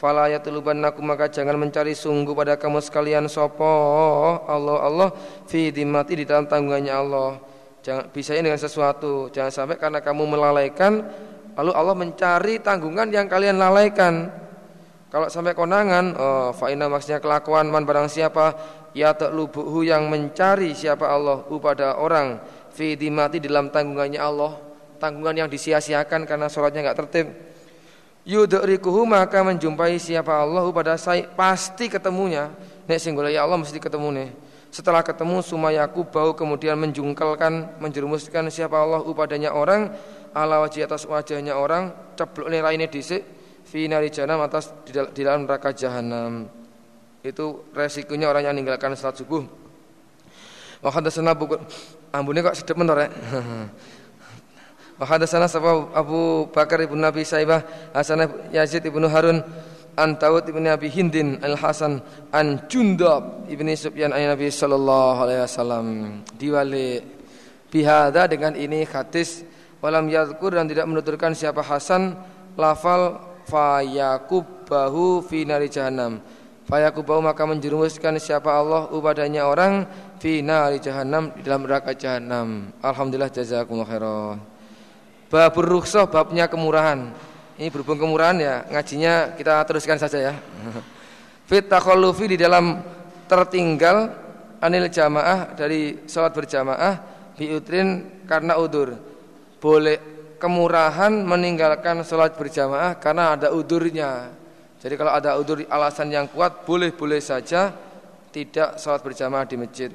[0.03, 3.63] Fala yatlubannakum maka jangan mencari sungguh pada kamu sekalian sopo
[4.43, 5.09] Allah Allah
[5.47, 7.39] fi zimmati di dalam tanggungannya Allah.
[7.79, 9.31] Jangan bisa dengan sesuatu.
[9.31, 11.07] Jangan sampai karena kamu melalaikan
[11.55, 14.27] lalu Allah mencari tanggungan yang kalian lalaikan.
[15.07, 18.59] Kalau sampai konangan, oh, fa'ina maksudnya kelakuan man barang siapa
[18.91, 22.43] ya taklubuhu yang mencari siapa Allah pada orang
[22.75, 24.59] fi dimati dalam tanggungannya Allah
[24.99, 27.52] tanggungan yang disia-siakan karena sholatnya nggak tertib.
[28.23, 32.47] Yudrikuhu maka menjumpai siapa Allah pada saya pasti ketemunya.
[32.87, 34.29] Nek singgul ya Allah mesti ketemu nih.
[34.71, 39.91] Setelah ketemu sumayaku bau kemudian menjungkalkan menjerumuskan siapa Allah upadanya orang
[40.33, 43.21] ala wajah atas wajahnya orang ceblok nih lainnya disik
[43.67, 46.47] fi nari jahanam atas di dalam neraka jahanam.
[47.21, 49.43] Itu resikonya orang yang meninggalkan salat subuh.
[50.83, 51.55] Wa hadatsana Abu
[52.13, 53.09] Ambune kok sedep mentor ya.
[55.03, 55.51] Wa hadatsana
[55.91, 57.59] Abu Bakar ibn Nabi Saibah
[57.91, 58.23] Hasan
[58.55, 59.43] Yazid ibnu Harun
[59.99, 61.99] an Tawud ibn Abi Hindin al Hasan
[62.31, 65.85] an Jundab ibn Sufyan an Nabi sallallahu alaihi wasallam
[66.39, 67.03] diwali.
[67.67, 69.43] Bihada dengan ini hadis.
[69.83, 72.15] Walam yadkur dan tidak menuturkan siapa Hasan
[72.55, 73.19] lafal
[73.51, 76.23] fayakubahu fi nari jahannam.
[76.63, 79.83] Fayakubahu maka menjerumuskan siapa Allah ubadanya orang
[80.23, 82.71] fi nari jahannam di dalam neraka jahannam.
[82.79, 84.52] Alhamdulillah jazakumullah khairan
[85.33, 87.09] babur rukhsah babnya kemurahan
[87.53, 90.33] ini berhubung kemurahan ya ngajinya kita teruskan saja ya.
[91.49, 92.81] Fit takhallufi di dalam
[93.29, 94.09] tertinggal
[94.57, 96.93] anil jamaah dari sholat berjamaah
[97.37, 98.97] biutrin karena udur.
[99.61, 100.01] Boleh
[100.41, 104.33] kemurahan meninggalkan sholat berjamaah karena ada udurnya.
[104.81, 107.69] Jadi kalau ada udur alasan yang kuat boleh-boleh saja
[108.33, 109.91] tidak sholat berjamaah di masjid.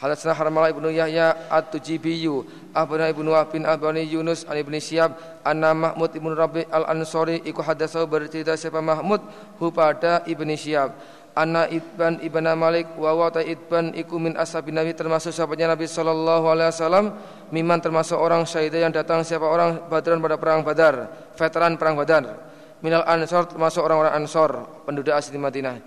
[0.00, 5.12] Hadatsana Harmala ibnu Yahya At-Tujibiyu Abana ibnu Wahbin Abani Yunus An ibni Syihab
[5.44, 9.20] Anna Mahmud ibnu Rabi Al-Ansori Iku hadasau bercerita siapa Mahmud
[9.60, 10.96] Hu pada ibni Syihab
[11.36, 16.44] Anna Ibn Ibn Malik wa wata Ibn iku min ashabin Nabi termasuk sahabatnya Nabi sallallahu
[16.50, 17.14] alaihi wasallam
[17.54, 21.06] miman termasuk orang syahid yang datang siapa orang badran pada perang Badar
[21.38, 22.50] veteran perang Badar.
[22.82, 25.78] Minal ansor termasuk orang-orang ansor penduduk asli Madinah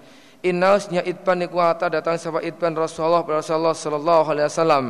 [0.44, 1.56] Innausnya idban niku
[1.88, 4.86] datang siapa idban Rasulullah Rasulullah sallallahu alaihi wasallam.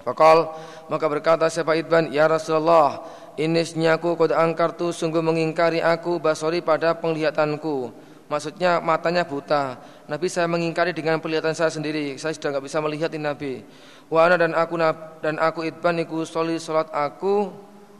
[0.00, 0.48] Fakal
[0.88, 3.04] maka berkata siapa idban ya Rasulullah
[3.36, 7.92] inisnya aku kod angkartu sungguh mengingkari aku basori pada penglihatanku.
[8.32, 9.76] Maksudnya matanya buta.
[10.08, 12.16] Nabi saya mengingkari dengan penglihatan saya sendiri.
[12.16, 13.60] Saya sudah nggak bisa melihat ini Nabi.
[14.08, 14.74] Wa dan aku
[15.20, 17.52] dan aku idban niku soli salat aku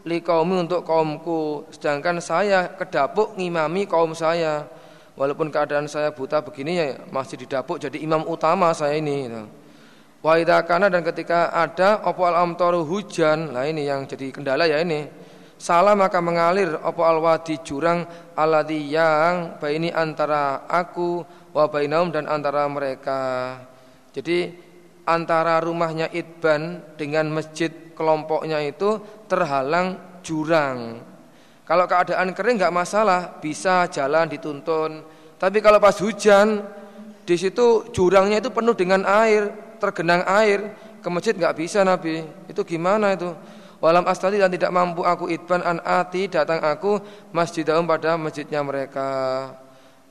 [0.08, 1.68] li kaumi untuk kaumku.
[1.68, 4.66] Sedangkan saya kedapuk ngimami kaum saya
[5.16, 9.42] walaupun keadaan saya buta begini ya masih didapuk jadi imam utama saya ini gitu.
[10.24, 14.82] Wa kana dan ketika ada opo al amtaru hujan, nah ini yang jadi kendala ya
[14.82, 15.06] ini.
[15.56, 18.02] Salah maka mengalir opo al wadi jurang
[18.34, 21.22] aladi yang ini antara aku
[21.54, 23.54] wa bainaum dan antara mereka.
[24.10, 24.50] Jadi
[25.06, 28.98] antara rumahnya Idban dengan masjid kelompoknya itu
[29.30, 31.00] terhalang jurang.
[31.66, 35.02] Kalau keadaan kering nggak masalah, bisa jalan dituntun.
[35.34, 36.62] Tapi kalau pas hujan,
[37.26, 39.50] di situ jurangnya itu penuh dengan air,
[39.82, 42.22] tergenang air, ke masjid nggak bisa Nabi.
[42.46, 43.34] Itu gimana itu?
[43.82, 46.96] Walam astali dan tidak mampu aku idban an ati datang aku
[47.34, 49.10] masjidahum pada masjidnya mereka.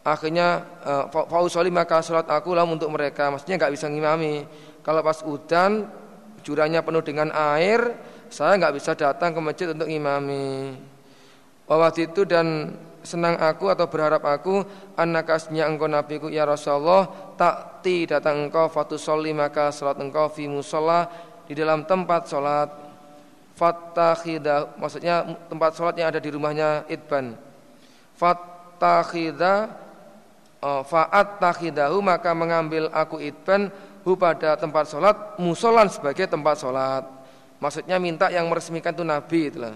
[0.06, 3.32] Akhirnya uh, fausoli maka sholat aku lah untuk mereka.
[3.34, 4.46] Maksudnya nggak bisa ngimami.
[4.86, 5.90] Kalau pas hujan
[6.46, 7.96] jurangnya penuh dengan air,
[8.30, 10.78] saya nggak bisa datang ke masjid untuk ngimami.
[11.66, 14.66] Waktu itu dan senang aku atau berharap aku
[14.98, 17.06] anakasnya engkau nabiku ya Rasulullah
[17.38, 21.10] takti datang engkau fatu soli maka salat engkau fi musola
[21.46, 22.70] di dalam tempat salat.
[23.56, 27.40] Fattakhida maksudnya tempat salat yang ada di rumahnya Idban.
[28.20, 29.72] Fattakhida
[30.60, 33.72] oh, faat takhidahu maka mengambil aku Idban
[34.04, 37.08] hu pada tempat salat musolan sebagai tempat salat.
[37.64, 39.74] Maksudnya minta yang meresmikan itu Nabi itulah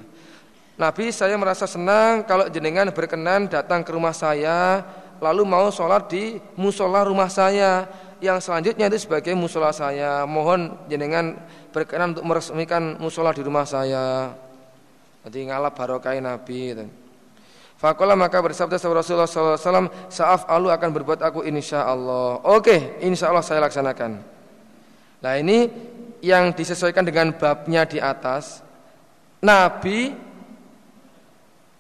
[0.79, 4.79] Nabi saya merasa senang kalau jenengan berkenan datang ke rumah saya
[5.19, 7.83] lalu mau sholat di musola rumah saya.
[8.23, 10.23] Yang selanjutnya itu sebagai musola saya.
[10.23, 11.35] Mohon jenengan
[11.75, 14.31] berkenan untuk meresmikan musola di rumah saya.
[15.27, 16.87] Jadi ngalap barokah Nabi itu.
[17.79, 23.43] Fakola maka bersabda Rasulullah SAW Saaf alu akan berbuat aku insya Allah Oke insya Allah
[23.43, 24.19] saya laksanakan.
[25.23, 25.67] Nah ini
[26.23, 28.63] yang disesuaikan dengan babnya di atas.
[29.39, 30.28] Nabi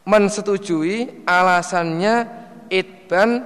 [0.09, 2.25] mensetujui alasannya
[2.73, 3.45] itban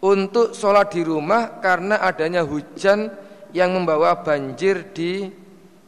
[0.00, 3.12] untuk sholat di rumah karena adanya hujan
[3.52, 5.28] yang membawa banjir di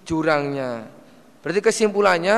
[0.04, 0.84] jurangnya.
[1.40, 2.36] Berarti kesimpulannya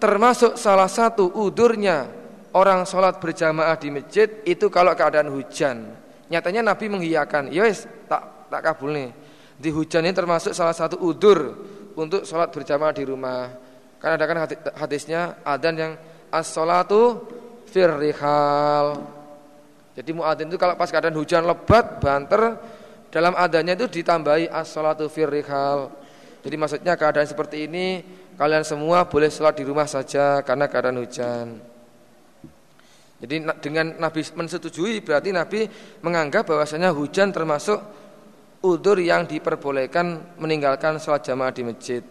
[0.00, 2.08] termasuk salah satu udurnya
[2.56, 5.92] orang sholat berjamaah di masjid itu kalau keadaan hujan.
[6.28, 9.12] Nyatanya Nabi mengiyakan, yes ya tak tak kabul nih.
[9.58, 11.56] Di hujan ini termasuk salah satu udur
[11.98, 13.48] untuk sholat berjamaah di rumah.
[13.98, 14.38] Karena ada kan
[14.78, 15.92] hadisnya adan yang
[16.32, 17.24] as-salatu
[17.68, 19.04] firrihal.
[19.98, 22.54] Jadi muadzin itu kalau pas keadaan hujan lebat, banter,
[23.10, 25.90] dalam adanya itu ditambahi as-salatu firrihal.
[26.44, 28.00] Jadi maksudnya keadaan seperti ini
[28.38, 31.46] kalian semua boleh sholat di rumah saja karena keadaan hujan.
[33.18, 35.66] Jadi dengan Nabi mensetujui berarti Nabi
[36.06, 37.82] menganggap bahwasanya hujan termasuk
[38.62, 42.02] udur yang diperbolehkan meninggalkan sholat jamaah di masjid.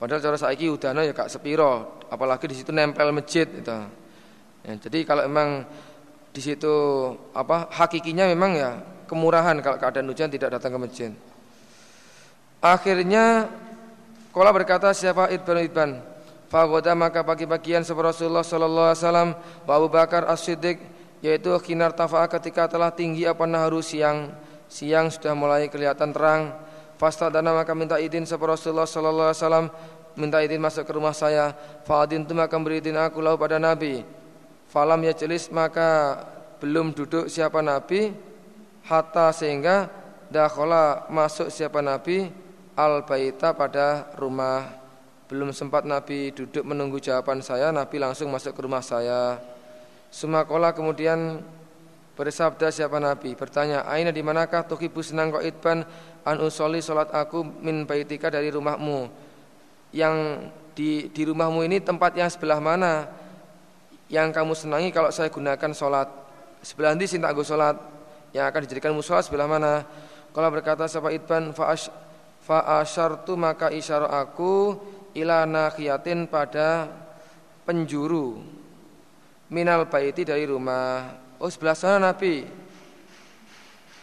[0.00, 3.78] Padahal cara saiki udana ya kak sepiro, apalagi di situ nempel masjid itu.
[4.64, 5.68] Ya, jadi kalau emang
[6.32, 6.72] di situ
[7.36, 11.12] apa hakikinya memang ya kemurahan kalau keadaan hujan tidak datang ke masjid.
[12.64, 13.48] Akhirnya
[14.30, 15.90] Kola berkata siapa Ibn Ibn
[16.46, 19.30] Fagoda maka pagi-pagian sebelum Rasulullah Sallallahu Alaihi Wasallam
[19.90, 20.78] Bakar As-Siddiq
[21.18, 24.32] yaitu kinar tafa ketika telah tinggi apa naharu siang
[24.70, 26.54] siang sudah mulai kelihatan terang
[27.00, 29.66] Fasta dana maka minta izin sebelum Rasulullah Sallallahu Alaihi Wasallam
[30.20, 31.56] minta izin masuk ke rumah saya.
[31.88, 34.04] Fadin tu maka beri izin aku lau pada Nabi.
[34.68, 36.20] Falam ya jelis maka
[36.60, 38.12] belum duduk siapa Nabi
[38.84, 39.88] hatta sehingga
[40.28, 42.28] dakhala masuk siapa Nabi
[42.76, 44.68] al baita pada rumah.
[45.24, 49.40] Belum sempat Nabi duduk menunggu jawaban saya Nabi langsung masuk ke rumah saya.
[50.12, 51.40] Sumakola kemudian
[52.20, 55.88] bersabda siapa Nabi bertanya aina di manakah tukibu senang kau itban
[56.24, 59.08] an usoli solat aku min baitika dari rumahmu.
[59.90, 60.16] Yang
[60.76, 63.08] di di rumahmu ini tempat yang sebelah mana?
[64.10, 66.08] Yang kamu senangi kalau saya gunakan sholat.
[66.60, 67.78] Sebelah nanti sinta aku sholat.
[68.30, 69.82] Yang akan dijadikan musola sebelah mana?
[70.30, 71.50] Kalau berkata sahabat Idban
[72.46, 74.78] fa'ashar tu maka isyara aku
[75.18, 76.86] ila nakhiyatin pada
[77.66, 78.38] penjuru.
[79.50, 81.18] Minal baiti dari rumah.
[81.42, 82.46] Oh sebelah sana Nabi.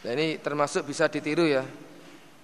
[0.03, 1.63] Nah, ini termasuk bisa ditiru ya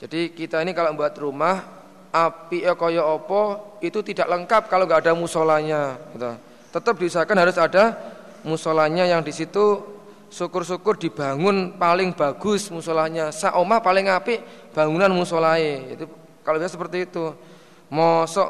[0.03, 1.64] jadi kita ini kalau buat rumah
[2.11, 6.27] api koyo opo itu tidak lengkap kalau nggak ada musolanya gitu.
[6.75, 7.95] Tetap diusahakan harus ada
[8.43, 9.80] musolanya yang di situ
[10.27, 13.32] syukur-syukur dibangun paling bagus musolanya.
[13.32, 14.43] Saomah paling api
[14.75, 15.95] bangunan musolai.
[15.95, 16.11] Itu
[16.43, 17.32] kalau bisa seperti itu.
[17.88, 18.49] Mosok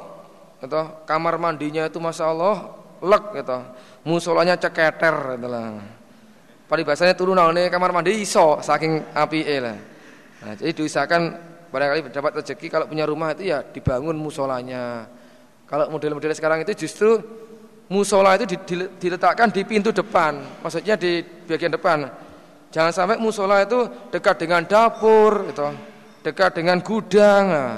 [0.64, 3.58] gitu, kamar mandinya itu masya Allah lek gitu.
[4.10, 5.78] Musolanya ceketer gitu lah.
[6.66, 9.93] Pada bahasanya turun nih kamar mandi iso saking api lah.
[10.44, 11.22] Nah, jadi diusahakan
[11.72, 15.08] barangkali dapat rezeki kalau punya rumah itu ya dibangun musolanya.
[15.66, 17.18] Kalau model-model sekarang itu justru
[17.88, 18.60] musola itu
[19.00, 22.06] diletakkan di pintu depan, maksudnya di bagian depan.
[22.74, 25.72] Jangan sampai musola itu dekat dengan dapur, gitu,
[26.22, 27.46] dekat dengan gudang.
[27.50, 27.78] Nah.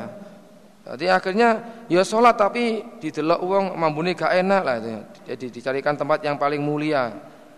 [0.85, 1.49] Jadi akhirnya
[1.89, 4.89] ya sholat tapi didelok uang mambuni gak enak lah itu.
[5.25, 7.09] Jadi dicarikan tempat yang paling mulia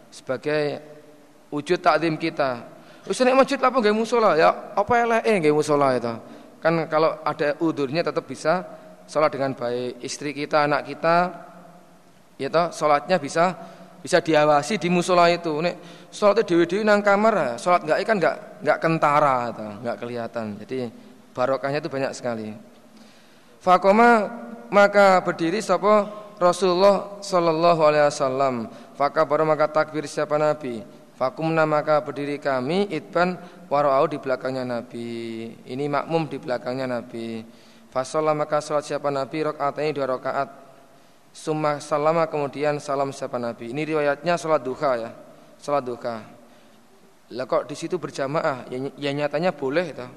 [0.08, 0.80] sebagai
[1.52, 2.64] wujud takdim kita.
[3.08, 4.36] Wis nek masjid apa nggih musola?
[4.36, 6.12] Ya apa eleke nggih musola itu.
[6.60, 8.68] Kan kalau ada udurnya tetap bisa
[9.08, 10.04] sholat dengan baik.
[10.04, 11.16] Istri kita, anak kita
[12.36, 13.56] ya toh salatnya bisa
[14.04, 15.56] bisa diawasi di musola itu.
[15.64, 15.76] Nek
[16.12, 20.46] salat dewi-dewi nang kamar salat enggak kan enggak enggak kentara atau enggak kelihatan.
[20.68, 20.78] Jadi
[21.32, 22.52] barokahnya itu banyak sekali.
[23.64, 24.28] Fakoma
[24.68, 28.68] maka berdiri sapa Rasulullah sallallahu alaihi wasallam.
[29.00, 30.82] Baru maka takbir siapa nabi
[31.18, 33.42] Fakumna maka berdiri kami itban
[33.74, 35.50] warau di belakangnya Nabi.
[35.66, 37.42] Ini makmum di belakangnya Nabi.
[37.90, 40.68] Fasolah maka sholat siapa Nabi ini dua rakaat
[41.38, 43.70] Summa salama kemudian salam siapa Nabi.
[43.70, 45.12] Ini riwayatnya salat duha ya.
[45.62, 46.18] Salat duha.
[47.38, 48.66] Lah kok di situ berjamaah?
[48.74, 50.08] Ya, ya nyatanya boleh itu.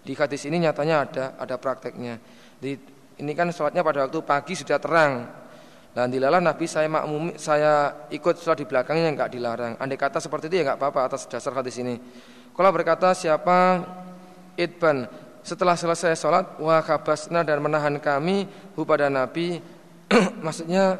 [0.00, 2.16] Di hadis ini nyatanya ada ada prakteknya.
[2.56, 2.80] Di,
[3.20, 5.28] ini kan salatnya pada waktu pagi sudah terang.
[5.90, 9.74] Dan dilalah Nabi saya makmum saya ikut sholat di belakangnya enggak dilarang.
[9.82, 11.98] Andai kata seperti itu ya enggak apa-apa atas dasar hadis ini.
[12.54, 13.82] Kalau berkata siapa
[14.54, 15.10] idban
[15.42, 18.46] setelah selesai sholat wa khabasna dan menahan kami
[18.78, 19.58] hu Nabi
[20.46, 20.94] maksudnya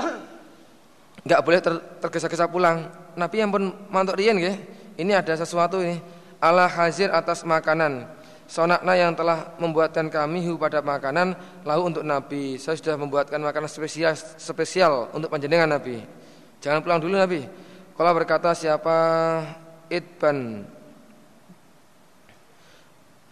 [1.26, 2.88] nggak boleh ter, tergesa-gesa pulang.
[3.20, 4.56] Nabi yang pun mantuk rian ya.
[4.96, 6.00] Ini ada sesuatu ini.
[6.40, 8.15] Allah hazir atas makanan.
[8.46, 11.34] Sonakna yang telah membuatkan kami hu pada makanan
[11.66, 12.58] lalu untuk Nabi.
[12.62, 15.98] Saya sudah membuatkan makanan spesial spesial untuk panjenengan Nabi.
[16.62, 17.42] Jangan pulang dulu Nabi.
[17.96, 18.98] Kalau berkata siapa
[19.90, 20.62] idban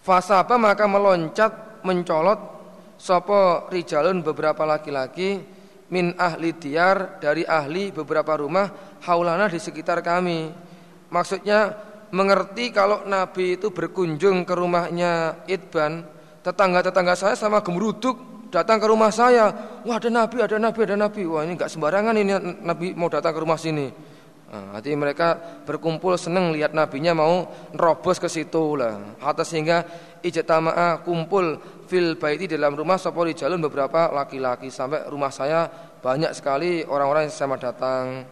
[0.05, 2.55] Fasaba maka meloncat mencolot
[2.95, 5.43] Sopo rijalun beberapa laki-laki
[5.93, 10.49] min ahli diyar dari ahli beberapa rumah haulana di sekitar kami.
[11.13, 11.75] Maksudnya
[12.15, 16.07] mengerti kalau Nabi itu berkunjung ke rumahnya Idban,
[16.47, 19.51] tetangga-tetangga saya sama gemeruduk datang ke rumah saya.
[19.83, 21.23] Wah ada Nabi, ada Nabi, ada Nabi.
[21.27, 24.15] Wah ini nggak sembarangan ini Nabi mau datang ke rumah sini.
[24.55, 25.35] Nah, mereka
[25.67, 27.43] berkumpul seneng lihat nabinya mau
[27.75, 29.19] nerobos ke situ lah.
[29.19, 29.83] Atas sehingga
[30.23, 31.59] ijtama'a kumpul
[31.91, 35.67] fil baiti dalam rumah sopori jalan beberapa laki-laki sampai rumah saya
[35.99, 38.23] banyak sekali orang-orang yang sama datang.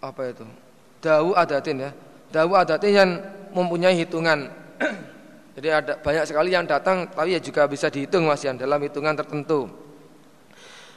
[0.00, 0.67] Apa itu?
[0.98, 1.90] Dawu adatin ya.
[2.34, 3.10] Dawu adatin yang
[3.54, 4.50] mempunyai hitungan.
[5.58, 9.14] Jadi ada banyak sekali yang datang tapi ya juga bisa dihitung Mas yang dalam hitungan
[9.18, 9.66] tertentu.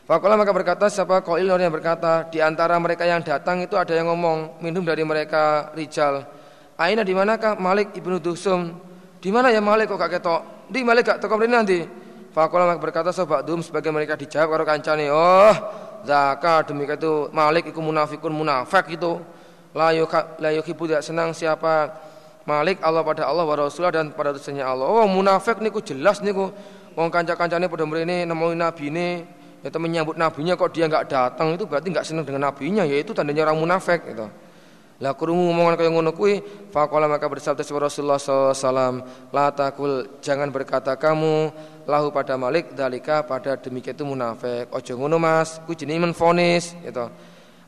[0.06, 4.10] Fakola maka berkata siapa koil yang berkata di antara mereka yang datang itu ada yang
[4.14, 6.26] ngomong minum dari mereka rijal.
[6.78, 8.76] Aina di manakah Malik ibnu Dusum?
[9.22, 10.42] Di mana ya Malik kok gak ketok?
[10.70, 11.86] Di Malik gak toko nanti.
[12.32, 15.52] Fakola maka berkata sobat dum sebagai mereka dijawab karo kancane, "Oh,
[16.08, 19.20] zaka demikian itu Malik iku munafikun munafik itu."
[19.72, 21.96] La yuhibbu tidak senang siapa
[22.44, 24.90] Malik Allah pada Allah wa Rasulullah dan pada utusannya Allah.
[24.90, 26.50] Oh, munafik niku jelas niku.
[26.92, 29.24] Wong kanca-kancane pada mrene nabi ini
[29.62, 33.48] itu menyambut nabinya kok dia nggak datang itu berarti nggak senang dengan nabinya yaitu tandanya
[33.48, 34.28] orang munafik gitu.
[35.02, 39.02] Lah kurungu ngomongan kaya ngono kuwi, faqala maka bersabda Rasulullah SAW,
[39.34, 41.50] la takul jangan berkata kamu
[41.90, 44.70] lahu pada Malik dalika pada demikian itu munafik.
[44.70, 47.10] Ojo ngono Mas, ku jenenge menfonis gitu.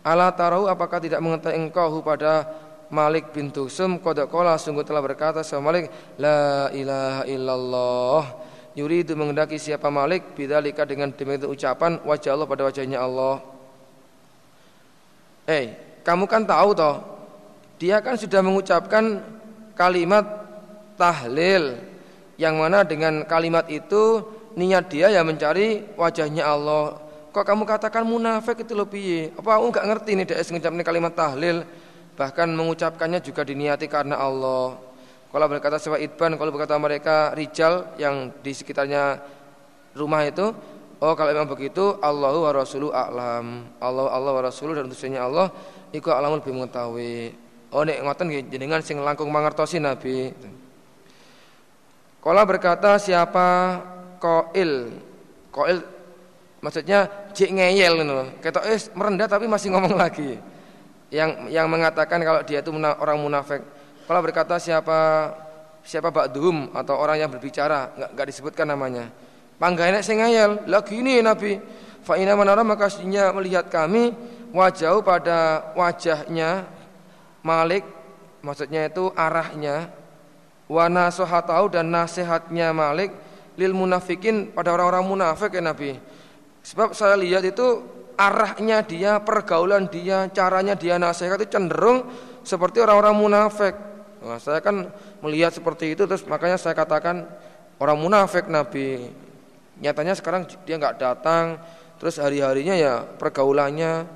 [0.03, 2.43] Ala tarau apakah tidak mengetahui engkau pada
[2.91, 8.23] Malik bin qad qala sungguh telah berkata sama Malik la ilaha illallah
[8.75, 13.41] yuridu mengendaki siapa Malik bidzalika dengan demikian ucapan wajah Allah pada wajahnya Allah.
[15.43, 15.65] Eh, hey,
[16.03, 16.95] kamu kan tahu toh
[17.82, 19.19] dia kan sudah mengucapkan
[19.75, 20.23] kalimat
[20.95, 21.80] tahlil
[22.40, 24.23] yang mana dengan kalimat itu
[24.56, 27.02] niat dia ya mencari wajahnya Allah.
[27.33, 29.33] Kok kamu katakan munafik itu lebih?
[29.33, 31.65] Apa aku nggak ngerti nih dia mengucapkan kalimat tahlil
[32.13, 34.77] bahkan mengucapkannya juga diniati karena Allah.
[35.33, 39.17] Kalau berkata sewa idban, kalau berkata mereka rijal yang di sekitarnya
[39.97, 40.53] rumah itu,
[41.01, 43.65] oh kalau memang begitu, Allahu wa Rasulu a'lam.
[43.81, 45.49] Allah Allah wa Rasulu dan utusannya Allah,
[45.89, 47.33] ikut alam lebih mengetahui.
[47.73, 50.29] Oh nek ngoten jenengan sing langkung mangertosi Nabi.
[52.21, 53.81] Kala berkata siapa
[54.21, 54.93] koil
[55.49, 55.92] koil
[56.64, 58.40] maksudnya jik ngeyel ngono.
[58.40, 60.40] Ketok is merendah tapi masih ngomong lagi.
[61.11, 63.59] Yang yang mengatakan kalau dia itu orang munafik.
[64.08, 65.30] Kala berkata siapa
[65.83, 69.11] siapa ba'dhum atau orang yang berbicara enggak enggak disebutkan namanya.
[69.59, 70.64] Panggainya sing ngeyel.
[70.72, 71.59] Lah gini Nabi.
[72.03, 72.88] Fa ina manara maka
[73.35, 74.11] melihat kami
[74.56, 76.67] wajah pada wajahnya
[77.43, 77.83] Malik
[78.43, 79.88] maksudnya itu arahnya
[80.67, 80.88] wa
[81.43, 83.11] tahu dan nasihatnya Malik
[83.56, 85.95] lil munafikin pada orang-orang munafik ya Nabi.
[86.64, 87.83] Sebab saya lihat itu
[88.16, 92.08] arahnya dia, pergaulan dia, caranya dia nasihat itu cenderung
[92.45, 93.75] seperti orang-orang munafik.
[94.24, 94.88] Nah, saya kan
[95.19, 97.27] melihat seperti itu terus makanya saya katakan
[97.83, 99.11] orang munafik Nabi.
[99.83, 101.59] Nyatanya sekarang dia nggak datang,
[102.00, 104.08] terus hari-harinya ya pergaulannya,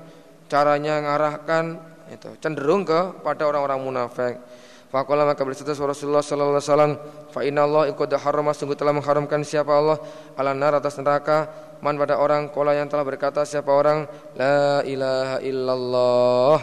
[0.48, 1.76] caranya ngarahkan
[2.08, 4.40] itu cenderung ke pada orang-orang munafik.
[4.88, 6.92] Faqala maka bersabda Rasulullah sallallahu alaihi wasallam,
[7.28, 10.00] fa inna Allah qad harrama sungguh telah mengharamkan siapa Allah
[10.32, 15.38] ala nar atas neraka man pada orang kola yang telah berkata siapa orang la ilaha
[15.42, 16.58] illallah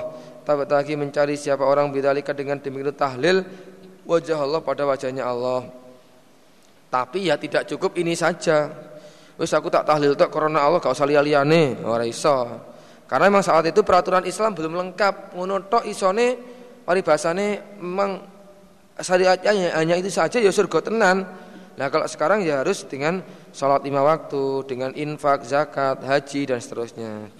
[0.45, 3.41] lagi mencari siapa orang bidzalika dengan demikian tahlil
[4.05, 5.65] wajah Allah pada wajahnya Allah.
[6.93, 8.69] Tapi ya tidak cukup ini saja.
[9.35, 12.47] Wis aku tak tahlil tak karena Allah gak usah liya-liyane, ora iso.
[13.09, 15.35] Karena memang saat itu peraturan Islam belum lengkap.
[15.35, 16.39] Ngono tok isone
[16.87, 18.21] paribasane memang
[18.95, 21.25] syariatnya hanya itu saja ya surga tenan.
[21.75, 23.19] Nah kalau sekarang ya harus dengan
[23.55, 27.31] sholat lima waktu, dengan infak, zakat, haji dan seterusnya.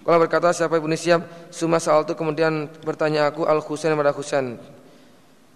[0.00, 4.56] Kalau berkata siapa siap, suma soal itu kemudian bertanya aku al Husain pada Husain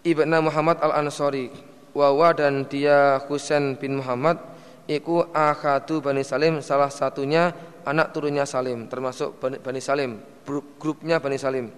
[0.04, 1.48] ibnu Muhammad al Ansori,
[1.96, 4.40] wawa dan dia Husain bin Muhammad,
[4.88, 7.52] iku akhatu bani Salim salah satunya
[7.84, 10.16] anak turunnya Salim termasuk Bani Salim
[10.48, 11.68] grup, grupnya Bani Salim.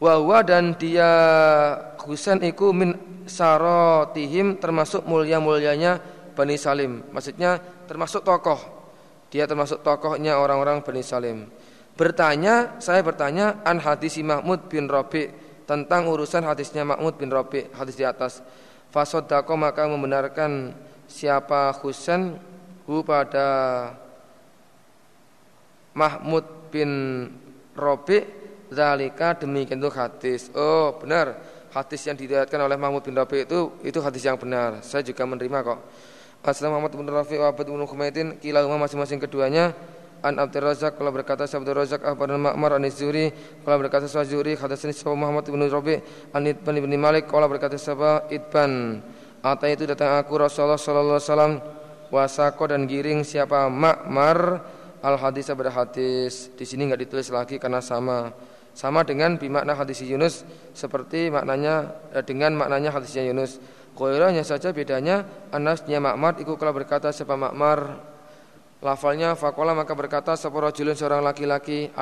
[0.00, 1.06] Wahwa dan dia
[2.02, 2.96] Husain iku min
[3.28, 6.00] sarotihim termasuk mulia-mulianya
[6.40, 8.56] Bani Salim maksudnya termasuk tokoh
[9.28, 11.52] dia termasuk tokohnya orang-orang Bani Salim
[12.00, 15.28] bertanya saya bertanya an hadisi Mahmud bin Rabi
[15.68, 18.40] tentang urusan hadisnya Mahmud bin Rabi hadis di atas
[18.88, 20.72] fasodako maka membenarkan
[21.04, 22.40] siapa Husain
[22.88, 23.90] hu pada
[25.94, 26.90] Mahmud bin
[27.74, 28.22] Robi
[28.70, 30.48] zalika demikian itu hadis.
[30.54, 31.38] Oh, benar.
[31.70, 34.82] Hadis yang diriwayatkan oleh Mahmud bin Robi itu itu hadis yang benar.
[34.82, 35.80] Saya juga menerima kok.
[36.40, 39.76] Assalamualaikum Muhammad bin Rafi wa Abad bin Khumaitin masing-masing keduanya.
[40.24, 43.28] An Abdul Razak kalau berkata Abdul Razak Ahmad Ma'mar An Zuri
[43.60, 46.00] kalau berkata Zuri hadatsani Sahaba Muhammad bin Rabi
[46.32, 49.04] An Ibn bin Malik kalau berkata Sahaba Idban
[49.44, 51.54] Ata itu datang aku Rasulullah sallallahu alaihi wasallam
[52.08, 53.68] wasako dan giring siapa?
[53.68, 54.64] Ma'mar.
[55.04, 56.48] Al hadis pada hadis.
[56.56, 58.32] Di sini nggak ditulis lagi karena sama.
[58.72, 60.40] Sama dengan bimakna hadis Yunus
[60.72, 63.60] seperti maknanya eh, dengan maknanya hadisnya Yunus
[64.00, 68.00] Koiranya saja bedanya anasnya Makmar ikut kalau berkata siapa Makmar
[68.80, 71.92] lafalnya fakola maka berkata seorang rajulun seorang laki-laki?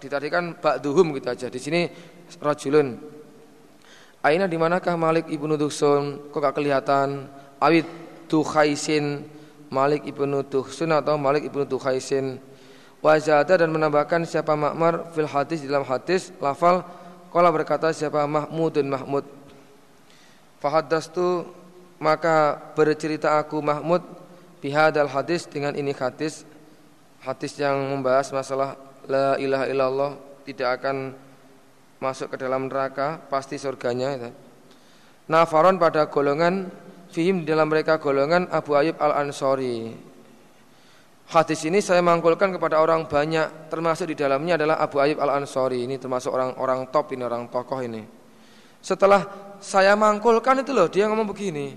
[0.00, 1.52] Ditadikan ba'duhum gitu aja.
[1.52, 1.92] Di sini
[2.40, 2.96] rajulun.
[4.24, 7.28] Aina di manakah Malik ibnu Duksun kok gak kelihatan?
[7.60, 7.84] Awit
[8.32, 9.28] tuhaisin
[9.68, 12.40] Malik ibnu Tuhsun atau Malik ibnu Tuhaisin
[13.04, 16.80] Wazada dan menambahkan siapa Makmar fil hadis dalam hadis lafal
[17.28, 19.20] Kala berkata siapa Mahmud dan Mahmud
[20.60, 21.44] Fahadastu
[22.00, 24.00] maka bercerita aku Mahmud
[24.60, 26.44] bihadal hadis dengan ini hadis
[27.24, 28.76] hadis yang membahas masalah
[29.08, 30.10] la ilaha illallah
[30.46, 31.16] tidak akan
[31.98, 34.30] masuk ke dalam neraka pasti surganya itu.
[35.26, 36.70] Nafaron pada golongan
[37.10, 39.90] fihim dalam mereka golongan Abu Ayyub Al Ansori.
[41.26, 45.82] Hadis ini saya mangkulkan kepada orang banyak termasuk di dalamnya adalah Abu Ayyub Al Ansori
[45.82, 48.15] ini termasuk orang-orang top ini orang tokoh ini.
[48.86, 49.26] Setelah
[49.58, 51.74] saya mangkulkan itu loh dia ngomong begini.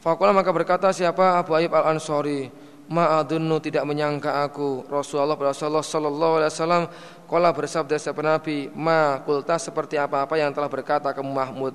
[0.00, 2.48] Fakulah maka berkata siapa Abu Ayyub Al Ansori,
[2.86, 6.84] Ma'adunnu tidak menyangka aku Rasulullah Rasulullah Sallallahu Alaihi Wasallam
[7.26, 11.74] Kala bersabda siapa Nabi Ma kulta seperti apa-apa yang telah berkata kamu Mahmud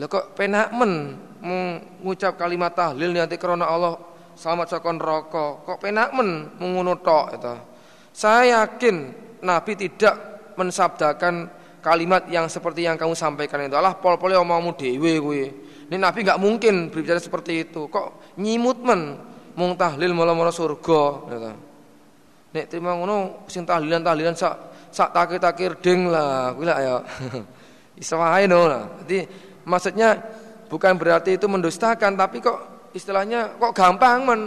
[0.00, 4.00] Lah kok penak men Mengucap kalimat tahlil nanti karena Allah
[4.32, 7.54] Selamat sokon rokok Kok penak men mengunutok itu.
[8.16, 9.12] Saya yakin
[9.44, 15.44] Nabi tidak mensabdakan kalimat yang seperti yang kamu sampaikan itu Allah pol-pole omongmu dewe gue
[15.92, 17.84] ini Nabi nggak mungkin berbicara seperti itu.
[17.84, 19.20] Kok nyimut men
[19.52, 21.52] mung tahlil mula-mula surga gitu.
[22.56, 26.96] Nek terima ngono sing tahlilan-tahlilan sak sak takir-takir ding lah kuwi lah ya.
[28.00, 28.88] Iso wae no lah.
[29.04, 29.28] Jadi
[29.68, 30.16] maksudnya
[30.72, 34.40] bukan berarti itu mendustakan tapi kok istilahnya kok gampang men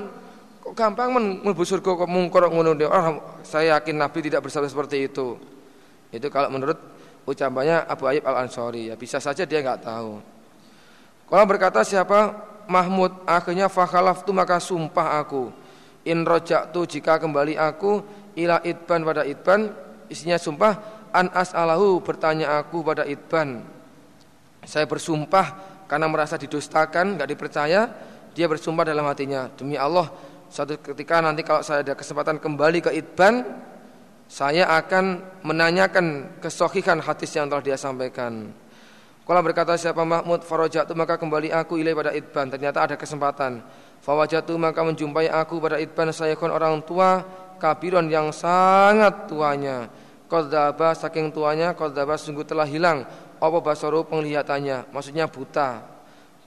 [0.66, 3.06] kok gampang men mlebu surga kok mungkor ngono oh,
[3.46, 5.38] saya yakin Nabi tidak bersabda seperti itu.
[6.10, 6.95] Itu kalau menurut
[7.26, 10.22] ucapannya Abu Ayyub Al Ansori ya bisa saja dia nggak tahu.
[11.26, 12.34] Kalau berkata siapa?
[12.66, 13.26] Mahmud.
[13.26, 15.50] Akhirnya fakhalaftu maka sumpah aku.
[16.06, 18.02] In rojaktu jika kembali aku
[18.38, 19.74] ila idban pada idban
[20.06, 20.78] isinya sumpah
[21.10, 23.66] an as'alahu bertanya aku pada idban
[24.66, 27.82] saya bersumpah karena merasa didustakan nggak dipercaya.
[28.36, 30.12] Dia bersumpah dalam hatinya demi Allah
[30.52, 33.48] suatu ketika nanti kalau saya ada kesempatan kembali ke idban
[34.26, 38.50] saya akan menanyakan kesohikan hadis yang telah dia sampaikan
[39.26, 43.58] kalau berkata siapa Mahmud farajatu maka kembali aku ilai pada Idban ternyata ada kesempatan.
[44.06, 47.26] Fawajatu maka menjumpai aku pada Idban saya kon orang tua
[47.58, 49.90] kabiron yang sangat tuanya.
[50.30, 53.02] Qadzaba saking tuanya qadzaba sungguh telah hilang
[53.42, 55.82] apa basaru penglihatannya maksudnya buta.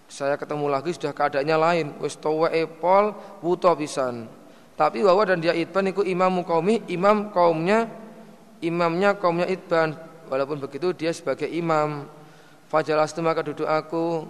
[0.07, 3.10] Saya ketemu lagi sudah keadaannya lain wis tuwa epol
[3.42, 4.31] buta pisan.
[4.78, 7.90] Tapi bahwa dan dia Idban itu imam kaumi imam kaumnya
[8.62, 9.98] imamnya kaumnya Idban
[10.31, 12.07] walaupun begitu dia sebagai imam
[12.68, 14.28] Fajalastu maka duduk aku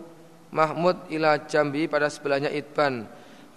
[0.54, 3.04] Mahmud ila jambi pada sebelahnya Idban.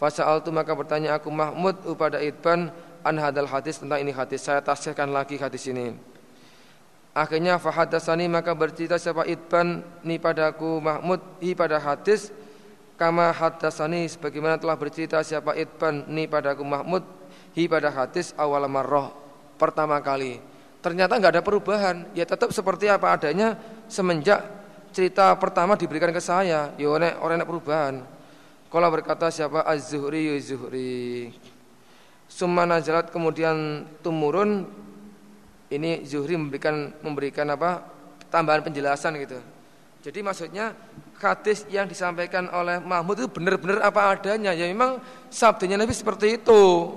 [0.01, 2.73] Fasa'altu maka bertanya aku Mahmud pada Idban
[3.05, 4.41] an hadal hadis tentang ini hadis.
[4.41, 5.93] Saya tafsirkan lagi hadis ini.
[7.13, 12.33] Akhirnya fahadasani maka bercerita siapa Idban ni padaku Mahmud hi pada hadis
[13.01, 17.01] kama hadasani sebagaimana telah bercerita siapa Idban ni padaku Mahmud
[17.57, 19.09] hi pada hadis awal marroh
[19.57, 20.37] pertama kali.
[20.85, 23.57] Ternyata nggak ada perubahan, ya tetap seperti apa adanya
[23.89, 24.45] semenjak
[24.93, 28.05] cerita pertama diberikan ke saya, ya orang orang perubahan.
[28.69, 31.33] Kalau berkata siapa Az-Zuhri Az-Zuhri.
[32.29, 34.69] Summa nazalat kemudian tumurun
[35.73, 37.81] ini Zuhri memberikan memberikan apa?
[38.31, 39.35] tambahan penjelasan gitu.
[40.01, 40.71] Jadi maksudnya
[41.21, 44.51] hadis yang disampaikan oleh Mahmud itu benar-benar apa adanya.
[44.57, 44.97] Ya memang
[45.29, 46.89] sabdanya Nabi seperti itu.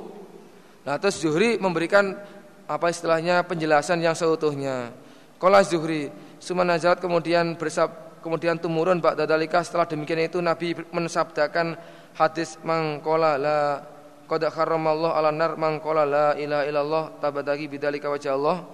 [0.85, 2.17] Nah, terus Zuhri memberikan
[2.65, 4.93] apa istilahnya penjelasan yang seutuhnya.
[5.37, 6.09] Kalau Zuhri
[6.41, 11.77] Sumanazalat kemudian bersab kemudian tumurun Pak Dadalika setelah demikian itu Nabi mensabdakan
[12.17, 13.85] hadis mangkola la
[14.25, 18.65] qad haramallahu ala nar mangkola la ilaha illallah tabadagi bidalika wajah Allah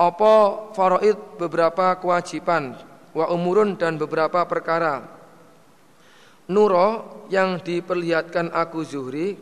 [0.00, 0.34] apa
[0.72, 2.72] faraid beberapa kewajiban
[3.16, 5.18] wa umurun dan beberapa perkara
[6.48, 9.36] Nuro yang diperlihatkan aku Zuhri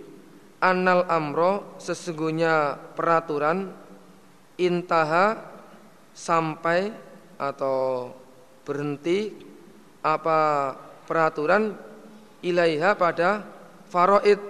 [0.59, 3.71] Annal amro sesungguhnya peraturan
[4.57, 5.37] Intaha
[6.17, 6.89] sampai
[7.37, 8.09] atau
[8.65, 9.37] berhenti
[10.01, 10.73] apa
[11.05, 11.77] peraturan
[12.41, 13.45] ilaiha pada
[13.93, 14.41] faraid.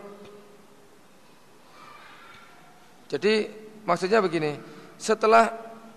[3.11, 3.35] Jadi
[3.83, 4.55] maksudnya begini,
[4.95, 5.51] setelah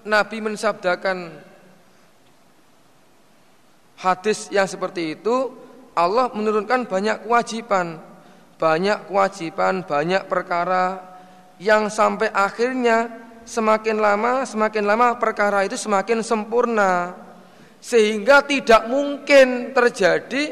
[0.05, 1.48] Nabi mensabdakan
[3.99, 5.51] hadis yang seperti itu,
[5.91, 7.99] Allah menurunkan banyak kewajiban,
[8.55, 11.03] banyak kewajiban, banyak perkara
[11.59, 13.11] yang sampai akhirnya
[13.43, 17.15] semakin lama semakin lama perkara itu semakin sempurna.
[17.79, 20.51] Sehingga tidak mungkin terjadi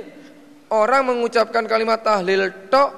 [0.71, 2.91] orang mengucapkan kalimat tahlil tok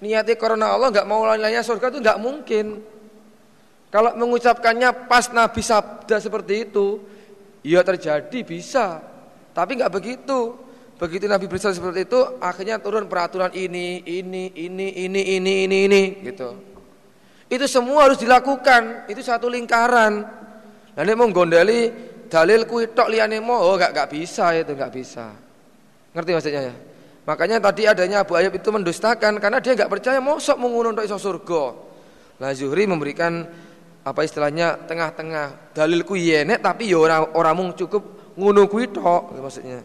[0.00, 2.66] niatnya karena Allah nggak mau lainnya surga itu nggak mungkin.
[3.92, 6.98] Kalau mengucapkannya pas Nabi sabda seperti itu
[7.62, 9.13] ya terjadi bisa
[9.56, 10.58] tapi nggak begitu
[10.98, 16.02] begitu Nabi bersabda seperti itu akhirnya turun peraturan ini ini ini ini ini ini ini
[16.26, 16.74] gitu
[17.54, 19.06] itu semua harus dilakukan.
[19.06, 20.12] Itu satu lingkaran.
[20.94, 21.90] Nah, ini mau gondeli
[22.26, 25.30] dalil kuwi tok liyane mau oh, gak gak bisa itu, gak bisa.
[26.14, 26.74] Ngerti maksudnya ya?
[27.24, 31.16] Makanya tadi adanya Abu Ayyub itu mendustakan karena dia nggak percaya mosok mengunung untuk iso
[31.16, 31.72] surga.
[32.36, 33.48] Nah Zuhri memberikan
[34.04, 39.82] apa istilahnya tengah-tengah dalilku yenek tapi ya orang orang mung cukup ngono kuwi tok maksudnya.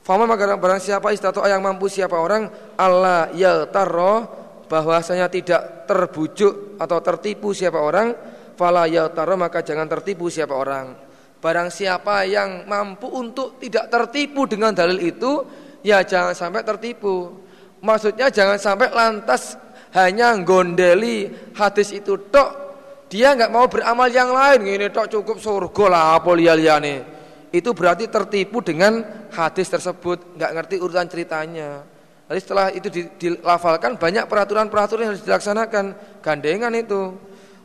[0.00, 2.48] Fama maka barang siapa istato yang mampu siapa orang
[2.80, 4.26] Allah ya taro
[4.66, 8.16] bahwasanya tidak terbujuk atau tertipu siapa orang
[8.56, 10.96] fala ya taro maka jangan tertipu siapa orang.
[11.40, 15.44] Barang siapa yang mampu untuk tidak tertipu dengan dalil itu
[15.84, 17.32] ya jangan sampai tertipu.
[17.80, 19.56] Maksudnya jangan sampai lantas
[19.96, 22.72] hanya gondeli hadis itu tok.
[23.10, 24.68] Dia nggak mau beramal yang lain.
[24.68, 27.19] Ini tok cukup surga lah apa liane.
[27.50, 29.02] Itu berarti tertipu dengan
[29.34, 31.82] hadis tersebut, nggak ngerti urutan ceritanya.
[32.30, 32.88] Jadi setelah itu
[33.18, 35.84] dilafalkan banyak peraturan-peraturan yang harus dilaksanakan,
[36.22, 37.10] gandengan itu.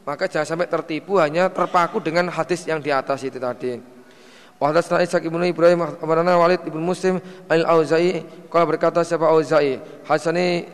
[0.10, 3.78] Maka jangan sampai tertipu hanya terpaku dengan hadis yang di atas itu tadi.
[4.58, 8.26] Wa Ishaq ibnu Ibrahim akhbarana Walid ibnu Muslim al-Auza'i.
[8.50, 9.78] Qala berkata siapa Auza'i?
[10.10, 10.66] Hasani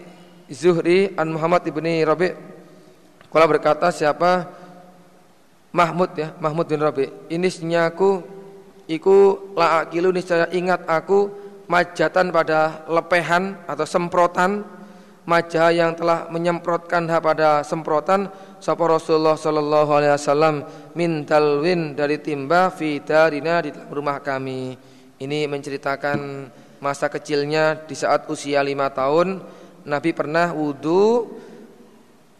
[0.47, 2.31] Zuhri an Muhammad ibni Rabi.
[3.27, 4.47] Qala berkata siapa?
[5.71, 7.07] Mahmud ya Mahmud bin Rabi.
[7.31, 7.47] Ini
[7.87, 8.40] aku
[8.91, 11.31] iku la akilu niscaya ingat aku
[11.71, 14.67] majatan pada lepehan atau semprotan
[15.23, 18.27] majah yang telah menyemprotkan pada semprotan
[18.59, 20.55] sapa Rasulullah sallallahu alaihi wasallam
[20.97, 24.75] min talwin dari timba fi darina di rumah kami.
[25.21, 26.49] Ini menceritakan
[26.81, 29.37] masa kecilnya di saat usia lima tahun
[29.85, 31.29] Nabi pernah wudhu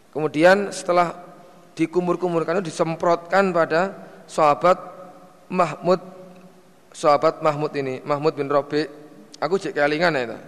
[0.09, 1.13] kemudian setelah
[1.77, 3.93] dikumur-kumurkan disemprotkan pada
[4.25, 4.81] sahabat
[5.45, 6.20] Mahmud
[6.91, 8.87] sahabat Mahmud ini Mahmud bin Robi
[9.39, 10.39] aku cek kelingan ya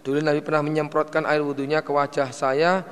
[0.00, 2.84] Dulu Nabi pernah menyemprotkan air wudhunya ke wajah saya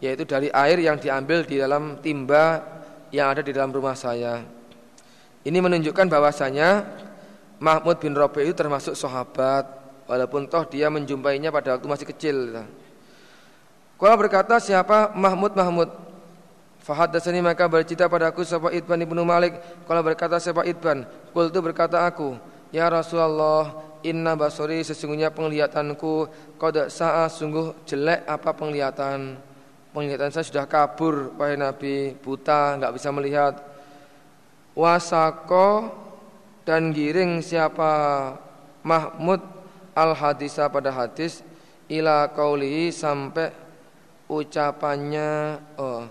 [0.00, 2.60] Yaitu dari air yang diambil di dalam timba
[3.14, 4.42] yang ada di dalam rumah saya.
[5.46, 6.82] Ini menunjukkan bahwasanya
[7.62, 9.64] Mahmud bin Rabi itu termasuk sahabat
[10.04, 12.36] Walaupun toh dia menjumpainya pada waktu masih kecil
[13.96, 15.88] Kala berkata siapa Mahmud Mahmud?
[16.84, 19.56] Fahadasani maka bercerita padaku siapa Idban ibnu Malik?
[19.88, 21.08] Kala berkata siapa Idban?
[21.32, 22.36] Kul itu berkata aku
[22.74, 23.70] Ya Rasulullah
[24.02, 26.26] Inna basori sesungguhnya penglihatanku
[26.58, 29.38] Qad sa'a sungguh jelek apa penglihatan?
[29.94, 33.62] Penglihatan saya sudah kabur Wahai Nabi Buta nggak bisa melihat.
[34.74, 35.86] Wasako
[36.66, 38.34] Dan giring siapa?
[38.82, 39.38] Mahmud
[39.94, 41.46] Al-hadisa pada hadis
[41.86, 43.54] Ila kaulihi sampai
[44.26, 46.02] Ucapannya Oh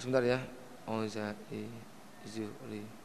[0.00, 0.40] Sebentar ya.
[0.88, 1.36] Oh Zai
[2.24, 2.97] Zuhri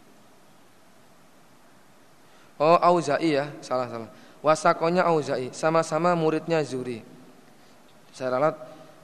[2.63, 4.07] Oh Auza'i ya, salah salah.
[4.39, 7.03] Wasakonya Auza'i, sama-sama muridnya Zuri.
[8.15, 8.55] Saya ralat.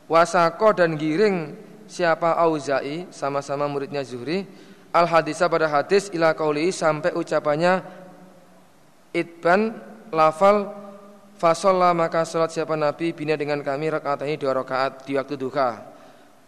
[0.07, 4.47] Wasako dan giring siapa Auza'i, sama-sama muridnya Zuhri.
[4.95, 7.85] Al hadisa pada hadis ila kauli sampai ucapannya
[9.13, 9.77] itban
[10.09, 10.73] lafal
[11.37, 15.85] fasolla maka salat siapa Nabi bina dengan kami rakaat ini dua rakaat di waktu duha.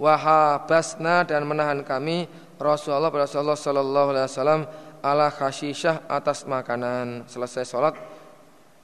[0.02, 2.26] Wahabasna dan menahan kami
[2.58, 4.62] Rasulullah Rasulullah Sallallahu Alaihi Wasallam
[5.02, 7.26] ala khasyisyah atas makanan.
[7.26, 7.98] Selesai sholat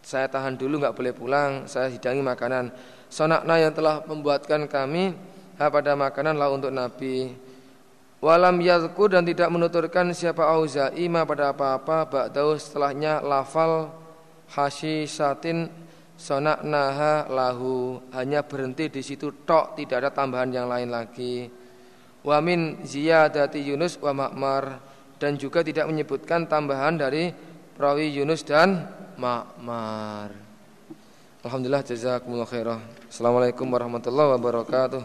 [0.07, 2.71] saya tahan dulu nggak boleh pulang, saya hidangi makanan.
[3.11, 5.11] Sonakna yang telah membuatkan kami
[5.59, 7.35] pada makanan lah untuk Nabi.
[8.23, 13.93] Walam yadku dan tidak menuturkan siapa Auza'i ma pada apa-apa ba'dahu setelahnya lafal
[14.49, 15.69] hasyisatin
[16.17, 21.51] sonaknaha lahu hanya berhenti di situ tok tidak ada tambahan yang lain lagi.
[22.25, 24.81] Wamin ziyadati Yunus wa Ma'mar
[25.17, 27.33] dan juga tidak menyebutkan tambahan dari
[27.77, 28.85] perawi Yunus dan
[29.17, 30.29] Ma'mar.
[31.41, 32.79] Alhamdulillah jazakumullah khairah.
[33.09, 35.01] Assalamualaikum warahmatullahi wabarakatuh.